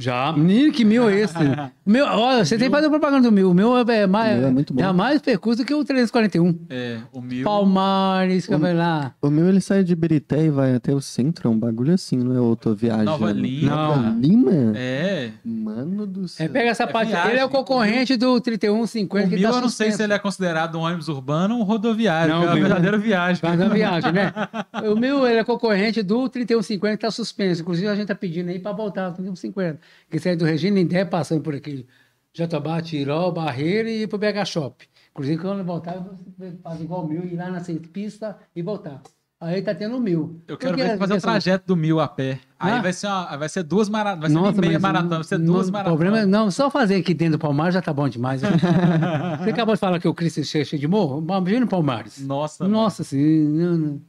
[0.00, 1.34] Já, menino, que mil é esse?
[1.88, 3.50] O meu, olha, você tem que fazer propaganda do mil.
[3.50, 4.82] O meu é mais, O meu é muito bom.
[4.82, 6.54] dá mais percurso do que o 341.
[6.68, 7.42] É, o mil.
[7.42, 9.14] Palmares, que vai lá.
[9.22, 12.18] O meu ele sai de Birité e vai até o centro, é um bagulho assim,
[12.18, 12.74] não é?
[12.76, 13.04] Viajando.
[13.06, 13.70] Nova Lima.
[13.74, 14.52] Nova Lima?
[14.76, 15.30] É.
[15.42, 16.50] Mano do É, céu.
[16.50, 17.08] pega essa É parte.
[17.08, 17.30] viagem.
[17.30, 20.12] Ele é o concorrente do O 3150 que mil tá eu não sei se ele
[20.12, 22.34] é considerado um ônibus urbano ou um rodoviário.
[22.34, 23.36] Não, é uma verdadeira viagem.
[23.40, 24.30] Faz uma viagem, né?
[24.92, 27.62] O meu ele é concorrente do 3150 que tá suspenso.
[27.62, 29.80] Inclusive, a gente tá pedindo aí para voltar o 3150.
[30.10, 31.86] Que sai do Regina Indé, passando por aqui.
[32.32, 34.86] Jatobá, Tirol, Barreira e pro BH Shop.
[35.10, 37.60] Inclusive, quando eu voltar, eu faço igual o mil, ir lá na
[37.92, 39.02] pista e voltar.
[39.40, 40.40] Aí tá tendo o mil.
[40.48, 42.40] Eu quero ver você fazer o trajeto do mil a pé.
[42.58, 42.82] Aí Ah.
[42.82, 44.32] vai ser, uma, vai ser duas maratonas.
[44.32, 45.98] Vai ser meia maratona, vai ser duas maratonas.
[46.00, 48.42] problema, não, só fazer aqui dentro do Palmares já tá bom demais.
[48.42, 48.50] né?
[49.42, 51.20] Você acabou de falar que o Cristo é cheio de morro?
[51.20, 52.18] Imagina o Palmares.
[52.26, 54.00] Nossa, Nossa, não, não.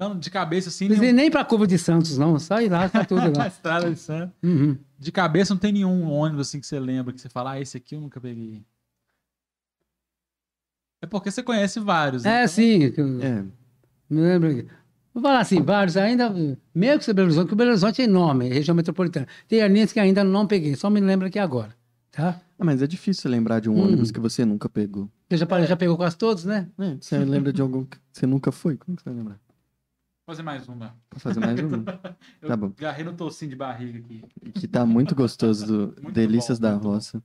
[0.00, 1.12] Então, de cabeça assim, Não nenhum...
[1.12, 2.38] nem pra Curva de Santos, não.
[2.38, 3.46] Sai lá, tá tudo lá.
[3.48, 4.32] estrada de Santos.
[4.44, 4.78] Uhum.
[4.96, 7.76] De cabeça não tem nenhum ônibus assim que você lembra, que você fala, ah, esse
[7.76, 8.62] aqui eu nunca peguei.
[11.02, 12.24] É porque você conhece vários.
[12.24, 12.84] É, então- sim.
[13.22, 13.42] É,
[14.08, 14.68] Me lembro.
[15.12, 16.32] Vou falar assim, vários ainda,
[16.72, 19.26] mesmo que o Belo Horizonte, porque o Belo Horizonte é enorme, é região metropolitana.
[19.48, 21.74] Tem linhas que ainda não peguei, só me lembro aqui agora,
[22.12, 22.40] tá?
[22.56, 23.82] Ah, mas é difícil lembrar de um Hum.
[23.84, 25.10] ônibus que você nunca pegou.
[25.28, 26.68] Você já, já pegou quase todos, né?
[26.78, 28.76] É, você lembra de algum que você nunca foi?
[28.76, 29.40] Como que você vai lembrar?
[30.28, 30.94] Vou fazer mais uma.
[31.08, 31.84] Pra fazer mais um.
[32.42, 32.70] Eu Tá bom.
[32.76, 34.22] garrei no tocinho de barriga aqui.
[34.52, 36.74] que tá muito gostoso do Muito Delícias bom, da.
[36.74, 37.22] Roça.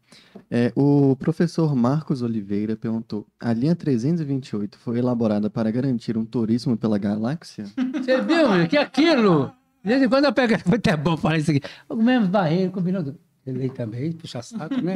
[0.49, 6.77] É, o professor Marcos Oliveira perguntou: a linha 328 foi elaborada para garantir um turismo
[6.77, 7.65] pela galáxia?
[7.93, 9.51] Você viu, meu, que aquilo?
[9.84, 11.59] De vez em quando eu pego, foi até bom falar isso aqui.
[11.89, 13.03] O mesmo barreiro, combinou.
[13.45, 14.95] Ele também, puxa saco, né?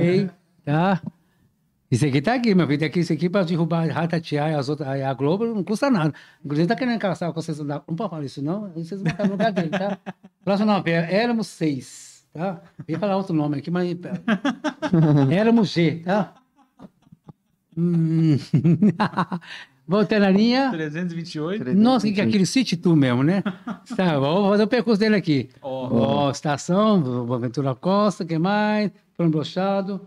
[0.00, 0.30] Ei,
[0.64, 1.02] tá?
[1.94, 2.84] Isso aqui tá aqui, meu filho.
[2.84, 6.12] Aqui, isso aqui para derrubar a Ratatiá e as outras, a Globo não custa nada.
[6.44, 7.80] Inclusive, tá querendo caçar concessão da.
[7.86, 8.68] Não pode falar isso, não.
[8.70, 9.96] Vocês vão ficar no lugar dele, tá?
[10.44, 12.60] Próximo nome, é Éramos seis, tá?
[12.84, 13.96] Vem falar outro nome aqui, mas.
[15.30, 16.34] Éramos G, tá?
[17.78, 18.38] Hum.
[19.86, 20.70] Voltando na linha.
[20.72, 21.74] 328.
[21.74, 23.40] Nossa, o que é aquele City Tour mesmo, né?
[23.96, 25.48] Tá, vamos fazer o percurso dele aqui.
[25.62, 28.90] Ó, Ó, estação, Boaventura Costa, que mais?
[29.16, 30.00] Plano Brochado.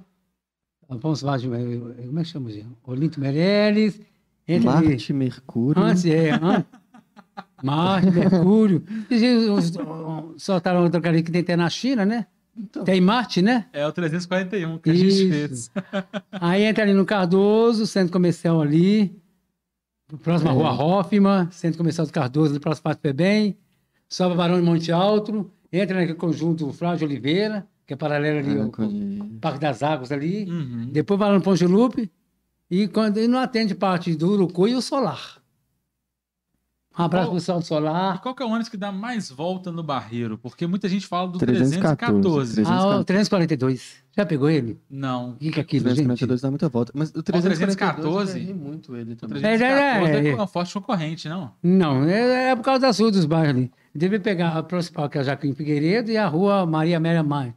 [0.90, 2.68] Vamos lá, como é que chama, gente?
[2.86, 4.00] Olinto Meirelles.
[4.48, 4.88] Entra ali.
[4.88, 5.84] Marte, Mercúrio.
[5.84, 6.66] Antes, é, antes.
[7.62, 8.84] Marte, Mercúrio.
[9.12, 12.28] E, Soltaram outra carinha que tem até na China, né?
[12.86, 13.68] Tem Marte, né?
[13.72, 15.30] é o 341 que a gente Isso.
[15.30, 15.72] fez.
[16.32, 19.16] Aí entra ali no Cardoso, centro comercial ali,
[20.24, 20.54] próxima É.
[20.54, 23.56] rua Hoffman, centro comercial do Cardoso, ali próximo Parque Febem,
[24.10, 28.64] sobe Barão de Monte Alto, entra naquele conjunto Frade Oliveira, que é paralelo ali Ah,
[28.66, 29.26] ao conheço.
[29.42, 30.90] Parque das Águas ali, Uhum.
[30.92, 32.12] depois vai lá no Ponte Lupe,
[32.70, 35.38] e, quando, e não atende parte do Urucu e o Solar.
[37.00, 38.22] Um abraço Qual- pro pessoal do E Solar.
[38.24, 40.36] qual que é o ônibus que dá mais volta no barreiro?
[40.36, 42.56] Porque muita gente fala do 314.
[42.56, 42.64] 314.
[42.66, 43.98] Ah, o 342.
[44.18, 44.80] Já pegou ele?
[44.90, 45.34] Não.
[45.34, 45.96] O que que é O aquilo, gente?
[46.08, 46.92] 342 dá muita volta.
[46.96, 48.50] Mas o 342 314?
[48.50, 49.40] eu muito ele O também.
[49.40, 50.42] 314 É, é, é, é.
[50.42, 51.52] um forte concorrente, não?
[51.62, 53.72] Não, é, é por causa das ruas dos bairros ali.
[53.94, 57.56] Deve pegar a principal, que é a Jaquim Figueiredo, e a rua Maria Amélia Maia.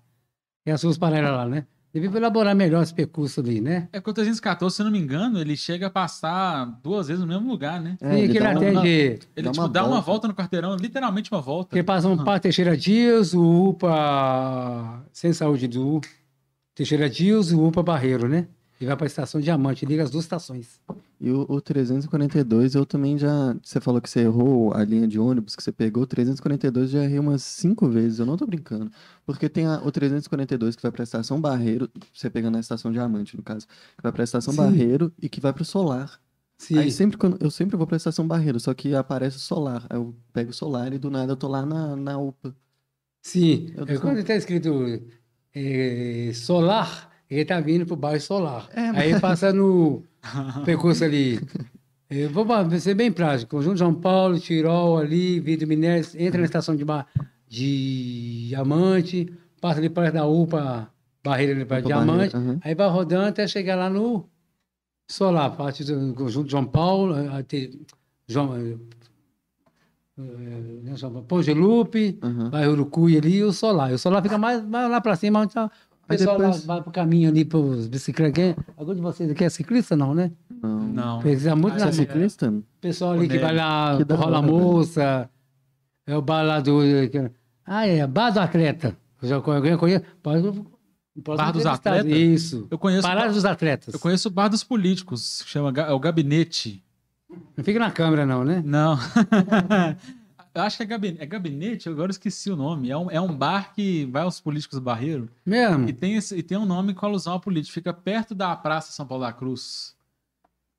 [0.67, 1.67] E as ruas paralelas lá, né?
[1.93, 3.89] Deve elaborar melhor esse percurso ali, né?
[3.93, 7.21] É porque o 314, se eu não me engano, ele chega a passar duas vezes
[7.21, 7.97] no mesmo lugar, né?
[8.01, 8.89] É, e ele que ele dá uma- atende.
[8.89, 10.07] Ele Dá tipo, uma dá uma volta.
[10.07, 11.75] volta no quarteirão, literalmente uma volta.
[11.77, 16.01] Que passa um Parque Teixeira Dias, o UPA Sem Saúde do
[16.77, 18.47] Teixeira Dias e o UPA Barreiro, né?
[18.81, 20.81] E vai para a estação Diamante, liga as duas estações.
[21.21, 23.55] E o, o 342 eu também já.
[23.63, 26.05] Você falou que você errou a linha de ônibus que você pegou.
[26.05, 28.91] O 342 já errei umas cinco vezes, eu não tô brincando.
[29.27, 33.37] Porque tem a- o 342 que vai pra estação Barreiro, você pegando na estação Diamante,
[33.37, 34.59] no caso, que vai pra estação Sim.
[34.61, 36.19] Barreiro e que vai pro Solar.
[36.57, 36.79] Sim.
[36.79, 39.85] Aí sempre quando, eu sempre vou pra estação Barreiro, só que aparece o Solar.
[39.91, 42.55] Aí eu pego o Solar e do nada eu tô lá na, na UPA.
[43.23, 43.73] Sim.
[43.77, 45.03] Eu É, tô- quando está escrito
[45.55, 48.69] eh, Solar, ele está vindo para o bairro Solar.
[48.75, 50.03] É, Aí passa no
[50.65, 51.41] percurso ali.
[52.11, 52.45] Eu vou
[52.81, 53.57] ser bem prático.
[53.57, 56.85] Conjunto João Paulo, Tirol ali, Vidro Minério, entra na estação de,
[57.47, 60.91] de Diamante, passa ali perto da UPA,
[61.23, 62.59] barreira ali para Diamante, aham.
[62.63, 64.29] aí vai rodando até chegar lá no
[65.09, 67.81] Solar, parte do Conjunto João Paulo, eh, tem
[68.27, 68.77] João, eh,
[70.19, 72.51] eh, Pão de Lupe, Aham.
[72.51, 73.91] vai Urucuí ali e o Solar.
[73.91, 76.47] E o Solar fica mais, mais lá para cima, onde tá, o Aí pessoal lá
[76.47, 78.35] depois- vai pro caminho ali para os bicicletas.
[78.35, 80.31] Quem- Algum de vocês aqui é ciclista, não, né?
[80.63, 80.79] Não.
[80.81, 81.19] Não.
[81.21, 82.55] Precisa muito Ah, Você na é ciclista?
[82.81, 83.43] pessoal ali O que Nélio.
[83.47, 85.31] vai lá Que Rola hora, Moça,
[86.07, 86.81] é o bar lá do.
[87.65, 88.97] Ah, é, Bar do Atleta.
[89.23, 90.05] Já conhe- alguém conhece?
[90.23, 90.43] Pode,
[91.17, 91.67] Bar dos.
[91.67, 92.11] Atletas?
[92.11, 92.67] Isso.
[92.71, 93.93] Eu conheço, Parada dos Atletas.
[93.93, 96.83] eu conheço o bar dos políticos, que chama é o gabinete.
[97.57, 98.63] Não fica na câmera, não, né?
[98.65, 98.99] Não.
[100.55, 102.91] eu acho que é gabinete, é gabinete, agora eu esqueci o nome.
[102.91, 105.89] É um, é um bar que vai aos políticos barreiro Mesmo?
[105.89, 107.73] e tem, esse- e tem um nome com alusão ao político.
[107.75, 109.95] Fica perto da Praça São Paulo da Cruz.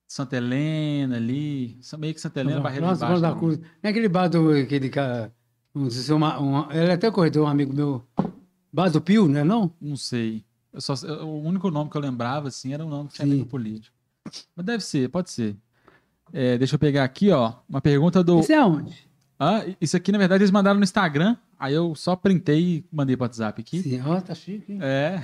[0.08, 1.78] Santa Helena ali.
[1.82, 3.22] São Meio que Santa Helena, Barreira de Nossa, Baixo.
[3.22, 3.40] da ali.
[3.40, 3.58] Cruz.
[3.60, 4.52] Não é aquele bar do.
[4.52, 5.34] Aquele cara.
[5.74, 8.04] Um, uma, uma, ele é até corredor, um amigo meu.
[8.74, 9.42] Bar do Pio, né?
[9.44, 9.72] Não?
[9.80, 10.44] Não sei.
[10.74, 13.28] Eu só, eu- o único nome que eu lembrava, assim, era o nome que tinha
[13.28, 13.44] Sim.
[13.46, 13.96] político.
[14.56, 15.56] Mas deve ser, pode ser.
[16.34, 17.54] É, deixa eu pegar aqui, ó.
[17.70, 18.40] Uma pergunta do.
[18.42, 19.10] Isso é onde?
[19.44, 21.36] Ah, isso aqui, na verdade, eles mandaram no Instagram.
[21.60, 23.82] Aí eu só printei e mandei pro WhatsApp aqui.
[23.82, 24.80] Sim, ó, tá chique, hein?
[24.84, 25.20] É.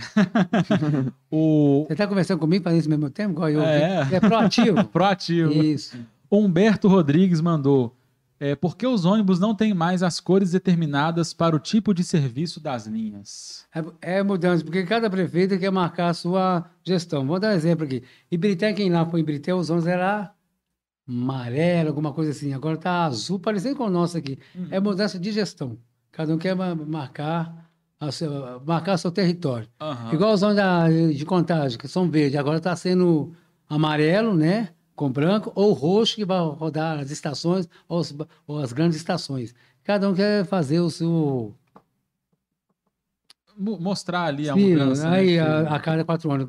[1.30, 3.34] o Você tá conversando comigo fazendo isso ao mesmo tempo?
[3.34, 3.61] Igual eu.
[3.61, 4.10] É.
[4.11, 4.84] É proativo.
[4.89, 5.53] proativo.
[5.53, 5.99] Isso.
[6.31, 7.95] Humberto Rodrigues mandou.
[8.39, 12.03] É, por que os ônibus não têm mais as cores determinadas para o tipo de
[12.03, 13.68] serviço das linhas?
[14.02, 17.27] É, é mudança, porque cada prefeito quer marcar a sua gestão.
[17.27, 18.02] Vou dar um exemplo aqui.
[18.31, 20.31] Ibirité, quem lá foi Ibirité, os ônibus era
[21.07, 22.53] amarelo, alguma coisa assim.
[22.53, 24.38] Agora tá azul, parecendo com o nosso aqui.
[24.69, 25.77] É mudança de gestão.
[26.11, 27.69] Cada um quer ma- marcar,
[27.99, 29.67] a seu, marcar seu território.
[29.79, 30.13] Aham.
[30.13, 32.38] Igual os da- de contagem, que são verdes.
[32.39, 33.34] Agora está sendo
[33.69, 34.69] amarelo, né?
[34.95, 38.15] Com branco, ou roxo, que vai rodar as estações ou, os-
[38.47, 39.53] ou as grandes estações.
[39.84, 41.53] Cada um quer fazer o seu.
[43.57, 45.09] Mo- Mostrar ali a Sim, mudança.
[45.09, 46.47] né, aí que- a, a cada quatro anos.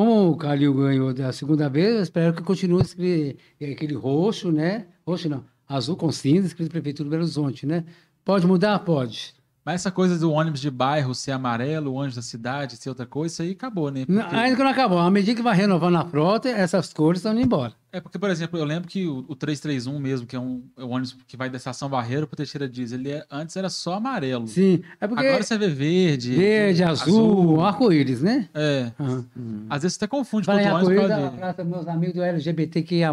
[0.00, 4.86] Como o Calil ganhou da segunda vez, eu espero que continue escre- aquele roxo, né?
[5.06, 7.84] Roxo não, azul com cinza, escrito Prefeitura do Belo Horizonte, né?
[8.24, 8.78] Pode mudar?
[8.78, 9.34] Pode.
[9.70, 13.06] Mas essa coisa do ônibus de bairro ser amarelo, o ônibus da cidade ser outra
[13.06, 14.04] coisa, isso aí acabou, né?
[14.04, 14.98] Porque- Ainda que não acabou.
[14.98, 17.72] À medida que vai renovando a frota, essas cores estão indo embora.
[17.92, 20.82] É porque, por exemplo, eu lembro que o, o 331 mesmo, que é um, é
[20.84, 23.94] um ônibus que vai da estação Barreiro pro Teixeira Dias, ele é- antes era só
[23.94, 24.48] amarelo.
[24.48, 26.34] Sim, é porque Agora você vê verde.
[26.34, 28.48] verde, azul, arco-íris, né?
[28.52, 28.90] É.
[28.98, 29.24] Aham.
[29.70, 30.96] Às vezes você até confunde com outro ônibus.
[31.00, 33.12] pode- abraço meus amigos do LGBTQIA+,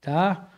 [0.00, 0.48] tá?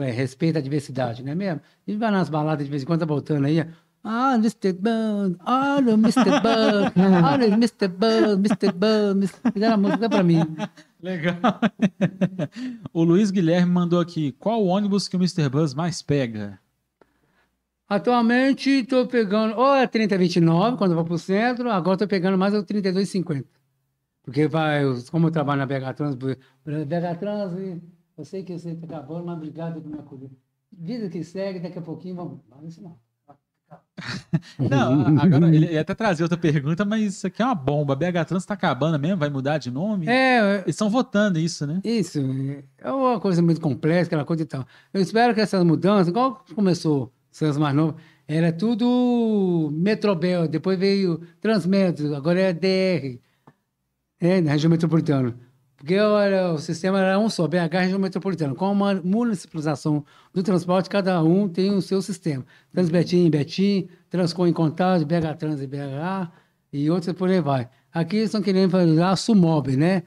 [0.00, 1.60] É, Respeita a diversidade, não é mesmo?
[1.86, 3.64] E vai nas baladas de vez em quando, tá voltando aí,
[4.04, 4.72] ah, Mr.
[4.72, 6.24] Bun, olha o Mr.
[6.42, 7.88] Bun, olha o Mr.
[7.88, 8.72] Bun, Mr.
[8.72, 10.40] Bun, dá a música pra mim.
[11.00, 11.36] Legal.
[12.92, 15.48] o Luiz Guilherme mandou aqui: qual o ônibus que o Mr.
[15.48, 16.58] Buzz mais pega?
[17.88, 22.54] Atualmente, estou pegando, ou é 3029, quando eu vou pro centro, agora estou pegando mais
[22.54, 23.46] o 3250.
[24.22, 27.52] Porque vai, como eu trabalho na BH Trans, BH Trans,
[28.16, 30.30] eu sei que você está acabando, mas obrigado por me acolher.
[30.72, 32.40] Vida que segue, daqui a pouquinho vamos.
[32.48, 32.82] Não, isso
[34.58, 35.18] não.
[35.20, 37.92] Agora ele ia até trazer outra pergunta, mas isso aqui é uma bomba.
[37.92, 39.16] A BH Trans tá acabando mesmo?
[39.18, 40.08] Vai mudar de nome?
[40.08, 41.80] É, Eles estão votando isso, né?
[41.84, 42.18] isso.
[42.78, 44.66] É uma coisa muito complexa, aquela coisa e tal.
[44.92, 51.20] Eu espero que essas mudanças, igual começou os mais novos, era tudo Metrobel, depois veio
[51.40, 53.18] Transmetro, agora é DR,
[54.20, 55.34] é, na região metropolitana.
[55.82, 58.54] Porque era, o sistema era um só, BH região metropolitana.
[58.54, 62.46] Com a municipalização do transporte, cada um tem o seu sistema.
[62.70, 66.30] Transbetim em Betim, Transcom em Contagem, BH Trans em BH
[66.72, 67.68] e outros por aí vai.
[67.92, 70.04] Aqui estão querendo fazer a SUMOB, né?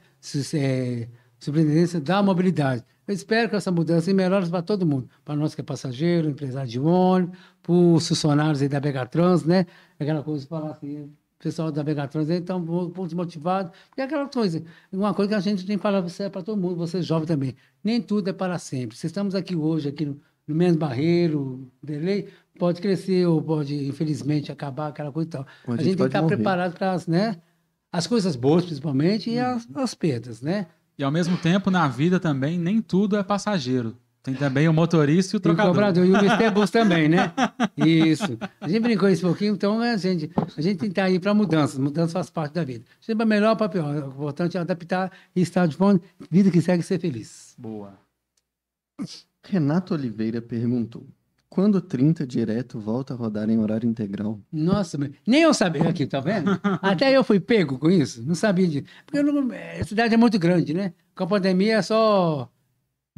[0.54, 1.08] É,
[1.38, 2.82] Superintendência da Mobilidade.
[3.06, 5.10] Eu espero que essa mudança melhore para todo mundo.
[5.26, 9.44] Para nós que é passageiro, empresário de ônibus, para os funcionários aí da BH Trans,
[9.44, 9.66] né?
[10.00, 13.72] Aquela coisa de falar assim, o pessoal da Trans aí estão um pouco desmotivados.
[13.96, 17.02] E aquela coisa, uma coisa que a gente tem que falar para todo mundo, você
[17.02, 17.54] jovem também.
[17.84, 18.96] Nem tudo é para sempre.
[18.96, 24.50] Se estamos aqui hoje, aqui no, no menos barreiro, delay, pode crescer ou pode, infelizmente,
[24.50, 25.46] acabar aquela coisa e tal.
[25.66, 26.36] A A gente gente tem que estar morrer.
[26.36, 27.40] preparado para as, né?
[27.92, 30.66] As coisas boas, principalmente, e as, as perdas, né?
[30.98, 33.96] E ao mesmo tempo, na vida também, nem tudo é passageiro.
[34.26, 35.72] Tem também o motorista e o E o trocador.
[35.72, 36.50] cobrador e o Mr.
[36.50, 37.32] Bus também, né?
[37.76, 38.36] Isso.
[38.60, 41.18] A gente brincou isso um pouquinho, então a gente, a gente tem que estar aí
[41.20, 41.78] para mudanças.
[41.78, 42.84] Mudança faz parte da vida.
[43.00, 43.94] Sempre é melhor para pior.
[43.94, 46.00] O importante é adaptar e estar de fome.
[46.30, 47.54] Vida que segue ser feliz.
[47.56, 47.94] Boa.
[49.44, 51.06] Renato Oliveira perguntou:
[51.48, 54.40] quando o 30 direto volta a rodar em horário integral?
[54.52, 56.50] Nossa, mas nem eu sabia aqui, tá vendo?
[56.82, 58.86] Até eu fui pego com isso, não sabia disso.
[59.06, 59.48] Porque não-
[59.80, 60.92] a cidade é muito grande, né?
[61.14, 62.50] Com a pandemia é só.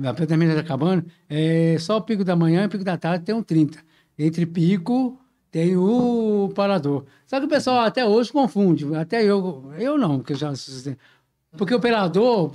[0.04, 3.24] A pandemia está acabando, é só o pico da manhã e o pico da tarde
[3.24, 3.78] tem um 30.
[4.18, 5.18] Entre pico
[5.50, 7.04] tem o parador.
[7.26, 10.52] Só que o pessoal até hoje confunde, até eu, eu não, porque eu já.
[11.56, 12.52] Porque o operador,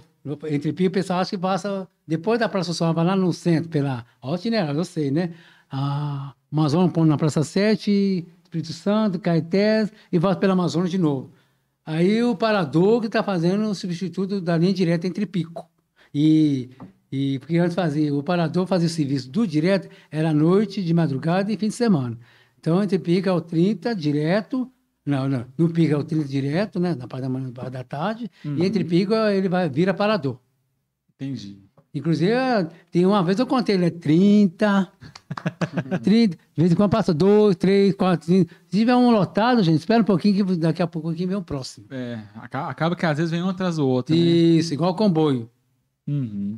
[0.50, 3.70] entre pico, o pessoal acha que passa depois da Praça Social, vai lá no centro,
[3.70, 4.06] pela
[4.36, 5.34] itinerário, eu sei, né?
[5.72, 11.32] A Amazonas põe na Praça 7, Espírito Santo, Caetés e volta pela Amazonas de novo.
[11.86, 15.70] Aí o parador que está fazendo o substituto da linha direta entre pico.
[16.14, 16.70] E,
[17.16, 21.52] e porque antes fazia, o parador fazia o serviço do direto, era noite, de madrugada
[21.52, 22.18] e fim de semana.
[22.60, 24.68] Então, entre pico é o 30 direto,
[25.06, 27.72] não, não, no pico é o 30 direto, né, na parte da manhã, na parte
[27.72, 30.40] da tarde, e entre pico ele vai vira parador.
[31.16, 31.60] Entendi.
[31.96, 32.32] Inclusive,
[32.90, 34.92] tem uma vez eu contei, ele é 30,
[36.02, 38.52] 30, de vez em quando passa 2, 3, 4, 5.
[38.68, 41.44] Se tiver um lotado, gente, espera um pouquinho que daqui a pouco aqui vem o
[41.44, 41.86] próximo.
[41.92, 44.16] É, aca- acaba que às vezes vem um atrás do outro.
[44.16, 44.22] né?
[44.22, 45.48] Isso, igual comboio.
[46.08, 46.58] Uhum.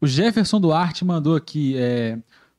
[0.00, 2.18] O Jefferson Duarte mandou aqui, é,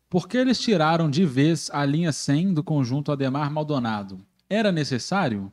[0.10, 4.20] por que eles tiraram de vez a linha 100 do conjunto Ademar Maldonado?
[4.50, 5.52] Era necessário?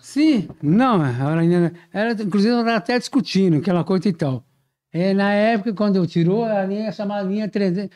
[0.00, 4.44] Sim, não, era, era, inclusive estava até discutindo aquela coisa e tal.
[4.92, 7.90] É, na época, quando eu tirou, a linha chamada linha 300,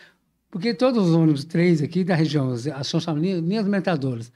[0.51, 4.33] porque todos os ônibus 3 aqui da região, são chamadas linhas, linhas aumentadoras,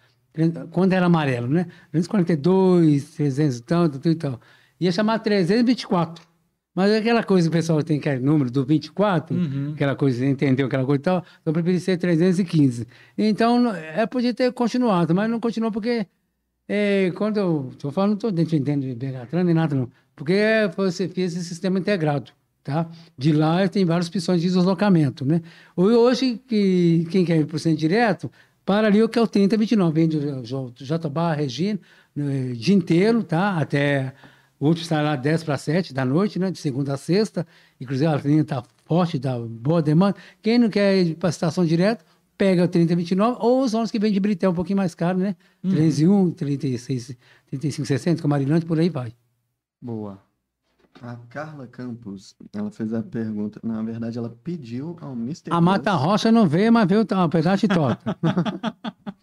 [0.70, 1.66] quando era amarelo, né?
[1.92, 4.40] 242, 300 e tanto, e tal.
[4.78, 6.31] Ia chamar 324.
[6.74, 9.72] Mas é aquela coisa que o pessoal tem, que é número do 24, Uhum.
[9.74, 12.86] aquela coisa, entendeu aquela coisa e tal, então eu preferi ser 315.
[13.18, 16.06] Então, não- é, podia ter continuado, mas não continuou porque
[16.68, 19.90] é, quando eu estou falando, não estou defendendo de Begatran nem nada, não.
[20.16, 20.34] Porque
[20.76, 22.30] você fez esse sistema integrado,
[22.64, 22.88] tá?
[23.18, 25.42] De lá tem várias opções de deslocamento, né?
[25.76, 28.30] Ho- Hoje, que, quem quer ir para o centro direto,
[28.64, 30.42] para ali o que é o 3029, vem do
[30.76, 31.80] Jatobá, Regina,
[32.14, 33.58] né, dia inteiro, tá?
[33.58, 34.14] Até
[34.62, 36.48] o último está lá 10 para 7 da noite, né?
[36.48, 37.44] De segunda a sexta.
[37.80, 40.16] Inclusive, a linha está forte, dá boa demanda.
[40.40, 42.04] Quem não quer ir para a estação direto,
[42.38, 45.34] pega o 3029 ou os ônibus que vêm de Brité, um pouquinho mais caro, né?
[45.62, 47.16] 31, 36,
[47.48, 49.12] 35, 60, Camarilante, por aí vai.
[49.80, 50.22] Boa.
[51.00, 53.58] A Carla Campos, ela fez a pergunta.
[53.64, 55.50] Na verdade, ela pediu ao Mr.
[55.50, 58.16] A Mata Rocha não veio, mas veio um pedaço de torta.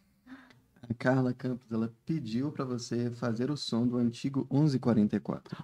[0.89, 5.55] A Carla Campos, ela pediu para você fazer o som do antigo 1144.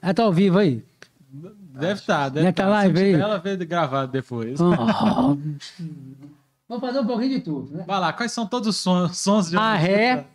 [0.00, 0.84] Ela tá ao vivo aí.
[1.30, 2.64] Deve estar, deve Deve estar.
[2.64, 3.10] tá live Se aí.
[3.12, 4.58] tiver, ela vê gravado depois.
[6.68, 7.84] Vamos fazer um pouquinho de tudo, né?
[7.86, 10.26] Vai lá, quais são todos os sons, sons de A ré.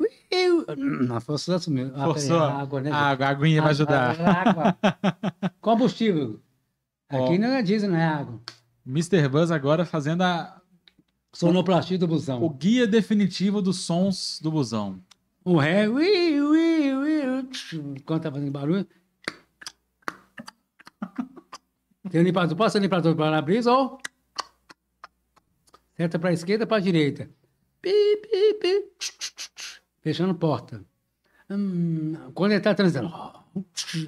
[0.78, 1.94] Não, foi sucesso mesmo.
[1.96, 2.40] Ah, Forçou.
[2.40, 2.92] peraí, a água, né?
[2.92, 4.20] A água, a aguinha vai ajudar.
[4.20, 4.78] A- água.
[5.62, 6.40] Combustível.
[7.10, 8.40] Aqui não é diesel, não é água.
[8.88, 9.28] Mr.
[9.28, 10.62] Buzz agora fazendo a-
[11.34, 12.50] Sonoplastia do o busão.
[12.58, 15.00] guia definitivo dos sons do busão.
[15.44, 15.88] O ré.
[15.88, 17.50] Ui, ui, ui.
[18.06, 18.88] Quando tá fazendo barulho.
[22.10, 22.56] Tem um limpador.
[22.56, 24.00] Pode ser limpador para para-brisa ou.
[25.96, 27.30] Seta para a esquerda para a direita.
[27.82, 27.92] Pi,
[28.22, 28.86] pi, pi.
[30.02, 30.84] Fechando porta.
[31.50, 33.12] Hum, quando ele está transitando.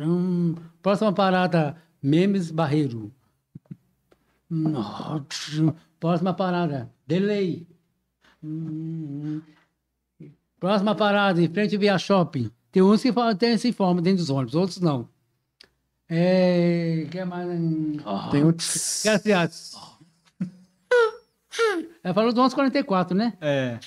[0.02, 3.12] Hum, próxima parada, Memes Barreiro.
[6.00, 7.68] Próxima parada, Delay.
[10.60, 12.50] Próxima parada, em frente Via Shopping.
[12.72, 15.08] Tem uns que fa- tem esse forma dentro dos ônibus, outros não.
[16.08, 17.08] É.
[17.12, 17.48] que mais?
[18.32, 18.52] Tem um.
[19.04, 19.76] Graças.
[22.04, 23.34] Ela falou do 1144, né?
[23.42, 23.80] É.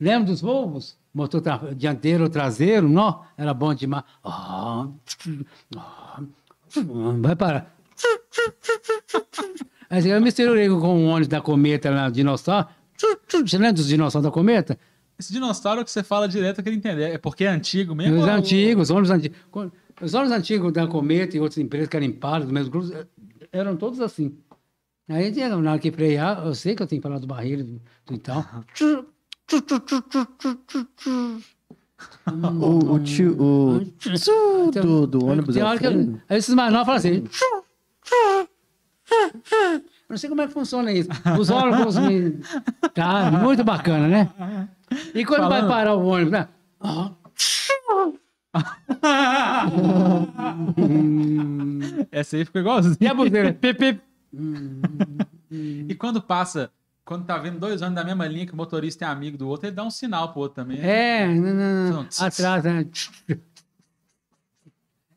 [0.00, 0.98] Lembra dos Volvos?
[1.14, 2.88] Motor tra- dianteiro ou traseiro?
[2.88, 4.04] Não, era bom demais.
[4.24, 4.88] Ah,
[5.76, 6.20] ah,
[7.20, 7.75] Vai parar.
[9.88, 12.68] Aí eu misturei com o ônibus da cometa lá, dinossauro.
[13.28, 14.78] Você lembra dos dinossauros da cometa?
[15.18, 17.10] Esse dinossauro que você fala direto, eu queria entender.
[17.10, 18.16] É porque é antigo mesmo?
[18.16, 19.38] Os ou- antigos, os ônibus antigos.
[20.00, 23.06] Os ônibus antigos da Cometa e outras empresas que eram Impala, do mesmo grupo, eh,
[23.50, 24.36] eram todos assim.
[25.08, 27.80] Aí, na hora que frear, eu sei que eu tenho que falar do barreiro do,
[28.06, 28.44] do e tal.
[32.60, 33.36] O, o tio.
[33.40, 33.80] O
[34.70, 35.54] do, do ônibus.
[35.54, 36.22] Tem é o hora que eu, freio?
[36.28, 37.24] aí esses mais novos falam assim.
[40.08, 41.08] Não sei como é que funciona isso.
[41.38, 41.96] Os órgãos.
[41.96, 42.38] me-
[42.94, 44.68] Tá, muito bacana, né?
[45.14, 46.48] E quando vai Falando- parar o ônibus, né?
[52.10, 52.96] Essa aí ficou igualzinho.
[53.00, 53.52] E a buzeira?
[53.54, 54.00] Pip, pip.
[55.88, 56.70] E quando passa,
[57.04, 59.66] quando tá vendo dois ônibus da mesma linha, que o motorista é amigo do outro,
[59.68, 60.78] ele dá um sinal pro outro também.
[60.80, 62.08] É, não, não, não.
[62.20, 62.86] atrás, né?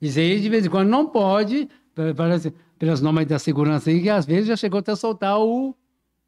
[0.02, 4.02] Isso aí, de vez em quando, não pode, pe- parece, pelas normas da segurança aí,
[4.02, 5.76] que às vezes já chegou até a soltar o,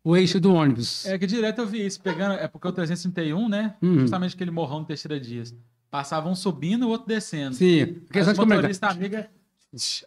[0.03, 1.05] o eixo do ônibus.
[1.05, 2.33] É que direto eu vi isso, pegando.
[2.35, 3.75] É porque o 331, né?
[3.81, 4.01] Uhum.
[4.01, 5.55] Justamente aquele morrão do Teixeira Dias.
[5.89, 7.55] Passava um subindo e o outro descendo.
[7.55, 9.29] Sim, Aí questão o de motorista amiga.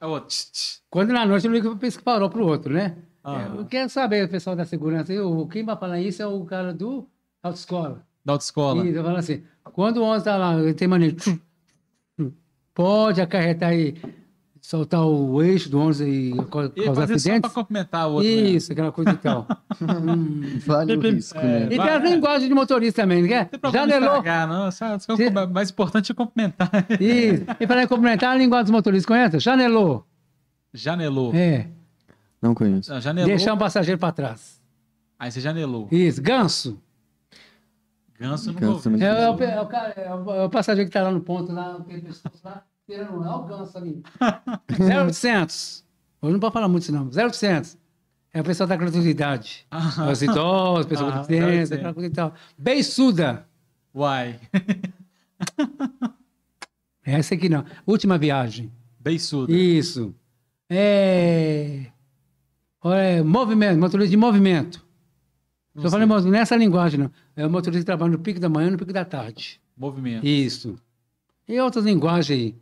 [0.01, 0.29] A outra.
[0.29, 0.79] tch, tch.
[0.91, 2.97] Quando na noite, eu para que parou para o outro, né?
[3.23, 3.43] Ah.
[3.55, 6.27] É, Eu quero saber, o pessoal da segurança, aí, o- quem vai falar isso é
[6.27, 7.09] o cara do
[7.43, 8.07] autoescola.
[8.25, 8.87] Da autoescola.
[8.87, 9.43] E eu falo assim,
[9.73, 11.39] quando o ônibus está lá, ele tem tchum,
[12.75, 13.95] pode acarretar e
[14.67, 17.53] soltar o eixo do ônibus e ca- E causar fazer só acidentes?
[17.53, 18.29] complementar o outro.
[18.29, 18.35] né?
[18.35, 19.47] Isso, aquela coisa e tal.
[20.67, 21.65] Vale o risco, né?
[21.67, 23.51] E tem as linguagens de motorista também, não quer?
[23.63, 24.17] Não Janelou.
[24.17, 24.71] estragar, não.
[24.71, 25.27] Só, só Sim.
[25.29, 26.71] o mais importante é complementar.
[26.99, 27.45] Isso.
[27.61, 29.39] E para complementar a linguagem dos motoristas, conhece?
[29.39, 30.07] Janelou.
[30.73, 31.35] Janelou.
[31.35, 31.69] É.
[32.41, 32.91] Não conheço.
[32.93, 33.29] Não, janelou.
[33.29, 34.61] Deixar um passageiro para trás.
[35.19, 35.89] Aí você janelou.
[35.93, 36.23] Isso.
[36.23, 36.81] Ganso.
[38.19, 38.89] Ganso nunca Ganso.
[38.89, 41.77] É, o, é o é o- é o passageiro que tá lá no ponto, lá,
[41.81, 44.03] aquele pescoço lá, tirando um, é o ganso ali.
[44.79, 45.85] 0800.
[46.21, 47.09] Hoje não pode falar muito isso não.
[47.09, 47.77] 0800.
[48.33, 49.67] É o pessoal da gratuidade.
[49.71, 51.73] Ah, Os idosos, pessoal Ah, com deficiência, 0800.
[51.73, 52.35] aquela coisa e tal.
[52.59, 53.47] Beiçuda.
[53.95, 54.41] Uai.
[57.05, 57.65] Essa aqui não.
[57.87, 58.73] Última viagem.
[58.99, 59.53] Beiçuda.
[59.53, 60.15] Isso.
[60.69, 61.87] É...
[62.85, 64.85] é movimento, motorista de movimento.
[65.75, 66.09] Não Estou sei.
[66.09, 67.11] falando nessa linguagem, não.
[67.37, 69.61] É o motorista que trabalha no pico da manhã e no pico da tarde.
[69.77, 70.25] Movimento.
[70.27, 70.77] Isso.
[71.49, 72.55] E outras linguagens aí.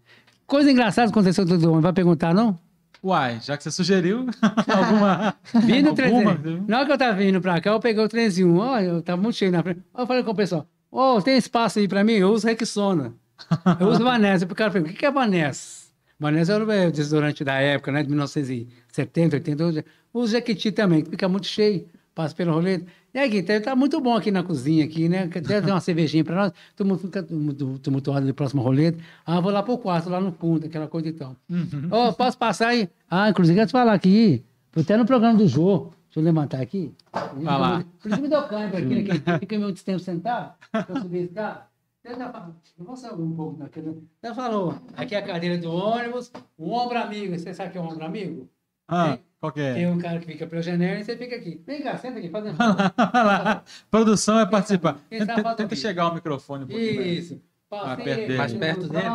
[0.47, 1.83] Coisa engraçada aconteceu todo mundo.
[1.83, 2.59] Vai perguntar, não?
[3.03, 4.27] Uai, já que você sugeriu
[4.69, 5.35] alguma.
[5.65, 6.69] Vindo alguma, 300.
[6.69, 8.57] Na hora que eu tava vindo pra cá, eu peguei o 301.
[8.57, 9.81] Ó, eu tava muito cheio na frente.
[9.95, 12.13] Aí eu falei com o pessoal: Ô, tem espaço aí pra mim?
[12.13, 13.15] Eu uso Rexona.
[13.81, 14.45] Eu uso Vanessa.
[14.45, 15.83] O cara perguntou: o que que é Vanessa?
[16.19, 18.03] Vanessa era o desodorante da época, né?
[18.05, 19.63] De 1970, 80.
[19.65, 19.85] Eu
[20.15, 21.89] uso Jequiti também, que fica muito cheio.
[22.15, 22.83] Passa pelo rolê.
[23.15, 25.29] E aí, Gui, tá muito bom aqui na cozinha, aqui, né?
[25.29, 26.53] Quer ter uma cervejinha pra nós?
[26.75, 28.95] Todo mundo fica tumultu- tumultuado no próximo rolê.
[29.27, 31.37] Ah, vou lá pro quarto, lá no fundo, aquela coisa e tal.
[31.51, 31.89] Uhum.
[31.91, 32.89] Ô, posso passar aí?
[33.11, 34.43] Ah, inclusive, quero te falar aqui.
[34.75, 35.91] Até no programa do Jô.
[36.07, 36.93] Deixa eu levantar aqui.
[37.13, 37.85] Vai lá.
[38.01, 39.19] Por isso me deu câimbra aqui, né?
[39.19, 40.55] que Fica muito tempo sentado.
[40.89, 41.61] Eu subi esse carro.
[42.05, 44.03] Eu já falo, eu vou sair um pouco daquele.
[44.23, 47.39] Ela falou, aqui é a cadeira do ônibus, um ombro amigo.
[47.39, 48.49] Você sabe o que é um ombro amigo?
[48.89, 49.89] Ah, qual que Tem é?
[49.89, 51.61] um cara que fica pelo genérico e você fica aqui.
[51.67, 52.55] Vem cá, senta aqui, faz um.
[53.91, 55.01] Produção é participar.
[55.11, 57.03] Tenta, tenta chegar o microfone um pouquinho.
[57.03, 57.43] Isso.
[57.69, 58.39] Mais Passei perto dele.
[58.39, 59.09] Mais perto dele.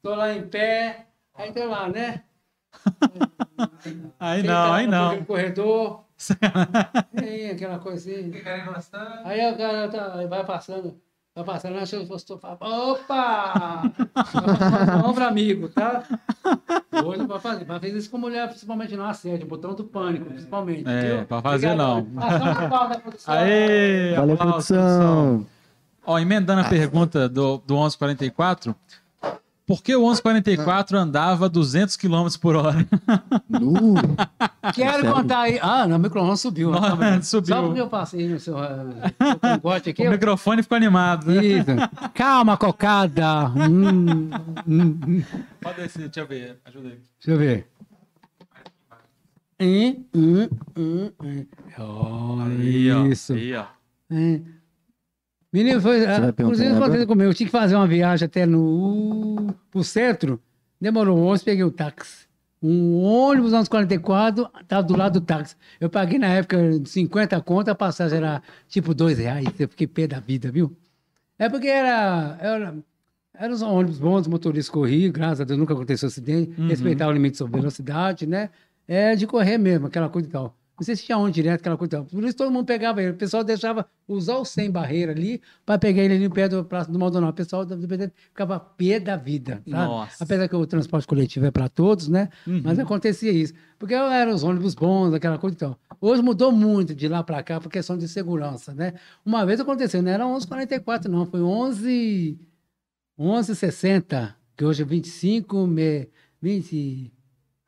[0.00, 1.08] Tô lá em pé.
[1.34, 2.22] Aí tô lá, né?
[4.18, 5.24] Aí não, aí no não.
[5.26, 6.04] corredor.
[7.14, 8.32] Aí, aquela coisa assim.
[9.22, 10.98] Aí o cara tá, vai passando,
[11.38, 13.82] vai passando, achou que fosse tu fala, opa!
[15.06, 16.02] Ombro amigo, tá?
[17.04, 20.88] Hoje vai fazer, vai fazer isso com mulher, principalmente no assédio, botão do pânico, principalmente.
[20.88, 22.06] É, pra fazer Obrigado.
[22.12, 23.00] não.
[23.00, 23.34] Produção.
[23.34, 24.14] Aê!
[24.16, 25.46] Valeu, aplausos, produção.
[26.04, 28.74] Ó, emendando a pergunta do, do 1144,
[29.68, 32.84] por que o 1144 andava 200 km por hora?
[33.48, 33.94] Nu.
[34.74, 35.12] Quero Sério?
[35.12, 35.58] contar aí.
[35.62, 36.70] Ah, não, o micro-ondas subiu.
[36.72, 37.54] Não, Tá, subiu.
[37.54, 40.02] Só porque eu passei no seu uh, aqui.
[40.02, 41.44] O eu- microfone ficou animado, né?
[41.44, 41.66] Isso.
[42.14, 43.48] Calma, cocada.
[43.50, 44.30] Hum,
[44.66, 45.22] hum, hum.
[45.60, 46.58] Pode descer, deixa eu ver.
[46.64, 46.98] Ajuda aí.
[47.24, 47.66] Deixa eu ver.
[49.60, 51.46] Hum, hum, hum, hum.
[51.78, 53.06] Olha Aí, ó.
[53.06, 53.32] isso.
[53.32, 53.64] Aí, ó.
[54.10, 54.40] É.
[55.52, 56.04] Menino, foi.
[56.04, 57.30] ah, perguntar Inclusive, aconteceu comigo.
[57.30, 60.40] Eu tinha que fazer uma viagem até no pro centro.
[60.80, 62.26] Demorou 11, peguei o táxi.
[62.62, 65.54] Um ônibus anos 44, estava do lado do táxi.
[65.80, 69.46] Eu paguei na época 50 conto, a passagem era tipo dois reais.
[69.58, 70.76] Eu fiquei pé da vida, viu?
[71.38, 72.36] É porque era.
[72.40, 72.74] era
[73.40, 76.66] eram os ônibus bons, os motoristas corriam, graças a Deus nunca aconteceu acidente, Uhum.
[76.66, 78.50] respeitava o limite de velocidade, né?
[78.86, 80.56] É de correr mesmo, aquela coisa e tal.
[80.78, 82.04] Não sei se tinha onde direto, aquela coisa.
[82.04, 83.12] Por isso todo mundo pegava ele.
[83.12, 86.64] O pessoal deixava usar o sem barreira ali para pegar ele ali no pé do
[86.64, 87.32] Praça do Maldonado.
[87.32, 87.76] O pessoal do
[88.28, 89.70] ficava pé da vida, sabe?
[89.70, 90.22] Nossa.
[90.22, 92.28] Apesar que o transporte coletivo é para todos, né?
[92.46, 92.62] Uhum.
[92.64, 93.52] Mas acontecia isso.
[93.78, 95.78] Porque eram os ônibus bons, aquela coisa e tal.
[96.00, 98.94] Hoje mudou muito de lá para cá por questão de segurança, né?
[99.26, 101.26] Uma vez aconteceu, não era 11h44, não.
[101.26, 102.38] Foi 11...
[103.18, 106.08] 11,60, que hoje é 25, me,
[106.40, 107.12] 20,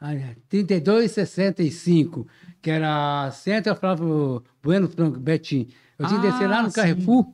[0.01, 2.25] olha, 32,65,
[2.63, 5.69] que era Centro Flávio Bueno Franco, Betim.
[5.99, 6.75] Eu tinha que descer lá Ah, no sim.
[6.77, 7.27] Carrefour,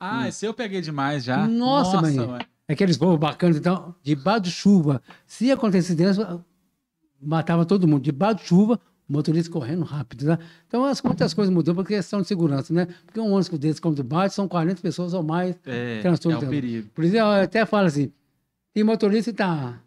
[0.00, 1.46] Ah, esse eu peguei demais já.
[1.46, 2.14] Nossa, mãe.
[2.16, 2.40] mãe.
[2.68, 5.02] aqueles voos bacanas, então, debaixo de chuva.
[5.26, 6.44] Se acontecesse isso,
[7.20, 8.02] matava todo mundo.
[8.02, 10.38] Debaixo de chuva, o motorista correndo rápido, né?
[10.66, 12.86] Então, as, muitas coisas mudou por questão de segurança, né?
[13.04, 16.46] Porque um ônibus desse, como do baixo, são 40 pessoas ou mais É, transtorno é
[16.46, 16.88] um perigo.
[16.94, 18.10] Por isso, eu até falo assim:
[18.72, 19.78] tem motorista que está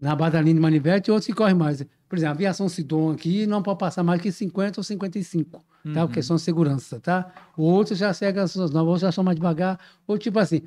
[0.00, 1.84] na base da linha de manivete e outros que correm mais.
[2.08, 6.00] Por exemplo, a aviação Sidon aqui não pode passar mais que 50 ou 55, tá?
[6.00, 6.06] Uhum.
[6.06, 7.30] Por questão de segurança, tá?
[7.56, 9.78] Outros já seguem as suas novas, outros já são mais devagar.
[10.06, 10.62] Ou tipo assim,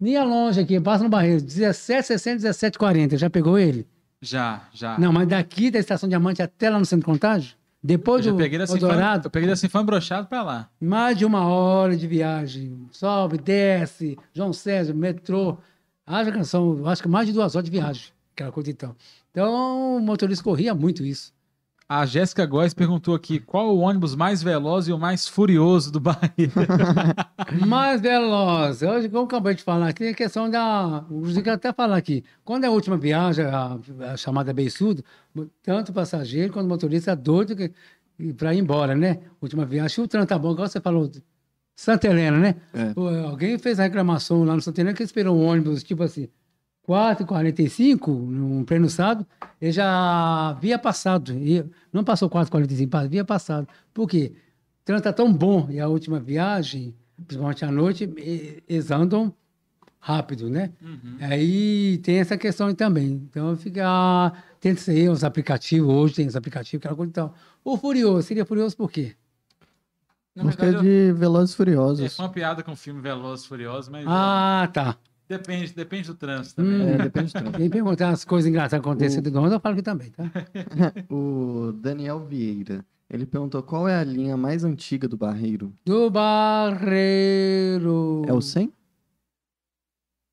[0.00, 3.86] linha longe aqui, passa no barreiro, 1760, 1740, já pegou ele?
[4.20, 4.98] Já, já.
[4.98, 8.30] Não, mas daqui da Estação Diamante até lá no Centro de Contagem, eu depois já
[8.32, 8.58] do peguei
[9.26, 10.68] eu peguei da Sinfã brochado pra lá.
[10.80, 12.86] mais de uma hora de viagem.
[12.90, 15.56] Sobe, desce, João César, metrô.
[16.06, 18.94] Haja canção, acho que mais de duas horas de viagem, aquela coisa então.
[19.30, 21.34] Então, o motorista corria muito isso.
[21.88, 26.00] A Jéssica Góes perguntou aqui qual o ônibus mais veloz e o mais furioso do
[26.00, 26.50] Bahia.
[27.64, 28.82] Mais veloz.
[28.82, 31.04] Hoje, como eu acabei de falar aqui, a questão da.
[31.08, 32.24] O Zico até falar aqui.
[32.44, 33.78] Quando é a última viagem, a,
[34.12, 35.04] a chamada beiçudo,
[35.62, 37.54] tanto o passageiro quanto o motorista é doido
[38.36, 39.20] para ir embora, né?
[39.40, 40.04] Última viagem.
[40.04, 41.08] O trânsito tá bom, igual você falou,
[41.76, 42.56] Santa Helena, né?
[42.74, 42.92] É.
[43.28, 46.28] Alguém fez a reclamação lá no Santa Helena que esperou um ônibus, tipo assim,
[46.88, 49.26] 4h45, num pleno sábado,
[49.60, 51.32] ele já havia passado.
[51.32, 53.66] E não passou 4h45, havia passado.
[53.92, 54.32] Por quê?
[54.82, 56.94] O trânsito tá tão bom e a última viagem,
[57.26, 58.08] principalmente à noite,
[58.68, 59.34] eles andam
[59.98, 60.70] rápido, né?
[60.80, 61.16] Uhum.
[61.20, 63.26] Aí tem essa questão aí também.
[63.28, 63.82] Então fica.
[63.84, 67.34] ah, Tem que ser os aplicativos, hoje tem os aplicativos, aquela coisa e tal.
[67.64, 69.16] O Furioso, seria Furioso por quê?
[70.36, 72.16] Na Música verdade, de Velozes e é, Furiosos.
[72.16, 74.96] foi uma piada com o filme Velozes e Furiosos, mas Ah, tá.
[75.28, 76.80] Depende, depende do trânsito também.
[76.80, 76.88] Hum.
[76.88, 77.56] É, depende do tempo.
[77.58, 80.24] Quem perguntar as coisas engraçadas acontecendo do eu falo que também, tá?
[81.10, 85.72] O Daniel Vieira, ele perguntou qual é a linha mais antiga do Barreiro.
[85.84, 87.04] Do Barreiro.
[88.26, 88.72] É o 100?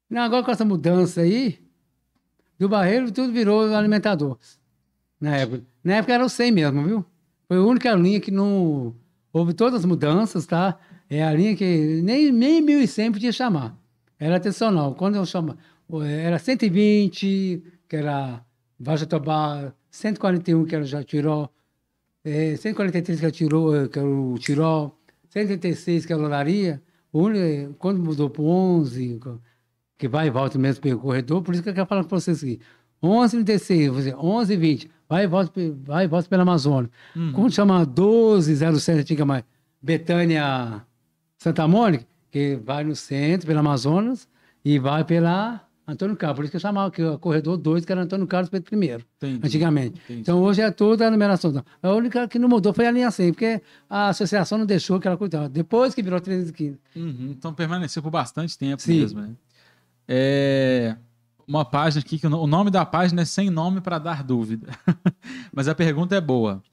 [0.10, 1.60] Não, agora com essa mudança aí,
[2.60, 4.38] do Barreiro tudo virou alimentador.
[5.20, 5.64] Na época.
[5.84, 7.06] Na época era o 100 mesmo, viu?
[7.48, 8.96] Foi a única linha que não.
[9.32, 10.78] Houve todas as mudanças, tá?
[11.10, 13.78] É a linha que nem, nem 1100 podia chamar.
[14.26, 14.96] Era atencional.
[14.96, 15.58] Quando eu chamo.
[16.26, 18.44] Era 120, que era
[18.80, 21.50] Vajatobá, 141, que era Jatiró,
[22.24, 24.92] é, 143, que era, Tiró, que era o Tiró,
[25.30, 26.82] 136, que era Olaria.
[27.12, 29.20] Único- Quando mudou para 11,
[29.98, 32.42] que vai e volta mesmo pelo corredor, por isso que eu quero falar com vocês
[32.44, 32.60] aqui.
[33.04, 35.52] 11h36, vou dizer, 11h20, vai e volta,
[35.84, 36.90] vai e volta pela Amazônia.
[37.34, 39.44] Quando chama 1207, antiga mais,
[39.82, 40.82] Betânia
[41.38, 44.28] Santa Mônica, que vai no centro, pela Amazonas,
[44.66, 46.38] e vai pela Antônio Carlos.
[46.38, 48.86] Por isso que eu chamava que o corredor 2, que era Antônio Carlos Pedro I,
[49.18, 49.40] Entendi.
[49.46, 50.02] antigamente.
[50.04, 50.22] Entendi.
[50.22, 51.64] Então hoje é toda a numeração.
[51.84, 55.16] A única que não mudou foi a linha 100, porque a associação não deixou aquela
[55.16, 55.48] coisa.
[55.48, 56.80] Depois que virou 315.
[56.96, 59.00] Uhum, Então permaneceu por bastante tempo Sim.
[59.02, 59.22] mesmo.
[59.22, 59.30] né?
[60.08, 60.96] É
[61.48, 64.70] uma página aqui que o nome da página é sem nome para dar dúvida.
[65.54, 66.64] Mas a pergunta é boa.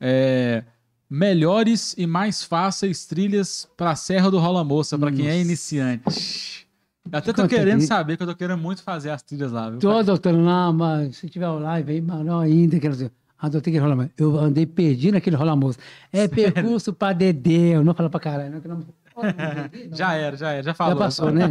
[0.00, 0.64] É,
[1.10, 6.68] melhores e mais fáceis trilhas para a Serra do Rola Moça para quem é iniciante.
[7.10, 9.80] Eu até tô querendo saber que eu tô querendo muito fazer as trilhas lá, viu?
[9.80, 12.78] Tô, doutor, lá, mas se tiver live aí, maior ainda.
[12.78, 14.08] Quer dizer, ah, doutor, que rola.
[14.16, 15.78] Eu andei perdido naquele rola moça.
[16.12, 17.74] É percurso pra Dedê.
[17.74, 18.62] Eu não falo pra caralho.
[18.64, 18.86] Não, não...
[19.16, 19.90] Ó, não não.
[19.96, 20.94] Já era, já era, já falou.
[20.94, 21.48] Já passou, né?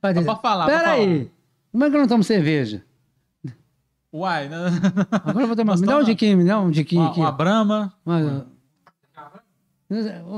[0.00, 0.26] Pra Dedê.
[0.26, 1.28] Pode falar, Pera aí.
[1.72, 2.84] Como é que eu não tomo cerveja?
[4.12, 4.56] Uai, né?
[5.10, 5.72] Agora eu vou tomar.
[5.72, 7.20] Nós Me dá um diquinho, me dá um diquinho uma, aqui.
[7.20, 7.92] uma brama.
[8.04, 8.46] Uma-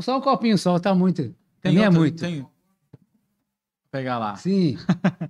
[0.02, 1.22] Só um copinho só, tá muito.
[1.60, 2.20] Tem Também é outra- muito.
[2.20, 2.40] Tem...
[2.40, 2.50] Vou
[3.90, 4.36] pegar lá.
[4.36, 4.78] Sim.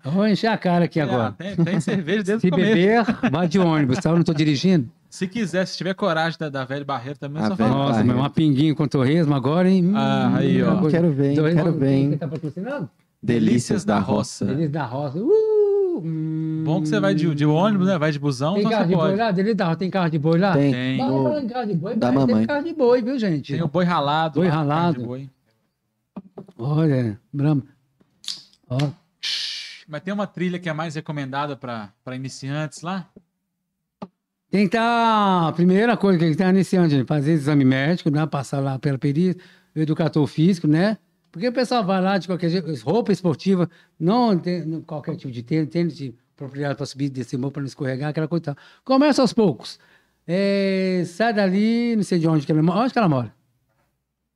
[0.04, 1.28] Vou encher a cara aqui agora.
[1.28, 2.68] Ah, tem, tem cerveja desde Se o começo.
[2.74, 4.10] beber, vai de ônibus, tá?
[4.10, 4.88] Eu não tô dirigindo.
[5.10, 7.70] Se quiser, se tiver coragem da, da velha barreira também, é A só falar.
[7.70, 9.84] Nossa, mas uma pinguinha com torresmo agora, hein?
[9.84, 10.70] Hum, Ah, aí, ó.
[10.72, 11.36] uma coisa- Quero ver, hein?
[11.36, 12.10] Torresmo- Quero ver, hein?
[12.10, 12.90] Você tá patrocinando?
[13.22, 14.44] Delícias da Roça.
[14.46, 15.18] Delícia da Roça.
[15.18, 16.62] Uh, hum.
[16.64, 17.98] Bom que você vai de, de ônibus, né?
[17.98, 19.30] Vai de busão, Tem então carro de boi lá?
[19.30, 20.52] Delícia da Roça, tem carro de boi lá?
[20.54, 20.72] Tem.
[20.72, 20.98] Tem.
[20.98, 22.34] Vai No- falando em carro de boi, da mamãe.
[22.36, 23.52] tem carro de boi, viu, gente?
[23.52, 24.40] Tem o boi ralado.
[24.40, 25.04] Boi lá, ralado.
[25.04, 25.30] boi.
[26.58, 27.62] Olha, Brahma.
[28.68, 28.78] Ó,
[29.88, 33.06] Mas tem uma trilha que é mais recomendada para iniciantes lá?
[34.50, 35.48] Tem que estar.
[35.48, 38.26] A primeira coisa que tem que estar iniciante, gente, fazer exame médico, né?
[38.26, 39.40] Passar lá pela perícia,
[39.74, 40.98] o educador físico, né?
[41.32, 45.32] Porque o pessoal vai lá de qualquer jeito, roupa esportiva, não tem não- qualquer tipo
[45.32, 48.42] de tênis, tênis de propriedade para subir e descer morro para não escorregar, aquela coisa
[48.42, 48.56] e tal.
[48.84, 49.80] Começa aos poucos.
[50.26, 52.80] É, sai dali, não sei de onde que ela mora.
[52.80, 53.34] Onde que ela mora?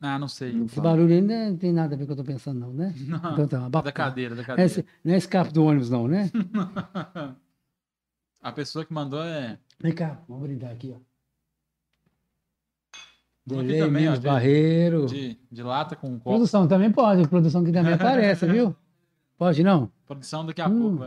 [0.01, 0.51] Ah, não sei.
[0.65, 2.73] Esse barulho aí não tem nada a ver com o que eu tô pensando, não,
[2.73, 2.95] né?
[2.99, 4.67] Não, Então tá, da cadeira, da É, cadeira.
[4.71, 6.31] esse- não é escape do ônibus, não, né?
[8.43, 9.59] A pessoa que mandou é.
[9.81, 11.01] Vem cá, vamos brindar aqui, ó.
[13.47, 15.07] Delay, também, ó, menos de- barreiro.
[15.07, 16.31] De, de lata com copo.
[16.31, 18.75] Produção também pode, produção que também aparece, viu?
[19.39, 19.91] Pode não?
[20.07, 20.97] Produção daqui a Hum.
[20.97, 21.05] pouco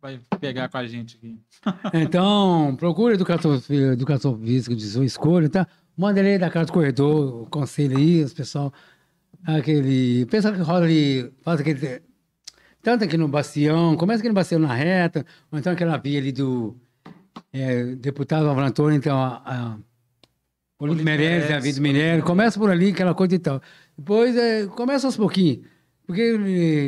[0.00, 1.38] vai, pegar com a gente aqui.
[1.94, 5.66] Então, procure educação, educação física de sua escolha, tá?
[5.96, 8.72] Manda ele aí da casa do corredor, o conselho aí, os pessoal,
[9.46, 12.02] aquele, o pessoal que rola ali, faz aquele,
[12.82, 16.32] tanto aqui no Bastião, começa aqui no Bastião na reta, ou então aquela via ali
[16.32, 16.76] do
[17.52, 19.76] é, deputado Álvaro Antônio, então a, a
[20.78, 23.60] Olímpio Meirelles, a Meirelles, Via do Minério, começa por ali, aquela coisa e tal.
[23.96, 25.60] Depois, é, começa aos pouquinhos,
[26.06, 26.34] porque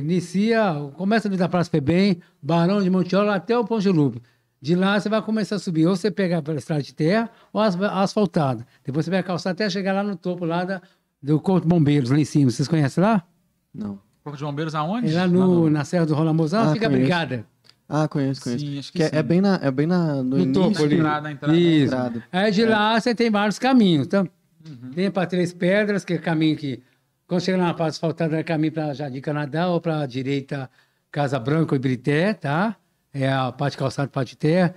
[0.02, 4.20] inicia, começa ali da Praça Febem, Barão de Montiolo até o Ponte Lupe.
[4.60, 7.60] De lá você vai começar a subir, ou você pega pela estrada de terra ou
[7.60, 8.66] as- asfaltada.
[8.84, 10.82] Depois você vai calçar até chegar lá no topo lá da,
[11.22, 12.50] do Corpo de Bombeiros, lá em cima.
[12.50, 13.24] Vocês conhecem lá?
[13.72, 14.00] Não.
[14.24, 15.10] Corpo de Bombeiros aonde?
[15.10, 17.46] É lá no, no- na Serra do Rola Mozão, Ah, fica a brigada.
[17.88, 18.64] Ah, conheço, conheço.
[18.66, 19.16] Sim, acho que, Que é, sim.
[19.16, 20.52] é bem, na, é bem na, no, No início.
[20.62, 20.96] topo ali.
[20.96, 21.56] Entrada, entrada.
[21.56, 21.84] Isso.
[21.94, 22.24] entrada.
[22.30, 24.20] Aí de lá você tem vários caminhos, tá?
[24.22, 24.90] Uhum.
[24.94, 26.82] Tem para Três Pedras, que é caminho que,
[27.26, 30.68] quando chega na parte asfaltada, é caminho para Jardim Canadá, ou para a direita,
[31.10, 32.76] Casa Branca ou Ibrité, tá?
[33.14, 34.74] É a parte calçada, parte de terra.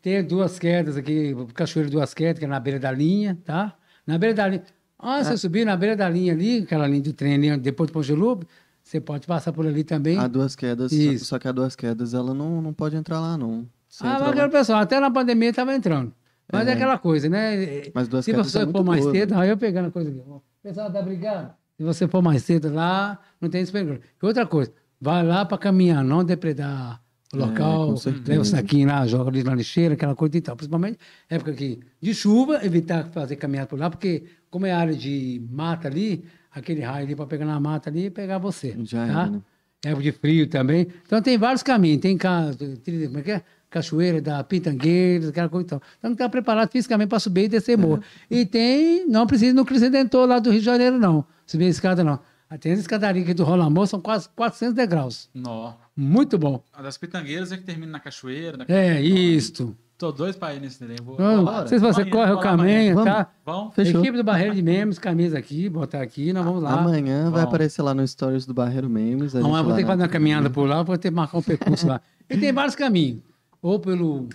[0.00, 3.74] Tem duas quedas aqui, Cachoeiro Duas Quedas, que é na beira da linha, tá?
[4.06, 4.62] Na beira da linha.
[4.98, 7.92] Ah, você subir na beira da linha ali, aquela linha do trem ali, depois do
[7.92, 8.46] Ponte Lupe,
[8.84, 10.18] você pode passar por ali também.
[10.18, 11.24] A duas quedas, só- Isso.
[11.24, 13.66] só que a duas quedas ela não, não pode entrar lá, não.
[13.88, 16.12] Você ah, mas aquele pessoal, até na pandemia estava entrando.
[16.52, 16.70] Mas é.
[16.70, 16.74] É.
[16.74, 17.82] aquela coisa, né?
[17.94, 20.20] Mas duas Se você é for mais cedo, aí eu pegando a coisa aqui.
[20.62, 24.00] Pessoal da brigada, Se você for mais cedo lá, não tem esperança.
[24.22, 27.00] Outra coisa, vai lá para caminhar, não depredar
[27.32, 28.24] o É, local, certeza.
[28.28, 30.54] leva o saquinho lá, joga ali na lixeira, aquela coisa e tal.
[30.56, 30.98] Principalmente
[31.30, 35.88] época aqui de chuva, evitar fazer caminhada por lá, porque como é área de mata
[35.88, 36.24] ali,
[36.54, 38.74] aquele raio ali para pegar na mata ali e pegar você.
[38.84, 39.12] Já tá?
[39.12, 39.40] era, né?
[39.84, 40.86] Época de frio também.
[41.06, 42.00] Então tem vários caminhos.
[42.00, 42.50] Tem ca...
[42.82, 43.42] trilha, como é que é?
[43.68, 45.82] Cachoeira da Pitangueiras, aquela coisa e tal.
[45.98, 48.00] Então não está preparado fisicamente para subir e descer morro.
[48.30, 51.24] E tem, não precisa no Cristo Redentor lá do Rio de Janeiro, não.
[51.46, 52.18] Subir a escada, não.
[52.60, 55.28] Tem as escadarias aqui do Rola Amor, são quase 400 degraus.
[55.34, 55.72] Nó.
[55.96, 56.62] Muito bom.
[56.72, 58.56] A das pitangueiras é que termina na cachoeira.
[58.56, 59.76] na- É, isto.
[59.96, 60.96] Tô doido pra ir nesse trem.
[61.02, 63.12] Vou, Não, sei se você Amanhã, corre o caminho, Vamos.
[63.12, 63.30] tá?
[63.46, 63.70] Vão?
[63.70, 64.00] Fechou.
[64.00, 66.72] Equipe do Barreiro de Memes, camisa aqui, botar aqui, nós vamos lá.
[66.80, 67.44] Amanhã vai Vamos.
[67.44, 69.36] aparecer lá no Stories do Barreiro Memes.
[69.36, 71.86] Amanhã vou ter que fazer uma caminhada por lá, vou ter que marcar um percurso
[71.86, 72.00] lá.
[72.28, 73.20] E tem vários caminhos.
[73.62, 74.28] Ou pelo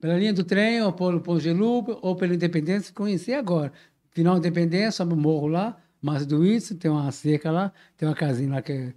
[0.00, 3.70] pela linha do trem, ou pelo Pão de Lupa, ou pela Independência, conhecer agora.
[4.10, 8.14] Final Independência, sobe o morro lá, Márcio do Ítalo, tem uma cerca lá, tem uma
[8.14, 8.92] casinha lá que é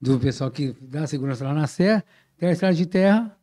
[0.00, 2.02] do pessoal que dá segurança lá na Serra,
[2.38, 3.36] tem a estrada de terra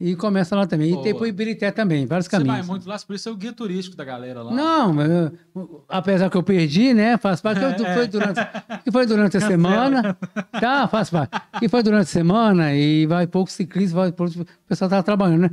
[0.00, 0.88] e começa lá também.
[0.90, 1.16] E tem Boa.
[1.18, 2.58] pro Ibirité também, vários Você caminhos.
[2.58, 4.52] vai muito lá, por isso é o guia turístico da galera lá.
[4.52, 7.16] Não, eu- apesar que eu perdi, né?
[7.16, 8.40] Faz parte que eu- foi durante,
[8.84, 10.16] que foi durante a semana,
[10.60, 10.88] tá?
[10.88, 11.40] Faz parte.
[11.60, 15.42] Que foi durante a semana e vai poucos ciclistas, vai poucos, o pessoal tava trabalhando,
[15.42, 15.50] né?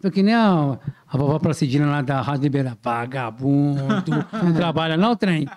[0.00, 0.78] Tô que nem a,
[1.10, 3.82] a vovó Placidina lá da Rádio Liberar, vagabundo,
[4.44, 5.48] não trabalha não, trem.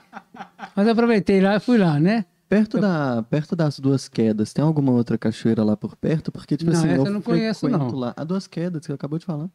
[0.76, 2.26] Mas eu aproveitei lá e fui lá, né?
[2.52, 6.34] Perto, da, perto das duas quedas, tem alguma outra cachoeira lá por perto?
[6.34, 7.90] Porque, tipo Não, assim, essa eu não conheço, não.
[7.96, 8.14] lá.
[8.18, 9.50] A duas quedas, que você acabou de falar.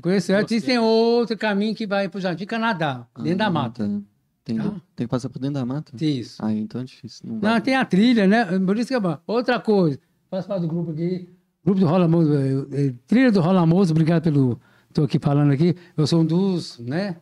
[0.00, 0.32] Conheci Você.
[0.32, 3.86] antes, tem outro caminho que vai pro Jardim Canadá, dentro da Ah, mata.
[3.86, 4.00] tá.
[4.42, 4.70] Tem, Tá.
[4.96, 5.92] tem que passar por dentro da mata?
[6.02, 6.42] Isso.
[6.42, 7.26] Ah, então é difícil.
[7.28, 7.60] Não, Não, vai.
[7.60, 8.58] tem a trilha, né?
[8.58, 9.18] Por isso que é bom.
[9.26, 9.98] Outra coisa,
[10.30, 11.28] faço parte do grupo aqui,
[11.62, 14.58] grupo do Rola Moço, eh, eh, trilha do Rola Moço, obrigado pelo.
[14.88, 15.76] Estou aqui falando aqui.
[15.94, 17.16] Eu sou um dos, né?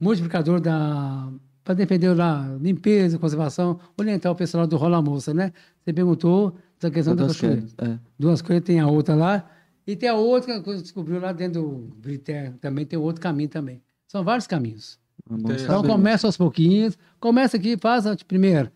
[0.00, 1.28] Multiplicador da.
[1.64, 5.52] Para defender lá, limpeza, conservação, orientar o pessoal do Rola Moça, né?
[5.84, 7.64] Você perguntou da questão da cachoeira.
[7.78, 7.98] É.
[8.18, 9.44] Duas coisas, tem a outra lá.
[9.86, 11.68] E tem a outra que descobriu lá dentro do
[12.00, 13.82] Brité, também tem outro caminho também.
[14.08, 14.98] São vários caminhos.
[15.30, 16.96] É Então, começa aos pouquinhos.
[17.18, 18.70] Começa aqui, faz a- primeiro.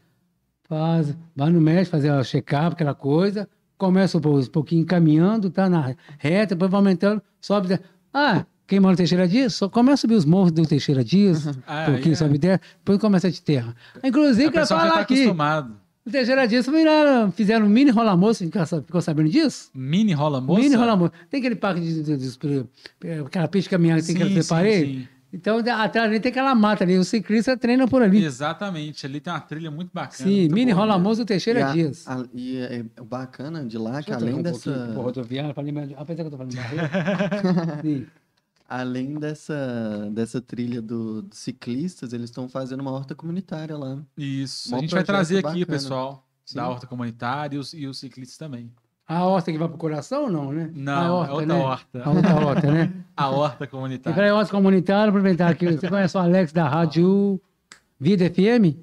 [0.65, 3.49] Faz, vai no médico fazer o check-up, aquela coisa.
[3.77, 7.79] Começa aos pouquinhos caminhando, tá na reta, depois vai aumentando, sobe.
[8.13, 11.47] Ah, quem mora no Teixeira Dias, só começa a subir os morros do Teixeira Dias,
[11.67, 12.17] Ah, um pouquinho é.
[12.17, 13.75] sobe terra, depois começa de terra.
[14.03, 15.15] Inclusive, O quero falar tá aqui.
[15.15, 15.77] acostumado.
[16.07, 19.71] O Teixeira Dias lá, fizeram um mini rola moço, ficou sa- ficou sabendo disso?
[19.75, 20.61] Mini rola moça?
[20.61, 21.13] Mini rola moço.
[21.31, 22.67] Tem aquele parque de, de, de, de-
[23.27, 24.23] aquela pista de caminhar que tem que
[24.87, 25.09] sim.
[25.33, 28.23] Então, de- atrás ali tem aquela mata ali, os ciclistas treinam por ali.
[28.25, 29.05] Exatamente.
[29.05, 30.29] Ali tem uma trilha muito bacana.
[30.31, 32.07] Sim, muito mini rola moço do Teixeira E, a- Dias.
[32.07, 34.71] a- e é é bacana de lá que Deixa eu além um dessa,
[35.63, 38.13] lembrar de- apesar que eu tô falando barreira.
[38.77, 43.99] Além dessa, dessa trilha do, dos ciclistas, eles estão fazendo uma horta comunitária lá.
[44.19, 44.69] Isso.
[44.73, 45.67] Mó a gente vai trazer aqui o bacana.
[45.67, 46.57] pessoal Sim.
[46.57, 48.73] da horta comunitária e os, e os ciclistas também.
[49.07, 50.73] A horta que vai pro coração, não, né?
[50.75, 51.55] Não, a é outra né?
[51.55, 52.03] horta.
[52.03, 52.93] A outra horta, né?
[53.17, 54.17] A horta E comunitária.
[54.17, 57.41] para a horta comunitária, aproveitar aqui, você conhece o Alex da Rádio
[58.01, 58.77] Vida FM?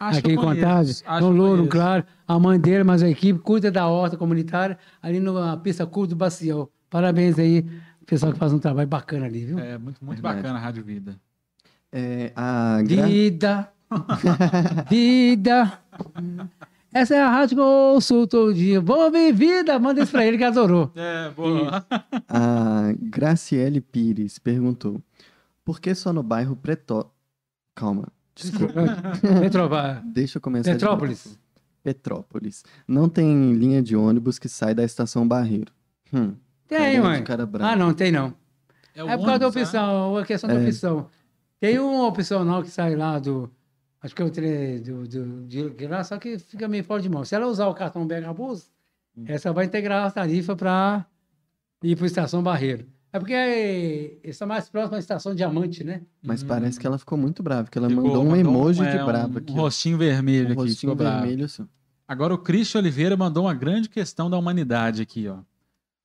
[0.00, 0.96] Acho aqui em Contagem.
[1.00, 2.04] Então, que Louro, claro.
[2.26, 6.16] A mãe dele, mas a equipe cuida da horta comunitária ali na pista curta do
[6.16, 6.68] Bacião.
[6.90, 7.64] Parabéns aí,
[8.06, 9.58] pessoal que faz um trabalho bacana ali, viu?
[9.58, 10.42] É muito, muito Verdade.
[10.42, 11.18] bacana a Rádio Vida.
[11.90, 13.72] É, a gra- Vida,
[14.88, 15.78] vida.
[16.94, 18.80] Essa é a rádio que eu ouço todo dia.
[18.86, 20.90] Ouvir vida, manda isso pra ele que adorou.
[20.94, 21.84] É, boa.
[22.28, 25.00] A Graciele Pires perguntou:
[25.64, 27.06] por que só no bairro Preto...
[27.74, 28.82] Calma, desculpa.
[29.40, 30.02] Petrovar.
[30.04, 30.70] Deixa eu começar.
[30.72, 31.38] Petrópolis.
[31.82, 32.62] Petrópolis.
[32.86, 35.72] Não tem linha de ônibus que sai da estação Barreiro.
[36.12, 36.34] Hum,
[36.78, 37.22] Tem, mãe.
[37.24, 37.72] cara brava.
[37.72, 38.34] Ah, não, tem não.
[38.94, 39.46] É, É por causa da né?
[39.46, 40.64] opção, a questão da É.
[40.66, 41.08] opção.
[41.60, 43.50] Tem uma opcional que sai lá do.
[44.02, 47.00] Acho que é o tre- do, do, de, de lá, só que fica meio fora
[47.00, 47.24] de mão.
[47.24, 48.70] Se ela usar o cartão BH Bus,
[49.16, 49.24] Hum.
[49.28, 51.06] essa vai integrar a tarifa para
[51.84, 52.86] ir para a estação Barreiro.
[53.12, 56.00] É porque é, está mais próximo à estação Diamante, né?
[56.22, 56.46] Mas Hum.
[56.48, 59.34] parece que ela ficou muito brava, que ela Ficou- mandou um emoji é, de brava
[59.34, 59.52] um aqui.
[59.52, 59.56] ó.
[59.56, 60.60] rostinho vermelho Um aqui.
[60.62, 61.26] rostinho ficou bravo.
[61.26, 61.46] vermelho.
[62.08, 65.38] Agora o Christian Oliveira mandou uma grande questão da humanidade aqui, ó.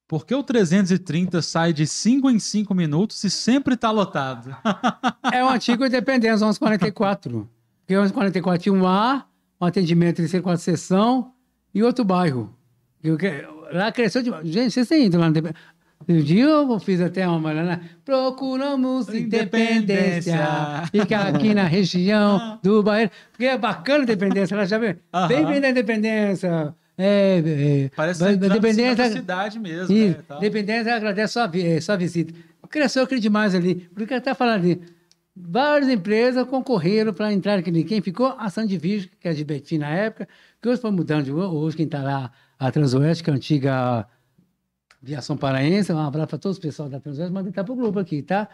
[0.08, 4.56] Por que o 330 sai de 5 em 5 minutos e sempre tá lotado?
[5.34, 7.50] É o antigo Independência, 1144.
[7.82, 9.26] Porque 1144 tinha um A,
[9.60, 11.34] um atendimento terceiro quarta sessão
[11.74, 12.56] e outro bairro.
[13.74, 14.48] Lá cresceu demais.
[14.48, 15.62] Gente, vocês têm ido lá no Independência?
[16.08, 20.84] Um dia eu fiz até uma lá, procuramos independência, Independência.
[20.92, 25.28] fica aqui na região do bairro, porque é bacana a independência, ela já vê, Aham.
[25.28, 27.38] bem bem da independência, é,
[27.86, 30.02] é, Parece vai- tá cima da independência, cidade mesmo, né?
[30.08, 30.38] e tal.
[30.38, 32.34] Independência agradece sua, eh, sua visita.
[32.70, 33.76] Cresceu aquele demais ali.
[33.76, 34.82] Por que ele está falando ali?
[35.36, 37.84] Várias empresas concorreram para entrar aqui.
[37.84, 38.36] Quem ficou?
[38.40, 40.28] A Sandivígio, que é de Betim na época,
[40.60, 44.08] que hoje foi mudando de hoje quem está lá, a Transoeste, que é a antiga
[45.00, 48.00] Viação Paraense, um abraço para todos os pessoal da Transoeste, mas está para o grupo
[48.00, 48.50] aqui, tá?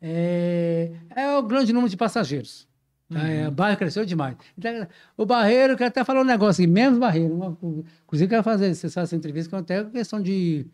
[0.00, 2.67] É, é o grande número de passageiros.
[3.10, 3.26] Tá?
[3.26, 4.36] É, o bairro cresceu demais.
[4.56, 7.34] Então, o Barreiro, quero até falar um negócio aqui, menos Barreiro.
[7.34, 7.56] uma-
[8.04, 10.66] inclusive, quero fazer essa, entrevista com até questão de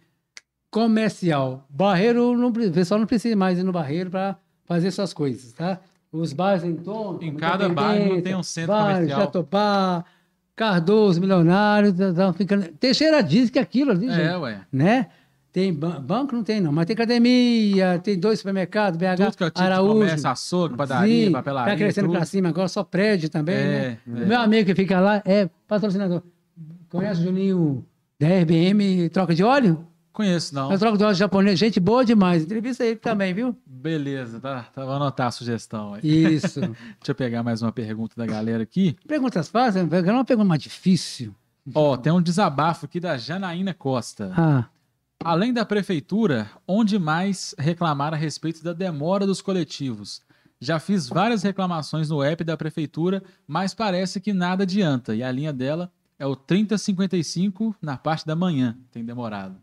[0.70, 1.66] comercial.
[1.68, 5.78] Barreiro, não, o pessoal não precisa mais ir no Barreiro para fazer suas coisas, tá?
[6.10, 7.22] Os bairros em torno.
[7.22, 9.20] Em cada bairro tem um centro bairro, comercial.
[9.20, 10.04] Jatobá,
[10.56, 12.68] Cardoso, Milionário, tá- tá ficando...
[12.78, 14.60] Teixeira diz que aquilo ali, É, gente, ué.
[14.72, 15.08] né?
[15.55, 19.44] Tem ban- banco, não tem não, mas tem academia, tem dois supermercados, BH, Tudo que
[19.44, 19.92] é tipo Araújo.
[19.94, 23.99] de comércio, açougue, padaria, Sim, papelaria, Tá crescendo pra cima agora, só prédio também, É,
[24.05, 24.20] né?
[24.23, 24.24] é.
[24.26, 26.23] Meu amigo que fica lá é patrocinador.
[26.89, 27.86] Conhece o Juninho
[28.18, 29.86] da RBM Troca de Óleo?
[30.12, 30.73] Conheço, não.
[30.73, 32.42] É troca de óleo japonês, gente boa demais.
[32.42, 33.57] Entrevista ele também, viu?
[33.65, 34.84] Beleza, tá, tá.
[34.84, 36.00] Vou anotar a sugestão aí.
[36.34, 36.58] Isso.
[36.99, 38.97] Deixa eu pegar mais uma pergunta da galera aqui.
[39.07, 41.33] Perguntas fáceis, pegar uma pergunta mais difícil.
[41.74, 44.33] Ó, tem um desabafo aqui da Janaína Costa.
[44.36, 44.65] Ah,
[45.24, 50.20] Além da prefeitura, onde mais reclamar a respeito da demora dos coletivos?
[50.60, 55.14] Já fiz várias reclamações no app da prefeitura, mas parece que nada adianta.
[55.14, 58.76] E a linha dela é o 3055 na parte da manhã.
[58.92, 59.56] Tem demorado.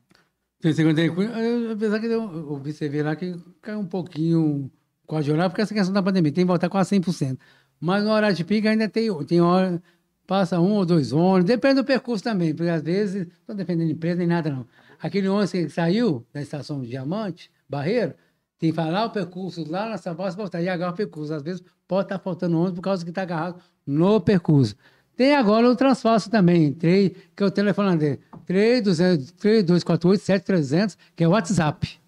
[0.61, 4.69] tem 55, eu- apesar que eu eu observei lá que caiu um pouquinho
[5.07, 7.39] código de horário, porque essa questão da pandemia tem que voltar quase 100%.
[7.79, 9.81] Mas no horário de pico ainda tem, tem hora,
[10.27, 13.89] passa um ou dois ônibus, depende do percurso também, porque às vezes, não estou defendendo
[13.89, 14.67] empresa nem nada não.
[15.01, 18.13] Aquele ônibus que saiu da estação do Diamante, Barreiro,
[18.59, 21.33] tem que falar o percurso lá na Savassi voltar e agarrar o percurso.
[21.33, 24.75] Às vezes pode estar faltando ônibus por causa que está agarrado no percurso.
[25.15, 31.31] Tem agora o transfácil também, 3, que é o telefone dele, 3248-7300, que é o
[31.31, 31.99] WhatsApp,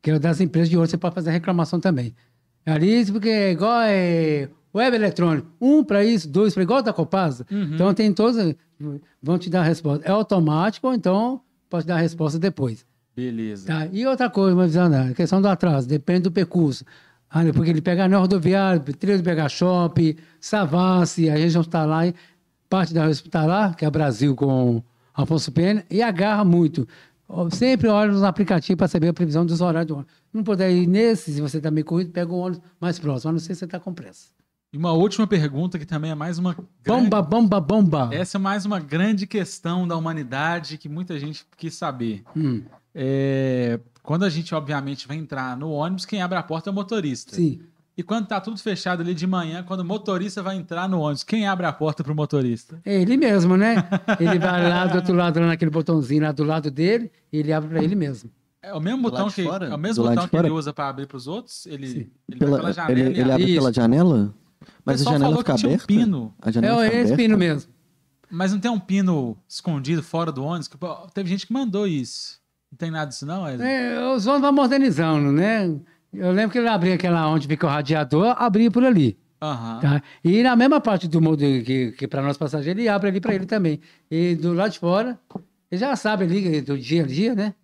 [0.00, 2.14] que é o das empresas de ouro, você pode fazer reclamação também.
[2.64, 7.46] Ali, porque é igual é, web eletrônico, um para isso, dois para igual da Copasa.
[7.74, 8.54] Então tem todos,
[9.22, 10.04] vão te dar a resposta.
[10.06, 12.84] É automático, ou então pode dar a resposta depois.
[13.14, 13.66] Beleza.
[13.66, 13.88] Tá?
[13.90, 15.10] E outra coisa, uma visão, né?
[15.10, 16.84] a questão do atraso, depende do percurso.
[17.30, 17.52] Ah, né?
[17.52, 22.02] porque ele pega anel rodoviário, trilho do BH Shop, Savassi, a região está lá,
[22.68, 24.82] parte da região está lá, que é Brasil com
[25.14, 26.86] Afonso Pena, e agarra muito.
[27.50, 30.14] Sempre olha nos aplicativos para saber a previsão dos horários do ônibus.
[30.32, 33.32] Não puder ir nesse, se você está meio corrido, pega o ônibus mais próximo, a
[33.32, 34.28] não ser se você está com pressa.
[34.76, 36.68] E uma última pergunta que também é mais uma grande...
[37.08, 38.10] Bomba, bomba, bomba.
[38.12, 42.22] Essa é mais uma grande questão da humanidade que muita gente quis saber.
[42.36, 42.60] Hum,
[42.94, 46.74] É, Quando a gente, obviamente, vai entrar no ônibus, quem abre a porta é o
[46.74, 47.34] motorista.
[47.34, 47.58] sim.
[47.96, 51.24] E quando tá tudo fechado ali de manhã, quando o motorista vai entrar no ônibus,
[51.24, 52.78] quem abre a porta pro motorista?
[52.84, 53.76] É ele mesmo, né?
[54.20, 57.50] Ele vai lá do outro lado, lá naquele botãozinho lá do lado dele, e ele
[57.54, 58.30] abre para ele mesmo.
[58.60, 59.68] É o mesmo Do botão que fora?
[59.68, 61.64] é o mesmo Do botão que ele usa para abrir pros outros?
[61.64, 62.06] Ele, Sim.
[62.28, 64.34] ele Pela- vai pela janela ele ele abre pela janela?
[64.84, 65.86] Mas a janela falou fica que tinha um aberta?
[65.86, 66.34] pino.
[66.40, 67.22] A janela É fica esse aberta?
[67.22, 67.72] pino mesmo.
[68.30, 70.68] Mas não tem um pino escondido fora do ônibus?
[70.68, 72.40] Que, pô, teve gente que mandou isso.
[72.72, 73.44] Não tem nada disso, não?
[73.44, 73.68] Wesley?
[73.68, 75.74] É, os ônibus vão modernizando, né?
[76.12, 79.16] Eu lembro que ele abria aquela onde fica o radiador, abria por ali.
[79.40, 79.80] Aham.
[79.80, 80.02] Tá?
[80.24, 83.34] E na mesma parte do mundo que, que para nós passageiros, ele abre ali para
[83.34, 83.80] ele também.
[84.10, 85.18] E do lado de fora,
[85.70, 87.54] ele já sabe ali do dia a dia, né?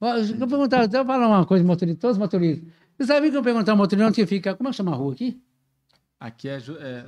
[0.00, 2.66] Eu vou perguntar, deixa eu falar uma coisa, motorista, todos os motoristas.
[2.98, 5.12] Você sabe que eu perguntar ao motorista onde fica, como é que chama a rua
[5.12, 5.38] aqui?
[6.20, 6.58] Aqui é.
[6.58, 7.04] É,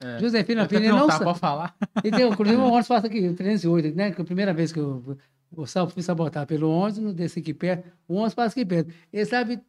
[0.00, 0.18] é.
[0.20, 1.24] Josefina Filho, não sabe.
[1.24, 1.74] pode falar?
[2.04, 4.10] E tem, inclusive, o ônibus passa aqui, o 308, né?
[4.12, 5.16] Que a primeira vez que eu,
[5.56, 8.92] eu fui sabotar pelo ônibus, não desci aqui perto, o ônibus passa aqui perto.
[9.10, 9.60] Ele sabe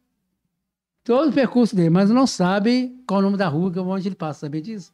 [1.02, 4.08] todo o percurso dele, mas não sabe qual o nome da rua que é onde
[4.08, 4.92] ele passa, sabia disso?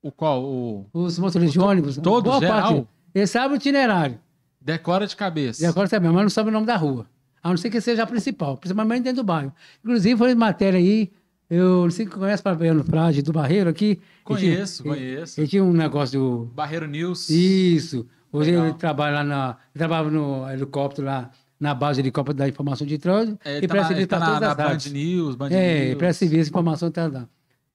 [0.00, 0.42] O qual?
[0.42, 2.62] O Os motoristas de ônibus, todo, boa geral?
[2.62, 4.18] parte, ele sabe o itinerário,
[4.60, 5.62] decora de cabeça.
[5.62, 7.06] e agora sabe, mas não sabe o nome da rua.
[7.42, 9.52] A não ser que seja a principal, principalmente dentro do bairro.
[9.82, 11.10] Inclusive, foi matéria aí,
[11.54, 13.86] eu não sei se conhece Fabiano Frade do Barreiro aqui.
[13.90, 15.40] Ele Conheço, ele- conheço.
[15.40, 17.28] Ele tinha um negócio do Barreiro News.
[17.30, 18.06] Isso.
[18.32, 18.66] Hoje Legal.
[18.66, 19.56] ele trabalha lá na.
[19.74, 23.38] Ele trabalhava no helicóptero lá, na base de helicóptero da informação de trânsito.
[23.44, 24.64] É, e ele tá presta na, ele serviço tá para na, todas na as Band
[24.64, 24.92] áreas.
[24.92, 25.98] News, Band É, ele News.
[25.98, 27.28] presta serviço, informação tá lá.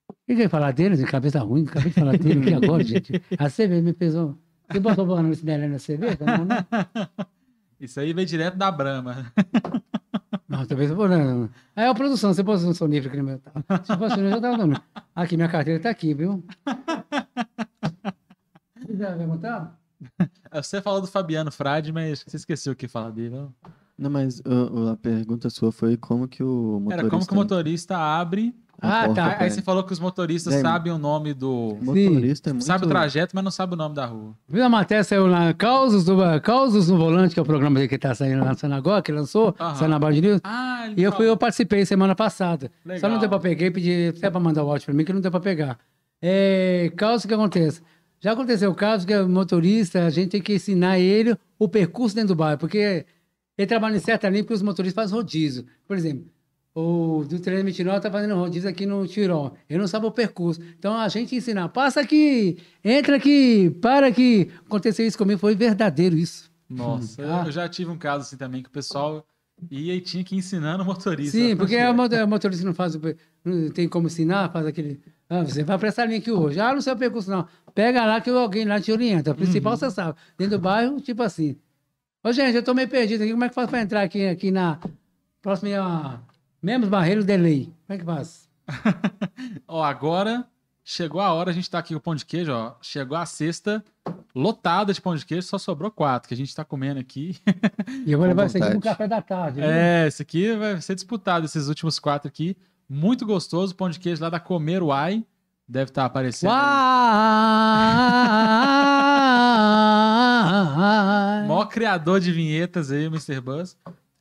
[0.10, 0.96] O que que eu ia falar dele?
[0.98, 3.22] De cabeça ruim, acabei de falar dele aqui agora, gente.
[3.38, 4.38] A cerveja me pesou.
[4.72, 6.18] Você botou banana nesse dele na cerveja?
[6.20, 7.28] Não, não.
[7.80, 9.32] Isso aí veio direto da Brahma.
[10.58, 11.08] Não, talvez eu vou.
[11.08, 11.48] Não.
[11.76, 13.42] Aí é a produção, você um sonífero aqui no meu.
[13.84, 14.82] Se fosse sonífero, eu tava dando.
[15.16, 16.44] Aqui, minha carteira tá aqui, viu?
[18.98, 19.80] Já vai montar?
[20.52, 23.36] Você falou do Fabiano Frade, mas você esqueceu o que falar dele.
[23.36, 23.54] não?
[23.96, 27.02] Não, mas uh, a pergunta sua foi como que o motorista...
[27.02, 29.38] Era como que o motorista abre Ah, tá.
[29.40, 31.78] Aí você falou que os motoristas Bem, sabem o nome do.
[31.82, 32.66] Motorista é muito...
[32.66, 34.36] Sabe o trajeto, mas não sabe o nome da rua.
[34.48, 37.88] Viu a matéria, saiu lá, Causos, do, Causos no Volante, que é o programa dele
[37.88, 39.76] que tá saindo, lançando agora, que lançou, Aham.
[39.76, 40.42] saiu na Band News.
[40.44, 42.72] Ah, E eu, fui, eu participei semana passada.
[42.84, 43.12] Só Legal.
[43.12, 45.22] não deu pra pegar e pedi até pra mandar o áudio pra mim, que não
[45.22, 45.80] deu pra pegar.
[46.22, 47.82] É, caso que acontece.
[48.20, 52.16] Já aconteceu o caso que o motorista, a gente tem que ensinar ele o percurso
[52.16, 53.06] dentro do bairro, porque
[53.58, 55.66] ele trabalha em certa linha porque os motoristas fazem rodízio.
[55.88, 56.26] Por exemplo,
[56.80, 59.56] o do 329 tá fazendo rodízio aqui no Tirol.
[59.68, 60.62] Ele não sabe o percurso.
[60.78, 64.52] Então a gente ensinar, passa aqui, entra aqui, para aqui.
[64.66, 66.52] Aconteceu isso comigo, foi verdadeiro isso.
[66.70, 67.44] Nossa, Ah.
[67.48, 69.26] eu já tive um caso assim também que o pessoal
[69.72, 71.36] ia e tinha que ir ensinando o motorista.
[71.36, 72.96] Sim, porque o motor- o motorista não faz
[73.44, 75.00] não tem como ensinar, faz aquele.
[75.30, 76.60] Ah, você vai pra essa linha aqui hoje.
[76.60, 77.48] Ah, não sei o percurso, não.
[77.74, 79.32] Pega lá que alguém lá te orienta.
[79.32, 79.80] O principal Uhum.
[79.80, 80.18] você sabe.
[80.38, 81.56] Dentro do bairro, tipo assim.
[82.24, 83.32] Ô, gente, eu tô meio perdido aqui.
[83.32, 84.80] Como é que faz pra entrar aqui, aqui na
[85.42, 86.24] próxima.
[86.62, 87.74] A Membros Barreiros de Lei?
[87.86, 88.50] Como é que faz?
[89.68, 90.46] Ó, agora
[90.84, 92.76] chegou a hora, a gente tá aqui com o pão de queijo, ó.
[92.82, 93.84] Chegou a sexta
[94.34, 97.36] lotada de pão de queijo, só sobrou quatro que a gente tá comendo aqui.
[98.06, 99.60] E eu vou levar isso aqui no café da tarde.
[99.60, 99.70] viu?
[99.70, 102.56] É, esse aqui vai ser disputado, esses últimos quatro aqui.
[102.90, 105.26] Muito gostoso, pão de queijo lá da Comer Uai.
[105.68, 106.52] Deve estar aparecendo.
[106.52, 106.56] aí.
[110.56, 111.48] Uai!
[111.48, 113.42] Maior criador de vinhetas aí, o Mr.
[113.42, 113.78] Buzz.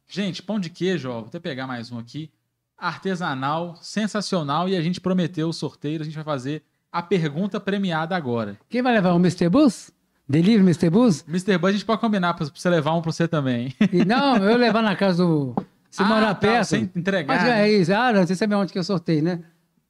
[0.09, 2.31] Gente, pão de queijo, ó, vou até pegar mais um aqui.
[2.79, 4.69] Artesanal, sensacional.
[4.69, 6.63] E a gente prometeu o sorteio, a gente vai fazer
[6.93, 8.57] a pergunta premiada agora.
[8.69, 9.49] Quem vai levar o Mr.
[9.49, 9.91] Bus?
[10.29, 10.91] Delivery Mr.
[10.91, 11.25] Bus?
[11.29, 11.59] Mr.
[11.59, 13.73] Buzz, a gente pode combinar pra pra você levar um pra você também.
[13.93, 15.55] E não, eu levar na casa do.
[15.91, 16.69] Se morar tá, perto.
[16.69, 17.37] Sem entregar.
[17.37, 17.93] Mas é isso.
[17.93, 19.41] Ah, não, você sabe onde que eu sorteio, né?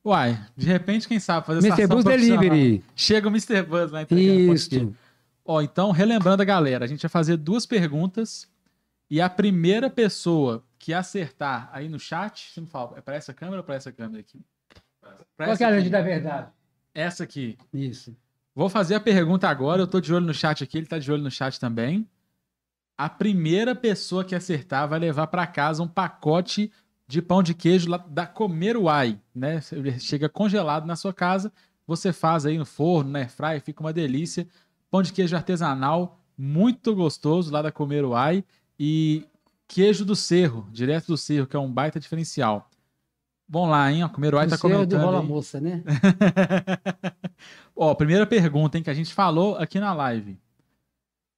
[0.05, 1.87] Uai, de repente, quem sabe fazer Mr.
[1.87, 2.05] Bus.
[2.05, 2.85] Delivery.
[2.95, 3.63] Chega o Mr.
[3.63, 4.95] Buzz lá entregando Isso.
[5.45, 8.47] Ó, então, relembrando a galera, a gente vai fazer duas perguntas
[9.11, 13.33] e a primeira pessoa que acertar aí no chat, você me fala, é pra essa
[13.33, 14.41] câmera ou pra essa câmera aqui?
[15.37, 16.51] Pra Qual que é a lente da verdade?
[16.95, 17.57] Essa aqui.
[17.73, 18.17] Isso.
[18.55, 21.11] Vou fazer a pergunta agora, eu tô de olho no chat aqui, ele tá de
[21.13, 22.09] olho no chat também.
[22.97, 26.73] A primeira pessoa que acertar vai levar pra casa um pacote
[27.07, 29.61] de pão de queijo lá da Comer Uai, né?
[30.01, 31.53] Chega congelado na sua casa,
[31.87, 34.49] você faz aí no forno, na airfryer, fica uma delícia.
[34.91, 38.45] Pão de queijo artesanal, muito gostoso lá da Comer Uai
[38.79, 39.25] e
[39.69, 42.69] queijo do Cerro, direto do Cerro, que é um baita diferencial.
[43.49, 44.03] Vamos lá, hein?
[44.03, 45.27] A Comer Uai tá é do comentando Rola aí.
[45.27, 45.83] Moça, né?
[47.77, 50.37] Ó, primeira pergunta, hein, que a gente falou aqui na live.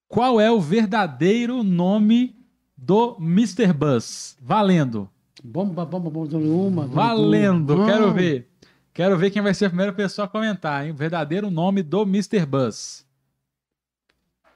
[0.08, 2.34] Qual é o verdadeiro nome
[2.74, 3.72] do Mr.
[3.74, 4.38] Buzz?
[4.40, 5.08] Valendo.
[5.44, 6.86] Bomba, bomba, bomba, uma.
[6.86, 7.76] Valendo.
[7.76, 7.90] duas.
[7.90, 8.48] Quero ver.
[8.94, 10.92] Quero ver quem vai ser a primeira pessoa a comentar, hein?
[10.92, 12.44] O verdadeiro nome do Mr.
[12.46, 13.06] Buzz.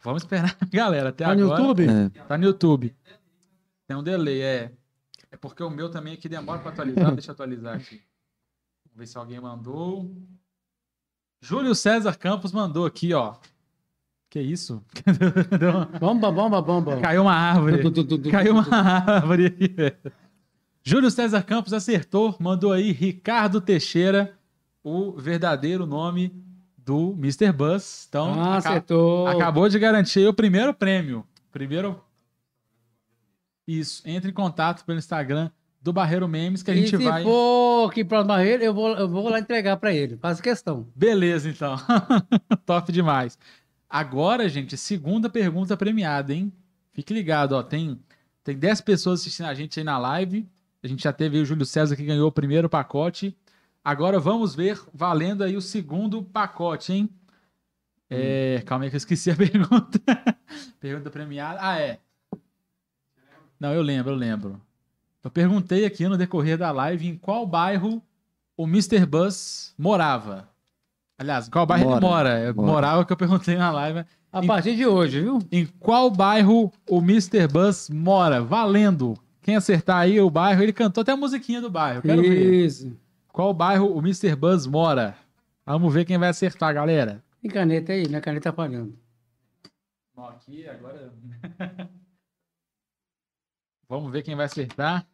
[0.02, 1.60] Vamos esperar, galera, até Tá no agora.
[1.62, 1.86] YouTube?
[1.88, 2.94] É, Tá no YouTube.
[3.86, 4.72] Tem um delay, é.
[5.30, 7.12] É porque o meu também aqui demora pra atualizar.
[7.14, 8.00] Deixa eu atualizar aqui.
[8.84, 10.10] Vamos ver se alguém mandou.
[11.40, 13.34] Júlio César Campos mandou aqui, ó.
[14.30, 14.82] Que isso?
[16.00, 17.00] Bomba, bomba, bomba.
[17.00, 17.82] Caiu uma árvore.
[17.82, 19.68] Du, du, du, du, Caiu uma árvore aí.
[19.68, 19.96] velho.
[20.82, 24.36] Júlio César Campos acertou, mandou aí Ricardo Teixeira,
[24.82, 26.32] o verdadeiro nome
[26.84, 27.52] do Mr.
[27.52, 28.06] Buzz.
[28.08, 29.26] Então, Ah, aca- acertou.
[29.26, 31.24] acabou de garantir o primeiro prêmio.
[31.50, 32.02] Primeiro.
[33.66, 34.02] Isso.
[34.04, 37.22] Entre em contato pelo Instagram do Barreiro Memes que a e gente se vai.
[37.22, 40.16] for aqui para Barreiro, eu vou, eu vou lá entregar para ele.
[40.16, 40.86] Faço questão.
[40.94, 41.76] Beleza, então.
[42.66, 43.38] Top demais.
[43.88, 46.52] Agora, gente, segunda pergunta premiada, hein?
[46.92, 47.62] Fique ligado, ó.
[47.62, 47.98] Tem,
[48.44, 50.48] tem 10 pessoas assistindo a gente aí na live.
[50.82, 53.36] A gente já teve o Júlio César que ganhou o primeiro pacote.
[53.84, 57.08] Agora vamos ver valendo aí o segundo pacote, hein?
[58.08, 60.00] É, calma aí que eu esqueci a pergunta.
[60.78, 61.58] pergunta premiada.
[61.60, 61.98] Ah, é.
[63.58, 64.60] Não, eu lembro, eu lembro.
[65.24, 68.02] Eu perguntei aqui no decorrer da live em qual bairro
[68.56, 69.06] o Mr.
[69.06, 70.48] Buzz morava.
[71.18, 72.00] Aliás, em qual bairro ele Mora.
[72.00, 72.52] mora?
[72.54, 72.66] Mora.
[72.72, 74.04] Morava que eu perguntei na live.
[74.32, 75.38] A Em- partir de hoje, viu?
[75.50, 77.46] Em qual bairro o Mr.
[77.48, 78.42] Buzz mora?
[78.42, 79.16] Valendo!
[79.40, 82.02] Quem acertar aí o bairro, ele cantou até a musiquinha do bairro.
[82.02, 82.92] Quero ver.
[83.32, 84.36] Qual bairro o Mr.
[84.36, 85.16] Buzz mora?
[85.64, 87.24] Vamos ver quem vai acertar, galera.
[87.40, 88.94] Tem caneta aí, minha caneta tá falhando.
[90.14, 91.10] Bom, aqui agora.
[93.88, 95.06] Vamos ver quem vai acertar.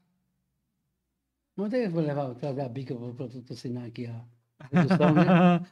[1.57, 4.25] Aí, eu vou levar, trazer a bica para assinar aqui a
[4.69, 5.67] produção, né?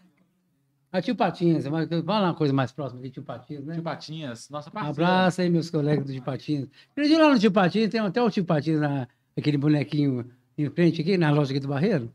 [0.92, 3.74] A tio Patinhas, mas fala uma coisa mais próxima de tio Patinhas, né?
[3.74, 5.08] Tio Patinhas, nossa parceira.
[5.08, 6.68] abraço aí, meus colegas do Tio Patinhas.
[6.96, 11.00] De lá no Tio Patinhas, tem até o Tio Patinhas, na, aquele bonequinho em frente
[11.00, 12.12] aqui, na loja aqui do Barreiro.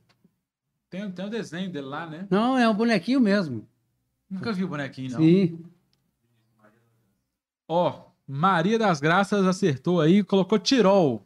[0.92, 2.28] Tem, tem o desenho dele lá, né?
[2.30, 3.66] Não, é um bonequinho mesmo.
[4.30, 5.20] Nunca vi o bonequinho, não.
[5.20, 5.58] Sim.
[7.66, 11.26] Ó, Maria das Graças acertou aí, colocou Tirol.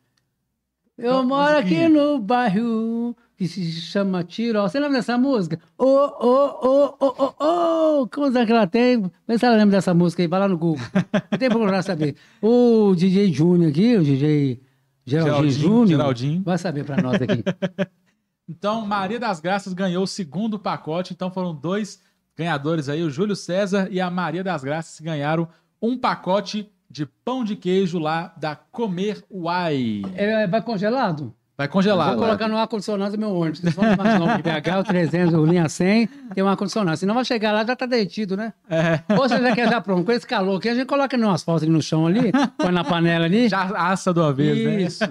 [0.96, 4.62] Eu moro aqui no bairro que se chama Tiro.
[4.62, 5.60] Você lembra dessa música?
[5.80, 9.02] Ô, ô, ô, ô, ô, ô, quantos anos que ela tem?
[9.28, 10.86] Vê se ela lembra dessa música aí, vai lá no Google.
[11.32, 12.16] Não tem problema saber.
[12.40, 14.62] O DJ Júnior aqui, o DJ
[15.04, 16.44] Geraldinho Júnior, Geraldinho.
[16.44, 17.44] vai saber pra nós aqui.
[18.48, 21.14] Então, Maria das Graças ganhou o segundo pacote.
[21.14, 22.00] Então, foram dois
[22.38, 25.48] ganhadores aí, o Júlio César e a Maria das Graças, que ganharam
[25.82, 30.02] um pacote de pão de queijo lá da Comer Uai.
[30.16, 31.34] É, vai congelado?
[31.58, 32.10] Vai congelar.
[32.16, 33.60] Vou colocar no ar-condicionado do meu ônibus.
[33.60, 36.98] Se for mais longe de BH, o 300, o linha 100, tem um ar-condicionado.
[36.98, 38.54] Senão vai chegar lá, já tá derretido, né?
[38.70, 40.06] É, Ou você já quer já pronto.
[40.06, 42.84] Com esse calor aqui, a gente coloca no asfalto ali no chão ali, põe na
[42.84, 43.48] panela ali.
[43.48, 44.82] já assa de uma vez, né?
[44.82, 45.04] Isso.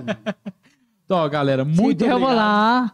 [1.07, 2.37] Então, galera, Se muito der, eu vou obrigado.
[2.37, 2.93] lá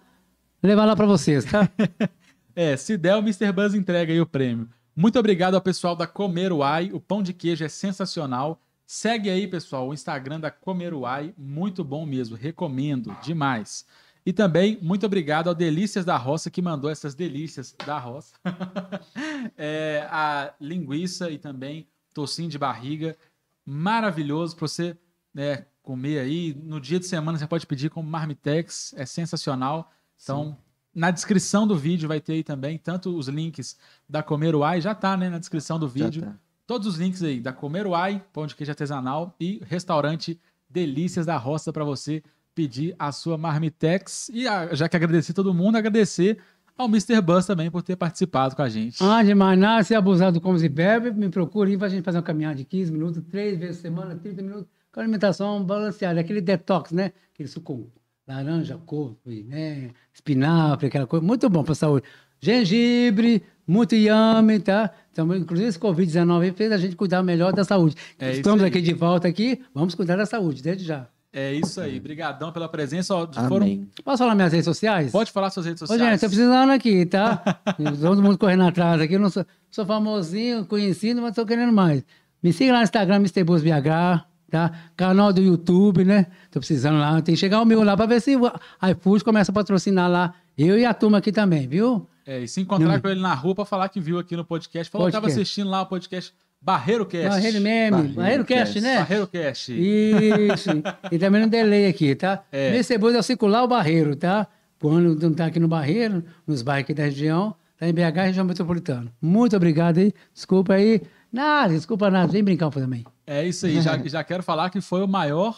[0.62, 1.68] levar lá pra vocês, tá?
[2.54, 3.52] É, se der, o Mr.
[3.52, 4.68] Buzz entrega aí o prêmio.
[4.94, 6.90] Muito obrigado ao pessoal da Comer Uai.
[6.92, 8.60] O pão de queijo é sensacional.
[8.84, 11.32] Segue aí, pessoal, o Instagram da Comer Uai.
[11.38, 12.36] Muito bom mesmo.
[12.36, 13.86] Recomendo demais.
[14.26, 18.34] E também, muito obrigado ao Delícias da Roça, que mandou essas delícias da roça.
[19.56, 23.16] É, a linguiça e também tocinho de barriga.
[23.64, 24.96] Maravilhoso para você
[25.32, 26.54] né, comer aí.
[26.54, 28.92] No dia de semana você pode pedir como marmitex.
[28.96, 29.90] É sensacional.
[30.22, 30.56] Então,
[30.94, 33.76] na descrição do vídeo vai ter aí também tanto os links
[34.08, 36.22] da Comer Uai, já tá, né, na descrição do Já vídeo.
[36.22, 36.34] tá.
[36.66, 41.36] Todos os links aí da Comer Uai, pão de queijo artesanal e restaurante Delícias da
[41.36, 42.22] Roça para você
[42.54, 44.28] pedir a sua marmitex.
[44.32, 46.38] E a- já que agradeci todo mundo, agradecer
[46.76, 47.20] ao Mr.
[47.20, 49.02] Buzz também por ter participado com a gente.
[49.02, 52.04] Antes de mais nada, se abusar do comes e bebe, me procure aí pra gente
[52.04, 56.20] fazer uma caminhada de 15 minutos, três vezes por semana, 30 minutos, com alimentação balanceada.
[56.20, 57.12] Aquele detox, né?
[57.34, 57.99] Aquele suco com
[58.30, 59.90] laranja, couve, né?
[60.14, 61.24] Espinafre, aquela coisa.
[61.24, 62.06] Muito bom pra saúde.
[62.40, 64.90] Gengibre, muito yame, tá?
[65.12, 67.96] Então, inclusive, esse Covid-19 aí fez a gente cuidar melhor da saúde.
[68.18, 71.06] É Estamos aqui de volta aqui, vamos cuidar da saúde, desde já.
[71.32, 72.00] É isso aí.
[72.00, 73.14] Brigadão pela presença.
[73.48, 73.86] Foram-.
[74.04, 75.12] Posso falar minhas redes sociais?
[75.12, 76.12] Pode falar suas redes Ô, sociais.
[76.12, 77.36] gente, tô precisando aqui, tá?
[78.00, 79.14] Todo mundo correndo atrás aqui.
[79.14, 82.04] Eu não sou, sou famosinho, conhecido, mas tô querendo mais.
[82.42, 84.72] Me siga lá no Instagram, MrBusBH, tá?
[84.96, 86.26] Canal do YouTube, né?
[86.50, 87.20] Tô precisando lá.
[87.22, 88.50] Tem que chegar o meu lá pra ver se o
[88.90, 90.34] iFood começa a patrocinar lá.
[90.58, 92.06] Eu e a turma aqui também, viu?
[92.26, 93.00] É, e se encontrar Não.
[93.00, 94.90] com ele na rua pra falar que viu aqui no podcast.
[94.90, 95.42] Falou que tava Podcast.
[95.42, 97.28] assistindo lá o podcast Barreiro Cast.
[97.28, 98.80] Barreiro Meme, Barreiro Barreiro Cast, Cast.
[98.80, 98.98] né?
[98.98, 99.72] Barreiro Cast.
[99.72, 100.70] Isso.
[101.10, 102.42] e também no delay aqui, tá?
[102.52, 102.68] É.
[102.74, 102.98] Mr.
[102.98, 104.46] Bus é circular o Barreiro, tá?
[104.78, 108.44] Quando não tá aqui no Barreiro, nos bairros aqui da região, tá em BH, região
[108.44, 109.06] metropolitana.
[109.20, 110.12] Muito obrigado aí.
[110.34, 111.00] Desculpa aí.
[111.32, 112.30] Nada, desculpa nada.
[112.32, 113.04] Vem brincar também.
[113.26, 113.80] É isso aí.
[113.80, 115.56] Já, já quero falar que foi o maior,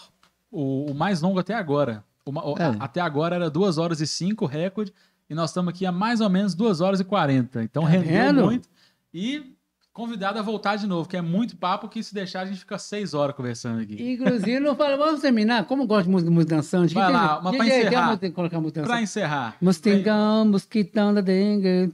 [0.51, 2.05] o, o mais longo até agora.
[2.25, 2.65] O ma- o- É.
[2.65, 4.92] a- Até agora era 2 horas e 5 recorde.
[5.31, 7.62] E nós estamos aqui há mais ou menos 2 horas e 40.
[7.62, 8.44] Então Tá rendeu vendo?
[8.44, 8.68] muito.
[9.15, 9.55] E
[9.94, 12.78] convidado a voltar de novo, que é muito papo que se deixar a gente fica
[12.78, 13.94] 6 horas conversando aqui.
[14.12, 15.65] Inclusive, não fala, vamos terminar.
[15.65, 16.92] Como eu gosto de música, música dançante.
[16.94, 18.07] Vai que lá, tem- mas pra DJ, tem encerrar.
[18.09, 19.05] uma- tem que colocar música Pra dançante.
[19.05, 19.57] encerrar.
[19.60, 21.92] Mosquitão, mosquitão da dengue.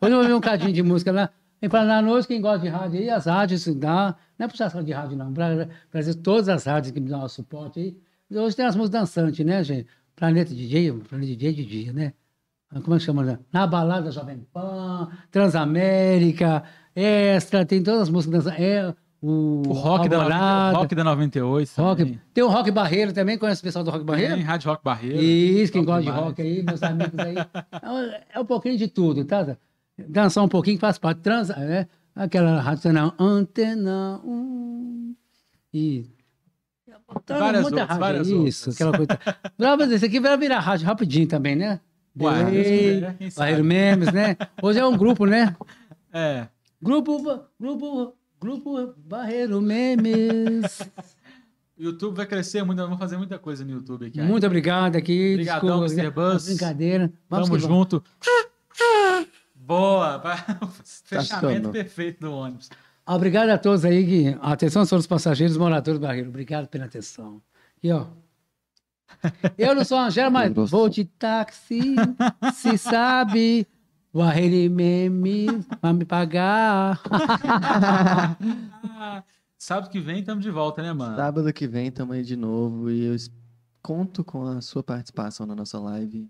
[0.00, 1.30] Hoje eu vou ver um cadinho de música lá.
[1.62, 4.16] Em Paraná Noite, quem gosta de rádio aí, as rádios dá.
[4.36, 5.32] Não é puxação de rádio, não.
[5.94, 7.96] Dizer todas as rádios que me dão o suporte aí.
[8.36, 9.86] Hoje tem as músicas dançantes, né, gente?
[10.16, 12.14] Planeta DJ, Planeta DJ de dia, né?
[12.82, 13.22] Como é que chama?
[13.22, 13.38] né?
[13.52, 16.64] Na Balada Jovem Pan, Transamérica,
[16.96, 18.64] Extra, tem todas as músicas dançantes.
[18.64, 21.80] É, o, O rock, da, 90 Alvorada, rock da 98.
[21.80, 21.98] rock.
[22.02, 22.20] também.
[22.34, 24.34] Tem o Rock Barreiro também, conhece o pessoal do Rock Barreiro?
[24.34, 25.22] Tem Rádio Rock Barreiro.
[25.22, 27.36] Isso, quem gosta de rock aí, meus amigos aí.
[28.34, 29.56] É, é um pouquinho de tudo, tá?
[30.08, 31.20] Dançar um pouquinho faz parte.
[31.20, 31.86] Transa, né?
[32.14, 35.14] Aquela rádio não, Antena 1.
[35.72, 36.06] E.
[37.28, 38.74] Várias muita outras, rádio, várias Isso, outras.
[38.74, 39.18] aquela coisa.
[39.58, 41.80] Brava, isso aqui vai virar rádio rapidinho também, né?
[42.14, 44.36] Barreiro Memes, né?
[44.62, 45.54] Hoje é um grupo, né?
[46.14, 46.46] É.
[46.82, 50.82] Grupo, grupo, grupo Barreiro Memes.
[51.78, 54.20] YouTube vai crescer muito, vamos fazer muita coisa no YouTube aqui.
[54.20, 55.32] Muito obrigado aqui.
[55.32, 56.10] Obrigadão, desculpa, Mr.
[56.10, 56.44] Buzz.
[56.44, 57.12] Brincadeira.
[57.30, 57.62] Tamo que vamos.
[57.62, 58.04] junto.
[59.64, 60.18] Boa!
[60.22, 60.36] vai-
[61.04, 62.68] Fechamento perfeito do ônibus.
[63.06, 64.04] Obrigado a todos aí.
[64.04, 64.38] Que...
[64.40, 66.28] Atenção, são os passageiros moradores do Barreiro.
[66.28, 67.40] Obrigado pela atenção.
[67.82, 68.06] E, ó.
[69.58, 71.94] Eu não sou Angela, mas vou de táxi,
[72.54, 73.66] se sabe.
[74.12, 75.46] Barreiro e meme,
[75.80, 77.00] vai me pagar.
[79.56, 81.16] Sábado que vem estamos de volta, né, mano?
[81.16, 83.16] Sábado que vem tamo aí de novo e eu
[83.80, 86.28] conto com a sua participação na nossa live.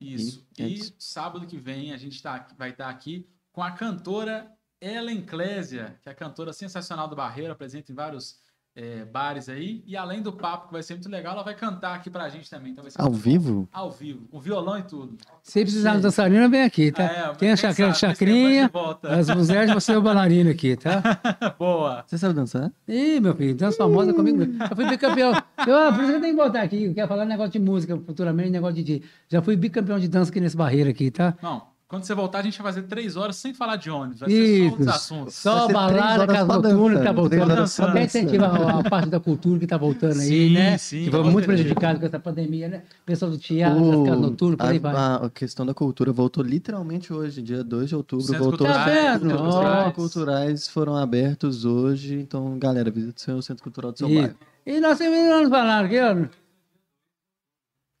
[0.00, 0.46] Isso.
[0.58, 0.94] E é E isso.
[0.98, 6.08] sábado que vem a gente tá, vai estar aqui com a cantora Ellen Clésia, que
[6.08, 8.40] é a cantora sensacional do Barreiro, apresenta em vários
[8.80, 9.82] é, bares aí.
[9.86, 12.48] E além do papo, que vai ser muito legal, ela vai cantar aqui pra gente
[12.48, 12.70] também.
[12.70, 13.30] Então vai ser Ao muito bom.
[13.30, 13.68] vivo?
[13.72, 15.16] Ao vivo, com violão e tudo.
[15.42, 17.02] Se precisar de dançarina, vem aqui, tá?
[17.02, 18.70] É, Tem a quem chacrinha, sabe, chacrinha,
[19.10, 21.02] as mulheres, você é o bailarino aqui, tá?
[21.58, 22.04] Boa.
[22.06, 22.70] Você sabe dançar?
[22.86, 24.42] Ih, meu filho, dança famosa comigo.
[24.42, 25.32] Eu fui bicampeão.
[25.66, 26.84] Eu, ah, por isso que eu tenho que voltar aqui.
[26.84, 29.02] Eu quero falar negócio de música futuramente, negócio de- de.
[29.28, 31.34] Já fui bicampeão de dança aqui nesse barreiro aqui, tá?
[31.42, 34.20] Não, quando você voltar, a gente vai fazer três horas sem falar de ônibus.
[34.20, 34.94] Vai ser só outros Isso.
[34.96, 35.34] assuntos.
[35.36, 37.46] Só ser balada, casa noturna que tá voltando.
[37.48, 37.98] dançando.
[37.98, 40.76] incentiva a, a parte da cultura que tá voltando aí, Sim, né?
[40.76, 42.82] sim, que foi muito prejudicado com essa pandemia, né?
[43.06, 44.94] Pessoal do teatro, das casas noturnas, por aí a, vai.
[44.94, 48.26] a- a questão da cultura voltou literalmente hoje, dia 2 de outubro.
[48.26, 49.92] Centros voltou os culturais, centros Tá vendo?
[49.94, 52.14] culturais, foram abertos hoje.
[52.16, 54.34] Então, galera, visite o seu centro cultural do seu E, bairro.
[54.66, 56.47] e nós temos anos falando aqui, ó.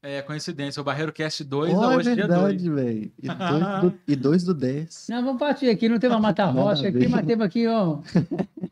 [0.02, 0.80] É coincidência.
[0.80, 2.40] O Barreiro Cast 2 Oh, é é hoje dia 2.
[2.40, 3.12] verdade, velho.
[3.20, 5.06] E dois do- E 2 do 10.
[5.10, 7.08] Nós vamos partir aqui, não teve uma mata Nada rocha a aqui, ver.
[7.08, 7.98] mas teve aqui, ó,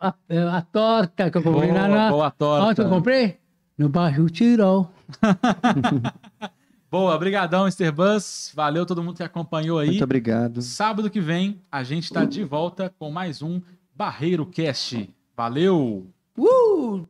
[0.01, 2.11] a, é, a torta que eu comprei Boa, na.
[2.11, 2.67] boa torta.
[2.69, 3.39] Onde eu comprei?
[3.77, 4.91] No bairro Tirol.
[6.91, 7.91] Boa, brigadão, Mr.
[7.91, 8.53] Buzz.
[8.55, 9.89] Valeu todo mundo que acompanhou aí.
[9.89, 10.63] Muito obrigado.
[10.63, 13.61] Sábado que vem, a gente tá de volta com mais um
[13.95, 15.11] Barreiro Cast.
[15.37, 16.07] Valeu!
[16.39, 17.05] Uh!